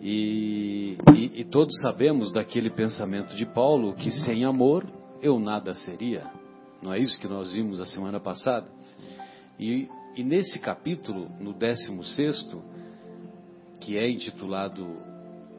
E, 0.00 0.96
e, 1.14 1.40
e 1.40 1.44
todos 1.44 1.80
sabemos 1.80 2.32
daquele 2.32 2.70
pensamento 2.70 3.34
de 3.34 3.44
Paulo 3.46 3.94
que 3.94 4.10
sem 4.10 4.44
amor 4.44 4.86
eu 5.20 5.38
nada 5.38 5.74
seria. 5.74 6.30
Não 6.82 6.92
é 6.92 6.98
isso 6.98 7.18
que 7.20 7.26
nós 7.26 7.52
vimos 7.52 7.80
a 7.80 7.86
semana 7.86 8.20
passada? 8.20 8.68
E, 9.58 9.88
e 10.16 10.22
nesse 10.22 10.60
capítulo, 10.60 11.28
no 11.40 11.52
16, 11.52 12.48
que 13.80 13.96
é 13.98 14.08
intitulado 14.08 14.86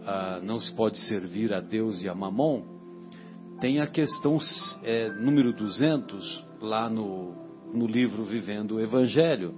ah, 0.06 0.40
Não 0.42 0.60
se 0.60 0.74
pode 0.74 0.98
servir 1.00 1.54
a 1.54 1.60
Deus 1.60 2.02
e 2.02 2.10
a 2.10 2.16
Mamon, 2.16 2.64
tem 3.60 3.80
a 3.82 3.88
questão 3.88 4.40
é, 4.84 5.10
número 5.12 5.54
200, 5.54 6.48
lá 6.62 6.90
no, 6.90 7.36
no 7.74 7.86
livro 7.86 8.24
Vivendo 8.24 8.76
o 8.76 8.82
Evangelho, 8.82 9.56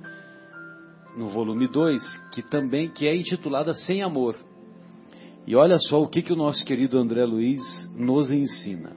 no 1.16 1.28
volume 1.28 1.68
2, 1.68 2.02
que 2.32 2.42
também 2.42 2.90
que 2.90 3.08
é 3.08 3.16
intitulada 3.16 3.74
Sem 3.74 4.02
Amor. 4.02 4.36
E 5.46 5.56
olha 5.56 5.78
só 5.80 6.02
o 6.02 6.08
que, 6.08 6.22
que 6.22 6.34
o 6.34 6.36
nosso 6.36 6.64
querido 6.66 6.98
André 6.98 7.26
Luiz 7.26 7.62
nos 7.96 8.30
ensina. 8.32 8.96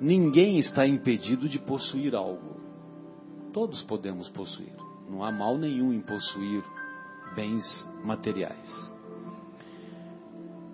Ninguém 0.00 0.58
está 0.58 0.86
impedido 0.86 1.48
de 1.48 1.58
possuir 1.58 2.14
algo. 2.14 2.60
Todos 3.52 3.82
podemos 3.82 4.28
possuir. 4.30 4.74
Não 5.08 5.24
há 5.24 5.30
mal 5.30 5.58
nenhum 5.58 5.92
em 5.92 6.00
possuir 6.00 6.62
bens 7.34 7.62
materiais. 8.04 8.92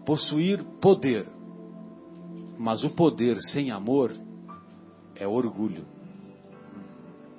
Possuir 0.06 0.62
poder. 0.80 1.26
Mas 2.58 2.82
o 2.84 2.90
poder 2.90 3.36
sem 3.52 3.70
amor 3.70 4.12
é 5.14 5.26
orgulho. 5.26 5.84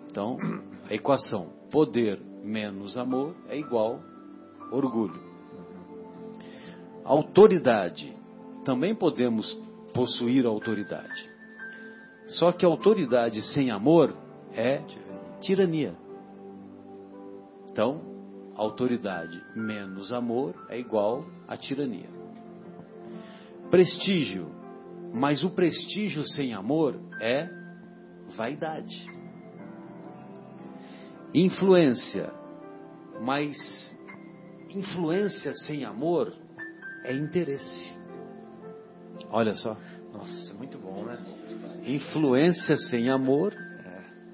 Então, 0.09 0.37
a 0.89 0.93
equação 0.93 1.49
poder 1.71 2.19
menos 2.43 2.97
amor 2.97 3.35
é 3.47 3.57
igual 3.57 3.99
orgulho. 4.71 5.28
Autoridade. 7.09 8.15
Também 8.63 8.93
podemos 8.93 9.51
possuir 9.95 10.45
autoridade. 10.45 11.27
Só 12.27 12.51
que 12.51 12.63
autoridade 12.63 13.41
sem 13.51 13.71
amor 13.71 14.15
é 14.53 14.83
tirania. 15.41 15.95
Então, 17.71 17.99
autoridade 18.53 19.43
menos 19.55 20.13
amor 20.13 20.53
é 20.69 20.77
igual 20.79 21.25
a 21.47 21.57
tirania. 21.57 22.11
Prestígio. 23.71 24.47
Mas 25.11 25.43
o 25.43 25.49
prestígio 25.49 26.23
sem 26.23 26.53
amor 26.53 26.95
é 27.19 27.49
vaidade. 28.37 29.07
Influência. 31.33 32.31
Mas 33.19 33.57
influência 34.69 35.53
sem 35.55 35.83
amor 35.83 36.31
é 37.03 37.13
interesse. 37.13 37.97
Olha 39.31 39.53
só. 39.55 39.75
Nossa, 40.13 40.53
muito 40.55 40.77
bom, 40.77 41.03
né? 41.03 41.17
Influência 41.85 42.75
sem 42.77 43.09
amor 43.09 43.53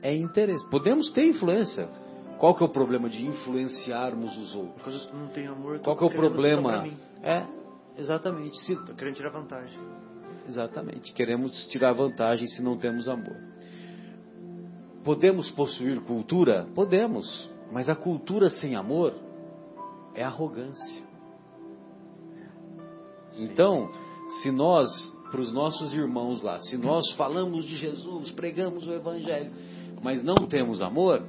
é 0.02 0.16
interesse. 0.16 0.68
Podemos 0.70 1.10
ter 1.12 1.28
influência. 1.28 1.88
Qual 2.38 2.54
que 2.54 2.64
é 2.64 2.66
o 2.68 2.70
problema 2.70 3.10
de 3.10 3.26
influenciarmos 3.26 4.38
os 4.38 4.56
outros? 4.56 4.84
Quando 4.84 5.18
eu 5.18 5.20
não 5.26 5.28
tenho 5.30 5.52
amor, 5.54 5.80
Qual 5.80 5.96
que 5.98 6.04
é 6.04 6.08
o 6.08 6.12
problema? 6.12 6.86
É, 7.24 7.46
exatamente. 7.98 8.58
Se, 8.62 8.76
Tô 8.86 8.94
querendo 8.94 9.16
tirar 9.16 9.30
vantagem. 9.30 9.80
exatamente. 10.48 11.14
Queremos 11.14 11.66
tirar 11.68 11.94
vantagem 11.94 12.46
se 12.48 12.62
não 12.62 12.78
temos 12.78 13.08
amor. 13.08 13.38
Podemos 15.04 15.50
possuir 15.52 16.00
cultura? 16.02 16.68
Podemos. 16.76 17.50
Mas 17.72 17.90
a 17.90 17.96
cultura 17.96 18.50
sem 18.50 18.76
amor 18.76 19.14
é 20.14 20.24
arrogância. 20.24 21.05
Então, 23.38 23.90
se 24.42 24.52
nós, 24.52 24.90
para 25.32 25.42
os 25.42 25.52
nossos 25.54 25.94
irmãos 25.94 26.42
lá, 26.42 26.60
se 26.60 26.78
nós 26.78 27.12
falamos 27.14 27.66
de 27.66 27.76
Jesus, 27.76 28.32
pregamos 28.32 28.88
o 28.88 28.94
Evangelho, 28.94 29.52
mas 30.02 30.24
não 30.24 30.36
temos 30.48 30.82
amor, 30.82 31.24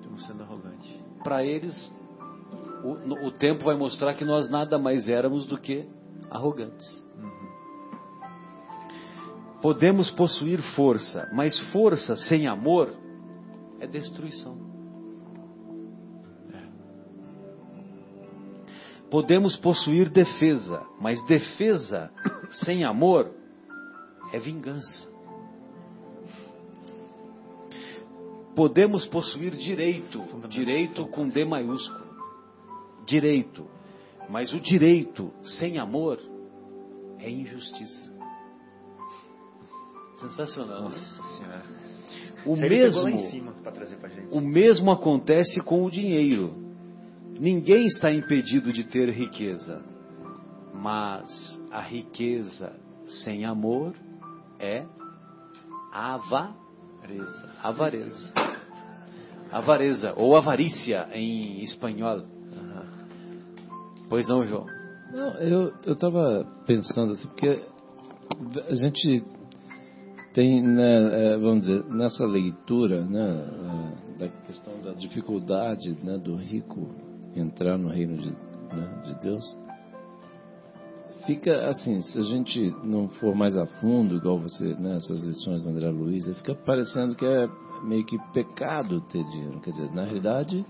Estamos 0.00 0.26
sendo 0.26 0.42
arrogantes. 0.42 0.90
para 1.22 1.44
eles 1.44 1.92
o, 2.82 3.26
o 3.26 3.30
tempo 3.30 3.64
vai 3.64 3.76
mostrar 3.76 4.14
que 4.14 4.24
nós 4.24 4.48
nada 4.48 4.78
mais 4.78 5.08
éramos 5.08 5.46
do 5.46 5.58
que 5.58 5.86
arrogantes. 6.30 7.04
Podemos 9.60 10.10
possuir 10.12 10.58
força, 10.74 11.28
mas 11.34 11.58
força 11.70 12.16
sem 12.16 12.46
amor 12.46 12.94
é 13.78 13.86
destruição. 13.86 14.69
Podemos 19.10 19.56
possuir 19.56 20.08
defesa, 20.08 20.86
mas 21.00 21.20
defesa 21.26 22.10
sem 22.64 22.84
amor 22.84 23.30
é 24.32 24.38
vingança. 24.38 25.10
Podemos 28.54 29.06
possuir 29.06 29.56
direito, 29.56 30.22
direito 30.48 31.06
com 31.06 31.28
D 31.28 31.44
maiúsculo, 31.44 32.04
direito, 33.06 33.66
mas 34.28 34.52
o 34.52 34.60
direito 34.60 35.32
sem 35.42 35.78
amor 35.78 36.20
é 37.18 37.30
injustiça. 37.30 38.12
Sensacional. 40.18 40.82
né? 40.82 40.88
Nossa 40.88 41.22
senhora. 41.36 41.62
O 42.44 42.56
pegou 42.56 43.02
lá 43.02 43.10
em 43.10 43.14
mesmo, 43.14 43.30
cima 43.30 43.52
pra 43.62 43.72
trazer 43.72 43.96
pra 43.96 44.08
gente. 44.08 44.28
o 44.30 44.40
mesmo 44.40 44.90
acontece 44.90 45.60
com 45.62 45.84
o 45.84 45.90
dinheiro. 45.90 46.69
Ninguém 47.40 47.86
está 47.86 48.12
impedido 48.12 48.70
de 48.70 48.84
ter 48.84 49.08
riqueza, 49.08 49.82
mas 50.74 51.58
a 51.70 51.80
riqueza 51.80 52.70
sem 53.24 53.46
amor 53.46 53.94
é 54.58 54.84
avareza. 55.90 57.48
Avareza. 57.62 58.34
Avareza, 59.50 60.12
ou 60.18 60.36
avarícia 60.36 61.08
em 61.14 61.62
espanhol. 61.62 62.20
Pois 64.10 64.28
não, 64.28 64.44
João? 64.44 64.66
Não, 65.10 65.32
eu 65.38 65.72
eu 65.86 65.94
estava 65.94 66.46
pensando 66.66 67.14
assim, 67.14 67.26
porque 67.28 67.58
a 68.68 68.74
gente 68.74 69.24
tem, 70.34 70.62
né, 70.62 71.32
é, 71.32 71.38
vamos 71.38 71.60
dizer, 71.60 71.84
nessa 71.86 72.26
leitura, 72.26 73.02
né, 73.06 73.46
é, 74.14 74.18
da 74.18 74.28
questão 74.46 74.78
da 74.82 74.92
dificuldade, 74.92 75.96
né, 76.04 76.18
do 76.18 76.36
rico 76.36 77.09
entrar 77.34 77.78
no 77.78 77.88
reino 77.88 78.16
de, 78.16 78.30
né, 78.30 79.02
de 79.04 79.20
Deus, 79.20 79.56
fica 81.26 81.68
assim, 81.68 82.00
se 82.02 82.18
a 82.18 82.22
gente 82.22 82.74
não 82.82 83.08
for 83.08 83.34
mais 83.34 83.56
a 83.56 83.66
fundo, 83.66 84.16
igual 84.16 84.38
você, 84.38 84.74
né, 84.74 84.98
lições 85.22 85.62
do 85.62 85.70
André 85.70 85.88
Luiz, 85.90 86.26
fica 86.38 86.54
parecendo 86.54 87.14
que 87.14 87.24
é 87.24 87.48
meio 87.82 88.04
que 88.04 88.18
pecado 88.32 89.00
ter 89.02 89.24
dinheiro. 89.30 89.60
Quer 89.60 89.70
dizer, 89.70 89.90
na 89.92 90.04
realidade, 90.04 90.64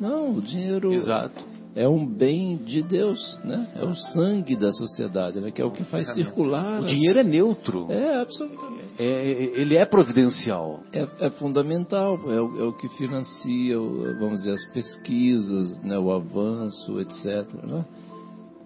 não, 0.00 0.36
o 0.36 0.40
dinheiro 0.40 0.92
Exato. 0.92 1.44
É 1.76 1.88
um 1.88 2.06
bem 2.06 2.56
de 2.56 2.82
Deus, 2.82 3.40
né? 3.44 3.68
É 3.74 3.84
o 3.84 3.94
sangue 3.94 4.54
da 4.56 4.72
sociedade, 4.72 5.40
né? 5.40 5.50
Que 5.50 5.60
é 5.60 5.64
o 5.64 5.72
que 5.72 5.82
faz 5.84 6.14
circular. 6.14 6.80
O 6.80 6.84
as- 6.84 6.90
dinheiro 6.90 7.18
é 7.18 7.24
neutro. 7.24 7.90
É, 7.90 8.20
absolutamente. 8.20 8.84
É, 8.98 9.04
é- 9.04 9.60
ele 9.60 9.76
é 9.76 9.84
providencial. 9.84 10.80
É, 10.92 11.06
é 11.20 11.30
fundamental, 11.30 12.18
é 12.30 12.40
o, 12.40 12.60
é 12.60 12.64
o 12.64 12.72
que 12.74 12.88
financia, 12.96 13.76
vamos 14.20 14.38
dizer, 14.40 14.52
as 14.52 14.64
pesquisas, 14.72 15.80
né? 15.82 15.98
O 15.98 16.12
avanço, 16.12 17.00
etc. 17.00 17.52
Né? 17.64 17.84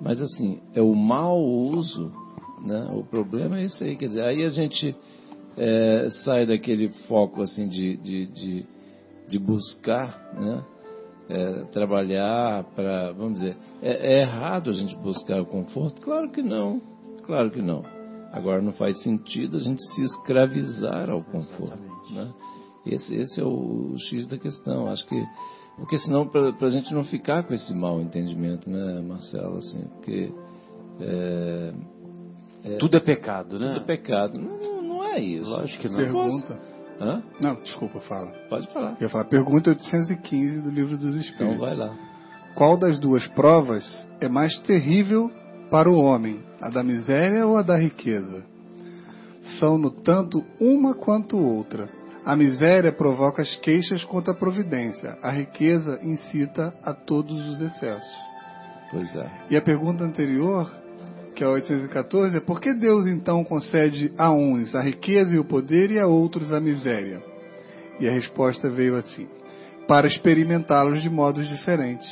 Mas 0.00 0.20
assim, 0.20 0.60
é 0.74 0.82
o 0.82 0.94
mau 0.94 1.42
uso, 1.42 2.12
né? 2.64 2.88
O 2.92 3.02
problema 3.04 3.58
é 3.58 3.64
esse 3.64 3.82
aí, 3.84 3.96
quer 3.96 4.08
dizer, 4.08 4.22
aí 4.22 4.44
a 4.44 4.50
gente 4.50 4.94
é, 5.56 6.08
sai 6.24 6.46
daquele 6.46 6.90
foco 7.08 7.40
assim 7.42 7.66
de, 7.68 7.96
de, 7.96 8.26
de, 8.26 8.66
de 9.28 9.38
buscar, 9.38 10.30
né? 10.38 10.62
É, 11.28 11.64
trabalhar 11.72 12.64
para, 12.74 13.12
vamos 13.12 13.34
dizer, 13.40 13.56
é, 13.82 14.14
é 14.14 14.20
errado 14.22 14.70
a 14.70 14.72
gente 14.72 14.96
buscar 14.96 15.42
o 15.42 15.46
conforto? 15.46 16.00
Claro 16.00 16.30
que 16.30 16.42
não, 16.42 16.80
claro 17.24 17.50
que 17.50 17.60
não. 17.60 17.84
Agora 18.32 18.62
não 18.62 18.72
faz 18.72 19.02
sentido 19.02 19.58
a 19.58 19.60
gente 19.60 19.82
se 19.82 20.04
escravizar 20.04 21.10
ao 21.10 21.22
conforto, 21.22 21.78
né? 22.10 22.32
Esse, 22.86 23.14
esse 23.14 23.40
é 23.40 23.44
o, 23.44 23.92
o 23.92 23.98
X 23.98 24.26
da 24.26 24.38
questão. 24.38 24.86
Acho 24.86 25.06
que 25.06 25.22
porque 25.78 25.98
senão 25.98 26.26
para 26.26 26.66
a 26.66 26.70
gente 26.70 26.92
não 26.92 27.04
ficar 27.04 27.44
com 27.44 27.54
esse 27.54 27.72
mau 27.72 28.00
entendimento, 28.00 28.68
né, 28.68 29.00
Marcelo? 29.00 29.58
Assim, 29.58 29.84
porque 29.94 30.32
é, 31.00 31.72
Tudo 32.78 32.96
é 32.96 33.00
pecado, 33.00 33.58
né? 33.58 33.68
tudo 33.68 33.82
é 33.82 33.84
pecado. 33.84 34.40
Não, 34.40 34.58
não, 34.58 34.82
não 34.82 35.04
é 35.04 35.20
isso. 35.20 35.48
Lógico 35.48 35.82
que 35.82 35.88
não. 35.88 35.96
Pergunta. 35.96 36.77
Hã? 37.00 37.22
Não, 37.40 37.54
desculpa, 37.62 38.00
fala. 38.00 38.32
Pode 38.48 38.66
falar. 38.72 38.96
Eu 39.00 39.02
ia 39.02 39.08
falar, 39.08 39.24
pergunta 39.24 39.70
815 39.70 40.62
do 40.62 40.70
Livro 40.70 40.96
dos 40.98 41.14
Espíritos. 41.16 41.56
Então 41.56 41.58
vai 41.58 41.76
lá. 41.76 41.94
Qual 42.54 42.76
das 42.76 42.98
duas 42.98 43.26
provas 43.28 43.84
é 44.20 44.28
mais 44.28 44.58
terrível 44.60 45.30
para 45.70 45.88
o 45.88 45.96
homem? 45.96 46.42
A 46.60 46.70
da 46.70 46.82
miséria 46.82 47.46
ou 47.46 47.56
a 47.56 47.62
da 47.62 47.76
riqueza? 47.76 48.44
são, 49.58 49.78
no 49.78 49.90
tanto, 49.90 50.44
uma 50.60 50.94
quanto 50.94 51.38
outra. 51.38 51.88
A 52.24 52.36
miséria 52.36 52.92
provoca 52.92 53.42
as 53.42 53.56
queixas 53.56 54.04
contra 54.04 54.32
a 54.32 54.36
providência. 54.36 55.16
A 55.22 55.30
riqueza 55.30 55.98
incita 56.02 56.74
a 56.82 56.92
todos 56.92 57.48
os 57.48 57.60
excessos. 57.60 58.28
Pois 58.90 59.14
é. 59.14 59.30
E 59.50 59.56
a 59.56 59.62
pergunta 59.62 60.04
anterior, 60.04 60.70
que 61.38 61.44
é 61.44 61.46
a 61.46 61.50
814, 61.50 62.36
é 62.36 62.40
por 62.40 62.60
que 62.60 62.74
Deus 62.74 63.06
então 63.06 63.44
concede 63.44 64.12
a 64.18 64.32
uns 64.32 64.74
a 64.74 64.82
riqueza 64.82 65.32
e 65.32 65.38
o 65.38 65.44
poder 65.44 65.88
e 65.92 65.98
a 66.00 66.06
outros 66.08 66.52
a 66.52 66.58
miséria? 66.58 67.22
E 68.00 68.08
a 68.08 68.10
resposta 68.10 68.68
veio 68.68 68.96
assim: 68.96 69.28
para 69.86 70.08
experimentá-los 70.08 71.00
de 71.00 71.08
modos 71.08 71.48
diferentes. 71.48 72.08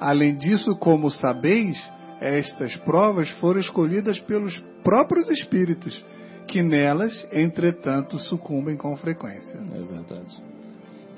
Além 0.00 0.34
disso, 0.34 0.74
como 0.76 1.10
sabeis, 1.10 1.76
estas 2.22 2.74
provas 2.78 3.28
foram 3.32 3.60
escolhidas 3.60 4.18
pelos 4.20 4.58
próprios 4.82 5.28
espíritos, 5.28 6.02
que 6.48 6.62
nelas, 6.62 7.28
entretanto, 7.30 8.18
sucumbem 8.18 8.78
com 8.78 8.96
frequência. 8.96 9.58
É 9.58 9.82
verdade. 9.82 10.42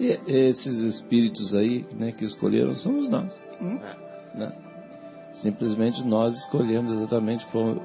E 0.00 0.18
esses 0.26 0.78
espíritos 0.96 1.54
aí 1.54 1.86
né, 1.92 2.10
que 2.10 2.24
escolheram 2.24 2.74
somos 2.74 3.08
nós. 3.08 3.40
Hum? 3.60 3.78
Né? 4.34 4.52
Simplesmente 5.34 6.02
nós 6.04 6.34
escolhemos 6.34 6.92
exatamente. 6.92 7.44
Foram, 7.46 7.80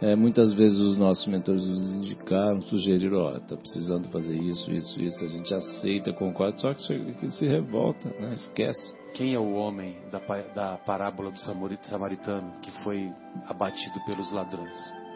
é, 0.00 0.14
muitas 0.14 0.52
vezes 0.52 0.78
os 0.78 0.96
nossos 0.96 1.26
mentores 1.26 1.66
nos 1.66 1.96
indicaram, 1.96 2.60
sugeriram, 2.62 3.18
ó, 3.18 3.32
oh, 3.34 3.40
tá 3.40 3.56
precisando 3.56 4.08
fazer 4.08 4.36
isso, 4.36 4.70
isso, 4.70 5.00
isso. 5.00 5.24
A 5.24 5.28
gente 5.28 5.52
aceita, 5.54 6.12
concorda, 6.12 6.58
só 6.58 6.74
que 6.74 7.30
se 7.30 7.46
revolta, 7.46 8.08
né? 8.20 8.34
esquece. 8.34 8.94
Quem 9.14 9.34
é 9.34 9.38
o 9.38 9.54
homem 9.54 9.96
da, 10.10 10.20
da 10.54 10.76
parábola 10.76 11.30
do 11.30 11.40
samaritano 11.40 12.52
que 12.60 12.70
foi 12.82 13.10
abatido 13.48 13.98
pelos 14.06 14.30
ladrões? 14.30 15.06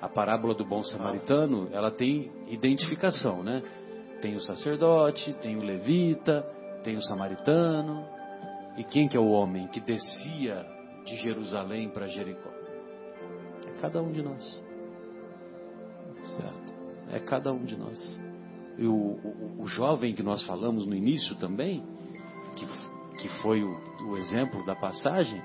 A 0.00 0.08
parábola 0.08 0.54
do 0.54 0.64
bom 0.64 0.82
samaritano, 0.82 1.68
ela 1.72 1.90
tem 1.90 2.30
identificação, 2.48 3.42
né? 3.42 3.62
Tem 4.20 4.34
o 4.34 4.40
sacerdote, 4.40 5.34
tem 5.42 5.56
o 5.56 5.62
levita, 5.62 6.42
tem 6.82 6.96
o 6.96 7.02
samaritano. 7.02 8.15
E 8.76 8.84
quem 8.84 9.08
que 9.08 9.16
é 9.16 9.20
o 9.20 9.28
homem 9.28 9.66
que 9.68 9.80
descia 9.80 10.66
de 11.04 11.16
Jerusalém 11.16 11.88
para 11.88 12.06
Jericó? 12.06 12.50
É 13.66 13.80
cada 13.80 14.02
um 14.02 14.12
de 14.12 14.22
nós. 14.22 14.62
Certo? 16.36 16.74
É 17.10 17.18
cada 17.20 17.52
um 17.52 17.64
de 17.64 17.76
nós. 17.76 18.20
E 18.78 18.86
o, 18.86 18.92
o, 18.92 19.62
o 19.62 19.66
jovem 19.66 20.14
que 20.14 20.22
nós 20.22 20.42
falamos 20.44 20.86
no 20.86 20.94
início 20.94 21.34
também, 21.36 21.82
que, 22.56 22.66
que 23.22 23.28
foi 23.40 23.62
o, 23.62 24.10
o 24.10 24.16
exemplo 24.18 24.64
da 24.66 24.74
passagem, 24.74 25.40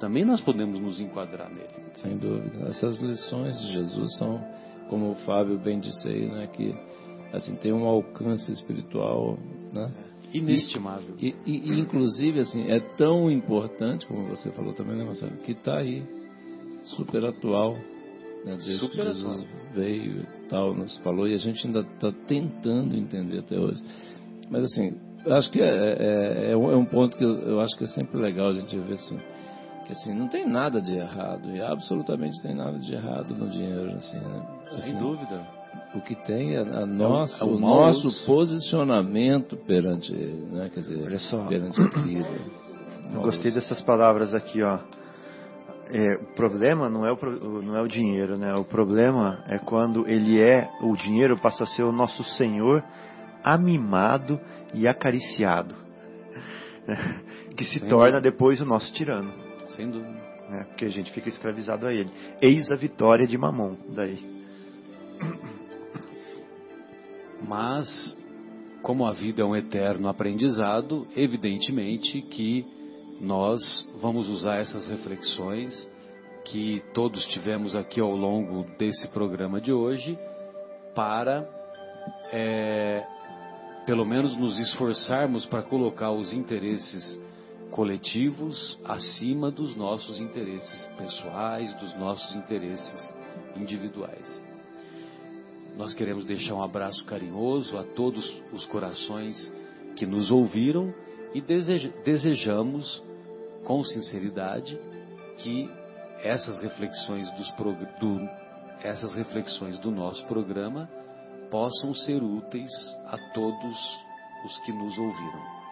também 0.00 0.24
nós 0.24 0.40
podemos 0.40 0.80
nos 0.80 1.00
enquadrar 1.00 1.48
nele. 1.48 1.92
Sem 1.98 2.18
dúvida. 2.18 2.68
Essas 2.68 2.98
lições 2.98 3.60
de 3.60 3.72
Jesus 3.72 4.18
são, 4.18 4.44
como 4.88 5.12
o 5.12 5.14
Fábio 5.26 5.58
bem 5.58 5.78
disse 5.78 6.08
aí, 6.08 6.26
né, 6.26 6.48
que 6.48 6.74
assim 7.32 7.54
tem 7.54 7.72
um 7.72 7.86
alcance 7.86 8.50
espiritual, 8.50 9.38
né? 9.72 9.92
Inestimável. 10.32 11.14
E, 11.18 11.34
e, 11.46 11.70
e, 11.70 11.80
inclusive 11.80 12.40
assim 12.40 12.70
é 12.70 12.80
tão 12.80 13.30
importante, 13.30 14.06
como 14.06 14.28
você 14.28 14.50
falou 14.52 14.72
também, 14.72 14.96
né, 14.96 15.04
Marcelo, 15.04 15.36
que 15.38 15.52
está 15.52 15.78
aí 15.78 16.02
super 16.82 17.24
atual, 17.24 17.74
né, 18.44 18.52
desde 18.52 18.78
super 18.78 18.90
que 18.90 19.02
Jesus 19.02 19.44
atual. 19.44 19.62
veio 19.74 20.20
e 20.22 20.48
tal, 20.48 20.74
nos 20.74 20.96
falou 20.98 21.28
e 21.28 21.34
a 21.34 21.38
gente 21.38 21.66
ainda 21.66 21.80
está 21.80 22.12
tentando 22.26 22.96
entender 22.96 23.40
até 23.40 23.58
hoje. 23.58 23.82
Mas 24.50 24.64
assim, 24.64 24.96
acho 25.26 25.50
que 25.50 25.60
é, 25.60 25.66
é, 25.66 26.50
é, 26.52 26.56
um, 26.56 26.70
é 26.70 26.76
um 26.76 26.86
ponto 26.86 27.16
que 27.16 27.24
eu, 27.24 27.38
eu 27.40 27.60
acho 27.60 27.76
que 27.76 27.84
é 27.84 27.88
sempre 27.88 28.20
legal 28.20 28.48
a 28.48 28.52
gente 28.52 28.76
ver 28.78 28.94
assim 28.94 29.18
que 29.84 29.92
assim 29.92 30.14
não 30.14 30.28
tem 30.28 30.46
nada 30.46 30.80
de 30.80 30.94
errado 30.94 31.50
e 31.50 31.60
absolutamente 31.60 32.40
tem 32.42 32.54
nada 32.54 32.78
de 32.78 32.94
errado 32.94 33.34
no 33.34 33.50
dinheiro 33.50 33.90
assim, 33.96 34.18
né? 34.18 34.46
Sem 34.70 34.78
assim, 34.78 34.98
dúvida. 34.98 35.61
O 35.94 36.00
que 36.00 36.14
tem 36.14 36.54
é 36.54 36.60
a 36.60 36.86
nossa, 36.86 37.44
é 37.44 37.46
o, 37.46 37.50
é 37.50 37.52
o, 37.52 37.56
o 37.56 37.60
nosso 37.60 38.08
uso. 38.08 38.24
posicionamento 38.24 39.56
perante 39.56 40.12
ele, 40.12 40.46
né? 40.50 40.70
Quer 40.72 40.80
dizer, 40.80 41.04
Olha 41.04 41.18
só. 41.18 41.46
perante 41.46 41.80
aquilo. 41.80 42.26
Eu 43.12 43.20
gostei 43.20 43.50
dessas 43.50 43.80
palavras 43.82 44.32
aqui, 44.34 44.62
ó. 44.62 44.78
É, 45.90 46.14
o 46.14 46.34
problema 46.34 46.88
não 46.88 47.04
é 47.04 47.12
o, 47.12 47.62
não 47.62 47.76
é 47.76 47.82
o 47.82 47.88
dinheiro, 47.88 48.38
né? 48.38 48.54
O 48.54 48.64
problema 48.64 49.44
é 49.46 49.58
quando 49.58 50.08
ele 50.08 50.40
é, 50.40 50.70
o 50.80 50.96
dinheiro 50.96 51.36
passa 51.38 51.64
a 51.64 51.66
ser 51.66 51.82
o 51.82 51.92
nosso 51.92 52.24
Senhor 52.24 52.82
amimado 53.44 54.40
e 54.72 54.88
acariciado, 54.88 55.74
que 57.54 57.64
se 57.64 57.80
Sim. 57.80 57.86
torna 57.88 58.20
depois 58.20 58.60
o 58.60 58.64
nosso 58.64 58.90
tirano. 58.94 59.30
Sem 59.76 59.90
dúvida. 59.90 60.22
É, 60.50 60.64
porque 60.64 60.86
a 60.86 60.90
gente 60.90 61.10
fica 61.12 61.28
escravizado 61.28 61.86
a 61.86 61.92
ele. 61.92 62.10
Eis 62.40 62.70
a 62.70 62.76
vitória 62.76 63.26
de 63.26 63.36
Mamon, 63.36 63.74
daí. 63.94 64.32
Mas, 67.46 68.16
como 68.82 69.06
a 69.06 69.12
vida 69.12 69.42
é 69.42 69.44
um 69.44 69.56
eterno 69.56 70.08
aprendizado, 70.08 71.06
evidentemente 71.16 72.22
que 72.22 72.64
nós 73.20 73.60
vamos 74.00 74.28
usar 74.28 74.56
essas 74.56 74.88
reflexões 74.88 75.90
que 76.44 76.82
todos 76.92 77.24
tivemos 77.28 77.76
aqui 77.76 78.00
ao 78.00 78.14
longo 78.14 78.64
desse 78.76 79.06
programa 79.08 79.60
de 79.60 79.72
hoje 79.72 80.18
para, 80.94 81.48
é, 82.32 83.06
pelo 83.86 84.04
menos, 84.04 84.36
nos 84.36 84.58
esforçarmos 84.58 85.46
para 85.46 85.62
colocar 85.62 86.10
os 86.10 86.32
interesses 86.32 87.20
coletivos 87.70 88.78
acima 88.84 89.50
dos 89.50 89.74
nossos 89.76 90.20
interesses 90.20 90.86
pessoais, 90.98 91.72
dos 91.74 91.94
nossos 91.96 92.36
interesses 92.36 93.14
individuais. 93.56 94.51
Nós 95.76 95.94
queremos 95.94 96.24
deixar 96.24 96.54
um 96.54 96.62
abraço 96.62 97.04
carinhoso 97.04 97.78
a 97.78 97.84
todos 97.84 98.30
os 98.52 98.64
corações 98.66 99.52
que 99.96 100.06
nos 100.06 100.30
ouviram 100.30 100.92
e 101.34 101.40
desejamos 101.40 103.02
com 103.64 103.82
sinceridade 103.82 104.78
que 105.38 105.70
essas 106.22 106.60
reflexões, 106.60 107.26
do, 107.32 108.28
essas 108.82 109.14
reflexões 109.14 109.78
do 109.78 109.90
nosso 109.90 110.24
programa 110.26 110.88
possam 111.50 111.94
ser 111.94 112.22
úteis 112.22 112.72
a 113.06 113.18
todos 113.34 113.76
os 114.44 114.58
que 114.60 114.72
nos 114.72 114.96
ouviram. 114.98 115.62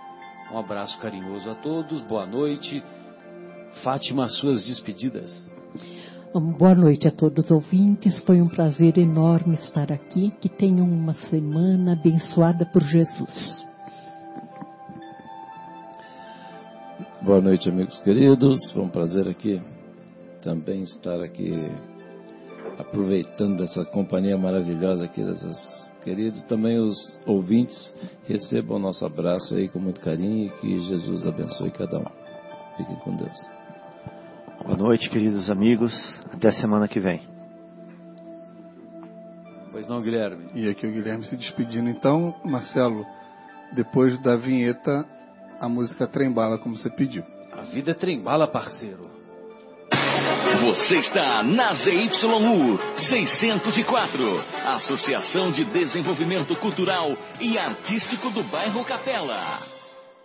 Um 0.52 0.58
abraço 0.58 0.98
carinhoso 0.98 1.48
a 1.48 1.54
todos, 1.54 2.02
boa 2.04 2.26
noite. 2.26 2.82
Fátima, 3.84 4.28
suas 4.28 4.64
despedidas. 4.64 5.49
Boa 6.32 6.76
noite 6.76 7.08
a 7.08 7.10
todos 7.10 7.46
os 7.46 7.50
ouvintes. 7.50 8.16
Foi 8.18 8.40
um 8.40 8.48
prazer 8.48 8.96
enorme 8.98 9.56
estar 9.56 9.90
aqui. 9.90 10.32
Que 10.40 10.48
tenham 10.48 10.86
uma 10.86 11.12
semana 11.12 11.94
abençoada 11.94 12.64
por 12.66 12.82
Jesus. 12.82 13.66
Boa 17.20 17.40
noite, 17.40 17.68
amigos 17.68 17.98
queridos. 18.00 18.58
Foi 18.72 18.82
um 18.82 18.88
prazer 18.88 19.26
aqui 19.26 19.60
também 20.40 20.82
estar 20.82 21.20
aqui 21.20 21.52
aproveitando 22.78 23.64
essa 23.64 23.84
companhia 23.84 24.38
maravilhosa 24.38 25.04
aqui 25.04 25.24
dessas 25.24 25.56
Queridos, 26.02 26.42
também 26.44 26.78
os 26.78 26.96
ouvintes 27.26 27.94
recebam 28.24 28.78
o 28.78 28.80
nosso 28.80 29.04
abraço 29.04 29.54
aí 29.54 29.68
com 29.68 29.78
muito 29.78 30.00
carinho 30.00 30.46
e 30.46 30.50
que 30.58 30.80
Jesus 30.80 31.26
abençoe 31.26 31.70
cada 31.70 31.98
um. 31.98 32.06
Fiquem 32.78 32.96
com 32.96 33.14
Deus. 33.16 33.59
Boa 34.64 34.76
noite, 34.76 35.08
queridos 35.08 35.50
amigos. 35.50 35.92
Até 36.32 36.48
a 36.48 36.52
semana 36.52 36.86
que 36.86 37.00
vem. 37.00 37.22
Pois 39.72 39.88
não, 39.88 40.02
Guilherme. 40.02 40.50
E 40.54 40.68
aqui 40.68 40.86
o 40.86 40.92
Guilherme 40.92 41.24
se 41.24 41.36
despedindo. 41.36 41.88
Então, 41.88 42.34
Marcelo, 42.44 43.04
depois 43.72 44.20
da 44.20 44.36
vinheta, 44.36 45.06
a 45.58 45.68
música 45.68 46.06
Trembala, 46.06 46.58
como 46.58 46.76
você 46.76 46.90
pediu. 46.90 47.24
A 47.52 47.62
vida 47.62 47.92
é 47.92 47.94
trembala, 47.94 48.46
parceiro. 48.46 49.08
Você 50.62 50.98
está 50.98 51.42
na 51.42 51.72
ZYU 51.72 52.78
604, 53.08 54.22
Associação 54.66 55.50
de 55.50 55.64
Desenvolvimento 55.64 56.54
Cultural 56.56 57.16
e 57.40 57.58
Artístico 57.58 58.28
do 58.30 58.42
Bairro 58.44 58.84
Capela. 58.84 59.60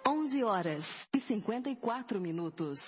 11 0.05 0.43
horas 0.43 0.85
e 1.15 1.21
54 1.21 2.19
minutos. 2.19 2.79